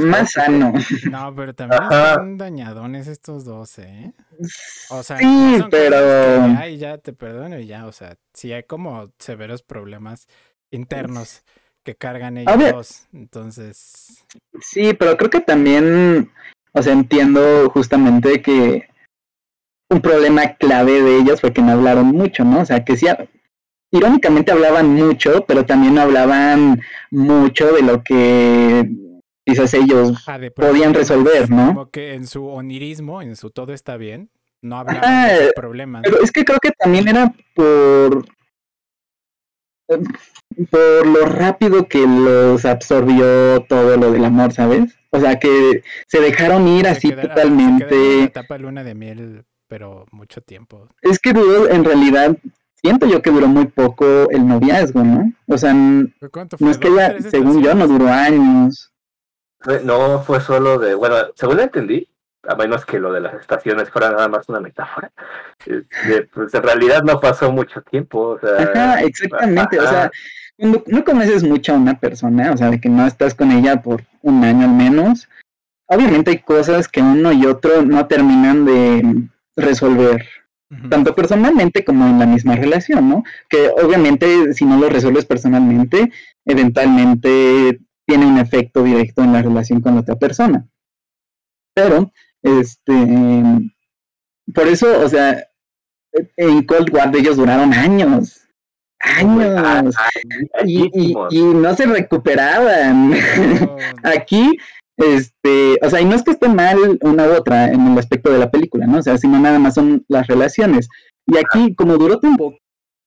más 0.00 0.32
sano. 0.32 0.72
No, 1.10 1.34
pero 1.34 1.54
también 1.54 1.82
están 1.82 2.38
dañadones 2.38 3.08
estos 3.08 3.44
dos, 3.44 3.78
¿eh? 3.78 4.12
O 4.90 5.02
sea, 5.02 5.18
sí, 5.18 5.60
pero. 5.70 5.96
Ya, 5.96 6.68
ya 6.68 6.98
te 6.98 7.12
perdono 7.12 7.58
y 7.58 7.66
ya, 7.66 7.86
o 7.86 7.92
sea, 7.92 8.16
sí 8.32 8.52
hay 8.52 8.62
como 8.62 9.10
severos 9.18 9.62
problemas 9.62 10.28
internos 10.70 11.42
que 11.86 11.94
cargan 11.94 12.36
ellos 12.36 12.72
dos. 12.72 13.06
Entonces. 13.12 14.26
Sí, 14.60 14.92
pero 14.92 15.16
creo 15.16 15.30
que 15.30 15.40
también, 15.40 16.30
o 16.72 16.82
sea, 16.82 16.92
entiendo 16.92 17.70
justamente 17.70 18.42
que 18.42 18.88
un 19.88 20.02
problema 20.02 20.54
clave 20.56 21.00
de 21.00 21.18
ellos 21.18 21.40
fue 21.40 21.52
que 21.52 21.62
no 21.62 21.72
hablaron 21.72 22.06
mucho, 22.06 22.44
¿no? 22.44 22.60
O 22.60 22.64
sea, 22.66 22.84
que 22.84 22.96
sí, 22.96 23.06
irónicamente 23.92 24.50
hablaban 24.50 24.88
mucho, 24.88 25.46
pero 25.46 25.64
también 25.64 25.94
no 25.94 26.02
hablaban 26.02 26.82
mucho 27.10 27.72
de 27.72 27.82
lo 27.82 28.02
que 28.02 28.90
quizás 29.46 29.72
ellos 29.74 30.26
podían 30.56 30.92
resolver, 30.92 31.48
¿no? 31.48 31.68
Como 31.68 31.90
que 31.90 32.14
en 32.14 32.26
su 32.26 32.46
onirismo, 32.46 33.22
en 33.22 33.36
su 33.36 33.50
todo 33.50 33.72
está 33.72 33.96
bien, 33.96 34.28
no 34.60 34.78
hablaban 34.78 35.28
de 35.28 35.52
problemas. 35.54 36.02
Pero 36.02 36.20
es 36.20 36.32
que 36.32 36.44
creo 36.44 36.58
que 36.58 36.72
también 36.72 37.06
era 37.06 37.32
por 37.54 38.26
por 40.70 41.06
lo 41.06 41.26
rápido 41.26 41.88
que 41.88 42.06
los 42.06 42.64
absorbió 42.64 43.62
todo 43.68 43.96
lo 43.96 44.10
del 44.10 44.24
amor, 44.24 44.52
¿sabes? 44.52 44.96
O 45.10 45.20
sea, 45.20 45.38
que 45.38 45.82
se 46.06 46.20
dejaron 46.20 46.66
ir 46.68 46.86
así 46.86 47.12
totalmente. 47.12 47.88
Se 47.88 48.24
etapa 48.24 48.58
luna 48.58 48.84
de 48.84 48.94
miel, 48.94 49.44
pero 49.68 50.06
mucho 50.10 50.40
tiempo. 50.40 50.88
Es 51.00 51.18
que 51.18 51.32
duró, 51.32 51.68
en 51.68 51.84
realidad, 51.84 52.36
siento 52.74 53.06
yo 53.06 53.22
que 53.22 53.30
duró 53.30 53.48
muy 53.48 53.66
poco 53.66 54.30
el 54.30 54.46
noviazgo, 54.46 55.02
¿no? 55.02 55.32
O 55.46 55.58
sea, 55.58 55.72
no 55.74 56.70
es 56.70 56.78
que 56.78 56.88
ella, 56.88 57.16
según 57.20 57.62
yo, 57.62 57.74
no 57.74 57.86
duró 57.86 58.08
años. 58.08 58.92
No 59.84 60.22
fue 60.22 60.40
solo 60.40 60.78
de, 60.78 60.94
bueno, 60.94 61.16
según 61.34 61.60
entendí, 61.60 62.08
a 62.48 62.54
menos 62.54 62.84
que 62.84 62.98
lo 62.98 63.12
de 63.12 63.20
las 63.20 63.34
estaciones 63.34 63.90
fuera 63.90 64.10
nada 64.10 64.28
más 64.28 64.48
una 64.48 64.60
metáfora, 64.60 65.10
este, 65.64 66.22
pues 66.32 66.54
en 66.54 66.62
realidad 66.62 67.02
no 67.02 67.20
pasó 67.20 67.50
mucho 67.52 67.82
tiempo. 67.82 68.20
O 68.20 68.38
sea, 68.38 68.62
ajá, 68.62 69.02
exactamente, 69.02 69.78
o 69.78 69.86
sea, 69.86 70.10
cuando 70.58 70.82
no 70.86 71.04
conoces 71.04 71.42
mucho 71.42 71.72
a 71.72 71.76
una 71.76 71.98
persona, 71.98 72.52
o 72.52 72.56
sea, 72.56 72.70
de 72.70 72.80
que 72.80 72.88
no 72.88 73.06
estás 73.06 73.34
con 73.34 73.50
ella 73.52 73.82
por 73.82 74.02
un 74.22 74.42
año 74.44 74.66
al 74.66 74.74
menos, 74.74 75.28
obviamente 75.86 76.30
hay 76.30 76.38
cosas 76.38 76.88
que 76.88 77.00
uno 77.00 77.32
y 77.32 77.46
otro 77.46 77.82
no 77.82 78.06
terminan 78.06 78.64
de 78.64 79.28
resolver. 79.56 80.26
Tanto 80.90 81.14
personalmente 81.14 81.84
como 81.84 82.06
en 82.06 82.18
la 82.18 82.26
misma 82.26 82.56
relación, 82.56 83.08
¿no? 83.08 83.22
Que 83.48 83.68
obviamente 83.68 84.52
si 84.52 84.64
no 84.64 84.80
lo 84.80 84.88
resuelves 84.88 85.24
personalmente, 85.24 86.10
eventualmente 86.44 87.80
tiene 88.04 88.26
un 88.26 88.38
efecto 88.38 88.82
directo 88.82 89.22
en 89.22 89.32
la 89.32 89.42
relación 89.42 89.80
con 89.80 89.94
la 89.94 90.00
otra 90.00 90.16
persona. 90.16 90.66
Pero, 91.72 92.10
este, 92.46 92.92
por 94.54 94.68
eso, 94.68 95.04
o 95.04 95.08
sea, 95.08 95.44
en 96.36 96.62
Cold 96.62 96.94
War 96.94 97.14
ellos 97.16 97.36
duraron 97.36 97.74
años. 97.74 98.40
Años. 99.00 99.94
Y, 100.64 101.42
no 101.42 101.74
se 101.74 101.86
recuperaban. 101.86 103.14
Aquí, 104.04 104.56
este, 104.96 105.76
o 105.82 105.90
sea, 105.90 106.00
y 106.00 106.04
no 106.04 106.14
es 106.14 106.22
que 106.22 106.30
esté 106.30 106.48
mal 106.48 106.98
una 107.02 107.26
u 107.26 107.32
otra 107.32 107.72
en 107.72 107.84
el 107.88 107.98
aspecto 107.98 108.30
de 108.30 108.38
la 108.38 108.50
película, 108.50 108.86
¿no? 108.86 108.98
O 108.98 109.02
sea, 109.02 109.18
sino 109.18 109.38
nada 109.40 109.58
más 109.58 109.74
son 109.74 110.04
las 110.08 110.28
relaciones. 110.28 110.88
Y 111.26 111.36
aquí, 111.38 111.74
como 111.74 111.96
duró 111.96 112.20
tiempo, 112.20 112.54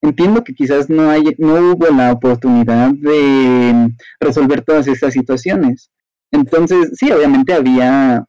entiendo 0.01 0.43
que 0.43 0.53
quizás 0.53 0.89
no, 0.89 1.09
hay, 1.09 1.23
no 1.37 1.71
hubo 1.71 1.87
la 1.87 2.11
oportunidad 2.11 2.91
de 2.91 3.89
resolver 4.19 4.63
todas 4.63 4.87
estas 4.87 5.13
situaciones. 5.13 5.91
Entonces, 6.31 6.91
sí, 6.93 7.09
obviamente 7.11 7.53
había 7.53 8.25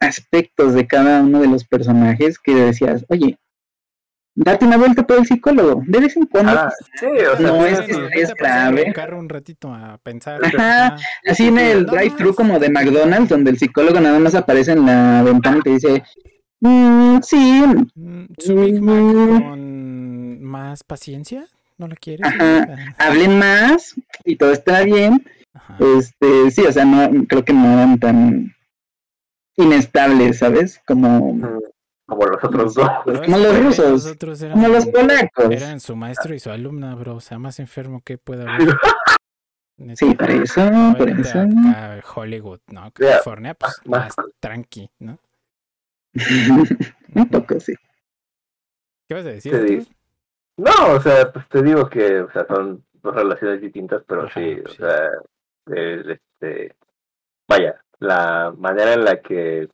aspectos 0.00 0.74
de 0.74 0.86
cada 0.86 1.22
uno 1.22 1.40
de 1.40 1.48
los 1.48 1.64
personajes 1.64 2.38
que 2.38 2.54
decías, 2.54 3.04
oye, 3.08 3.38
date 4.34 4.64
una 4.64 4.76
vuelta 4.76 5.06
por 5.06 5.18
el 5.18 5.26
psicólogo, 5.26 5.82
de 5.86 6.00
vez 6.00 6.16
en 6.16 6.26
cuando. 6.26 6.52
Ah, 6.52 6.72
sí, 6.94 7.06
o 7.06 7.36
sea, 7.36 7.46
no 7.46 7.66
es 7.66 7.80
que 7.80 8.20
es 8.20 8.34
grave. 8.34 8.92
un 9.12 9.28
ratito 9.28 9.72
a 9.72 9.98
pensar. 9.98 10.40
Ajá, 10.44 10.96
así 11.26 11.48
en 11.48 11.58
el 11.58 11.86
drive-thru 11.86 12.34
como 12.34 12.58
de 12.58 12.70
McDonald's, 12.70 13.28
donde 13.28 13.50
el 13.50 13.58
psicólogo 13.58 14.00
nada 14.00 14.18
más 14.18 14.34
aparece 14.34 14.72
en 14.72 14.86
la 14.86 15.22
ventana 15.24 15.58
y 15.58 15.62
te 15.62 15.70
dice, 15.70 16.02
mm, 16.60 17.18
sí. 17.22 17.64
Mm, 17.94 18.24
su 18.38 18.54
Big 18.54 18.80
Mac 18.80 18.96
mm". 18.96 19.42
con 19.42 20.42
más 20.42 20.84
paciencia, 20.84 21.46
¿no 21.76 21.88
la 21.88 21.96
quieres? 21.96 22.26
Ajá, 22.26 22.94
hablen 22.98 23.38
más 23.38 23.94
y 24.24 24.36
todo 24.36 24.52
está 24.52 24.82
bien. 24.82 25.24
Este, 25.80 26.50
sí, 26.52 26.62
o 26.62 26.72
sea, 26.72 26.84
no 26.84 27.26
creo 27.26 27.44
que 27.44 27.52
no 27.52 27.72
eran 27.72 27.98
tan 27.98 28.54
inestables, 29.58 30.38
¿sabes? 30.38 30.80
Como 30.86 31.60
como 32.08 32.24
los 32.24 32.42
otros 32.42 32.74
dos. 32.74 32.88
Como 33.04 33.36
los 33.36 33.62
rusos. 33.62 34.16
como 34.50 34.68
los 34.68 34.86
polacos. 34.86 35.50
Eran 35.50 35.78
su 35.78 35.94
maestro 35.94 36.34
y 36.34 36.38
su 36.38 36.50
alumna, 36.50 36.94
bro. 36.94 37.16
O 37.16 37.20
sea, 37.20 37.38
más 37.38 37.60
enfermo 37.60 38.00
que 38.02 38.16
pueda 38.16 38.44
haber. 38.50 38.68
sí, 39.94 40.14
por 40.14 40.30
eso, 40.30 40.62
por 40.96 41.10
eso. 41.10 41.40
Hollywood, 42.14 42.60
¿no? 42.68 42.90
California, 42.92 43.52
pues 43.52 43.78
más 43.84 44.14
tranqui, 44.40 44.90
¿no? 45.00 45.18
Un 47.14 47.28
poco, 47.28 47.60
sí. 47.60 47.74
¿Qué 49.06 49.14
vas 49.14 49.26
a 49.26 49.30
decir? 49.30 49.86
No, 50.56 50.94
o 50.94 51.00
sea, 51.00 51.30
pues 51.30 51.46
te 51.48 51.62
digo 51.62 51.90
que, 51.90 52.22
o 52.22 52.32
sea, 52.32 52.46
son 52.46 52.84
dos 52.94 53.14
relaciones 53.14 53.60
distintas, 53.60 54.02
pero 54.06 54.28
sí, 54.30 54.60
o 54.64 54.68
sea, 54.70 55.10
este, 55.66 56.74
vaya, 57.46 57.80
la 58.00 58.54
manera 58.56 58.94
en 58.94 59.04
la 59.04 59.20
que 59.20 59.68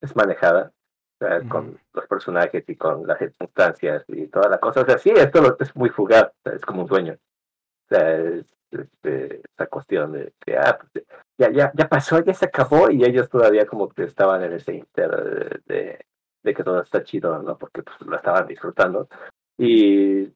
es 0.00 0.16
manejada, 0.16 0.72
o 1.20 1.24
sea, 1.24 1.40
con 1.48 1.78
los 1.92 2.06
personajes 2.06 2.64
y 2.68 2.76
con 2.76 3.06
las 3.06 3.18
circunstancias 3.18 4.04
y 4.08 4.26
toda 4.28 4.48
la 4.48 4.58
cosa, 4.58 4.80
o 4.80 4.84
sea, 4.86 4.98
sí, 4.98 5.10
esto 5.10 5.56
es 5.60 5.76
muy 5.76 5.90
fugaz, 5.90 6.32
es 6.44 6.64
como 6.64 6.82
un 6.82 6.88
sueño, 6.88 7.14
o 7.14 7.94
sea, 7.94 8.16
es, 8.16 8.46
este, 8.70 9.42
esa 9.54 9.66
cuestión 9.66 10.12
de 10.12 10.32
que, 10.40 10.56
ah, 10.56 10.78
pues, 10.78 11.04
ya, 11.38 11.50
ya, 11.50 11.72
ya 11.74 11.88
pasó, 11.88 12.20
ya 12.20 12.34
se 12.34 12.46
acabó, 12.46 12.90
y 12.90 13.04
ellos 13.04 13.28
todavía 13.28 13.66
como 13.66 13.88
que 13.88 14.04
estaban 14.04 14.42
en 14.44 14.52
ese 14.52 14.74
inter 14.74 15.62
de, 15.66 16.04
de 16.42 16.54
que 16.54 16.64
todo 16.64 16.80
está 16.80 17.02
chido, 17.02 17.42
¿no? 17.42 17.58
Porque 17.58 17.82
pues 17.82 18.00
lo 18.02 18.16
estaban 18.16 18.46
disfrutando. 18.46 19.08
Y 19.58 20.28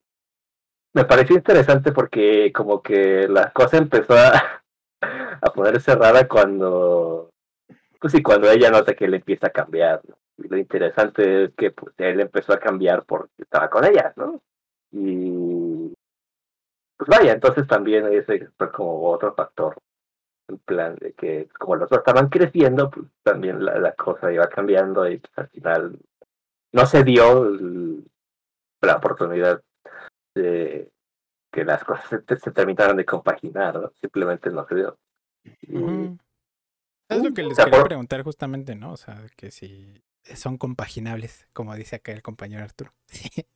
me 0.95 1.05
pareció 1.05 1.37
interesante 1.37 1.93
porque 1.93 2.53
como 2.53 2.83
que 2.83 3.27
la 3.29 3.51
cosa 3.53 3.79
empezó 3.79 4.15
a, 4.15 4.64
a 5.45 5.53
ponerse 5.53 5.95
rara 5.95 6.27
cuando, 6.27 7.31
pues 8.01 8.13
sí, 8.13 8.23
cuando 8.23 8.51
ella 8.51 8.71
nota 8.71 8.95
que 8.95 9.05
él 9.05 9.15
empieza 9.15 9.49
a 9.49 9.51
cambiar. 9.51 10.01
Y 10.37 10.49
lo 10.49 10.57
interesante 10.57 11.45
es 11.45 11.55
que 11.55 11.71
pues, 11.71 11.95
él 11.99 12.21
empezó 12.21 12.53
a 12.53 12.59
cambiar 12.59 13.05
porque 13.05 13.43
estaba 13.43 13.69
con 13.71 13.85
ella, 13.85 14.13
¿no? 14.17 14.41
Y 14.91 15.93
pues 16.97 17.09
vaya, 17.09 17.33
entonces 17.33 17.67
también 17.67 18.07
ese 18.13 18.49
fue 18.57 18.71
como 18.73 19.11
otro 19.11 19.35
factor. 19.35 19.77
En 20.49 20.59
plan 20.59 20.95
de 20.97 21.13
que 21.15 21.49
como 21.59 21.77
los 21.77 21.89
dos 21.89 22.01
estaban 22.01 22.29
creciendo, 22.29 22.91
pues 22.91 23.07
también 23.23 23.65
la, 23.65 23.79
la 23.79 23.93
cosa 23.93 24.33
iba 24.33 24.47
cambiando 24.49 25.09
y 25.09 25.19
pues, 25.19 25.33
al 25.39 25.49
final 25.49 25.99
no 26.73 26.87
se 26.87 27.05
dio 27.05 27.49
la 28.83 28.97
oportunidad 28.97 29.63
de 30.35 30.91
que 31.55 31.65
las 31.65 31.85
cosas 31.85 32.09
se, 32.27 32.51
terminaran 32.51 32.97
de 32.97 33.05
compaginar, 33.05 33.93
simplemente 34.01 34.51
no 34.51 34.67
se 34.67 34.75
dio. 34.75 34.99
Es 37.09 37.23
lo 37.23 37.35
que 37.35 37.43
les 37.43 37.57
quería 37.59 37.85
preguntar 37.85 38.23
justamente, 38.23 38.75
¿no? 38.75 38.93
O 38.93 38.97
sea, 38.97 39.23
que 39.37 39.51
si 39.51 40.03
son 40.35 40.57
compaginables, 40.57 41.47
como 41.53 41.75
dice 41.75 41.97
acá 41.97 42.13
el 42.13 42.23
compañero 42.23 42.65
Arturo. 42.65 42.93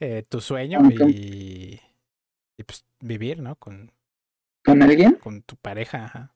eh, 0.00 0.24
tu 0.28 0.40
sueño 0.40 0.80
y, 0.90 1.80
y, 2.58 2.62
pues 2.64 2.84
vivir, 3.00 3.40
¿no? 3.40 3.56
Con, 3.56 3.92
¿Con 4.64 4.82
alguien? 4.82 5.14
Con 5.14 5.42
tu 5.42 5.56
pareja, 5.56 6.04
ajá. 6.04 6.34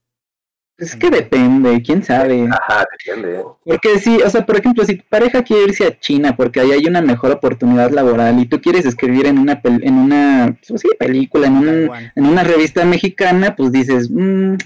Es 0.79 0.95
que 0.95 1.09
depende, 1.09 1.83
quién 1.83 2.03
sabe. 2.03 2.47
Ajá, 2.51 2.85
depende. 2.99 3.43
Porque 3.65 3.99
sí, 3.99 4.19
o 4.23 4.29
sea, 4.29 4.45
por 4.45 4.59
ejemplo, 4.59 4.85
si 4.85 4.97
tu 4.97 5.05
pareja 5.09 5.43
quiere 5.43 5.65
irse 5.65 5.87
a 5.87 5.99
China 5.99 6.37
porque 6.37 6.61
ahí 6.61 6.73
hay 6.73 6.87
una 6.87 7.01
mejor 7.01 7.31
oportunidad 7.33 7.91
laboral 7.93 8.39
y 8.39 8.47
tú 8.47 8.61
quieres 8.61 8.85
escribir 8.85 9.27
en 9.27 9.39
una 9.39 9.63
pel- 9.63 9.81
en 9.83 9.95
una 9.95 10.59
pues 10.69 10.83
sí, 10.83 10.89
película, 10.99 11.47
en, 11.47 11.57
un- 11.57 11.91
en 12.15 12.27
una 12.27 12.45
revista 12.45 12.85
mexicana, 12.85 13.57
pues 13.57 13.73
dices, 13.73 14.11
"Mm, 14.11 14.57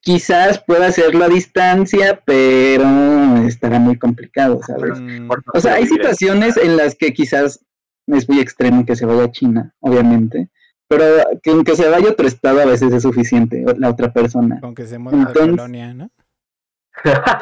quizás 0.00 0.62
pueda 0.64 0.86
hacerlo 0.86 1.24
a 1.24 1.28
distancia, 1.28 2.20
pero 2.24 3.36
estará 3.46 3.78
muy 3.78 3.98
complicado, 3.98 4.60
¿sabes? 4.66 4.98
Mm, 5.00 5.28
O 5.54 5.60
sea, 5.60 5.74
hay 5.74 5.86
situaciones 5.86 6.56
en 6.56 6.76
las 6.76 6.94
que 6.94 7.12
quizás 7.12 7.64
es 8.06 8.28
muy 8.28 8.40
extremo 8.40 8.84
que 8.86 8.96
se 8.96 9.06
vaya 9.06 9.24
a 9.24 9.30
China, 9.30 9.74
obviamente, 9.80 10.50
pero 10.88 11.04
que 11.42 11.50
aunque 11.50 11.76
se 11.76 11.88
vaya 11.88 12.08
a 12.08 12.12
otro 12.12 12.26
estado 12.26 12.60
a 12.60 12.64
veces 12.64 12.92
es 12.92 13.02
suficiente 13.02 13.64
la 13.78 13.90
otra 13.90 14.12
persona. 14.12 14.58
Con 14.60 14.74
que 14.74 14.86
se 14.86 14.98
mueva 14.98 15.18
de 15.18 15.24
Entonces- 15.24 15.50
colonia, 15.56 15.94
¿no? 15.94 16.10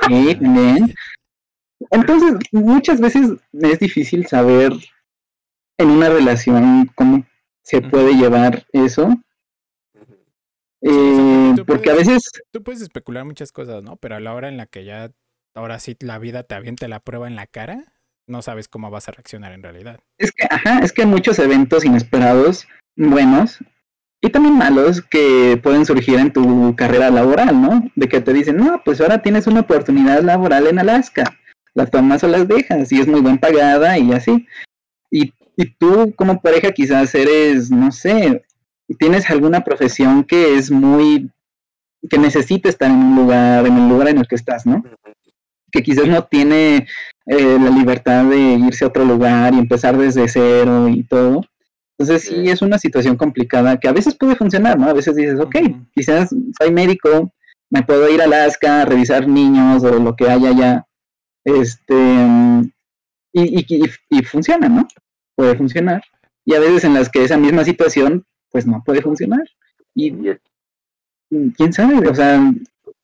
Sí, 0.09 0.35
también. 0.35 0.95
Entonces, 1.91 2.35
muchas 2.53 3.01
veces 3.01 3.31
es 3.53 3.79
difícil 3.79 4.27
saber 4.27 4.73
en 5.79 5.91
una 5.91 6.09
relación 6.09 6.91
cómo 6.95 7.25
se 7.63 7.81
puede 7.81 8.15
llevar 8.15 8.67
eso. 8.73 9.17
Sí, 10.83 10.89
eh, 10.91 11.53
tú 11.57 11.65
porque 11.67 11.91
a 11.91 11.95
puedes- 11.95 12.09
veces, 12.09 12.23
Tú 12.53 12.63
puedes 12.63 12.81
especular 12.83 13.25
muchas 13.25 13.53
cosas, 13.53 13.83
¿no? 13.83 13.97
Pero 13.97 14.17
a 14.17 14.21
la 14.21 14.35
hora 14.35 14.49
en 14.49 14.57
la 14.57 14.67
que 14.67 14.85
ya, 14.85 15.11
ahora 15.55 15.79
sí 15.81 15.97
la 16.01 16.19
vida 16.19 16.43
te 16.45 16.55
aviente 16.55 16.87
la 16.89 17.01
prueba 17.01 17.27
en 17.27 17.37
la 17.37 17.47
cara, 17.47 17.93
no 18.27 18.43
sabes 18.43 18.69
cómo 18.69 18.91
vas 18.91 19.09
a 19.09 19.13
reaccionar 19.13 19.53
en 19.53 19.63
realidad. 19.63 19.99
es 20.19 20.31
que, 20.33 20.47
ajá, 20.51 20.81
es 20.81 20.93
que 20.93 21.03
hay 21.03 21.09
muchos 21.09 21.39
eventos 21.39 21.85
inesperados, 21.85 22.67
buenos 22.97 23.59
y 24.21 24.31
también 24.31 24.57
malos, 24.59 25.01
que 25.03 25.59
pueden 25.63 25.87
surgir 25.87 26.19
en 26.19 26.33
tu 26.33 26.75
carrera 26.77 27.11
laboral, 27.11 27.61
¿no? 27.61 27.91
De 27.97 28.09
que 28.09 28.21
te 28.21 28.33
dicen, 28.33 28.57
no, 28.57 28.83
pues 28.85 29.01
ahora 29.01 29.23
tienes 29.23 29.47
una 29.47 29.61
oportunidad 29.61 30.23
laboral 30.23 30.67
en 30.67 30.79
Alaska, 30.81 31.25
las 31.75 31.91
tomas 31.91 32.23
o 32.25 32.29
las 32.29 32.47
dejas, 32.49 32.91
y 32.93 33.01
es 33.01 33.07
muy 33.07 33.21
bien 33.23 33.39
pagada 33.39 33.97
y 33.99 34.13
así. 34.13 34.47
Y, 35.11 35.33
y 35.57 35.67
tú 35.77 36.13
como 36.17 36.41
pareja 36.43 36.73
quizás 36.73 37.15
eres, 37.15 37.71
no 37.71 37.91
sé, 37.93 38.45
tienes 38.95 39.29
alguna 39.31 39.65
profesión 39.65 40.25
que 40.25 40.57
es 40.57 40.71
muy, 40.71 41.31
que 42.09 42.19
necesita 42.19 42.69
estar 42.69 42.91
en 42.91 42.97
un 42.97 43.17
lugar, 43.17 43.67
en 43.67 43.77
el 43.77 43.89
lugar 43.89 44.09
en 44.09 44.19
el 44.19 44.29
que 44.29 44.37
estás, 44.37 44.67
¿no? 44.67 44.83
que 45.71 45.83
quizás 45.83 46.07
no 46.07 46.25
tiene 46.25 46.87
eh, 47.27 47.59
la 47.61 47.71
libertad 47.71 48.25
de 48.25 48.39
irse 48.39 48.85
a 48.85 48.89
otro 48.89 49.05
lugar 49.05 49.55
y 49.55 49.59
empezar 49.59 49.97
desde 49.97 50.29
cero 50.29 50.89
y 50.89 51.05
todo. 51.05 51.43
Entonces 51.99 52.29
sí 52.29 52.49
es 52.49 52.63
una 52.63 52.79
situación 52.79 53.17
complicada 53.17 53.79
que 53.79 53.89
a 53.89 53.93
veces 53.93 54.15
puede 54.17 54.37
funcionar, 54.37 54.79
¿no? 54.79 54.89
A 54.89 54.93
veces 54.93 55.17
dices, 55.17 55.39
ok, 55.41 55.57
quizás 55.95 56.31
soy 56.59 56.71
médico, 56.71 57.33
me 57.71 57.83
puedo 57.83 58.09
ir 58.09 58.21
a 58.23 58.25
Alaska 58.25 58.83
a 58.83 58.85
revisar 58.85 59.27
niños 59.27 59.83
o 59.83 59.99
lo 59.99 60.15
que 60.15 60.29
haya 60.31 60.51
allá. 60.51 60.87
Este, 61.45 61.95
y, 63.33 63.43
y, 63.61 63.67
y, 63.69 63.85
y 64.11 64.23
funciona, 64.23 64.69
¿no? 64.69 64.87
Puede 65.35 65.57
funcionar. 65.57 66.03
Y 66.45 66.55
a 66.55 66.61
veces 66.61 66.85
en 66.85 66.95
las 66.95 67.09
que 67.09 67.25
esa 67.25 67.37
misma 67.37 67.65
situación, 67.65 68.25
pues 68.51 68.67
no 68.67 68.83
puede 68.85 69.03
funcionar. 69.03 69.43
Y 69.95 70.11
mm, 70.13 71.49
quién 71.57 71.73
sabe, 71.73 72.09
o 72.09 72.15
sea, 72.15 72.41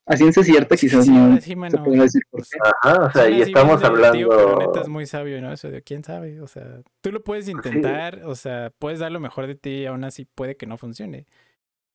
a 0.07 0.17
ciencia 0.17 0.43
cierta 0.43 0.75
quizás 0.77 1.05
sí, 1.05 1.11
no 1.11 1.35
sí, 1.41 1.55
se 1.69 1.77
puede 1.79 2.01
decir 2.01 2.21
por 2.29 2.41
qué. 2.43 2.57
Ajá, 2.83 3.05
o 3.05 3.11
sea, 3.11 3.29
y 3.29 3.41
estamos 3.41 3.81
de 3.81 3.87
tío, 4.11 4.29
pero 4.29 4.59
neta 4.59 4.81
es 4.81 4.87
hablando. 4.87 4.89
muy 4.89 5.05
sabio, 5.07 5.41
¿no? 5.41 5.51
Eso 5.51 5.69
de 5.69 5.81
quién 5.81 6.03
sabe, 6.03 6.39
o 6.41 6.47
sea, 6.47 6.81
tú 7.01 7.11
lo 7.11 7.23
puedes 7.23 7.45
Sí. 7.45 7.51
intentar, 7.51 8.21
o 8.25 8.35
sea, 8.35 8.71
puedes 8.77 8.99
dar 8.99 9.11
lo 9.11 9.19
mejor 9.19 9.47
de 9.47 9.55
ti 9.55 9.69
y 9.71 9.85
aún 9.85 10.03
así 10.03 10.25
puede 10.25 10.57
que 10.57 10.67
no 10.67 10.77
funcione. 10.77 11.25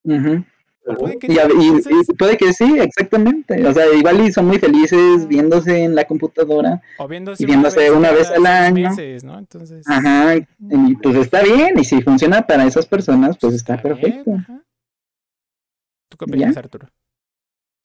O 0.04 0.44
puede 0.98 1.18
que 1.18 1.26
Y, 1.26 1.30
sí, 1.32 1.38
a- 1.38 1.44
y- 1.48 1.66
entonces- 1.68 2.08
y 2.08 2.14
puede 2.14 2.36
que 2.36 2.52
sí, 2.52 2.78
exactamente. 2.80 3.66
O 3.66 3.72
sea, 3.72 3.86
igual 3.94 4.20
y 4.26 4.32
son 4.32 4.46
muy 4.46 4.58
felices 4.58 5.26
viéndose 5.28 5.84
en 5.84 5.94
la 5.94 6.04
computadora. 6.04 6.80
o 6.98 7.06
viéndose 7.08 7.42
y 7.42 7.46
viéndose 7.46 7.90
una 7.90 8.10
vez 8.12 8.30
al 8.30 8.46
año. 8.46 8.88
meses, 8.90 9.24
¿no? 9.24 9.38
Entonces, 9.38 9.86
Ajá, 9.88 10.36
y 10.36 10.94
pues 10.96 11.16
está 11.16 11.42
bien. 11.42 11.78
Y 11.78 11.84
si 11.84 12.00
funciona 12.02 12.42
para 12.46 12.64
esas 12.64 12.86
personas, 12.86 13.36
pues 13.38 13.54
está 13.54 13.76
bien, 13.76 13.82
perfecto. 13.94 14.32
ajá. 14.34 14.62
¿Tú 16.08 16.16
qué 16.18 16.24
opinas, 16.24 16.56
Arturo? 16.56 16.88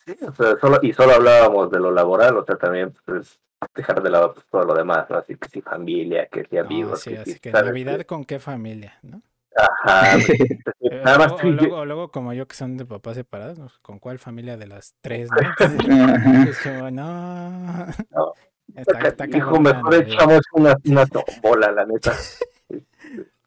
Sí, 0.08 0.16
o 0.26 0.34
sea, 0.34 0.58
solo, 0.60 0.80
y 0.82 0.94
solo 0.94 1.14
hablábamos 1.14 1.72
de 1.72 1.80
lo 1.80 1.92
laboral, 1.92 2.38
o 2.38 2.46
sea, 2.46 2.56
también 2.58 2.94
pues, 3.06 3.40
dejar 3.76 4.02
de 4.04 4.10
lado 4.12 4.34
pues, 4.34 4.46
todo 4.52 4.64
lo 4.64 4.74
demás, 4.76 5.10
¿no? 5.10 5.18
Así 5.18 5.36
que 5.36 5.48
si 5.50 5.62
familia, 5.62 6.28
que 6.28 6.44
si 6.46 6.56
No, 6.56 6.62
amigos, 6.62 7.02
sí, 7.02 7.10
que 7.12 7.18
así 7.20 7.34
si, 7.34 7.40
que 7.40 7.52
¿sabes? 7.52 7.66
Navidad 7.68 8.02
con 8.06 8.24
qué 8.26 8.38
familia, 8.40 9.00
¿no? 9.02 9.22
Ajá, 9.56 10.18
Eh, 10.82 11.02
nada 11.04 11.18
más 11.18 11.32
o, 11.32 11.36
o 11.36 11.38
tú 11.38 11.48
y 11.48 11.52
yo- 11.52 11.56
luego, 11.62 11.78
o 11.78 11.86
luego 11.86 12.12
como 12.12 12.34
yo 12.34 12.48
que 12.48 12.56
son 12.56 12.78
de 12.78 12.86
papás 12.86 13.16
separados. 13.16 13.80
¿con 13.80 14.00
cuál 14.00 14.20
familia 14.20 14.58
de 14.58 14.68
las 14.68 14.94
tres? 15.02 15.30
¿no? 15.32 15.38
No. 16.92 17.86
No. 18.12 18.34
Está, 18.76 19.00
está 19.08 19.26
Hijo, 19.28 19.54
la 19.54 19.60
mejor 19.60 19.94
echamos 19.96 20.42
una, 20.54 20.76
una 20.86 21.06
tombola, 21.06 21.72
la 21.72 21.86
neta. 21.86 22.14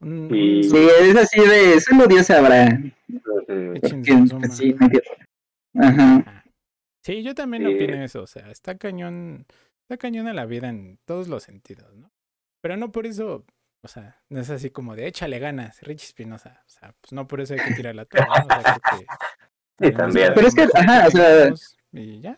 Sí, 0.01 0.71
es 1.01 1.17
así 1.17 1.41
de 1.41 1.81
solo 1.81 2.07
Dios 2.07 2.27
sabrá. 2.27 2.69
Sí. 4.53 4.75
Ajá. 5.75 6.45
Sí, 7.05 7.23
yo 7.23 7.35
también 7.35 7.65
Sí. 7.67 7.75
opino 7.75 8.03
eso, 8.03 8.23
o 8.23 8.27
sea, 8.27 8.51
está 8.51 8.77
cañón, 8.79 9.47
está 9.83 9.97
cañón 9.97 10.29
a 10.29 10.35
la 10.35 10.47
vida 10.47 10.69
en 10.69 10.99
todos 11.05 11.29
los 11.29 11.43
sentidos, 11.43 11.95
¿no? 11.97 12.11
Pero 12.63 12.77
no 12.77 12.93
por 12.93 13.07
eso, 13.07 13.45
o 13.83 13.89
sea, 13.89 14.21
no 14.29 14.41
es 14.41 14.51
así 14.51 14.71
como 14.71 14.97
de 14.97 15.07
échale 15.07 15.39
ganas, 15.39 15.81
Rich 15.83 16.05
Espinosa, 16.05 16.63
o 16.67 16.71
sea, 16.71 16.95
pues 17.01 17.13
no 17.13 17.27
por 17.29 17.41
eso 17.41 17.55
hay 17.55 17.61
que 17.61 17.75
tirar 17.75 17.95
la 17.95 18.05
toalla, 18.05 18.45
¿no? 18.49 18.59
O 18.59 18.63
sea, 18.63 18.79
Sí, 19.81 19.93
también. 19.93 20.33
Pero 20.35 20.49
es 20.49 20.55
que, 20.55 20.67
ajá, 20.75 21.07
o 21.07 21.11
sea. 21.11 21.51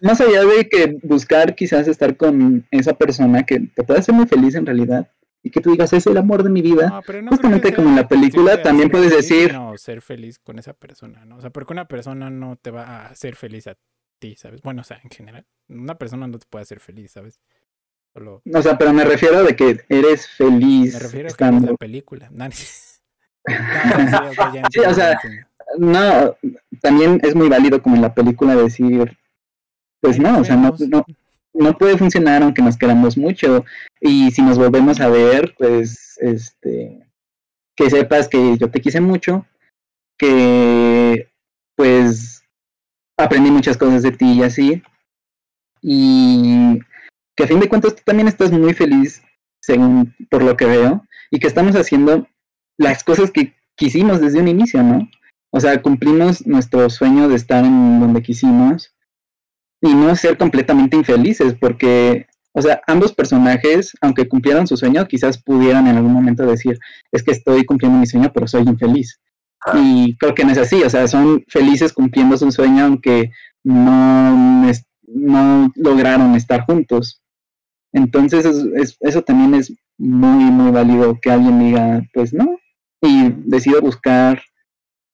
Más 0.00 0.20
allá 0.20 0.44
de 0.44 0.68
que 0.68 0.98
buscar 1.02 1.54
quizás 1.54 1.88
estar 1.88 2.16
con 2.16 2.66
esa 2.70 2.92
persona 2.94 3.44
que 3.44 3.60
te 3.74 3.82
puede 3.82 4.00
hacer 4.00 4.14
muy 4.14 4.26
feliz 4.26 4.54
en 4.54 4.64
realidad 4.64 5.10
y 5.42 5.50
que 5.50 5.60
tú 5.60 5.70
digas, 5.72 5.92
es 5.92 6.06
el 6.06 6.16
amor 6.18 6.42
de 6.42 6.50
mi 6.50 6.62
vida. 6.62 6.88
No, 6.88 7.02
pero 7.02 7.20
no 7.22 7.30
justamente 7.30 7.74
como 7.74 7.88
en 7.88 7.96
la 7.96 8.06
película, 8.06 8.56
de 8.56 8.62
también 8.62 8.88
ser 8.88 8.92
puedes 8.92 9.10
feliz, 9.10 9.28
decir- 9.28 9.46
sino 9.48 9.76
ser 9.76 10.02
feliz 10.02 10.38
con 10.38 10.58
esa 10.58 10.74
persona, 10.74 11.24
¿no? 11.24 11.36
O 11.38 11.40
sea, 11.40 11.50
porque 11.50 11.72
una 11.72 11.88
persona 11.88 12.30
no 12.30 12.56
te 12.56 12.70
va 12.70 12.84
a 12.84 13.06
hacer 13.06 13.34
feliz 13.36 13.66
a 13.66 13.76
ti, 14.18 14.36
¿sabes? 14.36 14.60
Bueno, 14.62 14.82
o 14.82 14.84
sea, 14.84 15.00
en 15.02 15.10
general, 15.10 15.46
una 15.68 15.96
persona 15.98 16.26
no 16.28 16.38
te 16.38 16.46
puede 16.48 16.62
hacer 16.62 16.78
feliz, 16.78 17.10
¿sabes? 17.12 17.40
Solo 18.12 18.42
O 18.52 18.62
sea, 18.62 18.76
pero 18.76 18.92
me 18.92 19.04
refiero 19.04 19.44
de 19.44 19.54
que 19.54 19.80
eres 19.88 20.28
feliz 20.28 20.94
me 20.94 21.00
refiero 21.00 21.08
a 21.08 21.10
que 21.10 21.16
ves 21.22 21.32
estando. 21.32 21.72
la 21.72 21.76
película. 21.76 22.30
No, 23.48 24.20
no, 24.20 24.68
sí, 24.70 24.80
o 24.80 24.92
sea. 24.92 25.18
No, 25.78 26.36
también 26.82 27.20
es 27.22 27.34
muy 27.34 27.48
válido 27.48 27.80
como 27.80 27.96
en 27.96 28.02
la 28.02 28.12
película 28.12 28.54
decir, 28.54 29.16
pues 30.00 30.18
Ahí 30.18 30.22
no, 30.22 30.40
o 30.40 30.44
sea, 30.44 30.56
no, 30.56 30.74
no, 30.88 31.06
no 31.54 31.78
puede 31.78 31.96
funcionar 31.96 32.42
aunque 32.42 32.62
nos 32.62 32.76
queramos 32.76 33.16
mucho. 33.16 33.64
Y 34.00 34.30
si 34.30 34.42
nos 34.42 34.58
volvemos 34.58 35.00
a 35.00 35.08
ver, 35.08 35.54
pues, 35.58 36.18
este, 36.20 37.06
que 37.76 37.90
sepas 37.90 38.28
que 38.28 38.56
yo 38.58 38.70
te 38.70 38.80
quise 38.80 39.00
mucho, 39.00 39.46
que, 40.18 41.28
pues, 41.76 42.44
aprendí 43.16 43.50
muchas 43.50 43.76
cosas 43.76 44.02
de 44.02 44.12
ti 44.12 44.32
y 44.32 44.42
así. 44.42 44.82
Y 45.82 46.78
que 47.36 47.44
a 47.44 47.46
fin 47.46 47.60
de 47.60 47.68
cuentas 47.68 47.94
tú 47.96 48.02
también 48.04 48.28
estás 48.28 48.50
muy 48.52 48.74
feliz, 48.74 49.22
según 49.62 50.14
por 50.30 50.42
lo 50.42 50.56
que 50.56 50.66
veo, 50.66 51.04
y 51.30 51.38
que 51.38 51.46
estamos 51.46 51.74
haciendo 51.76 52.26
las 52.78 53.04
cosas 53.04 53.30
que 53.30 53.54
quisimos 53.76 54.20
desde 54.20 54.40
un 54.40 54.48
inicio, 54.48 54.82
¿no? 54.82 55.08
O 55.52 55.60
sea, 55.60 55.82
cumplimos 55.82 56.46
nuestro 56.46 56.88
sueño 56.90 57.28
de 57.28 57.34
estar 57.36 57.64
en 57.64 58.00
donde 58.00 58.22
quisimos 58.22 58.94
y 59.82 59.94
no 59.94 60.14
ser 60.14 60.36
completamente 60.38 60.96
infelices, 60.96 61.54
porque, 61.60 62.26
o 62.52 62.62
sea, 62.62 62.82
ambos 62.86 63.12
personajes, 63.14 63.92
aunque 64.00 64.28
cumplieran 64.28 64.66
su 64.66 64.76
sueño, 64.76 65.06
quizás 65.08 65.42
pudieran 65.42 65.86
en 65.86 65.96
algún 65.96 66.12
momento 66.12 66.44
decir, 66.46 66.78
es 67.12 67.22
que 67.22 67.32
estoy 67.32 67.64
cumpliendo 67.64 67.98
mi 67.98 68.06
sueño, 68.06 68.30
pero 68.32 68.46
soy 68.46 68.62
infeliz. 68.62 69.18
Ah. 69.66 69.78
Y 69.78 70.16
creo 70.18 70.34
que 70.34 70.44
no 70.44 70.52
es 70.52 70.58
así, 70.58 70.82
o 70.82 70.90
sea, 70.90 71.06
son 71.08 71.44
felices 71.48 71.92
cumpliendo 71.92 72.36
su 72.36 72.50
sueño, 72.52 72.84
aunque 72.84 73.30
no, 73.64 74.68
es- 74.68 74.84
no 75.14 75.72
lograron 75.76 76.34
estar 76.34 76.64
juntos. 76.64 77.22
Entonces, 77.92 78.44
es- 78.44 78.64
es- 78.74 78.96
eso 79.00 79.22
también 79.22 79.54
es 79.54 79.72
muy, 79.98 80.44
muy 80.44 80.70
válido 80.70 81.18
que 81.20 81.30
alguien 81.30 81.58
diga, 81.58 82.02
pues 82.14 82.32
no, 82.32 82.58
y 83.02 83.30
decido 83.44 83.80
buscar, 83.80 84.40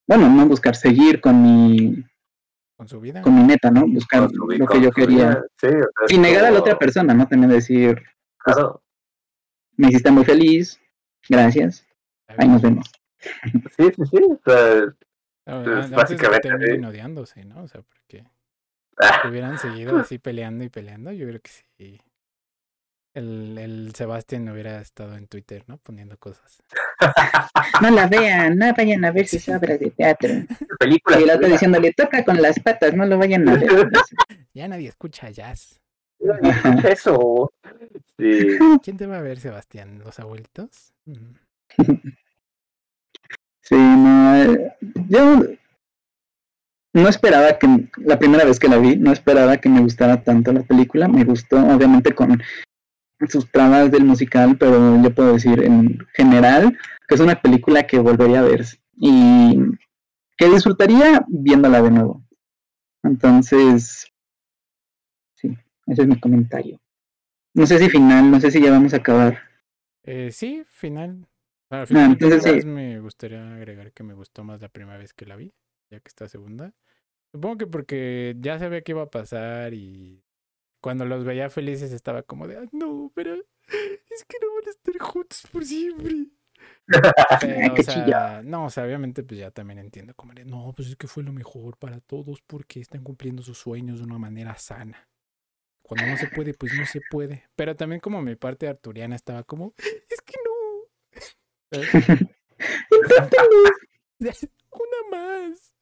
bueno, 0.06 0.28
no 0.28 0.46
buscar, 0.46 0.76
seguir 0.76 1.20
con 1.20 1.42
mi, 1.42 2.04
con 2.76 2.86
su 2.88 3.00
vida. 3.00 3.22
con 3.22 3.34
mi 3.34 3.42
meta, 3.44 3.70
¿no? 3.70 3.86
Buscar 3.86 4.20
Con 4.26 4.30
su- 4.34 4.46
lo 4.58 4.66
que 4.66 4.80
yo 4.82 4.90
quería. 4.90 5.42
Sí, 5.58 5.68
o 5.68 5.70
sea, 5.70 5.78
es 5.78 6.10
Sin 6.10 6.22
negar 6.22 6.44
a 6.44 6.50
la 6.50 6.58
otra 6.60 6.78
persona, 6.78 7.14
¿no? 7.14 7.26
También 7.26 7.50
decir, 7.50 8.00
Claro. 8.38 8.82
me 9.76 9.88
hiciste 9.88 10.10
muy 10.10 10.24
feliz, 10.24 10.78
gracias, 11.28 11.86
ahí 12.28 12.46
nos 12.48 12.60
vemos. 12.62 12.86
Sí, 13.76 13.84
sí, 13.96 14.02
sí. 14.10 14.18
O 14.22 14.40
sea, 14.44 14.94
pues, 15.44 15.90
básicamente, 15.90 16.86
odiándose, 16.86 17.44
¿no? 17.44 17.62
O 17.62 17.68
sea, 17.68 17.80
porque 17.82 18.24
si 19.22 19.28
hubieran 19.28 19.58
seguido 19.58 19.96
así 19.98 20.18
peleando 20.18 20.64
y 20.64 20.68
peleando, 20.68 21.12
yo 21.12 21.26
creo 21.28 21.40
que 21.40 21.50
sí. 21.78 22.00
El, 23.14 23.56
el 23.56 23.94
Sebastián 23.94 24.48
hubiera 24.50 24.80
estado 24.80 25.16
en 25.16 25.26
Twitter, 25.26 25.64
¿no? 25.66 25.78
Poniendo 25.78 26.18
cosas. 26.18 26.62
No 27.82 27.90
la 27.90 28.06
vean, 28.06 28.56
no 28.56 28.72
vayan 28.72 29.04
a 29.04 29.10
ver 29.10 29.26
sus 29.26 29.46
obras 29.50 29.78
de 29.78 29.90
teatro. 29.90 30.30
Película. 30.78 31.20
Y 31.20 31.24
el 31.24 31.30
otro 31.30 31.46
diciéndole, 31.46 31.92
toca 31.92 32.24
con 32.24 32.40
las 32.40 32.58
patas, 32.58 32.94
no 32.94 33.04
lo 33.04 33.18
vayan 33.18 33.48
a 33.48 33.54
ver. 33.54 33.90
Ya 34.54 34.66
nadie 34.66 34.88
escucha 34.88 35.28
jazz. 35.28 35.78
Eso. 36.88 37.52
Sí. 38.18 38.56
¿Quién 38.82 38.96
te 38.96 39.06
va 39.06 39.18
a 39.18 39.20
ver, 39.20 39.38
Sebastián? 39.38 39.98
¿Los 39.98 40.18
abuelitos? 40.18 40.94
Mm. 41.04 41.34
Sí, 43.60 43.74
no, 43.74 44.36
eh, 44.36 44.72
yo 45.08 45.42
no 46.96 47.08
esperaba 47.08 47.58
que, 47.58 47.88
la 47.98 48.18
primera 48.18 48.44
vez 48.44 48.58
que 48.58 48.68
la 48.68 48.78
vi, 48.78 48.96
no 48.96 49.12
esperaba 49.12 49.58
que 49.58 49.68
me 49.68 49.80
gustara 49.80 50.22
tanto 50.22 50.52
la 50.52 50.62
película. 50.62 51.08
Me 51.08 51.24
gustó, 51.24 51.58
obviamente, 51.58 52.14
con 52.14 52.42
sus 53.28 53.50
trabas 53.50 53.90
del 53.90 54.04
musical, 54.04 54.56
pero 54.58 55.02
yo 55.02 55.14
puedo 55.14 55.34
decir 55.34 55.62
en 55.62 55.98
general 56.14 56.76
que 57.06 57.14
es 57.14 57.20
una 57.20 57.40
película 57.40 57.86
que 57.86 57.98
volvería 57.98 58.40
a 58.40 58.44
ver 58.44 58.64
y 58.96 59.58
que 60.36 60.48
disfrutaría 60.48 61.24
viéndola 61.28 61.82
de 61.82 61.90
nuevo. 61.90 62.22
Entonces, 63.02 64.06
sí, 65.34 65.56
ese 65.86 66.02
es 66.02 66.08
mi 66.08 66.18
comentario. 66.18 66.80
No 67.54 67.66
sé 67.66 67.78
si 67.78 67.88
final, 67.88 68.30
no 68.30 68.40
sé 68.40 68.50
si 68.50 68.60
ya 68.60 68.70
vamos 68.70 68.92
a 68.92 68.98
acabar. 68.98 69.38
Eh, 70.02 70.30
sí, 70.32 70.64
final. 70.66 71.26
Al 71.70 71.80
Ah, 71.82 71.86
final 71.86 72.12
entonces 72.12 72.62
sí. 72.62 72.68
me 72.68 73.00
gustaría 73.00 73.54
agregar 73.54 73.92
que 73.92 74.02
me 74.02 74.14
gustó 74.14 74.44
más 74.44 74.60
la 74.60 74.68
primera 74.68 74.98
vez 74.98 75.12
que 75.12 75.26
la 75.26 75.36
vi, 75.36 75.52
ya 75.90 76.00
que 76.00 76.08
esta 76.08 76.28
segunda. 76.28 76.72
Supongo 77.32 77.58
que 77.58 77.66
porque 77.66 78.36
ya 78.40 78.58
sabía 78.58 78.82
qué 78.82 78.92
iba 78.92 79.02
a 79.02 79.10
pasar 79.10 79.74
y 79.74 80.22
cuando 80.80 81.04
los 81.04 81.24
veía 81.24 81.50
felices 81.50 81.92
estaba 81.92 82.22
como 82.22 82.48
de, 82.48 82.58
"Ay, 82.58 82.68
no, 82.72 83.12
pero 83.14 83.34
es 83.34 84.24
que 84.26 84.38
no 84.42 84.54
van 84.54 84.68
a 84.68 84.70
estar 84.70 84.98
juntos 84.98 85.42
por 85.52 85.64
siempre. 85.64 86.28
Pero, 87.40 87.74
o 87.74 87.82
sea, 87.82 88.42
no, 88.44 88.66
o 88.66 88.70
sea, 88.70 88.84
obviamente 88.84 89.22
pues 89.22 89.40
ya 89.40 89.50
también 89.50 89.78
entiendo 89.78 90.14
como 90.14 90.32
de, 90.34 90.44
no, 90.44 90.72
pues 90.74 90.88
es 90.88 90.96
que 90.96 91.06
fue 91.08 91.22
lo 91.22 91.32
mejor 91.32 91.76
para 91.78 92.00
todos 92.00 92.42
porque 92.42 92.80
están 92.80 93.02
cumpliendo 93.04 93.42
sus 93.42 93.58
sueños 93.58 93.98
de 93.98 94.04
una 94.04 94.18
manera 94.18 94.56
sana. 94.56 95.08
Cuando 95.82 96.06
no 96.06 96.16
se 96.16 96.28
puede, 96.28 96.54
pues 96.54 96.74
no 96.74 96.86
se 96.86 97.00
puede. 97.10 97.44
Pero 97.56 97.76
también 97.76 98.00
como 98.00 98.22
mi 98.22 98.36
parte 98.36 98.68
arturiana 98.68 99.16
estaba 99.16 99.44
como, 99.44 99.74
es 99.78 100.20
que 100.22 100.34
no. 100.44 100.52
Una 104.70 105.10
más. 105.10 105.72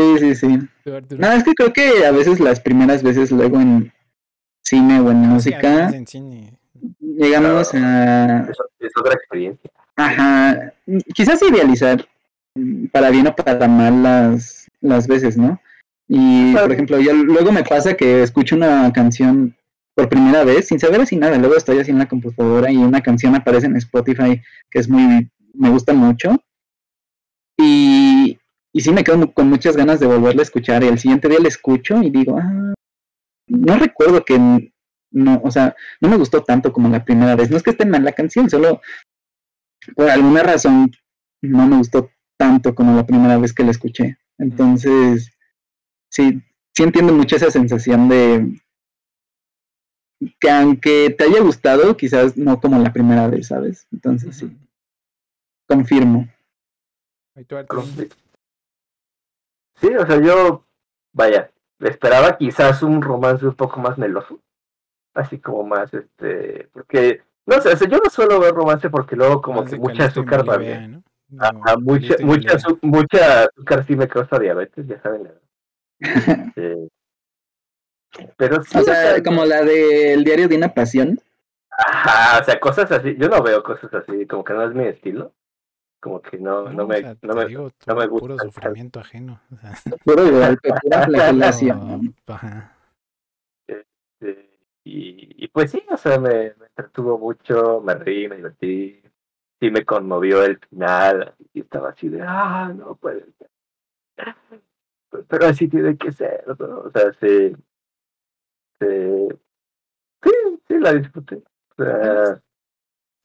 Sí, 0.00 0.18
sí, 0.18 0.34
sí. 0.34 0.58
No, 1.18 1.32
es 1.32 1.44
que 1.44 1.52
creo 1.54 1.72
que 1.72 2.06
a 2.06 2.10
veces 2.10 2.40
las 2.40 2.58
primeras 2.60 3.02
veces 3.02 3.30
luego 3.30 3.60
en 3.60 3.92
cine 4.64 5.00
o 5.00 5.10
en 5.10 5.22
Sí, 5.22 5.28
música 5.28 5.58
además 5.60 5.94
en 5.94 6.06
cine. 6.06 6.58
llegamos 7.00 7.74
a, 7.74 8.46
Es, 8.48 8.56
es 8.78 8.92
otra 8.98 9.14
experiencia. 9.14 9.70
ajá, 9.96 10.72
quizás 11.14 11.42
idealizar 11.42 12.06
mm, 12.54 12.86
para 12.86 13.10
bien 13.10 13.26
o 13.26 13.34
para 13.36 13.68
mal 13.68 14.02
las, 14.02 14.68
las 14.80 15.06
veces, 15.06 15.36
¿no? 15.36 15.60
Y, 16.08 16.54
por 16.54 16.72
ejemplo, 16.72 16.98
yo 16.98 17.12
luego 17.12 17.52
me 17.52 17.62
pasa 17.62 17.94
que 17.94 18.22
escucho 18.22 18.56
una 18.56 18.92
canción 18.92 19.54
por 19.94 20.08
primera 20.08 20.42
vez 20.44 20.66
sin 20.68 20.80
saber 20.80 21.00
así 21.02 21.16
nada, 21.16 21.36
luego 21.38 21.56
estoy 21.56 21.78
así 21.78 21.90
en 21.90 21.98
la 21.98 22.08
computadora 22.08 22.72
y 22.72 22.76
una 22.78 23.00
canción 23.02 23.34
aparece 23.36 23.66
en 23.66 23.76
Spotify 23.76 24.40
que 24.70 24.78
es 24.80 24.88
muy, 24.88 25.30
me 25.54 25.68
gusta 25.70 25.92
mucho 25.92 26.36
y, 27.58 28.38
y 28.72 28.80
sí 28.80 28.92
me 28.92 29.04
quedo 29.04 29.32
con 29.32 29.48
muchas 29.48 29.76
ganas 29.76 30.00
de 30.00 30.06
volverla 30.06 30.42
a 30.42 30.44
escuchar 30.44 30.82
y 30.82 30.88
el 30.88 30.98
siguiente 30.98 31.28
día 31.28 31.40
la 31.40 31.48
escucho 31.48 32.02
y 32.02 32.10
digo, 32.10 32.38
ah, 32.38 32.74
no 33.48 33.76
recuerdo 33.76 34.24
que 34.24 34.72
no, 35.12 35.40
o 35.42 35.50
sea, 35.50 35.74
no 36.00 36.08
me 36.08 36.16
gustó 36.16 36.44
tanto 36.44 36.72
como 36.72 36.88
la 36.88 37.04
primera 37.04 37.34
vez. 37.34 37.50
No 37.50 37.56
es 37.56 37.62
que 37.62 37.70
esté 37.70 37.84
mal 37.84 38.04
la 38.04 38.12
canción, 38.12 38.48
solo 38.48 38.80
por 39.96 40.08
alguna 40.08 40.42
razón 40.42 40.90
no 41.42 41.66
me 41.66 41.76
gustó 41.78 42.10
tanto 42.38 42.74
como 42.74 42.94
la 42.94 43.06
primera 43.06 43.38
vez 43.38 43.52
que 43.52 43.64
la 43.64 43.72
escuché. 43.72 44.18
Entonces, 44.38 45.30
sí, 46.10 46.40
sí 46.74 46.82
entiendo 46.82 47.12
mucho 47.12 47.36
esa 47.36 47.50
sensación 47.50 48.08
de 48.08 48.60
que 50.38 50.50
aunque 50.50 51.14
te 51.16 51.24
haya 51.24 51.40
gustado, 51.40 51.96
quizás 51.96 52.36
no 52.36 52.60
como 52.60 52.78
la 52.78 52.92
primera 52.92 53.26
vez, 53.26 53.48
¿sabes? 53.48 53.86
Entonces, 53.90 54.36
sí, 54.36 54.56
confirmo. 55.66 56.28
¿Y 57.36 57.44
tú, 57.44 57.56
Arturo? 57.56 57.84
Sí, 59.80 59.88
o 59.94 60.06
sea, 60.06 60.20
yo, 60.20 60.64
vaya, 61.12 61.50
esperaba 61.80 62.36
quizás 62.36 62.82
un 62.82 63.00
romance 63.02 63.46
un 63.46 63.54
poco 63.54 63.80
más 63.80 63.96
meloso. 63.98 64.38
Así 65.14 65.38
como 65.40 65.64
más, 65.64 65.92
este, 65.92 66.68
porque, 66.72 67.22
no 67.46 67.60
sé, 67.60 67.72
o 67.72 67.76
sea, 67.76 67.88
yo 67.88 67.98
no 68.02 68.10
suelo 68.10 68.38
ver 68.38 68.54
romance 68.54 68.88
porque 68.90 69.16
luego 69.16 69.42
como 69.42 69.64
que 69.64 69.70
de 69.70 69.78
mucha 69.78 70.04
azúcar 70.04 70.40
va 70.48 70.54
Malibea, 70.56 70.78
bien. 70.78 70.92
¿no? 70.92 71.02
Ajá, 71.40 71.74
Como 71.74 71.86
mucha, 71.86 72.14
mucha, 72.20 72.56
mucha 72.82 73.42
azúcar 73.44 73.84
sí 73.86 73.96
me 73.96 74.06
causa 74.08 74.38
diabetes, 74.38 74.86
ya 74.86 75.00
saben. 75.00 75.32
este, 75.98 76.88
pero 78.36 78.62
sí, 78.62 78.76
O 78.78 78.80
o 78.80 78.84
sea, 78.84 79.22
como 79.22 79.44
la 79.44 79.62
del 79.62 80.22
diario 80.24 80.48
de 80.48 80.56
una 80.56 80.74
pasión. 80.74 81.20
ajá, 81.70 82.40
o 82.40 82.44
sea, 82.44 82.60
cosas 82.60 82.90
así, 82.92 83.16
yo 83.18 83.28
no 83.28 83.42
veo 83.42 83.62
cosas 83.62 83.92
así, 83.94 84.26
como 84.26 84.44
que 84.44 84.52
no 84.52 84.64
es 84.64 84.74
mi 84.74 84.84
estilo. 84.84 85.32
Como 86.00 86.22
que 86.22 86.38
no, 86.38 86.64
no, 86.64 86.72
No, 86.72 86.84
o 86.84 86.88
me, 86.88 86.98
sea, 87.00 87.14
no 87.22 87.34
me, 87.34 87.44
digo, 87.46 87.70
no 87.86 87.94
me 87.94 88.08
tu- 88.08 88.18
puro 88.18 88.34
gusta. 88.34 88.44
sufrimiento 88.48 89.00
ajeno. 89.00 89.40
O 89.52 89.56
sea, 89.56 89.72
Puro 90.04 90.30
golpe, 90.30 90.70
pura 90.82 91.02
flagelación. 91.06 92.14
pero, 92.24 92.36
ajá. 92.36 92.76
Este, 93.66 94.58
y, 94.84 95.44
y 95.44 95.48
pues 95.48 95.70
sí, 95.70 95.84
o 95.90 95.96
sea, 95.96 96.18
me, 96.18 96.54
me 96.58 96.66
entretuvo 96.66 97.18
mucho, 97.18 97.80
me 97.82 97.94
reí, 97.94 98.28
me 98.28 98.36
divertí, 98.36 99.02
sí 99.60 99.70
me 99.70 99.84
conmovió 99.84 100.42
el 100.42 100.58
final, 100.58 101.34
y 101.52 101.60
estaba 101.60 101.90
así 101.90 102.08
de, 102.08 102.22
ah, 102.22 102.72
no 102.74 102.94
puede 102.96 103.26
ser. 103.38 103.50
Pero- 105.10 105.24
Pero 105.28 105.46
así 105.46 105.68
tiene 105.68 105.96
que 105.98 106.12
ser, 106.12 106.44
¿no? 106.58 106.78
O 106.80 106.90
sea, 106.90 107.12
sí, 107.20 107.54
sí, 108.80 109.28
sí, 110.22 110.30
sí 110.68 110.78
la 110.78 110.92
disfruté. 110.94 111.36
O 111.76 111.82
sea, 111.84 112.40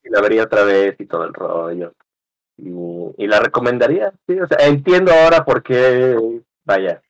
y 0.03 0.09
la 0.09 0.21
vería 0.21 0.43
otra 0.43 0.63
vez 0.63 0.95
y 0.99 1.05
todo 1.05 1.23
el 1.25 1.33
rollo. 1.33 1.93
Y, 2.57 2.69
y 3.17 3.27
la 3.27 3.39
recomendaría, 3.39 4.13
sí, 4.27 4.39
o 4.39 4.47
sea, 4.47 4.65
entiendo 4.67 5.11
ahora 5.11 5.43
por 5.43 5.61
qué, 5.61 6.17
vaya, 6.63 7.01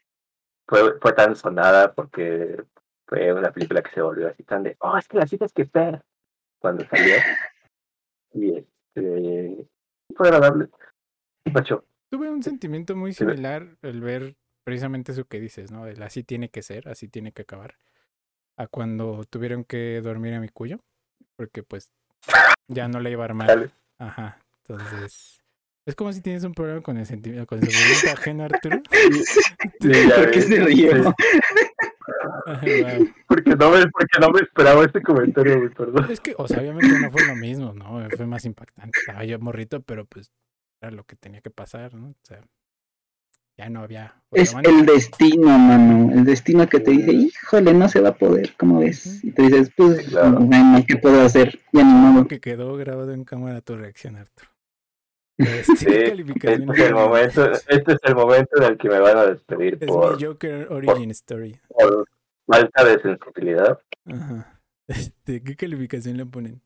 fue, 0.67 0.99
fue 0.99 1.13
tan 1.13 1.35
sonada, 1.35 1.93
porque 1.93 2.63
fue 3.07 3.31
una 3.31 3.51
película 3.51 3.83
que 3.83 3.91
se 3.91 4.01
volvió 4.01 4.27
así 4.27 4.43
tan 4.43 4.63
de, 4.63 4.75
oh, 4.79 4.97
es 4.97 5.07
que 5.07 5.17
la 5.17 5.25
tienes 5.25 5.53
que 5.53 5.69
ver 5.73 6.03
cuando 6.59 6.85
salió. 6.85 7.15
Y 8.37 8.53
este, 8.57 9.65
fue 10.13 10.27
agradable. 10.27 10.67
Macho, 11.53 11.85
Tuve 12.11 12.29
un 12.29 12.43
sentimiento 12.43 12.95
muy 12.95 13.13
similar 13.13 13.77
el 13.81 14.01
ver 14.01 14.35
precisamente 14.63 15.11
eso 15.11 15.25
que 15.25 15.39
dices, 15.39 15.71
¿no? 15.71 15.87
El 15.87 16.01
así 16.03 16.23
tiene 16.23 16.49
que 16.49 16.61
ser, 16.61 16.87
así 16.87 17.07
tiene 17.07 17.31
que 17.31 17.41
acabar. 17.41 17.75
A 18.57 18.67
cuando 18.67 19.25
tuvieron 19.25 19.63
que 19.63 19.99
dormir 20.01 20.33
a 20.33 20.39
mi 20.39 20.49
cuyo, 20.49 20.79
porque 21.35 21.63
pues 21.63 21.91
ya 22.67 22.87
no 22.87 22.99
le 22.99 23.11
iba 23.11 23.23
a 23.23 23.25
armar. 23.25 23.71
Ajá. 23.99 24.39
Entonces, 24.67 25.39
es 25.85 25.95
como 25.95 26.11
si 26.11 26.21
tienes 26.21 26.43
un 26.43 26.53
problema 26.53 26.81
con 26.81 26.97
el 26.97 27.05
sentimiento, 27.05 27.45
con 27.45 27.59
el 27.59 27.69
sufrimiento 27.69 28.11
ajeno, 28.19 28.43
Arturo. 28.45 28.81
Sí, 29.81 29.91
¿Por 30.15 30.31
qué 30.31 30.41
se 30.41 30.59
rió? 30.63 31.13
porque, 33.27 33.55
no 33.55 33.71
me, 33.71 33.87
porque 33.89 34.19
no 34.19 34.29
me 34.31 34.39
esperaba 34.41 34.83
este 34.85 35.01
comentario, 35.01 35.57
güey, 35.59 35.69
perdón. 35.69 36.09
Es 36.09 36.19
que, 36.19 36.33
o 36.37 36.47
sea, 36.47 36.59
obviamente 36.59 36.99
no 36.99 37.11
fue 37.11 37.25
lo 37.27 37.35
mismo, 37.35 37.73
¿no? 37.73 38.07
Fue 38.15 38.25
más 38.25 38.45
impactante. 38.45 38.97
Estaba 38.99 39.23
yo 39.25 39.37
morrito, 39.39 39.81
pero 39.81 40.05
pues 40.05 40.31
era 40.81 40.91
lo 40.91 41.03
que 41.03 41.15
tenía 41.15 41.41
que 41.41 41.51
pasar, 41.51 41.93
¿no? 41.93 42.09
O 42.09 42.15
sea, 42.23 42.41
ya 43.57 43.69
no 43.69 43.81
había. 43.81 44.15
Es 44.31 44.53
manera. 44.53 44.75
el 44.75 44.85
destino, 44.85 45.57
mano. 45.57 46.11
El 46.13 46.25
destino 46.25 46.67
que 46.67 46.79
te 46.79 46.91
dice, 46.91 47.11
híjole, 47.11 47.73
no 47.73 47.87
se 47.89 48.01
va 48.01 48.09
a 48.09 48.15
poder, 48.15 48.53
¿cómo 48.57 48.79
ves? 48.79 49.23
Y 49.23 49.31
tú 49.31 49.43
dices, 49.43 49.71
pues, 49.75 50.07
Claro. 50.09 50.39
bueno, 50.39 50.83
¿qué 50.87 50.97
puedo 50.97 51.21
hacer? 51.21 51.59
Ya. 51.73 52.13
Lo 52.15 52.27
que 52.27 52.39
quedó 52.39 52.75
grabado 52.75 53.13
en 53.13 53.23
cámara 53.23 53.61
tu 53.61 53.75
reacción, 53.77 54.15
Arturo. 54.15 54.49
Este, 55.37 55.75
Sí, 56.15 56.23
¿qué 56.39 56.53
este 56.53 56.71
es 56.71 56.79
el 56.79 56.93
momento, 56.93 57.51
este 57.51 57.91
es 57.93 57.99
el 58.03 58.15
momento 58.15 58.57
en 58.57 58.63
el 58.63 58.77
que 58.77 58.89
me 58.89 58.99
van 58.99 59.17
a 59.17 59.25
despedir 59.25 59.77
Es 59.81 59.87
por, 59.87 60.17
mi 60.17 60.23
Joker 60.23 60.67
Origin 60.71 61.11
Story. 61.11 61.59
por 61.67 62.07
falta 62.47 62.83
de 62.83 63.01
sensibilidad. 63.01 63.79
Ajá. 64.05 64.51
Este, 64.87 65.41
¿qué 65.41 65.55
calificación 65.55 66.15
le 66.15 66.27
ponen? 66.27 66.61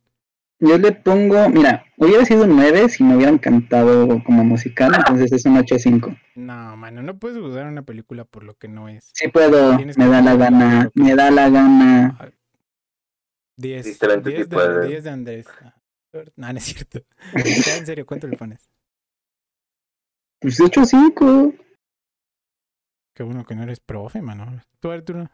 Yo 0.59 0.77
le 0.77 0.91
pongo, 0.91 1.47
mira, 1.47 1.85
hubiera 1.95 2.25
sido 2.25 2.43
un 2.43 2.57
9 2.57 2.89
si 2.89 3.01
me 3.01 3.15
hubieran 3.15 3.37
cantado 3.37 4.21
como 4.25 4.43
musical, 4.43 4.91
entonces 4.93 5.31
es 5.31 5.45
un 5.45 5.55
8-5. 5.55 6.19
No, 6.35 6.75
mano, 6.75 7.01
no 7.01 7.17
puedes 7.17 7.37
juzgar 7.37 7.65
una 7.65 7.83
película 7.83 8.25
por 8.25 8.43
lo 8.43 8.55
que 8.55 8.67
no 8.67 8.89
es. 8.89 9.09
Sí 9.13 9.29
puedo, 9.29 9.77
Tienes 9.77 9.97
me 9.97 10.07
da 10.07 10.21
la 10.21 10.35
gana, 10.35 10.89
que 10.93 11.01
me 11.01 11.15
da 11.15 11.31
la 11.31 11.49
gana. 11.49 12.17
Ah, 12.19 12.29
10. 13.55 13.83
Tristemente 13.83 14.29
10 14.31 14.41
sí 14.41 14.49
puede. 14.49 14.79
de, 14.81 14.87
10 14.87 15.03
de 15.05 15.09
Andrés. 15.09 15.47
No, 16.13 16.51
no 16.53 16.57
es 16.57 16.63
cierto. 16.63 16.99
En 17.33 17.85
serio, 17.85 18.05
¿cuánto 18.05 18.27
le 18.27 18.37
pones? 18.37 18.69
Pues 20.39 20.59
8-5. 20.59 21.57
Qué 23.13 23.23
bueno 23.23 23.45
que 23.45 23.55
no 23.55 23.63
eres 23.63 23.79
profe, 23.79 24.21
mano. 24.21 24.61
¿Tú, 24.79 24.91
Arturo? 24.91 25.29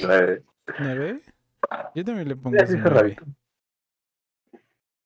Nueve. 0.00 0.42
¿Nueve? 0.78 1.20
Yo 1.94 2.04
también 2.04 2.28
le 2.28 2.36
pongo 2.36 2.56
nueve. 2.56 2.90
rarito. 2.90 3.24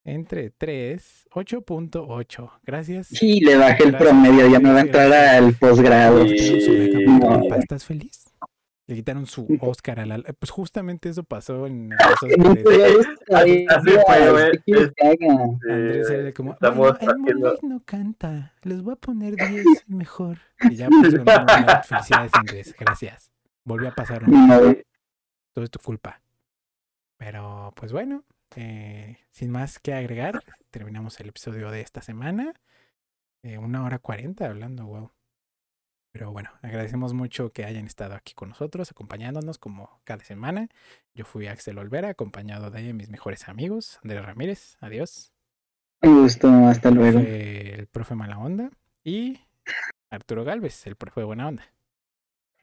entre 0.03 0.49
3, 0.49 1.27
8.8. 1.31 2.59
Gracias. 2.63 3.07
Sí, 3.07 3.39
le 3.41 3.55
bajé 3.57 3.83
el 3.83 3.91
Gracias, 3.91 4.01
promedio, 4.01 4.47
ya 4.49 4.59
me 4.59 4.71
va 4.71 4.79
a 4.79 4.83
gracias. 4.83 4.85
entrar 4.85 5.13
al 5.13 5.53
posgrado. 5.55 6.25
¿Estás 7.59 7.85
feliz? 7.85 8.28
Le 8.89 8.95
quitaron 8.95 9.27
su 9.27 9.45
Oscar 9.61 9.99
a 9.99 10.05
la... 10.07 10.17
Pues 10.17 10.49
justamente 10.49 11.09
eso 11.09 11.21
pasó 11.21 11.67
en. 11.67 11.91
Andrés 13.29 14.03
era 16.09 16.25
Eh, 16.27 16.33
como, 16.35 16.57
bueno, 16.59 16.97
el 17.27 17.69
no 17.69 17.81
canta, 17.85 18.55
les 18.63 18.81
voy 18.81 18.93
a 18.93 18.95
poner 18.95 19.35
10 19.35 19.89
mejor. 19.89 20.39
Y 20.61 20.75
ya 20.75 20.87
un 20.87 21.01
Monlight. 21.01 21.83
Felicidades, 21.83 22.31
Andrés, 22.33 22.75
gracias. 22.79 23.31
Volvió 23.63 23.89
a 23.89 23.91
pasar, 23.93 24.27
modo. 24.27 24.75
todo 25.53 25.65
es 25.65 25.69
tu 25.69 25.77
culpa. 25.77 26.23
Pero, 27.17 27.71
pues 27.75 27.91
bueno, 27.91 28.23
eh, 28.55 29.17
sin 29.29 29.51
más 29.51 29.77
que 29.77 29.93
agregar, 29.93 30.41
terminamos 30.71 31.19
el 31.19 31.29
episodio 31.29 31.69
de 31.69 31.81
esta 31.81 32.01
semana. 32.01 32.55
Eh, 33.43 33.59
una 33.59 33.83
hora 33.83 33.99
cuarenta 33.99 34.47
hablando, 34.47 34.87
wow. 34.87 35.11
Pero 36.19 36.33
bueno, 36.33 36.49
agradecemos 36.61 37.13
mucho 37.13 37.53
que 37.53 37.63
hayan 37.63 37.85
estado 37.85 38.13
aquí 38.13 38.33
con 38.33 38.49
nosotros, 38.49 38.91
acompañándonos 38.91 39.57
como 39.57 40.01
cada 40.03 40.21
semana. 40.25 40.67
Yo 41.15 41.23
fui 41.23 41.47
Axel 41.47 41.77
Olvera, 41.77 42.09
acompañado 42.09 42.69
de 42.71 42.91
mis 42.91 43.07
mejores 43.09 43.47
amigos, 43.47 43.99
Andrés 44.03 44.25
Ramírez, 44.25 44.75
adiós. 44.81 45.31
Un 46.01 46.23
gusto, 46.23 46.49
hasta 46.67 46.91
luego. 46.91 47.19
el 47.21 47.87
profe 47.87 48.15
Mala 48.15 48.37
Onda 48.37 48.69
y 49.01 49.39
Arturo 50.09 50.43
Galvez, 50.43 50.85
el 50.87 50.97
profe 50.97 51.23
Buena 51.23 51.47
Onda. 51.47 51.63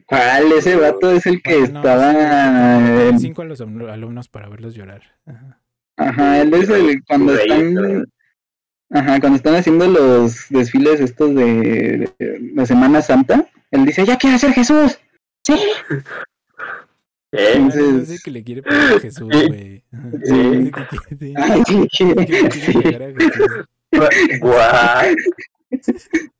¿Cuál? 0.04 0.52
Ese 0.52 0.76
vato 0.76 1.10
es 1.12 1.24
el 1.24 1.40
que 1.40 1.60
Bueno, 1.60 1.80
no, 1.82 1.88
estaba. 1.88 3.18
cinco 3.18 3.40
a 3.40 3.46
los 3.46 3.62
alumno- 3.62 3.88
alumnos 3.90 4.28
para 4.28 4.50
verlos 4.50 4.74
llorar. 4.74 5.00
Ajá. 5.24 5.62
Ajá, 5.96 6.42
él 6.42 6.52
es 6.52 6.68
el 6.68 7.02
cuando 7.06 7.34
están. 7.34 8.04
Ajá, 8.90 9.18
cuando 9.20 9.36
están 9.36 9.54
haciendo 9.56 9.86
los 9.88 10.46
desfiles 10.48 11.00
estos 11.00 11.34
de, 11.34 12.10
de 12.18 12.50
la 12.54 12.64
Semana 12.66 13.02
Santa, 13.02 13.46
él 13.72 13.84
dice, 13.84 14.06
ya 14.06 14.16
quiero 14.16 14.38
ser 14.38 14.52
Jesús. 14.52 14.98
Sí. 15.44 15.54
¿Eh? 17.32 17.52
Entonces- 17.56 18.08
sé 18.08 18.18
que 18.24 18.30
le 18.30 18.44
quiere 18.44 18.62
poner 18.62 18.80
a 18.96 19.00
Jesús, 19.00 19.28
Sí. 19.32 19.46
güey. 19.48 19.84
Sí. 20.24 20.70
Dice 20.70 20.74
que 21.08 21.16
quiere- 22.26 22.50
sí. 22.52 22.72
Ay, 23.92 25.14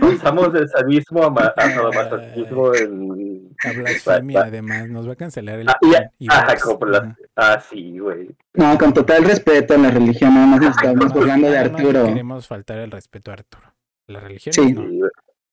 Pasamos 0.00 0.52
del 0.52 0.68
sadismo 0.68 1.24
a, 1.24 1.30
ma- 1.30 1.52
a 1.56 1.70
sadomasoquismo 1.70 2.74
en... 2.74 3.34
La 3.64 3.72
blasfemia, 3.72 4.40
además, 4.42 4.88
nos 4.88 5.08
va 5.08 5.12
a 5.12 5.16
cancelar 5.16 5.58
el 5.60 5.68
Ah, 5.68 5.76
y 6.18 6.26
la- 6.28 6.38
Ajá. 6.38 7.16
Ah, 7.36 7.60
sí, 7.60 7.98
güey. 7.98 8.28
No, 8.54 8.76
con 8.78 8.92
total 8.92 9.24
respeto 9.24 9.74
a 9.74 9.78
la 9.78 9.90
religión, 9.90 10.34
nada 10.34 10.46
más 10.46 10.60
nos 10.60 10.76
estamos 10.76 11.12
burlando 11.12 11.50
de 11.50 11.58
Arturo. 11.58 12.04
Queremos 12.04 12.46
faltar 12.46 12.78
el 12.78 12.90
respeto 12.90 13.30
a 13.30 13.34
Arturo. 13.34 13.72
La 14.06 14.20
religión 14.20 14.52
Sí. 14.52 14.72
no. 14.72 14.84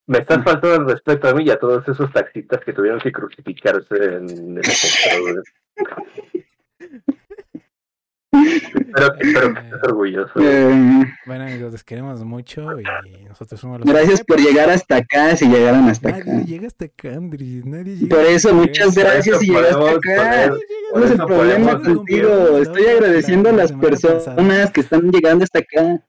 Me 0.07 0.18
estás 0.18 0.43
faltando 0.43 0.76
el 0.76 0.88
respeto 0.89 1.30
a 1.30 1.34
mí 1.34 1.45
y 1.45 1.52
a 1.52 1.60
todos 1.60 1.88
esos 1.88 2.11
taxistas 2.11 2.60
que 2.65 2.73
tuvieron 2.73 2.99
que 2.99 3.11
crucificarse 3.11 3.95
en 4.15 4.57
ese 4.57 5.41
Espero, 8.34 9.14
espero 9.20 9.53
que 9.53 9.60
estés 9.60 9.84
orgulloso. 9.84 10.32
Eh, 10.40 11.03
Bueno, 11.26 11.44
amigos, 11.44 11.72
les 11.74 11.84
queremos 11.84 12.24
mucho 12.24 12.80
y 12.80 13.24
nosotros 13.26 13.60
somos 13.60 13.80
los 13.80 13.88
gracias 13.90 14.24
por 14.24 14.40
llegar 14.40 14.70
hasta 14.70 14.98
acá, 14.98 15.36
si 15.36 15.48
llegaron 15.48 15.90
hasta 15.90 16.10
acá. 16.10 16.24
Nadie 16.26 16.45
llega 16.45 16.68
hasta 16.68 16.86
acá, 16.86 17.14
Andrés. 17.14 17.66
Nadie 17.66 17.98
llega 17.98 18.16
Por 18.16 18.26
eso, 18.26 18.49
acá. 18.49 18.58
muchas 18.58 18.95
gracias 18.95 19.40
si 19.40 19.48
llegaste 19.48 19.90
acá. 19.90 20.53
¿Cuál 20.91 21.03
es 21.03 21.12
el 21.12 21.18
problema 21.18 21.82
contigo? 21.82 22.58
Estoy 22.58 22.86
agradeciendo 22.86 23.49
a 23.49 23.53
las 23.53 23.72
personas 23.74 24.72
que 24.72 24.82
están 24.82 25.12
llegando 25.12 25.44
hasta 25.44 25.60
acá. 25.60 26.06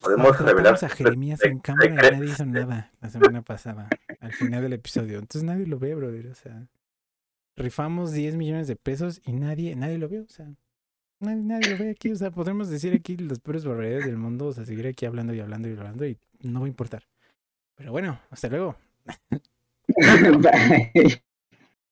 Podemos 0.00 0.38
revelar 0.38 0.78
a 0.82 0.88
Jeremías 0.88 1.42
en 1.44 1.58
cámara 1.60 1.86
y 1.90 1.94
nadie 1.94 2.26
hizo 2.30 2.44
nada 2.44 2.92
la 3.00 3.08
semana 3.08 3.40
pasada, 3.42 3.88
al 4.20 4.32
final 4.32 4.62
del 4.62 4.74
episodio. 4.74 5.18
Entonces 5.18 5.44
nadie 5.44 5.66
lo 5.66 5.78
ve, 5.78 5.94
brother. 5.94 6.26
O 6.26 6.34
sea, 6.34 6.66
rifamos 7.56 8.12
10 8.12 8.36
millones 8.36 8.68
de 8.68 8.76
pesos 8.76 9.22
y 9.24 9.32
nadie, 9.32 9.76
nadie 9.76 9.96
lo 9.96 10.08
vio. 10.10 10.22
O 10.24 10.28
sea, 10.28 10.46
nadie, 11.24 11.42
nadie 11.42 11.70
lo 11.70 11.78
ve 11.78 11.90
aquí. 11.90 12.10
O 12.10 12.16
sea, 12.16 12.30
podremos 12.30 12.68
decir 12.68 12.94
aquí 12.94 13.16
las 13.16 13.40
peores 13.40 13.64
barbaridades 13.64 14.06
del 14.06 14.16
mundo. 14.16 14.46
O 14.46 14.52
sea, 14.52 14.64
seguir 14.64 14.86
aquí 14.86 15.06
hablando 15.06 15.34
y 15.34 15.40
hablando 15.40 15.68
y 15.68 15.72
hablando 15.72 16.06
y 16.06 16.18
no 16.40 16.60
va 16.60 16.66
a 16.66 16.68
importar. 16.68 17.04
Pero 17.74 17.92
bueno, 17.92 18.20
hasta 18.30 18.48
luego. 18.48 18.76
Bye. 19.88 21.24